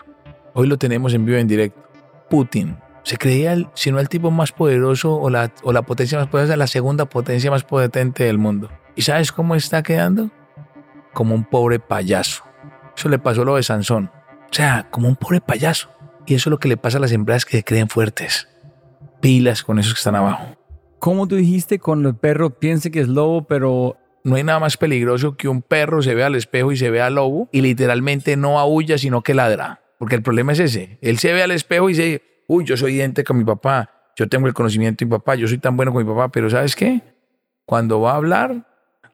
hoy 0.54 0.68
lo 0.68 0.78
tenemos 0.78 1.14
en 1.14 1.26
vivo 1.26 1.38
en 1.38 1.48
directo. 1.48 1.82
Putin 2.30 2.78
se 3.04 3.18
creía, 3.18 3.70
si 3.74 3.92
no 3.92 4.00
el 4.00 4.08
tipo 4.08 4.32
más 4.32 4.52
poderoso 4.52 5.16
o 5.16 5.30
la, 5.30 5.52
o 5.64 5.74
la 5.74 5.82
potencia 5.82 6.18
más 6.18 6.28
poderosa, 6.28 6.56
la 6.56 6.68
segunda 6.68 7.06
potencia 7.06 7.52
más 7.52 7.64
potente 7.64 8.24
del 8.24 8.38
mundo. 8.38 8.70
¿Y 8.96 9.02
sabes 9.02 9.32
cómo 9.32 9.56
está 9.56 9.84
quedando? 9.84 10.32
Como 11.14 11.36
un 11.36 11.46
pobre 11.46 11.80
payaso. 11.80 12.44
Eso 12.96 13.10
le 13.10 13.20
pasó 13.20 13.46
lo 13.46 13.56
de 13.56 13.64
Sansón. 13.64 14.12
O 14.50 14.54
sea, 14.54 14.88
como 14.90 15.08
un 15.08 15.16
pobre 15.16 15.42
payaso. 15.42 15.90
Y 16.26 16.36
eso 16.36 16.50
es 16.50 16.52
lo 16.52 16.60
que 16.60 16.68
le 16.68 16.78
pasa 16.78 16.98
a 16.98 17.02
las 17.02 17.12
empresas 17.12 17.46
que 17.46 17.58
se 17.58 17.64
creen 17.64 17.90
fuertes. 17.90 18.48
Pilas 19.22 19.64
con 19.64 19.80
esos 19.80 19.94
que 19.94 20.00
están 20.00 20.16
abajo. 20.16 20.58
¿Cómo 21.00 21.28
tú 21.28 21.36
dijiste 21.36 21.80
con 21.80 22.06
el 22.06 22.16
perro 22.16 22.52
piense 22.52 22.92
que 22.92 23.02
es 23.02 23.08
lobo, 23.08 23.46
pero 23.46 23.98
No 24.26 24.36
hay 24.36 24.44
nada 24.44 24.60
más 24.60 24.78
peligroso 24.78 25.36
que 25.36 25.50
un 25.50 25.62
perro 25.62 26.02
se 26.02 26.16
vea 26.16 26.28
al 26.28 26.36
espejo 26.36 26.72
y 26.72 26.78
se 26.78 26.90
vea 26.90 27.08
al 27.08 27.16
lobo 27.16 27.50
y 27.52 27.60
literalmente 27.60 28.38
no 28.38 28.58
aúlla, 28.58 28.98
sino 28.98 29.22
que 29.22 29.34
ladra. 29.34 29.82
Porque 30.00 30.16
el 30.16 30.24
problema 30.24 30.54
es 30.54 30.60
ese. 30.60 30.98
Él 31.02 31.18
se 31.20 31.34
ve 31.34 31.44
al 31.44 31.52
espejo 31.52 31.90
y 31.90 31.94
dice, 31.94 32.22
uy, 32.48 32.64
yo 32.64 32.78
soy 32.78 32.96
idéntico 32.96 33.34
a 33.34 33.36
mi 33.36 33.44
papá, 33.44 33.90
yo 34.16 34.30
tengo 34.30 34.48
el 34.48 34.54
conocimiento 34.54 35.04
de 35.04 35.08
mi 35.08 35.12
papá, 35.18 35.36
yo 35.36 35.48
soy 35.48 35.58
tan 35.58 35.76
bueno 35.76 35.92
con 35.92 36.06
mi 36.06 36.10
papá, 36.10 36.30
pero 36.30 36.50
¿sabes 36.50 36.76
qué? 36.76 37.02
Cuando 37.66 38.00
va 38.00 38.14
a 38.14 38.16
hablar, 38.16 38.66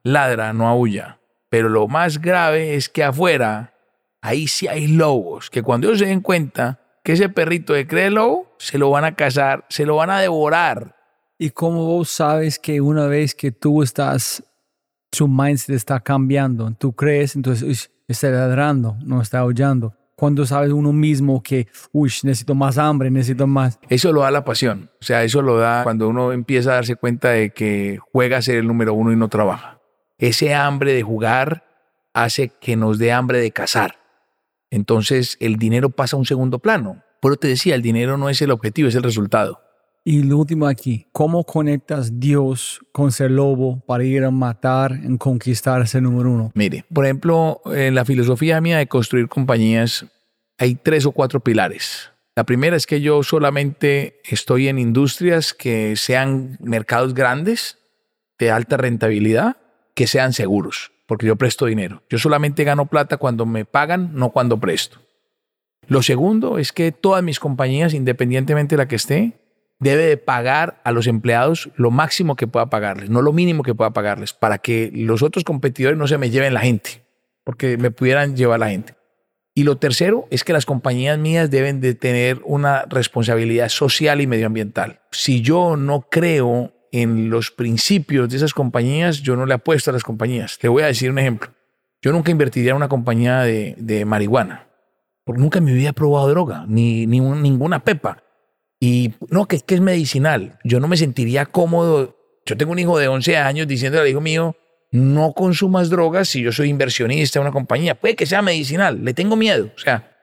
ladra, 0.03 0.53
no 0.53 0.67
aúlla. 0.67 1.18
Pero 1.49 1.69
lo 1.69 1.87
más 1.87 2.21
grave 2.21 2.75
es 2.75 2.89
que 2.89 3.03
afuera, 3.03 3.73
ahí 4.21 4.47
sí 4.47 4.67
hay 4.67 4.87
lobos, 4.87 5.49
que 5.49 5.63
cuando 5.63 5.87
ellos 5.87 5.99
se 5.99 6.05
den 6.05 6.21
cuenta 6.21 6.79
que 7.03 7.13
ese 7.13 7.29
perrito 7.29 7.73
de 7.73 7.87
cree 7.87 8.09
lobo, 8.09 8.55
se 8.59 8.77
lo 8.77 8.89
van 8.89 9.05
a 9.05 9.15
cazar, 9.15 9.65
se 9.69 9.85
lo 9.85 9.95
van 9.95 10.09
a 10.09 10.19
devorar. 10.19 10.99
¿y 11.39 11.49
cómo 11.51 11.85
vos 11.85 12.09
sabes 12.09 12.59
que 12.59 12.81
una 12.81 13.07
vez 13.07 13.33
que 13.33 13.51
tú 13.51 13.81
estás, 13.81 14.43
su 15.11 15.27
mindset 15.27 15.75
está 15.75 16.01
cambiando, 16.01 16.71
tú 16.77 16.93
crees, 16.93 17.35
entonces 17.35 17.89
está 18.07 18.29
ladrando, 18.29 18.97
no 19.03 19.21
está 19.21 19.39
aullando? 19.39 19.95
Cuando 20.15 20.45
sabes 20.45 20.73
uno 20.73 20.91
mismo 20.91 21.41
que, 21.41 21.67
uy, 21.93 22.11
necesito 22.23 22.53
más 22.53 22.77
hambre, 22.77 23.09
necesito 23.09 23.47
más. 23.47 23.79
Eso 23.87 24.11
lo 24.11 24.21
da 24.21 24.31
la 24.31 24.43
pasión. 24.43 24.91
O 24.99 25.05
sea, 25.05 25.23
eso 25.23 25.41
lo 25.41 25.57
da 25.57 25.83
cuando 25.83 26.09
uno 26.09 26.33
empieza 26.33 26.71
a 26.71 26.75
darse 26.75 26.97
cuenta 26.97 27.29
de 27.29 27.51
que 27.51 27.99
juega 28.11 28.37
a 28.37 28.41
ser 28.41 28.57
el 28.57 28.67
número 28.67 28.93
uno 28.93 29.13
y 29.13 29.15
no 29.15 29.29
trabaja. 29.29 29.78
Ese 30.19 30.53
hambre 30.53 30.93
de 30.93 31.01
jugar 31.01 31.65
hace 32.13 32.49
que 32.61 32.75
nos 32.75 32.99
dé 32.99 33.11
hambre 33.11 33.39
de 33.39 33.51
cazar. 33.51 33.95
Entonces 34.69 35.37
el 35.39 35.55
dinero 35.55 35.89
pasa 35.89 36.15
a 36.15 36.19
un 36.19 36.25
segundo 36.25 36.59
plano. 36.59 37.03
Pero 37.21 37.35
te 37.35 37.47
decía, 37.47 37.75
el 37.75 37.81
dinero 37.81 38.17
no 38.17 38.29
es 38.29 38.41
el 38.41 38.51
objetivo, 38.51 38.87
es 38.87 38.95
el 38.95 39.03
resultado. 39.03 39.61
Y 40.05 40.23
lo 40.23 40.37
último 40.37 40.67
aquí, 40.67 41.07
¿cómo 41.11 41.43
conectas 41.43 42.19
Dios 42.19 42.79
con 42.91 43.11
ser 43.11 43.31
lobo 43.31 43.83
para 43.85 44.03
ir 44.03 44.23
a 44.23 44.31
matar, 44.31 44.93
en 44.93 45.17
conquistar 45.17 45.81
ese 45.81 45.99
número 45.99 46.31
uno? 46.31 46.51
Mire, 46.53 46.85
por 46.93 47.05
ejemplo, 47.05 47.61
en 47.65 47.95
la 47.95 48.05
filosofía 48.05 48.61
mía 48.61 48.77
de 48.77 48.87
construir 48.87 49.27
compañías 49.27 50.05
hay 50.57 50.75
tres 50.75 51.05
o 51.05 51.11
cuatro 51.11 51.39
pilares. 51.41 52.11
La 52.35 52.45
primera 52.45 52.75
es 52.75 52.85
que 52.85 53.01
yo 53.01 53.23
solamente 53.23 54.21
estoy 54.23 54.67
en 54.67 54.79
industrias 54.79 55.53
que 55.53 55.95
sean 55.95 56.57
mercados 56.61 57.13
grandes, 57.13 57.77
de 58.37 58.51
alta 58.51 58.77
rentabilidad, 58.77 59.57
que 59.99 60.07
sean 60.07 60.31
seguros, 60.31 60.93
porque 61.07 61.25
yo 61.25 61.35
presto 61.35 61.65
dinero. 61.65 62.03
Yo 62.09 62.19
solamente 62.19 62.63
gano 62.63 62.85
plata 62.85 63.17
cuando 63.17 63.45
me 63.45 63.65
pagan, 63.65 64.11
no 64.13 64.29
cuando 64.29 64.57
presto. 64.57 65.01
Lo 65.89 66.01
segundo 66.01 66.57
es 66.57 66.71
que 66.71 66.93
todas 66.93 67.21
mis 67.21 67.37
compañías, 67.37 67.93
independientemente 67.93 68.75
de 68.75 68.77
la 68.77 68.87
que 68.87 68.95
esté, 68.95 69.33
debe 69.77 70.05
de 70.05 70.15
pagar 70.15 70.79
a 70.85 70.93
los 70.93 71.05
empleados 71.05 71.69
lo 71.75 71.91
máximo 71.91 72.37
que 72.37 72.47
pueda 72.47 72.69
pagarles, 72.69 73.09
no 73.09 73.21
lo 73.21 73.33
mínimo 73.33 73.61
que 73.61 73.75
pueda 73.75 73.91
pagarles, 73.91 74.31
para 74.31 74.59
que 74.59 74.89
los 74.93 75.21
otros 75.21 75.43
competidores 75.43 75.99
no 75.99 76.07
se 76.07 76.17
me 76.17 76.29
lleven 76.29 76.53
la 76.53 76.61
gente, 76.61 77.03
porque 77.43 77.75
me 77.75 77.91
pudieran 77.91 78.37
llevar 78.37 78.61
la 78.61 78.69
gente. 78.69 78.93
Y 79.53 79.63
lo 79.63 79.79
tercero 79.79 80.29
es 80.31 80.45
que 80.45 80.53
las 80.53 80.65
compañías 80.65 81.19
mías 81.19 81.51
deben 81.51 81.81
de 81.81 81.93
tener 81.93 82.39
una 82.45 82.85
responsabilidad 82.89 83.67
social 83.67 84.21
y 84.21 84.27
medioambiental. 84.27 85.01
Si 85.11 85.41
yo 85.41 85.75
no 85.75 86.07
creo 86.09 86.71
en 86.91 87.29
los 87.29 87.51
principios 87.51 88.29
de 88.29 88.37
esas 88.37 88.53
compañías, 88.53 89.21
yo 89.21 89.35
no 89.35 89.45
le 89.45 89.53
apuesto 89.53 89.89
a 89.91 89.93
las 89.93 90.03
compañías. 90.03 90.57
Te 90.59 90.67
voy 90.67 90.83
a 90.83 90.87
decir 90.87 91.09
un 91.11 91.19
ejemplo. 91.19 91.51
Yo 92.01 92.11
nunca 92.11 92.31
invertiría 92.31 92.71
en 92.71 92.77
una 92.77 92.87
compañía 92.89 93.41
de, 93.41 93.75
de 93.77 94.05
marihuana, 94.05 94.67
porque 95.25 95.41
nunca 95.41 95.59
en 95.59 95.65
mi 95.65 95.73
vida 95.73 95.89
he 95.89 95.93
probado 95.93 96.29
droga, 96.29 96.65
ni, 96.67 97.05
ni 97.07 97.19
un- 97.19 97.41
ninguna 97.41 97.83
pepa. 97.83 98.23
Y 98.79 99.13
no, 99.29 99.45
que, 99.47 99.59
que 99.59 99.75
es 99.75 99.81
medicinal. 99.81 100.57
Yo 100.63 100.79
no 100.79 100.87
me 100.87 100.95
sentiría 100.97 101.45
cómodo. 101.45 102.15
Yo 102.45 102.55
tengo 102.55 102.71
un 102.71 102.79
hijo 102.79 102.97
de 102.97 103.09
11 103.09 103.35
años 103.37 103.67
diciéndole 103.67 104.03
al 104.03 104.07
hijo 104.09 104.21
mío, 104.21 104.55
no 104.91 105.33
consumas 105.33 105.89
drogas 105.89 106.29
si 106.29 106.41
yo 106.41 106.51
soy 106.53 106.69
inversionista 106.69 107.37
en 107.39 107.43
una 107.43 107.51
compañía. 107.51 107.99
Puede 107.99 108.15
que 108.15 108.25
sea 108.25 108.41
medicinal, 108.41 109.03
le 109.03 109.13
tengo 109.13 109.35
miedo. 109.35 109.69
O 109.75 109.79
sea, 109.79 110.15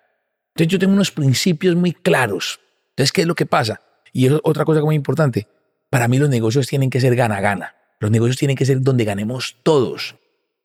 entonces 0.54 0.72
yo 0.72 0.78
tengo 0.78 0.94
unos 0.94 1.10
principios 1.10 1.76
muy 1.76 1.92
claros. 1.92 2.58
Entonces, 2.90 3.12
¿qué 3.12 3.20
es 3.20 3.26
lo 3.26 3.34
que 3.34 3.44
pasa? 3.46 3.82
Y 4.14 4.26
es 4.26 4.32
otra 4.42 4.64
cosa 4.64 4.80
muy 4.80 4.94
importante. 4.96 5.46
Para 5.90 6.08
mí 6.08 6.18
los 6.18 6.28
negocios 6.28 6.66
tienen 6.66 6.90
que 6.90 7.00
ser 7.00 7.14
gana-gana. 7.16 7.74
Los 8.00 8.10
negocios 8.10 8.36
tienen 8.36 8.56
que 8.56 8.66
ser 8.66 8.80
donde 8.82 9.04
ganemos 9.04 9.56
todos 9.62 10.16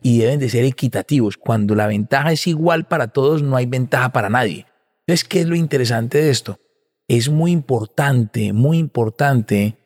y 0.01 0.19
deben 0.19 0.39
de 0.39 0.49
ser 0.49 0.65
equitativos. 0.65 1.37
Cuando 1.37 1.75
la 1.75 1.87
ventaja 1.87 2.31
es 2.31 2.47
igual 2.47 2.87
para 2.87 3.09
todos, 3.09 3.41
no 3.41 3.55
hay 3.55 3.65
ventaja 3.65 4.11
para 4.11 4.29
nadie. 4.29 4.65
Entonces, 5.05 5.27
¿qué 5.27 5.41
es 5.41 5.47
lo 5.47 5.55
interesante 5.55 6.19
de 6.19 6.29
esto? 6.29 6.59
Es 7.07 7.29
muy 7.29 7.51
importante, 7.51 8.53
muy 8.53 8.77
importante 8.77 9.77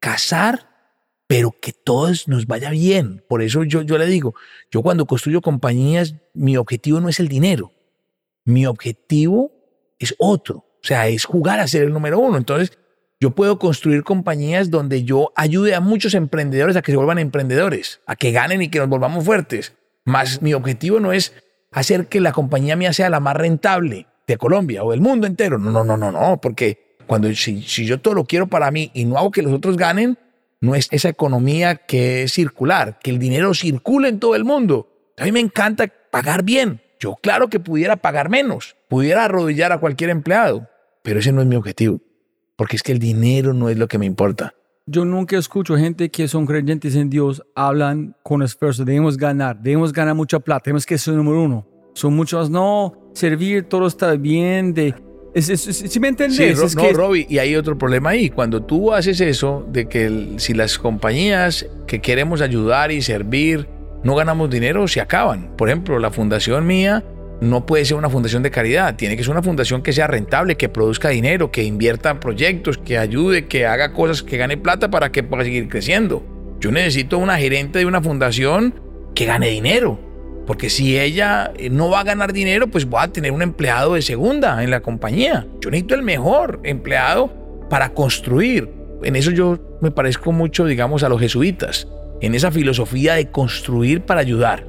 casar, 0.00 0.68
pero 1.26 1.54
que 1.60 1.72
todos 1.72 2.26
nos 2.26 2.46
vaya 2.46 2.70
bien. 2.70 3.24
Por 3.28 3.42
eso 3.42 3.62
yo, 3.64 3.82
yo 3.82 3.98
le 3.98 4.06
digo, 4.06 4.34
yo 4.70 4.82
cuando 4.82 5.06
construyo 5.06 5.40
compañías, 5.40 6.14
mi 6.34 6.56
objetivo 6.56 7.00
no 7.00 7.08
es 7.08 7.20
el 7.20 7.28
dinero. 7.28 7.72
Mi 8.44 8.66
objetivo 8.66 9.52
es 9.98 10.14
otro. 10.18 10.56
O 10.82 10.86
sea, 10.86 11.08
es 11.08 11.24
jugar 11.24 11.60
a 11.60 11.68
ser 11.68 11.82
el 11.82 11.92
número 11.92 12.18
uno. 12.18 12.38
Entonces, 12.38 12.78
yo 13.20 13.32
puedo 13.32 13.58
construir 13.58 14.02
compañías 14.02 14.70
donde 14.70 15.04
yo 15.04 15.30
ayude 15.36 15.74
a 15.74 15.80
muchos 15.80 16.14
emprendedores 16.14 16.76
a 16.76 16.82
que 16.82 16.92
se 16.92 16.96
vuelvan 16.96 17.18
emprendedores, 17.18 18.00
a 18.06 18.16
que 18.16 18.32
ganen 18.32 18.62
y 18.62 18.70
que 18.70 18.78
nos 18.78 18.88
volvamos 18.88 19.26
fuertes. 19.26 19.74
Más 20.06 20.40
mi 20.40 20.54
objetivo 20.54 21.00
no 21.00 21.12
es 21.12 21.34
hacer 21.70 22.06
que 22.06 22.20
la 22.20 22.32
compañía 22.32 22.76
mía 22.76 22.94
sea 22.94 23.10
la 23.10 23.20
más 23.20 23.36
rentable 23.36 24.06
de 24.26 24.38
Colombia 24.38 24.82
o 24.82 24.90
del 24.90 25.02
mundo 25.02 25.26
entero. 25.26 25.58
No, 25.58 25.70
no, 25.70 25.84
no, 25.84 25.98
no, 25.98 26.10
no, 26.10 26.40
porque 26.40 26.96
cuando 27.06 27.32
si, 27.34 27.62
si 27.62 27.84
yo 27.84 28.00
todo 28.00 28.14
lo 28.14 28.24
quiero 28.24 28.46
para 28.46 28.70
mí 28.70 28.90
y 28.94 29.04
no 29.04 29.18
hago 29.18 29.30
que 29.30 29.42
los 29.42 29.52
otros 29.52 29.76
ganen, 29.76 30.16
no 30.62 30.74
es 30.74 30.88
esa 30.90 31.10
economía 31.10 31.74
que 31.74 32.22
es 32.22 32.32
circular, 32.32 32.98
que 33.02 33.10
el 33.10 33.18
dinero 33.18 33.52
circule 33.52 34.08
en 34.08 34.18
todo 34.18 34.34
el 34.34 34.44
mundo. 34.44 34.88
A 35.18 35.24
mí 35.24 35.32
me 35.32 35.40
encanta 35.40 35.92
pagar 36.10 36.42
bien, 36.42 36.80
Yo 36.98 37.16
claro 37.16 37.48
que 37.48 37.60
pudiera 37.60 37.96
pagar 37.96 38.30
menos, 38.30 38.76
pudiera 38.88 39.24
arrodillar 39.24 39.72
a 39.72 39.78
cualquier 39.78 40.10
empleado, 40.10 40.68
pero 41.02 41.20
ese 41.20 41.32
no 41.32 41.40
es 41.40 41.46
mi 41.46 41.56
objetivo, 41.56 42.00
porque 42.60 42.76
es 42.76 42.82
que 42.82 42.92
el 42.92 42.98
dinero 42.98 43.54
no 43.54 43.70
es 43.70 43.78
lo 43.78 43.88
que 43.88 43.96
me 43.96 44.04
importa. 44.04 44.52
Yo 44.84 45.06
nunca 45.06 45.38
escucho 45.38 45.78
gente 45.78 46.10
que 46.10 46.28
son 46.28 46.44
creyentes 46.44 46.94
en 46.94 47.08
Dios 47.08 47.42
hablan 47.54 48.14
con 48.22 48.42
esfuerzo. 48.42 48.84
Debemos 48.84 49.16
ganar, 49.16 49.58
debemos 49.62 49.94
ganar 49.94 50.14
mucha 50.14 50.38
plata, 50.40 50.64
tenemos 50.64 50.84
que 50.84 50.98
ser 50.98 51.14
número 51.14 51.42
uno. 51.42 51.66
Son 51.94 52.14
muchos, 52.14 52.50
no, 52.50 52.92
servir, 53.14 53.62
todo 53.64 53.86
está 53.86 54.14
bien. 54.14 54.74
De, 54.74 54.94
si 55.40 55.98
me 56.00 56.08
entendés? 56.08 56.36
Sí, 56.36 56.44
es 56.66 56.76
no, 56.76 56.82
que, 56.82 56.92
Robbie, 56.92 57.26
y 57.30 57.38
hay 57.38 57.56
otro 57.56 57.78
problema 57.78 58.10
ahí. 58.10 58.28
Cuando 58.28 58.62
tú 58.62 58.92
haces 58.92 59.22
eso, 59.22 59.66
de 59.72 59.88
que 59.88 60.04
el- 60.04 60.34
si 60.38 60.52
las 60.52 60.78
compañías 60.78 61.64
que 61.86 62.02
queremos 62.02 62.42
ayudar 62.42 62.92
y 62.92 63.00
servir 63.00 63.68
no 64.04 64.14
ganamos 64.16 64.50
dinero, 64.50 64.86
se 64.86 65.00
acaban. 65.00 65.56
Por 65.56 65.70
ejemplo, 65.70 65.98
la 65.98 66.10
fundación 66.10 66.66
mía 66.66 67.02
no 67.40 67.64
puede 67.64 67.84
ser 67.84 67.96
una 67.96 68.10
fundación 68.10 68.42
de 68.42 68.50
caridad. 68.50 68.96
Tiene 68.96 69.16
que 69.16 69.22
ser 69.22 69.32
una 69.32 69.42
fundación 69.42 69.82
que 69.82 69.92
sea 69.92 70.06
rentable, 70.06 70.56
que 70.56 70.68
produzca 70.68 71.08
dinero, 71.08 71.50
que 71.50 71.64
invierta 71.64 72.10
en 72.10 72.20
proyectos, 72.20 72.78
que 72.78 72.98
ayude, 72.98 73.46
que 73.46 73.66
haga 73.66 73.92
cosas, 73.92 74.22
que 74.22 74.36
gane 74.36 74.56
plata 74.56 74.90
para 74.90 75.10
que 75.10 75.22
pueda 75.22 75.44
seguir 75.44 75.68
creciendo. 75.68 76.22
Yo 76.60 76.70
necesito 76.70 77.18
una 77.18 77.38
gerente 77.38 77.78
de 77.78 77.86
una 77.86 78.02
fundación 78.02 78.74
que 79.14 79.24
gane 79.24 79.48
dinero. 79.48 79.98
Porque 80.46 80.68
si 80.68 80.98
ella 80.98 81.52
eh, 81.56 81.70
no 81.70 81.90
va 81.90 82.00
a 82.00 82.04
ganar 82.04 82.32
dinero, 82.32 82.66
pues 82.66 82.84
voy 82.84 83.02
a 83.02 83.08
tener 83.08 83.32
un 83.32 83.42
empleado 83.42 83.94
de 83.94 84.02
segunda 84.02 84.62
en 84.62 84.70
la 84.70 84.80
compañía. 84.80 85.46
Yo 85.60 85.70
necesito 85.70 85.94
el 85.94 86.02
mejor 86.02 86.60
empleado 86.64 87.32
para 87.70 87.94
construir. 87.94 88.68
En 89.02 89.16
eso 89.16 89.30
yo 89.30 89.78
me 89.80 89.90
parezco 89.90 90.32
mucho, 90.32 90.66
digamos, 90.66 91.02
a 91.02 91.08
los 91.08 91.20
jesuitas. 91.20 91.88
En 92.20 92.34
esa 92.34 92.50
filosofía 92.50 93.14
de 93.14 93.30
construir 93.30 94.02
para 94.02 94.20
ayudar. 94.20 94.66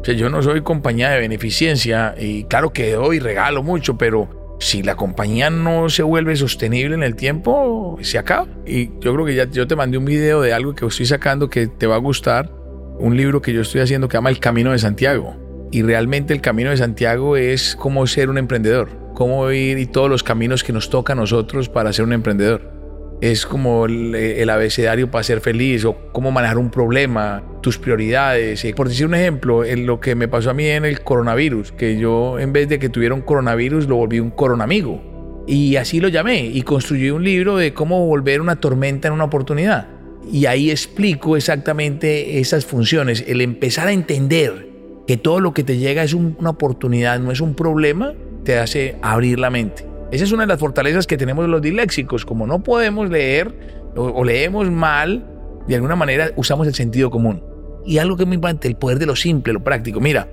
O 0.00 0.04
sea, 0.04 0.14
yo 0.14 0.30
no 0.30 0.42
soy 0.42 0.62
compañía 0.62 1.10
de 1.10 1.20
beneficencia 1.20 2.14
y 2.18 2.44
claro 2.44 2.72
que 2.72 2.92
doy 2.92 3.18
regalo 3.18 3.62
mucho, 3.62 3.98
pero 3.98 4.56
si 4.58 4.82
la 4.82 4.96
compañía 4.96 5.50
no 5.50 5.88
se 5.88 6.02
vuelve 6.02 6.36
sostenible 6.36 6.94
en 6.94 7.02
el 7.02 7.16
tiempo, 7.16 7.98
se 8.00 8.18
acaba. 8.18 8.46
Y 8.66 8.90
yo 9.00 9.12
creo 9.14 9.26
que 9.26 9.34
ya 9.34 9.44
yo 9.50 9.66
te 9.66 9.76
mandé 9.76 9.98
un 9.98 10.04
video 10.06 10.40
de 10.40 10.52
algo 10.52 10.74
que 10.74 10.86
estoy 10.86 11.06
sacando 11.06 11.50
que 11.50 11.66
te 11.66 11.86
va 11.86 11.96
a 11.96 11.98
gustar, 11.98 12.50
un 12.98 13.16
libro 13.16 13.42
que 13.42 13.52
yo 13.52 13.60
estoy 13.60 13.82
haciendo 13.82 14.08
que 14.08 14.16
llama 14.16 14.30
El 14.30 14.38
Camino 14.38 14.72
de 14.72 14.78
Santiago. 14.78 15.36
Y 15.70 15.82
realmente 15.82 16.32
el 16.32 16.40
Camino 16.40 16.70
de 16.70 16.78
Santiago 16.78 17.36
es 17.36 17.76
cómo 17.76 18.06
ser 18.06 18.30
un 18.30 18.38
emprendedor, 18.38 18.90
cómo 19.14 19.50
ir 19.50 19.78
y 19.78 19.86
todos 19.86 20.10
los 20.10 20.22
caminos 20.22 20.64
que 20.64 20.72
nos 20.72 20.90
toca 20.90 21.12
a 21.12 21.16
nosotros 21.16 21.68
para 21.68 21.92
ser 21.92 22.04
un 22.04 22.12
emprendedor 22.12 22.80
es 23.20 23.44
como 23.44 23.86
el, 23.86 24.14
el 24.14 24.50
abecedario 24.50 25.10
para 25.10 25.22
ser 25.22 25.40
feliz 25.40 25.84
o 25.84 25.96
cómo 26.12 26.30
manejar 26.30 26.58
un 26.58 26.70
problema, 26.70 27.42
tus 27.60 27.78
prioridades. 27.78 28.64
Por 28.74 28.88
decir 28.88 29.06
un 29.06 29.14
ejemplo, 29.14 29.64
en 29.64 29.86
lo 29.86 30.00
que 30.00 30.14
me 30.14 30.28
pasó 30.28 30.50
a 30.50 30.54
mí 30.54 30.66
en 30.66 30.84
el 30.84 31.02
coronavirus, 31.02 31.72
que 31.72 31.98
yo 31.98 32.38
en 32.38 32.52
vez 32.52 32.68
de 32.68 32.78
que 32.78 32.88
tuviera 32.88 33.14
un 33.14 33.22
coronavirus 33.22 33.86
lo 33.88 33.96
volví 33.96 34.20
un 34.20 34.30
coronamigo. 34.30 35.44
Y 35.46 35.76
así 35.76 36.00
lo 36.00 36.08
llamé 36.08 36.44
y 36.46 36.62
construí 36.62 37.10
un 37.10 37.24
libro 37.24 37.56
de 37.56 37.72
cómo 37.74 38.06
volver 38.06 38.40
una 38.40 38.56
tormenta 38.60 39.08
en 39.08 39.14
una 39.14 39.24
oportunidad. 39.24 39.88
Y 40.30 40.46
ahí 40.46 40.70
explico 40.70 41.36
exactamente 41.36 42.38
esas 42.38 42.66
funciones, 42.66 43.24
el 43.26 43.40
empezar 43.40 43.88
a 43.88 43.92
entender 43.92 44.68
que 45.06 45.16
todo 45.16 45.40
lo 45.40 45.52
que 45.52 45.64
te 45.64 45.76
llega 45.78 46.04
es 46.04 46.14
un- 46.14 46.36
una 46.38 46.50
oportunidad, 46.50 47.18
no 47.18 47.32
es 47.32 47.40
un 47.40 47.54
problema, 47.54 48.12
te 48.44 48.58
hace 48.58 48.96
abrir 49.02 49.38
la 49.40 49.50
mente. 49.50 49.84
Esa 50.12 50.24
es 50.24 50.32
una 50.32 50.42
de 50.44 50.48
las 50.48 50.60
fortalezas 50.60 51.06
que 51.06 51.16
tenemos 51.16 51.48
los 51.48 51.62
disléxicos. 51.62 52.24
Como 52.24 52.46
no 52.46 52.62
podemos 52.62 53.10
leer 53.10 53.52
o, 53.96 54.02
o 54.04 54.24
leemos 54.24 54.70
mal, 54.70 55.26
de 55.66 55.74
alguna 55.74 55.96
manera 55.96 56.30
usamos 56.36 56.66
el 56.66 56.74
sentido 56.74 57.10
común. 57.10 57.42
Y 57.84 57.98
algo 57.98 58.16
que 58.16 58.26
muy 58.26 58.36
importante, 58.36 58.68
el 58.68 58.76
poder 58.76 58.98
de 58.98 59.06
lo 59.06 59.16
simple, 59.16 59.52
lo 59.52 59.64
práctico. 59.64 60.00
Mira, 60.00 60.28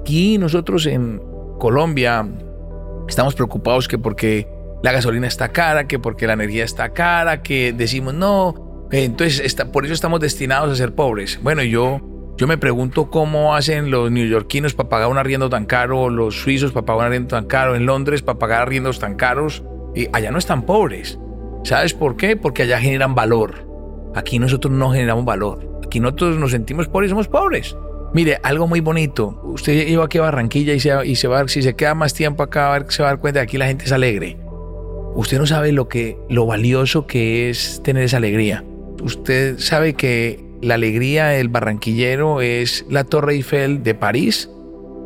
aquí 0.00 0.38
nosotros 0.38 0.86
en 0.86 1.20
Colombia 1.58 2.26
estamos 3.08 3.34
preocupados 3.34 3.88
que 3.88 3.98
porque 3.98 4.48
la 4.82 4.92
gasolina 4.92 5.26
está 5.26 5.50
cara, 5.50 5.86
que 5.86 5.98
porque 5.98 6.26
la 6.26 6.32
energía 6.32 6.64
está 6.64 6.90
cara, 6.90 7.42
que 7.42 7.72
decimos 7.72 8.14
no, 8.14 8.88
eh, 8.90 9.04
entonces 9.04 9.54
por 9.72 9.84
eso 9.84 9.94
estamos 9.94 10.20
destinados 10.20 10.72
a 10.72 10.76
ser 10.76 10.94
pobres. 10.94 11.38
Bueno, 11.42 11.62
yo, 11.62 12.00
yo 12.36 12.46
me 12.46 12.58
pregunto 12.58 13.10
cómo 13.10 13.54
hacen 13.54 13.90
los 13.90 14.10
neoyorquinos 14.10 14.74
para 14.74 14.88
pagar 14.88 15.08
un 15.08 15.18
arriendo 15.18 15.48
tan 15.48 15.66
caro, 15.66 16.10
los 16.10 16.42
suizos 16.42 16.72
para 16.72 16.84
pagar 16.84 17.00
un 17.00 17.06
arriendo 17.06 17.28
tan 17.28 17.46
caro, 17.46 17.76
en 17.76 17.86
Londres 17.86 18.22
para 18.22 18.38
pagar 18.38 18.62
arriendos 18.62 18.98
tan 18.98 19.14
caros, 19.14 19.62
y 19.94 20.08
allá 20.12 20.30
no 20.30 20.38
están 20.38 20.62
pobres. 20.62 21.18
¿Sabes 21.64 21.94
por 21.94 22.16
qué? 22.16 22.36
Porque 22.36 22.62
allá 22.64 22.80
generan 22.80 23.14
valor. 23.14 23.68
Aquí 24.14 24.38
nosotros 24.38 24.72
no 24.74 24.90
generamos 24.90 25.24
valor. 25.24 25.71
Aquí 25.92 26.00
nosotros 26.00 26.38
nos 26.38 26.52
sentimos 26.52 26.88
pobres 26.88 27.10
somos 27.10 27.28
pobres. 27.28 27.76
Mire, 28.14 28.38
algo 28.42 28.66
muy 28.66 28.80
bonito. 28.80 29.38
Usted 29.44 29.86
iba 29.88 30.06
aquí 30.06 30.16
a 30.16 30.22
Barranquilla 30.22 30.72
y 30.72 30.80
se, 30.80 30.90
y 31.06 31.16
se 31.16 31.28
va, 31.28 31.46
si 31.48 31.60
se 31.60 31.76
queda 31.76 31.94
más 31.94 32.14
tiempo 32.14 32.42
acá, 32.42 32.82
se 32.88 33.02
va 33.02 33.10
a 33.10 33.12
dar 33.12 33.20
cuenta 33.20 33.40
que 33.40 33.44
aquí 33.44 33.58
la 33.58 33.66
gente 33.66 33.84
es 33.84 33.92
alegre. 33.92 34.38
Usted 35.14 35.38
no 35.38 35.44
sabe 35.44 35.70
lo 35.72 35.88
que, 35.88 36.16
lo 36.30 36.46
valioso 36.46 37.06
que 37.06 37.50
es 37.50 37.82
tener 37.84 38.04
esa 38.04 38.16
alegría. 38.16 38.64
Usted 39.02 39.58
sabe 39.58 39.92
que 39.92 40.42
la 40.62 40.76
alegría 40.76 41.26
del 41.26 41.50
barranquillero 41.50 42.40
es 42.40 42.86
la 42.88 43.04
Torre 43.04 43.34
Eiffel 43.34 43.82
de 43.82 43.94
París. 43.94 44.48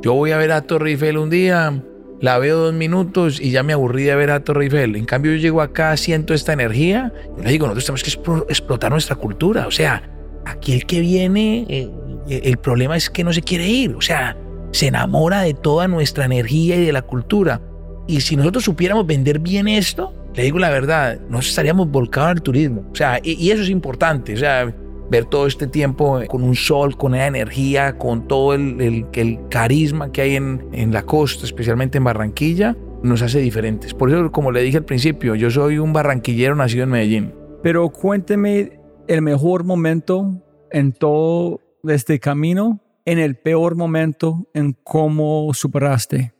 Yo 0.03 0.15
voy 0.15 0.31
a 0.31 0.37
ver 0.37 0.53
a 0.53 0.61
Torre 0.63 0.91
Eiffel 0.91 1.19
un 1.19 1.31
día, 1.31 1.83
la 2.21 2.39
veo 2.39 2.59
dos 2.59 2.75
minutos 2.75 3.41
y 3.41 3.51
ya 3.51 3.65
me 3.65 3.73
aburrí 3.73 4.05
de 4.05 4.15
ver 4.15 4.31
a 4.31 4.45
Torre 4.45 4.67
Eiffel. 4.67 4.95
En 4.95 5.05
cambio, 5.05 5.33
yo 5.33 5.39
llego 5.39 5.63
acá, 5.63 5.97
siento 5.97 6.33
esta 6.33 6.53
energía. 6.53 7.13
Le 7.43 7.51
digo, 7.51 7.67
nosotros 7.67 7.87
tenemos 7.87 8.03
que 8.05 8.11
explo- 8.13 8.47
explotar 8.49 8.93
nuestra 8.93 9.17
cultura. 9.17 9.67
O 9.67 9.73
sea, 9.73 10.13
aquí 10.47 10.73
el 10.73 10.87
que 10.87 11.01
viene, 11.01 11.67
eh, 11.69 11.91
eh, 12.29 12.41
el 12.45 12.57
problema 12.59 12.97
es 12.97 13.11
que 13.11 13.25
no 13.25 13.33
se 13.33 13.43
quiere 13.43 13.67
ir. 13.69 13.95
O 13.95 14.01
sea, 14.01 14.37
se 14.73 14.87
enamora 14.89 15.43
de 15.43 15.55
toda 15.55 15.89
nuestra 15.89 16.25
energía 16.25 16.77
y 16.77 16.85
de 16.87 16.93
la 16.93 17.03
cultura. 17.03 17.61
Y 18.07 18.21
si 18.21 18.37
nosotros 18.37 18.65
supiéramos 18.65 19.07
vender 19.07 19.39
bien 19.41 19.69
esto, 19.69 20.13
le 20.35 20.43
digo 20.45 20.59
la 20.59 20.71
verdad, 20.71 21.19
nos 21.29 21.49
estaríamos 21.49 21.91
volcados 21.91 22.31
al 22.31 22.43
turismo. 22.43 22.85
O 22.93 22.95
sea, 22.95 23.19
y, 23.23 23.33
y 23.35 23.51
eso 23.51 23.63
es 23.63 23.71
importante. 23.71 24.35
O 24.35 24.37
sea, 24.37 24.73
ver 25.11 25.25
todo 25.27 25.47
este 25.47 25.67
tiempo 25.67 26.21
con 26.29 26.43
un 26.43 26.55
sol, 26.55 26.97
con 26.97 27.15
esa 27.15 27.27
energía, 27.29 27.97
con 27.97 28.27
todo 28.29 28.55
el, 28.55 28.81
el- 28.81 29.07
el 29.15 29.39
carisma 29.51 30.11
que 30.13 30.21
hay 30.23 30.37
en, 30.37 30.67
en 30.73 30.93
la 30.93 31.03
costa, 31.03 31.45
especialmente 31.47 31.99
en 31.99 32.05
Barranquilla, 32.05 32.77
nos 33.03 33.23
hace 33.23 33.39
diferentes. 33.39 33.95
Por 33.95 34.11
eso, 34.11 34.33
como 34.33 34.51
le 34.51 34.63
dije 34.63 34.79
al 34.79 34.85
principio, 34.85 35.35
yo 35.37 35.51
soy 35.51 35.79
un 35.79 35.93
barranquillero 35.93 36.55
nacido 36.57 36.85
en 36.85 36.91
Medellín. 36.91 37.33
Pero 37.63 37.89
cuénteme 37.89 38.76
el 39.09 39.23
mejor 39.23 39.65
momento 39.65 40.43
en 40.71 40.93
todo 40.93 41.61
este 41.85 42.19
camino, 42.19 42.81
en 43.05 43.19
el 43.19 43.37
peor 43.37 43.77
momento, 43.77 44.49
en 44.55 44.73
cómo 44.73 45.53
superaste. 45.55 46.35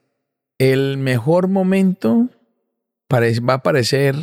El 0.59 0.99
mejor 0.99 1.49
momento 1.49 2.29
va 3.13 3.55
a 3.55 3.63
parecer 3.63 4.17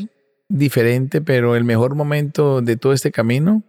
diferente, 0.49 1.21
pero 1.21 1.55
el 1.55 1.63
mejor 1.63 1.95
momento 1.95 2.61
de 2.61 2.75
todo 2.75 2.93
este 2.93 3.11
camino 3.11 3.63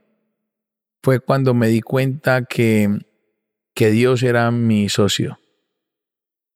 fue 1.02 1.20
cuando 1.20 1.54
me 1.54 1.68
di 1.68 1.80
cuenta 1.80 2.44
que, 2.44 2.98
que 3.74 3.90
Dios 3.90 4.22
era 4.22 4.50
mi 4.50 4.88
socio. 4.88 5.38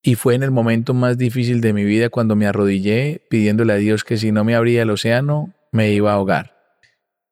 Y 0.03 0.15
fue 0.15 0.35
en 0.35 0.43
el 0.43 0.51
momento 0.51 0.95
más 0.95 1.19
difícil 1.19 1.61
de 1.61 1.73
mi 1.73 1.85
vida 1.85 2.09
cuando 2.09 2.37
me 2.37 2.47
arrodillé 2.47 3.27
pidiéndole 3.29 3.75
a 3.75 3.77
Dios 3.77 4.05
que 4.05 4.17
si 4.17 4.33
no 4.33 4.45
me 4.45 4.55
abría 4.55 4.83
el 4.83 4.91
océano, 4.91 5.53
me 5.71 5.93
iba 5.93 6.13
a 6.13 6.15
ahogar. 6.15 6.58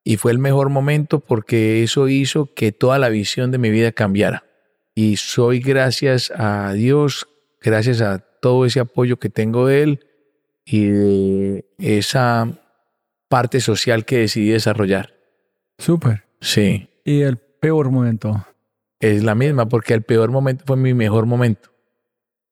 Y 0.09 0.19
fue 0.19 0.31
el 0.31 0.39
mejor 0.39 0.69
momento 0.69 1.19
porque 1.19 1.83
eso 1.83 2.07
hizo 2.07 2.55
que 2.55 2.71
toda 2.71 3.01
la 3.01 3.09
visión 3.09 3.51
de 3.51 3.59
mi 3.59 3.71
vida 3.71 3.91
cambiara. 3.91 4.45
Y 4.95 5.17
soy 5.17 5.59
gracias 5.59 6.33
a 6.37 6.73
Dios, 6.75 7.27
gracias 7.61 8.01
a 8.03 8.21
todo 8.21 8.67
ese 8.67 8.79
apoyo 8.79 9.17
que 9.17 9.31
tengo 9.31 9.67
de 9.67 9.83
Él 9.83 10.07
y 10.65 10.87
de 10.87 11.65
esa 11.79 12.49
parte 13.29 13.59
social 13.59 14.05
que 14.05 14.19
decidí 14.19 14.51
desarrollar. 14.51 15.13
Súper. 15.77 16.23
Sí, 16.41 16.89
Y 17.05 17.23
el 17.23 17.39
peor 17.39 17.91
momento. 17.91 18.47
es 19.01 19.25
la 19.25 19.35
misma 19.35 19.69
porque 19.69 19.93
el 19.93 20.03
peor 20.03 20.31
momento 20.31 20.63
fue 20.69 20.77
mi 20.77 20.95
mejor 20.95 21.27
momento. 21.27 21.71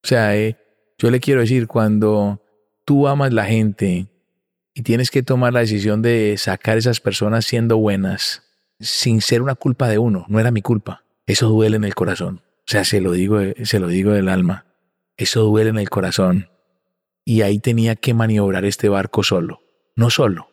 O 0.03 0.09
sea, 0.09 0.37
eh, 0.37 0.57
yo 0.99 1.09
le 1.09 1.21
quiero 1.21 1.43
decir, 1.43 1.69
cuando 1.69 2.43
tú 2.85 3.07
amas 3.07 3.33
la 3.33 3.45
gente 3.45 4.09
y 4.75 4.83
tienes 4.83 5.11
que 5.11 5.23
tomar 5.23 5.53
la 5.53 5.61
decisión 5.61 6.03
de 6.03 6.35
sacar 6.37 6.77
esas 6.77 7.01
personas 7.01 7.45
siendo 7.45 7.77
buenas, 7.79 8.43
sin 8.81 9.21
ser 9.21 9.41
una 9.41 9.55
culpa 9.55 9.89
de 9.89 9.99
uno, 9.99 10.27
no 10.29 10.41
era 10.41 10.51
mi 10.51 10.63
culpa. 10.63 11.05
Eso 11.27 11.49
duele 11.49 11.77
en 11.77 11.85
el 11.85 11.95
corazón. 11.95 12.43
O 12.59 12.67
sea, 12.67 12.85
se 12.85 13.01
lo 13.01 13.13
digo, 13.13 13.39
se 13.63 13.79
lo 13.79 13.87
digo 13.89 14.13
del 14.13 14.29
alma. 14.29 14.67
Eso 15.17 15.43
duele 15.45 15.71
en 15.71 15.79
el 15.79 15.89
corazón. 15.89 16.51
Y 17.25 17.43
ahí 17.43 17.59
tenía 17.59 17.95
que 17.95 18.15
maniobrar 18.15 18.65
este 18.65 18.89
barco 18.89 19.23
solo. 19.23 19.63
No 19.97 20.11
solo. 20.11 20.51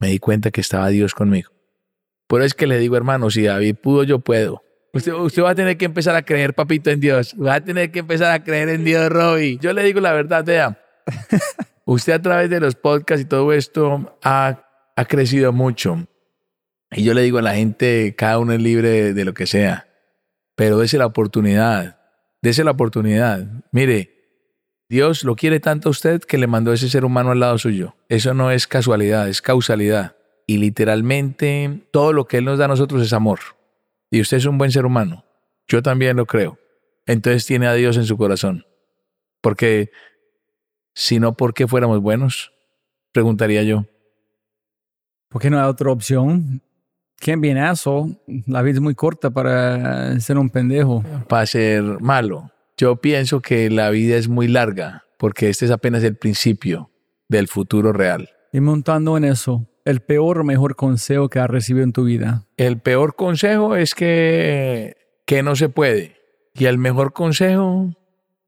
Me 0.00 0.08
di 0.08 0.18
cuenta 0.18 0.50
que 0.50 0.60
estaba 0.60 0.88
Dios 0.88 1.14
conmigo. 1.14 1.50
Por 2.26 2.40
eso 2.40 2.46
es 2.46 2.54
que 2.54 2.66
le 2.66 2.78
digo, 2.78 2.96
hermano, 2.96 3.30
si 3.30 3.42
David 3.42 3.76
pudo, 3.76 4.04
yo 4.04 4.20
puedo. 4.20 4.62
Usted, 4.94 5.12
usted 5.12 5.42
va 5.42 5.50
a 5.50 5.54
tener 5.54 5.76
que 5.76 5.84
empezar 5.84 6.16
a 6.16 6.22
creer, 6.22 6.54
papito, 6.54 6.90
en 6.90 7.00
Dios. 7.00 7.36
Va 7.40 7.56
a 7.56 7.60
tener 7.60 7.90
que 7.90 7.98
empezar 8.00 8.32
a 8.32 8.42
creer 8.42 8.70
en 8.70 8.84
Dios, 8.84 9.10
Robbie. 9.10 9.58
Yo 9.60 9.72
le 9.72 9.82
digo 9.82 10.00
la 10.00 10.12
verdad, 10.12 10.44
vea. 10.44 10.80
Usted 11.86 12.12
a 12.14 12.22
través 12.22 12.50
de 12.50 12.60
los 12.60 12.74
podcasts 12.74 13.22
y 13.22 13.28
todo 13.28 13.52
esto 13.52 14.18
ha, 14.22 14.66
ha 14.96 15.04
crecido 15.04 15.52
mucho. 15.52 16.06
Y 16.90 17.04
yo 17.04 17.14
le 17.14 17.22
digo 17.22 17.38
a 17.38 17.42
la 17.42 17.54
gente, 17.54 18.14
cada 18.16 18.38
uno 18.38 18.52
es 18.52 18.60
libre 18.60 18.88
de, 18.88 19.14
de 19.14 19.24
lo 19.24 19.34
que 19.34 19.46
sea. 19.46 19.88
Pero 20.56 20.78
dése 20.78 20.98
la 20.98 21.06
oportunidad 21.06 21.98
Dese 22.44 22.62
la 22.62 22.72
oportunidad. 22.72 23.46
Mire, 23.72 24.10
Dios 24.90 25.24
lo 25.24 25.34
quiere 25.34 25.60
tanto 25.60 25.88
a 25.88 25.92
usted 25.92 26.20
que 26.20 26.36
le 26.36 26.46
mandó 26.46 26.74
ese 26.74 26.90
ser 26.90 27.06
humano 27.06 27.30
al 27.30 27.40
lado 27.40 27.56
suyo. 27.56 27.96
Eso 28.10 28.34
no 28.34 28.50
es 28.50 28.66
casualidad, 28.66 29.30
es 29.30 29.40
causalidad. 29.40 30.16
Y 30.46 30.58
literalmente 30.58 31.88
todo 31.90 32.12
lo 32.12 32.26
que 32.26 32.36
Él 32.36 32.44
nos 32.44 32.58
da 32.58 32.66
a 32.66 32.68
nosotros 32.68 33.00
es 33.00 33.14
amor. 33.14 33.38
Y 34.10 34.20
usted 34.20 34.36
es 34.36 34.44
un 34.44 34.58
buen 34.58 34.72
ser 34.72 34.84
humano. 34.84 35.24
Yo 35.68 35.80
también 35.80 36.18
lo 36.18 36.26
creo. 36.26 36.58
Entonces 37.06 37.46
tiene 37.46 37.66
a 37.66 37.72
Dios 37.72 37.96
en 37.96 38.04
su 38.04 38.18
corazón. 38.18 38.66
Porque 39.40 39.90
si 40.94 41.18
no, 41.18 41.36
¿por 41.36 41.54
qué 41.54 41.66
fuéramos 41.66 42.00
buenos? 42.00 42.52
Preguntaría 43.12 43.62
yo. 43.62 43.84
¿Por 45.28 45.42
qué 45.42 45.50
no 45.50 45.60
hay 45.60 45.68
otra 45.68 45.90
opción? 45.90 46.62
¿Quién 47.16 47.40
viene 47.40 47.68
eso? 47.68 48.08
La 48.46 48.62
vida 48.62 48.74
es 48.74 48.80
muy 48.80 48.94
corta 48.94 49.30
para 49.30 50.18
ser 50.20 50.38
un 50.38 50.50
pendejo. 50.50 51.02
Para 51.28 51.46
ser 51.46 51.82
malo. 52.00 52.50
Yo 52.76 52.96
pienso 52.96 53.40
que 53.40 53.70
la 53.70 53.90
vida 53.90 54.16
es 54.16 54.28
muy 54.28 54.48
larga, 54.48 55.04
porque 55.18 55.48
este 55.48 55.64
es 55.64 55.70
apenas 55.70 56.04
el 56.04 56.16
principio 56.16 56.90
del 57.28 57.48
futuro 57.48 57.92
real. 57.92 58.30
Y 58.52 58.60
montando 58.60 59.16
en 59.16 59.24
eso, 59.24 59.66
el 59.84 60.00
peor 60.00 60.38
o 60.38 60.44
mejor 60.44 60.76
consejo 60.76 61.28
que 61.28 61.40
has 61.40 61.48
recibido 61.48 61.84
en 61.84 61.92
tu 61.92 62.04
vida. 62.04 62.46
El 62.56 62.78
peor 62.78 63.16
consejo 63.16 63.74
es 63.76 63.94
que, 63.94 64.96
que 65.26 65.42
no 65.42 65.56
se 65.56 65.68
puede. 65.68 66.16
Y 66.54 66.66
el 66.66 66.78
mejor 66.78 67.12
consejo, 67.12 67.94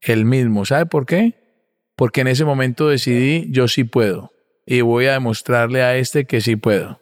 el 0.00 0.24
mismo. 0.24 0.64
¿Sabe 0.64 0.86
por 0.86 1.06
qué? 1.06 1.45
Porque 1.96 2.20
en 2.20 2.28
ese 2.28 2.44
momento 2.44 2.88
decidí, 2.88 3.46
yo 3.50 3.68
sí 3.68 3.84
puedo. 3.84 4.32
Y 4.66 4.82
voy 4.82 5.06
a 5.06 5.12
demostrarle 5.12 5.82
a 5.82 5.96
este 5.96 6.26
que 6.26 6.40
sí 6.42 6.56
puedo. 6.56 7.00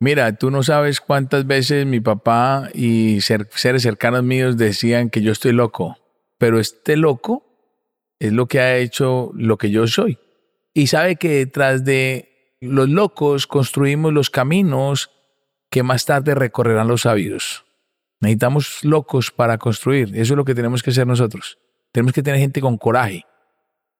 Mira, 0.00 0.34
tú 0.36 0.50
no 0.50 0.64
sabes 0.64 1.00
cuántas 1.00 1.46
veces 1.46 1.86
mi 1.86 2.00
papá 2.00 2.68
y 2.74 3.20
seres 3.20 3.82
cercanos 3.82 4.24
míos 4.24 4.56
decían 4.56 5.10
que 5.10 5.22
yo 5.22 5.30
estoy 5.30 5.52
loco, 5.52 5.96
pero 6.38 6.58
este 6.58 6.96
loco 6.96 7.46
es 8.18 8.32
lo 8.32 8.46
que 8.46 8.58
ha 8.58 8.78
hecho 8.78 9.30
lo 9.34 9.58
que 9.58 9.70
yo 9.70 9.86
soy. 9.86 10.18
Y 10.74 10.88
sabe 10.88 11.14
que 11.16 11.28
detrás 11.28 11.84
de 11.84 12.56
los 12.60 12.88
locos 12.88 13.46
construimos 13.46 14.12
los 14.12 14.28
caminos 14.28 15.10
que 15.70 15.84
más 15.84 16.04
tarde 16.04 16.34
recorrerán 16.34 16.88
los 16.88 17.02
sabios. 17.02 17.64
Necesitamos 18.18 18.82
locos 18.82 19.30
para 19.30 19.58
construir. 19.58 20.08
Eso 20.14 20.34
es 20.34 20.36
lo 20.36 20.44
que 20.44 20.54
tenemos 20.54 20.82
que 20.82 20.90
hacer 20.90 21.06
nosotros. 21.06 21.58
Tenemos 21.92 22.12
que 22.12 22.22
tener 22.22 22.40
gente 22.40 22.60
con 22.60 22.76
coraje 22.76 23.24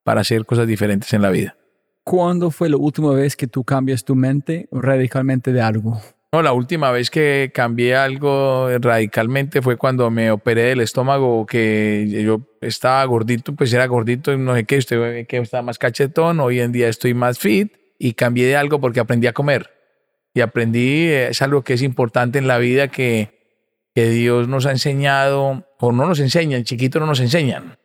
para 0.05 0.23
hacer 0.23 0.45
cosas 0.45 0.67
diferentes 0.67 1.13
en 1.13 1.23
la 1.23 1.31
vida. 1.31 1.57
¿Cuándo 2.05 2.51
fue 2.51 2.69
la 2.69 2.77
última 2.77 3.13
vez 3.13 3.37
que 3.37 3.47
tú 3.47 3.63
cambias 3.65 4.05
tu 4.05 4.15
mente 4.15 4.69
radicalmente 4.73 5.53
de 5.53 5.61
algo? 5.61 6.01
No, 6.35 6.41
la 6.41 6.55
última 6.55 6.91
vez 6.91 7.11
que 7.11 7.51
cambié 7.55 7.95
algo 7.95 8.67
radicalmente 8.81 9.61
fue 9.61 9.77
cuando 9.77 10.11
me 10.11 10.31
operé 10.31 10.63
del 10.63 10.81
estómago, 10.81 11.45
que 11.45 12.09
yo 12.25 12.41
estaba 12.63 13.05
gordito, 13.05 13.55
pues 13.55 13.71
era 13.75 13.87
gordito, 13.87 14.35
no 14.39 14.55
sé 14.55 14.65
qué, 14.65 14.79
usted 14.79 14.99
ve 14.99 15.27
que 15.27 15.37
estaba 15.37 15.63
más 15.63 15.79
cachetón, 15.79 16.41
hoy 16.41 16.61
en 16.61 16.73
día 16.73 16.89
estoy 16.89 17.13
más 17.13 17.39
fit 17.39 17.75
y 17.99 18.15
cambié 18.15 18.47
de 18.47 18.57
algo 18.57 18.81
porque 18.81 18.99
aprendí 18.99 19.27
a 19.27 19.35
comer. 19.35 19.71
Y 20.33 20.41
aprendí, 20.41 21.09
es 21.09 21.43
algo 21.43 21.63
que 21.63 21.75
es 21.75 21.83
importante 21.83 22.39
en 22.39 22.49
la 22.49 22.57
vida 22.57 22.89
que, 22.89 23.39
que 23.95 24.09
Dios 24.09 24.49
nos 24.49 24.65
ha 24.65 24.71
enseñado, 24.71 25.67
o 25.79 25.93
no 25.93 26.07
nos 26.07 26.19
enseñan, 26.19 26.65
chiquitos 26.65 26.99
no 26.99 27.07
nos 27.07 27.21
enseñan, 27.21 27.77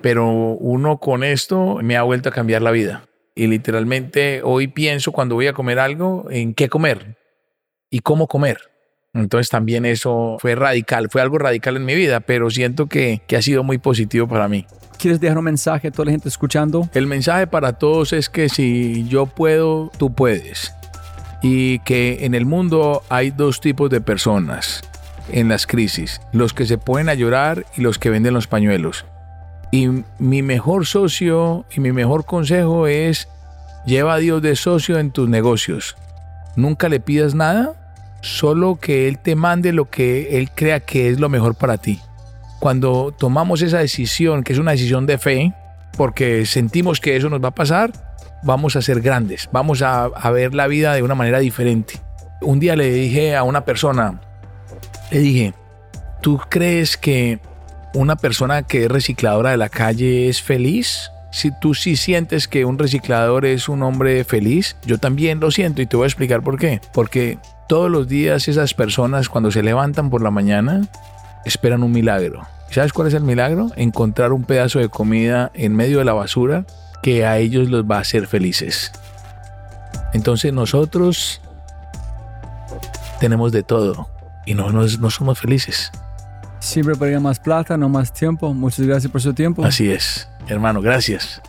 pero 0.00 0.28
uno 0.28 0.98
con 0.98 1.24
esto 1.24 1.78
me 1.82 1.96
ha 1.96 2.02
vuelto 2.02 2.28
a 2.28 2.32
cambiar 2.32 2.62
la 2.62 2.70
vida. 2.70 3.04
Y 3.34 3.46
literalmente 3.46 4.40
hoy 4.42 4.68
pienso 4.68 5.12
cuando 5.12 5.36
voy 5.36 5.46
a 5.46 5.52
comer 5.52 5.78
algo 5.78 6.26
en 6.30 6.54
qué 6.54 6.68
comer 6.68 7.16
y 7.90 8.00
cómo 8.00 8.26
comer. 8.26 8.58
Entonces 9.14 9.48
también 9.48 9.84
eso 9.84 10.36
fue 10.40 10.54
radical, 10.54 11.08
fue 11.10 11.22
algo 11.22 11.38
radical 11.38 11.76
en 11.76 11.84
mi 11.84 11.94
vida, 11.94 12.20
pero 12.20 12.50
siento 12.50 12.86
que, 12.86 13.22
que 13.26 13.36
ha 13.36 13.42
sido 13.42 13.62
muy 13.62 13.78
positivo 13.78 14.28
para 14.28 14.48
mí. 14.48 14.66
¿Quieres 14.98 15.20
dejar 15.20 15.38
un 15.38 15.44
mensaje 15.44 15.88
a 15.88 15.90
toda 15.90 16.06
la 16.06 16.10
gente 16.10 16.28
escuchando? 16.28 16.88
El 16.92 17.06
mensaje 17.06 17.46
para 17.46 17.74
todos 17.74 18.12
es 18.12 18.28
que 18.28 18.48
si 18.48 19.06
yo 19.08 19.26
puedo, 19.26 19.90
tú 19.96 20.12
puedes. 20.12 20.74
Y 21.42 21.78
que 21.80 22.24
en 22.24 22.34
el 22.34 22.46
mundo 22.46 23.02
hay 23.08 23.30
dos 23.30 23.60
tipos 23.60 23.88
de 23.90 24.00
personas 24.00 24.82
en 25.30 25.48
las 25.48 25.66
crisis, 25.66 26.20
los 26.32 26.52
que 26.52 26.66
se 26.66 26.78
ponen 26.78 27.08
a 27.08 27.14
llorar 27.14 27.64
y 27.76 27.82
los 27.82 27.98
que 27.98 28.10
venden 28.10 28.34
los 28.34 28.48
pañuelos. 28.48 29.04
Y 29.70 29.88
mi 30.18 30.42
mejor 30.42 30.86
socio 30.86 31.66
y 31.74 31.80
mi 31.80 31.92
mejor 31.92 32.24
consejo 32.24 32.86
es 32.86 33.28
lleva 33.84 34.14
a 34.14 34.18
Dios 34.18 34.42
de 34.42 34.56
socio 34.56 34.98
en 34.98 35.10
tus 35.10 35.28
negocios. 35.28 35.96
Nunca 36.56 36.88
le 36.88 37.00
pidas 37.00 37.34
nada, 37.34 37.74
solo 38.20 38.76
que 38.76 39.08
Él 39.08 39.18
te 39.18 39.36
mande 39.36 39.72
lo 39.72 39.90
que 39.90 40.38
Él 40.38 40.50
crea 40.54 40.80
que 40.80 41.08
es 41.08 41.20
lo 41.20 41.28
mejor 41.28 41.54
para 41.54 41.78
ti. 41.78 42.00
Cuando 42.60 43.14
tomamos 43.16 43.62
esa 43.62 43.78
decisión, 43.78 44.42
que 44.42 44.52
es 44.52 44.58
una 44.58 44.72
decisión 44.72 45.06
de 45.06 45.18
fe, 45.18 45.54
porque 45.96 46.44
sentimos 46.46 47.00
que 47.00 47.16
eso 47.16 47.28
nos 47.28 47.42
va 47.42 47.48
a 47.48 47.54
pasar, 47.54 47.92
vamos 48.42 48.76
a 48.76 48.82
ser 48.82 49.00
grandes, 49.00 49.48
vamos 49.52 49.82
a, 49.82 50.04
a 50.04 50.30
ver 50.30 50.54
la 50.54 50.66
vida 50.66 50.94
de 50.94 51.02
una 51.02 51.14
manera 51.14 51.38
diferente. 51.38 52.00
Un 52.40 52.60
día 52.60 52.76
le 52.76 52.90
dije 52.90 53.36
a 53.36 53.42
una 53.42 53.64
persona, 53.64 54.20
le 55.10 55.18
dije, 55.18 55.54
¿tú 56.20 56.40
crees 56.48 56.96
que 56.96 57.40
una 57.94 58.16
persona 58.16 58.62
que 58.62 58.84
es 58.84 58.90
recicladora 58.90 59.50
de 59.50 59.56
la 59.56 59.68
calle 59.68 60.28
es 60.28 60.42
feliz? 60.42 61.10
Si 61.30 61.50
tú 61.50 61.74
sí 61.74 61.96
sientes 61.96 62.48
que 62.48 62.64
un 62.64 62.78
reciclador 62.78 63.44
es 63.44 63.68
un 63.68 63.82
hombre 63.82 64.24
feliz, 64.24 64.76
yo 64.84 64.98
también 64.98 65.40
lo 65.40 65.50
siento 65.50 65.82
y 65.82 65.86
te 65.86 65.96
voy 65.96 66.04
a 66.04 66.08
explicar 66.08 66.42
por 66.42 66.58
qué. 66.58 66.80
Porque 66.92 67.38
todos 67.68 67.90
los 67.90 68.08
días 68.08 68.48
esas 68.48 68.74
personas 68.74 69.28
cuando 69.28 69.50
se 69.50 69.62
levantan 69.62 70.10
por 70.10 70.22
la 70.22 70.30
mañana 70.30 70.88
esperan 71.44 71.82
un 71.82 71.92
milagro. 71.92 72.46
¿Sabes 72.70 72.92
cuál 72.92 73.08
es 73.08 73.14
el 73.14 73.22
milagro? 73.22 73.70
Encontrar 73.76 74.32
un 74.32 74.44
pedazo 74.44 74.78
de 74.78 74.88
comida 74.88 75.50
en 75.54 75.74
medio 75.74 75.98
de 75.98 76.04
la 76.04 76.12
basura 76.12 76.64
que 77.02 77.24
a 77.24 77.38
ellos 77.38 77.68
los 77.68 77.84
va 77.84 77.96
a 77.96 78.00
hacer 78.00 78.26
felices. 78.26 78.92
Entonces 80.12 80.52
nosotros 80.52 81.40
tenemos 83.20 83.52
de 83.52 83.62
todo 83.62 84.08
y 84.46 84.54
no, 84.54 84.70
no, 84.70 84.84
no 84.84 85.10
somos 85.10 85.38
felices. 85.38 85.92
Siempre 86.60 86.94
para 86.96 87.18
más 87.20 87.38
plata, 87.38 87.76
no 87.76 87.88
más 87.88 88.12
tiempo. 88.12 88.52
Muchas 88.52 88.86
gracias 88.86 89.10
por 89.10 89.20
su 89.20 89.32
tiempo. 89.32 89.64
Así 89.64 89.90
es, 89.90 90.28
hermano, 90.48 90.80
gracias. 90.80 91.40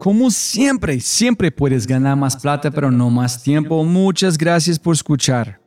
Como 0.00 0.30
siempre, 0.30 0.98
siempre 1.00 1.52
puedes 1.52 1.86
ganar 1.86 2.16
más 2.16 2.34
plata, 2.34 2.70
pero 2.70 2.90
no 2.90 3.10
más 3.10 3.42
tiempo. 3.42 3.84
Muchas 3.84 4.38
gracias 4.38 4.78
por 4.78 4.94
escuchar. 4.94 5.60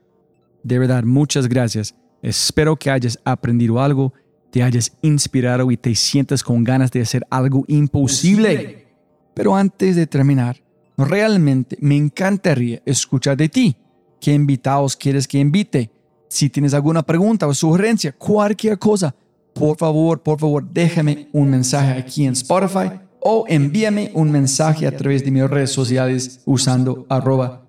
De 0.64 0.80
verdad, 0.80 1.04
muchas 1.04 1.48
gracias. 1.48 1.94
Espero 2.20 2.76
que 2.76 2.90
hayas 2.90 3.20
aprendido 3.26 3.80
algo, 3.80 4.12
te 4.50 4.64
hayas 4.64 4.98
inspirado 5.04 5.70
y 5.70 5.78
te 5.78 5.94
sientas 5.94 6.42
con 6.42 6.64
ganas 6.64 6.90
de 6.90 7.02
hacer 7.02 7.24
algo 7.30 7.64
imposible. 7.68 8.88
Pero 9.36 9.56
antes 9.56 9.96
de 9.96 10.08
terminar, 10.08 10.63
realmente 10.98 11.78
me 11.80 11.96
encantaría 11.96 12.82
escuchar 12.86 13.38
de 13.38 13.50
ti. 13.50 13.76
¿Qué 14.20 14.34
invitados 14.34 14.96
quieres 14.96 15.28
que 15.28 15.40
invite? 15.40 15.92
Si 16.30 16.50
tienes 16.50 16.74
alguna 16.74 17.04
pregunta 17.04 17.48
o 17.48 17.54
sugerencia, 17.54 18.12
cualquier 18.14 18.80
cosa, 18.80 19.14
por 19.54 19.78
favor, 19.78 20.22
por 20.22 20.40
favor, 20.40 20.68
déjame 20.68 21.28
un 21.32 21.50
mensaje 21.50 21.92
aquí 21.92 22.26
en 22.26 22.34
Spotify 22.34 23.00
o 23.20 23.46
envíame 23.48 24.12
un 24.14 24.32
mensaje 24.32 24.88
a 24.88 24.96
través 24.96 25.24
de 25.24 25.32
mis 25.32 25.50
redes 25.50 25.72
sociales 25.72 26.42
usando 26.46 27.06
arroba. 27.10 27.62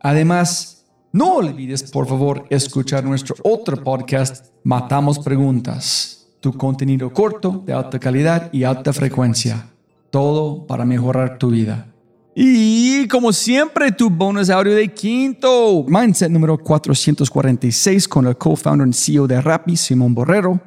Además, 0.00 0.84
no 1.12 1.36
olvides, 1.36 1.84
por 1.84 2.06
favor, 2.06 2.44
escuchar 2.50 3.04
nuestro 3.04 3.36
otro 3.42 3.82
podcast, 3.82 4.46
Matamos 4.64 5.18
Preguntas, 5.18 6.26
tu 6.40 6.52
contenido 6.52 7.12
corto, 7.12 7.62
de 7.64 7.72
alta 7.72 7.98
calidad 7.98 8.50
y 8.52 8.64
alta 8.64 8.92
frecuencia. 8.92 9.70
Todo 10.10 10.66
para 10.66 10.84
mejorar 10.84 11.38
tu 11.38 11.50
vida. 11.50 11.88
Y 12.34 13.08
como 13.08 13.32
siempre, 13.32 13.90
tu 13.90 14.10
bonus 14.10 14.48
audio 14.48 14.74
de 14.74 14.94
quinto. 14.94 15.84
Mindset 15.88 16.30
número 16.30 16.56
446 16.56 18.06
con 18.06 18.26
el 18.26 18.36
co-founder 18.36 18.86
y 18.86 18.92
CEO 18.92 19.26
de 19.26 19.40
Rappi, 19.40 19.76
Simón 19.76 20.14
Borrero. 20.14 20.60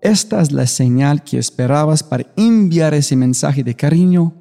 Esta 0.00 0.40
es 0.40 0.52
la 0.52 0.66
señal 0.66 1.22
que 1.22 1.38
esperabas 1.38 2.02
para 2.02 2.26
enviar 2.36 2.94
ese 2.94 3.14
mensaje 3.14 3.62
de 3.62 3.74
cariño 3.74 4.32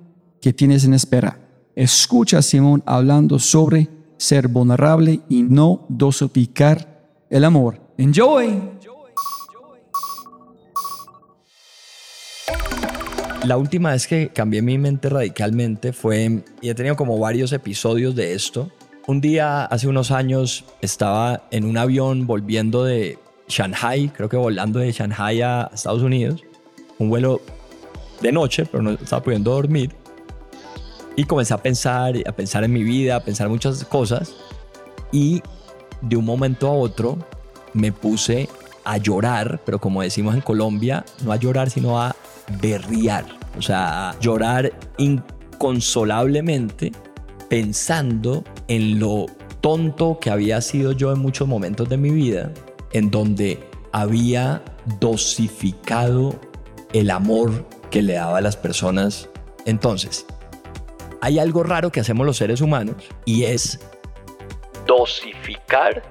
que 0.41 0.53
tienes 0.53 0.85
en 0.85 0.93
espera. 0.93 1.39
Escucha 1.75 2.37
a 2.37 2.41
Simón 2.41 2.83
hablando 2.85 3.37
sobre 3.39 3.89
ser 4.17 4.47
vulnerable 4.47 5.21
y 5.27 5.43
no 5.43 5.85
dosificar 5.89 7.25
el 7.29 7.43
amor. 7.43 7.81
Enjoy. 7.97 8.74
La 13.47 13.57
última 13.57 13.91
vez 13.91 14.07
que 14.07 14.29
cambié 14.29 14.63
mi 14.63 14.79
mente 14.79 15.07
radicalmente 15.07 15.93
fue, 15.93 16.43
y 16.61 16.69
he 16.69 16.73
tenido 16.73 16.95
como 16.95 17.19
varios 17.19 17.53
episodios 17.53 18.15
de 18.15 18.33
esto. 18.33 18.71
Un 19.05 19.21
día, 19.21 19.65
hace 19.65 19.87
unos 19.87 20.09
años, 20.09 20.65
estaba 20.81 21.43
en 21.51 21.63
un 21.65 21.77
avión 21.77 22.25
volviendo 22.25 22.83
de 22.83 23.19
Shanghai, 23.47 24.09
creo 24.09 24.29
que 24.29 24.37
volando 24.37 24.79
de 24.79 24.91
Shanghai 24.91 25.41
a 25.41 25.69
Estados 25.71 26.01
Unidos. 26.01 26.41
Un 26.97 27.09
vuelo 27.09 27.39
de 28.19 28.31
noche, 28.31 28.65
pero 28.65 28.81
no 28.81 28.91
estaba 28.91 29.21
pudiendo 29.21 29.51
dormir. 29.51 29.91
Y 31.15 31.25
comencé 31.25 31.53
a 31.53 31.57
pensar, 31.57 32.15
a 32.25 32.31
pensar 32.31 32.63
en 32.63 32.73
mi 32.73 32.83
vida, 32.83 33.17
a 33.17 33.19
pensar 33.19 33.47
muchas 33.47 33.85
cosas. 33.85 34.33
Y 35.11 35.43
de 36.01 36.17
un 36.17 36.25
momento 36.25 36.67
a 36.67 36.71
otro 36.71 37.19
me 37.73 37.91
puse 37.91 38.49
a 38.83 38.97
llorar, 38.97 39.61
pero 39.65 39.79
como 39.79 40.01
decimos 40.01 40.33
en 40.33 40.41
Colombia, 40.41 41.05
no 41.23 41.31
a 41.31 41.35
llorar, 41.35 41.69
sino 41.69 42.01
a 42.01 42.15
berriar. 42.61 43.25
O 43.57 43.61
sea, 43.61 44.15
llorar 44.19 44.71
inconsolablemente 44.97 46.91
pensando 47.49 48.43
en 48.67 48.99
lo 48.99 49.27
tonto 49.61 50.19
que 50.19 50.29
había 50.29 50.61
sido 50.61 50.91
yo 50.91 51.11
en 51.11 51.19
muchos 51.19 51.47
momentos 51.47 51.89
de 51.89 51.97
mi 51.97 52.11
vida, 52.11 52.51
en 52.91 53.11
donde 53.11 53.63
había 53.91 54.63
dosificado 54.99 56.39
el 56.93 57.09
amor 57.11 57.65
que 57.89 58.01
le 58.01 58.13
daba 58.13 58.37
a 58.39 58.41
las 58.41 58.57
personas. 58.57 59.29
Entonces, 59.65 60.25
hay 61.21 61.39
algo 61.39 61.63
raro 61.63 61.91
que 61.91 61.99
hacemos 61.99 62.25
los 62.25 62.37
seres 62.37 62.61
humanos 62.61 62.95
y 63.25 63.45
es 63.45 63.79
dosificar 64.85 66.03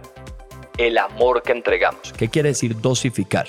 el 0.79 0.99
amor 0.99 1.43
que 1.43 1.53
entregamos. 1.53 2.13
¿Qué 2.17 2.29
quiere 2.29 2.49
decir 2.49 2.81
dosificar? 2.81 3.47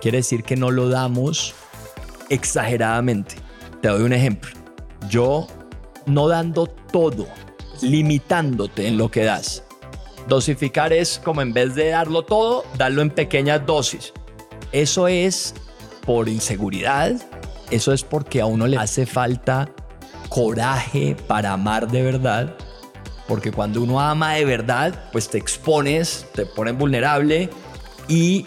Quiere 0.00 0.18
decir 0.18 0.42
que 0.42 0.56
no 0.56 0.70
lo 0.70 0.88
damos 0.88 1.54
exageradamente. 2.30 3.36
Te 3.80 3.88
doy 3.88 4.02
un 4.02 4.12
ejemplo. 4.12 4.50
Yo 5.08 5.46
no 6.06 6.28
dando 6.28 6.66
todo, 6.66 7.26
limitándote 7.82 8.86
en 8.88 8.98
lo 8.98 9.10
que 9.10 9.24
das. 9.24 9.64
Dosificar 10.28 10.92
es 10.92 11.20
como 11.22 11.42
en 11.42 11.52
vez 11.52 11.74
de 11.74 11.90
darlo 11.90 12.22
todo, 12.22 12.64
darlo 12.78 13.02
en 13.02 13.10
pequeñas 13.10 13.64
dosis. 13.66 14.12
Eso 14.72 15.06
es 15.06 15.54
por 16.04 16.28
inseguridad, 16.28 17.12
eso 17.70 17.92
es 17.92 18.02
porque 18.02 18.40
a 18.40 18.46
uno 18.46 18.66
le 18.66 18.76
hace 18.76 19.06
falta 19.06 19.70
coraje 20.28 21.16
para 21.26 21.52
amar 21.52 21.88
de 21.90 22.02
verdad, 22.02 22.56
porque 23.28 23.52
cuando 23.52 23.82
uno 23.82 24.00
ama 24.00 24.34
de 24.34 24.44
verdad, 24.44 25.08
pues 25.12 25.28
te 25.28 25.38
expones, 25.38 26.26
te 26.34 26.46
pones 26.46 26.76
vulnerable 26.76 27.50
y 28.08 28.46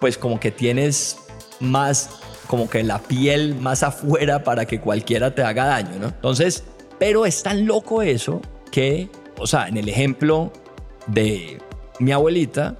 pues 0.00 0.16
como 0.16 0.38
que 0.38 0.50
tienes 0.50 1.16
más, 1.60 2.17
como 2.48 2.68
que 2.68 2.82
la 2.82 2.98
piel 2.98 3.54
más 3.54 3.84
afuera 3.84 4.42
para 4.42 4.64
que 4.64 4.80
cualquiera 4.80 5.34
te 5.34 5.42
haga 5.42 5.66
daño, 5.66 5.98
¿no? 6.00 6.08
Entonces, 6.08 6.64
pero 6.98 7.26
es 7.26 7.42
tan 7.44 7.66
loco 7.66 8.02
eso 8.02 8.40
que, 8.72 9.08
o 9.38 9.46
sea, 9.46 9.68
en 9.68 9.76
el 9.76 9.88
ejemplo 9.88 10.52
de 11.06 11.58
mi 12.00 12.10
abuelita, 12.10 12.76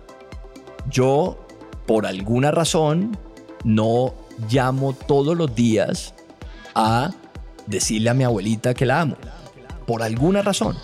yo 0.90 1.47
por 1.86 2.07
alguna 2.07 2.51
razón 2.51 3.16
no 3.62 4.15
llamo 4.51 4.95
todos 4.95 5.36
los 5.36 5.55
días 5.55 6.15
a 6.74 7.11
decirle 7.66 8.11
a 8.11 8.15
mi 8.15 8.24
abuelita 8.24 8.74
que 8.74 8.86
la 8.86 9.03
amo. 9.03 9.16
Por 9.86 10.03
alguna 10.03 10.43
razón. 10.43 10.77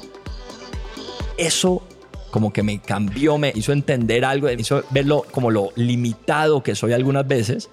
Eso 1.38 1.82
como 2.30 2.52
que 2.52 2.62
me 2.62 2.80
cambió, 2.80 3.38
me 3.38 3.52
hizo 3.54 3.72
entender 3.72 4.24
algo, 4.24 4.48
me 4.48 4.54
hizo 4.54 4.82
verlo 4.90 5.24
como 5.30 5.50
lo 5.50 5.70
limitado 5.76 6.62
que 6.62 6.74
soy 6.74 6.92
algunas 6.92 7.26
veces. 7.26 7.70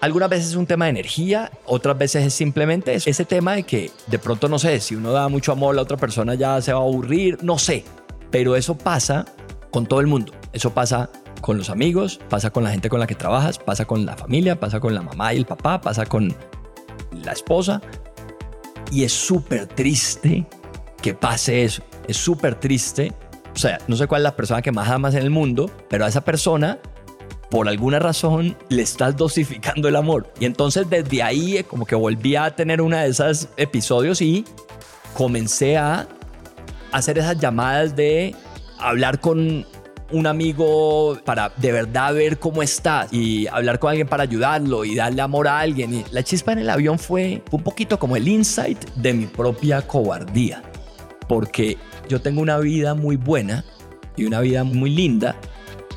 Algunas 0.00 0.30
veces 0.30 0.48
es 0.48 0.56
un 0.56 0.66
tema 0.66 0.86
de 0.86 0.92
energía, 0.92 1.50
otras 1.66 1.98
veces 1.98 2.24
es 2.24 2.32
simplemente 2.32 2.94
ese 2.94 3.24
tema 3.26 3.52
de 3.52 3.64
que 3.64 3.90
de 4.06 4.18
pronto 4.18 4.48
no 4.48 4.58
sé, 4.58 4.80
si 4.80 4.94
uno 4.94 5.12
da 5.12 5.28
mucho 5.28 5.52
amor, 5.52 5.74
la 5.74 5.82
otra 5.82 5.98
persona 5.98 6.34
ya 6.34 6.60
se 6.62 6.72
va 6.72 6.78
a 6.78 6.82
aburrir, 6.82 7.38
no 7.42 7.58
sé. 7.58 7.84
Pero 8.30 8.56
eso 8.56 8.78
pasa 8.78 9.26
con 9.70 9.86
todo 9.86 10.00
el 10.00 10.06
mundo. 10.06 10.32
Eso 10.54 10.72
pasa 10.72 11.10
con 11.42 11.58
los 11.58 11.68
amigos, 11.68 12.18
pasa 12.30 12.50
con 12.50 12.64
la 12.64 12.70
gente 12.70 12.88
con 12.88 12.98
la 12.98 13.06
que 13.06 13.14
trabajas, 13.14 13.58
pasa 13.58 13.84
con 13.84 14.06
la 14.06 14.16
familia, 14.16 14.58
pasa 14.58 14.80
con 14.80 14.94
la 14.94 15.02
mamá 15.02 15.34
y 15.34 15.36
el 15.36 15.44
papá, 15.44 15.82
pasa 15.82 16.06
con 16.06 16.34
la 17.22 17.32
esposa. 17.32 17.82
Y 18.90 19.04
es 19.04 19.12
súper 19.12 19.66
triste 19.66 20.46
que 21.02 21.12
pase 21.12 21.64
eso. 21.64 21.82
Es 22.08 22.16
súper 22.16 22.54
triste. 22.54 23.12
O 23.54 23.58
sea, 23.58 23.78
no 23.86 23.96
sé 23.96 24.06
cuál 24.06 24.22
es 24.22 24.24
la 24.24 24.36
persona 24.36 24.62
que 24.62 24.72
más 24.72 24.88
amas 24.88 25.14
en 25.14 25.22
el 25.22 25.30
mundo, 25.30 25.70
pero 25.90 26.06
a 26.06 26.08
esa 26.08 26.22
persona 26.22 26.78
por 27.50 27.68
alguna 27.68 27.98
razón 27.98 28.56
le 28.68 28.82
estás 28.82 29.16
dosificando 29.16 29.88
el 29.88 29.96
amor. 29.96 30.32
Y 30.38 30.44
entonces 30.44 30.88
desde 30.88 31.22
ahí 31.22 31.58
eh, 31.58 31.64
como 31.64 31.84
que 31.84 31.96
volví 31.96 32.36
a 32.36 32.54
tener 32.54 32.80
una 32.80 33.02
de 33.02 33.10
esos 33.10 33.48
episodios 33.56 34.22
y 34.22 34.44
comencé 35.14 35.76
a 35.76 36.06
hacer 36.92 37.18
esas 37.18 37.38
llamadas 37.38 37.96
de 37.96 38.34
hablar 38.78 39.20
con 39.20 39.66
un 40.12 40.26
amigo 40.26 41.18
para 41.24 41.52
de 41.56 41.70
verdad 41.70 42.14
ver 42.14 42.38
cómo 42.38 42.62
está 42.62 43.06
y 43.10 43.46
hablar 43.46 43.78
con 43.78 43.90
alguien 43.90 44.08
para 44.08 44.24
ayudarlo 44.24 44.84
y 44.84 44.94
darle 44.94 45.22
amor 45.22 45.48
a 45.48 45.58
alguien. 45.58 45.94
Y 45.94 46.04
la 46.12 46.22
chispa 46.22 46.52
en 46.52 46.60
el 46.60 46.70
avión 46.70 46.98
fue 46.98 47.42
un 47.50 47.62
poquito 47.62 47.98
como 47.98 48.16
el 48.16 48.28
insight 48.28 48.78
de 48.94 49.12
mi 49.12 49.26
propia 49.26 49.82
cobardía. 49.82 50.62
Porque 51.28 51.78
yo 52.08 52.20
tengo 52.20 52.40
una 52.40 52.58
vida 52.58 52.94
muy 52.94 53.16
buena 53.16 53.64
y 54.16 54.24
una 54.24 54.40
vida 54.40 54.64
muy 54.64 54.90
linda 54.90 55.36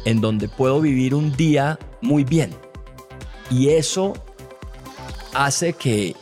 en 0.06 0.22
donde 0.22 0.48
puedo 0.48 0.82
vivir 0.82 1.16
un 1.16 1.36
día 1.36 1.80
muy 2.02 2.24
bien. 2.24 2.52
Y 3.50 3.70
eso 3.70 4.14
hace 5.34 5.74
que 5.74 6.16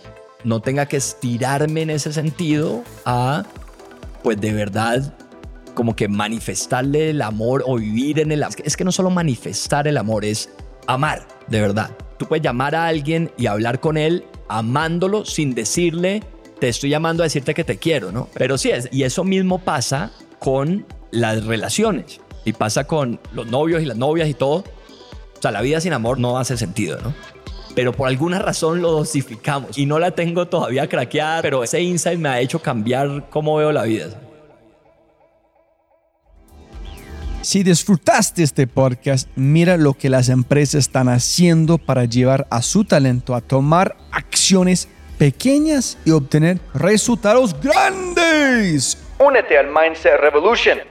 no 0.44 0.62
tenga 0.62 0.86
que 0.86 0.98
estirarme 0.98 1.84
en 1.84 1.90
ese 1.92 2.14
sentido 2.14 2.84
a, 3.06 3.44
pues 4.24 4.40
de 4.40 4.54
verdad, 4.54 5.14
como 5.74 5.96
que 5.96 6.08
manifestarle 6.08 7.12
el 7.12 7.22
amor 7.22 7.64
o 7.66 7.78
vivir 7.78 8.20
en 8.20 8.32
el. 8.32 8.44
Es 8.64 8.76
que 8.76 8.84
no 8.84 8.92
solo 8.92 9.10
manifestar 9.10 9.88
el 9.88 9.98
amor, 9.98 10.26
es 10.26 10.50
amar, 10.88 11.28
de 11.48 11.62
verdad. 11.62 11.92
Tú 12.18 12.28
puedes 12.28 12.44
llamar 12.44 12.76
a 12.76 12.88
alguien 12.88 13.32
y 13.38 13.48
hablar 13.48 13.80
con 13.80 13.98
él 13.98 14.26
amándolo 14.48 15.26
sin 15.26 15.56
decirle, 15.56 16.22
te 16.60 16.68
estoy 16.70 16.90
llamando 16.90 17.24
a 17.24 17.26
decirte 17.26 17.54
que 17.54 17.64
te 17.64 17.78
quiero, 17.78 18.12
¿no? 18.12 18.28
Pero 18.34 18.58
sí 18.58 18.70
es, 18.70 18.90
y 18.92 19.04
eso 19.04 19.24
mismo 19.24 19.60
pasa 19.60 20.12
con 20.40 20.86
las 21.12 21.46
relaciones 21.46 22.20
y 22.46 22.54
pasa 22.54 22.86
con 22.86 23.20
los 23.34 23.48
novios 23.48 23.82
y 23.82 23.86
las 23.86 23.98
novias 23.98 24.28
y 24.30 24.34
todo. 24.34 24.64
O 25.38 25.42
sea, 25.42 25.52
la 25.52 25.62
vida 25.62 25.82
sin 25.82 25.94
amor 25.94 26.20
no 26.20 26.38
hace 26.38 26.58
sentido, 26.58 27.00
¿no? 27.02 27.14
Pero 27.74 27.94
por 27.94 28.08
alguna 28.08 28.40
razón 28.40 28.82
lo 28.82 28.92
dosificamos 28.92 29.78
y 29.78 29.86
no 29.86 29.98
la 29.98 30.12
tengo 30.12 30.48
todavía 30.48 30.88
craqueada, 30.88 31.42
pero 31.42 31.64
ese 31.64 31.82
insight 31.82 32.20
me 32.20 32.30
ha 32.30 32.40
hecho 32.40 32.62
cambiar 32.62 33.30
cómo 33.30 33.56
veo 33.56 33.72
la 33.72 33.84
vida. 33.84 34.10
Si 37.42 37.64
disfrutaste 37.64 38.44
este 38.44 38.68
podcast, 38.68 39.28
mira 39.36 39.76
lo 39.78 39.96
que 39.96 40.10
las 40.10 40.30
empresas 40.30 40.76
están 40.76 41.10
haciendo 41.10 41.80
para 41.80 42.06
llevar 42.06 42.46
a 42.52 42.62
su 42.62 42.84
talento 42.86 43.34
a 43.34 43.42
tomar 43.42 43.96
acciones 44.12 44.88
pequeñas 45.18 45.98
y 46.06 46.12
obtener 46.12 46.60
resultados 46.76 47.56
grandes. 47.60 49.04
Únete 49.18 49.58
al 49.58 49.68
Mindset 49.68 50.20
Revolution. 50.20 50.91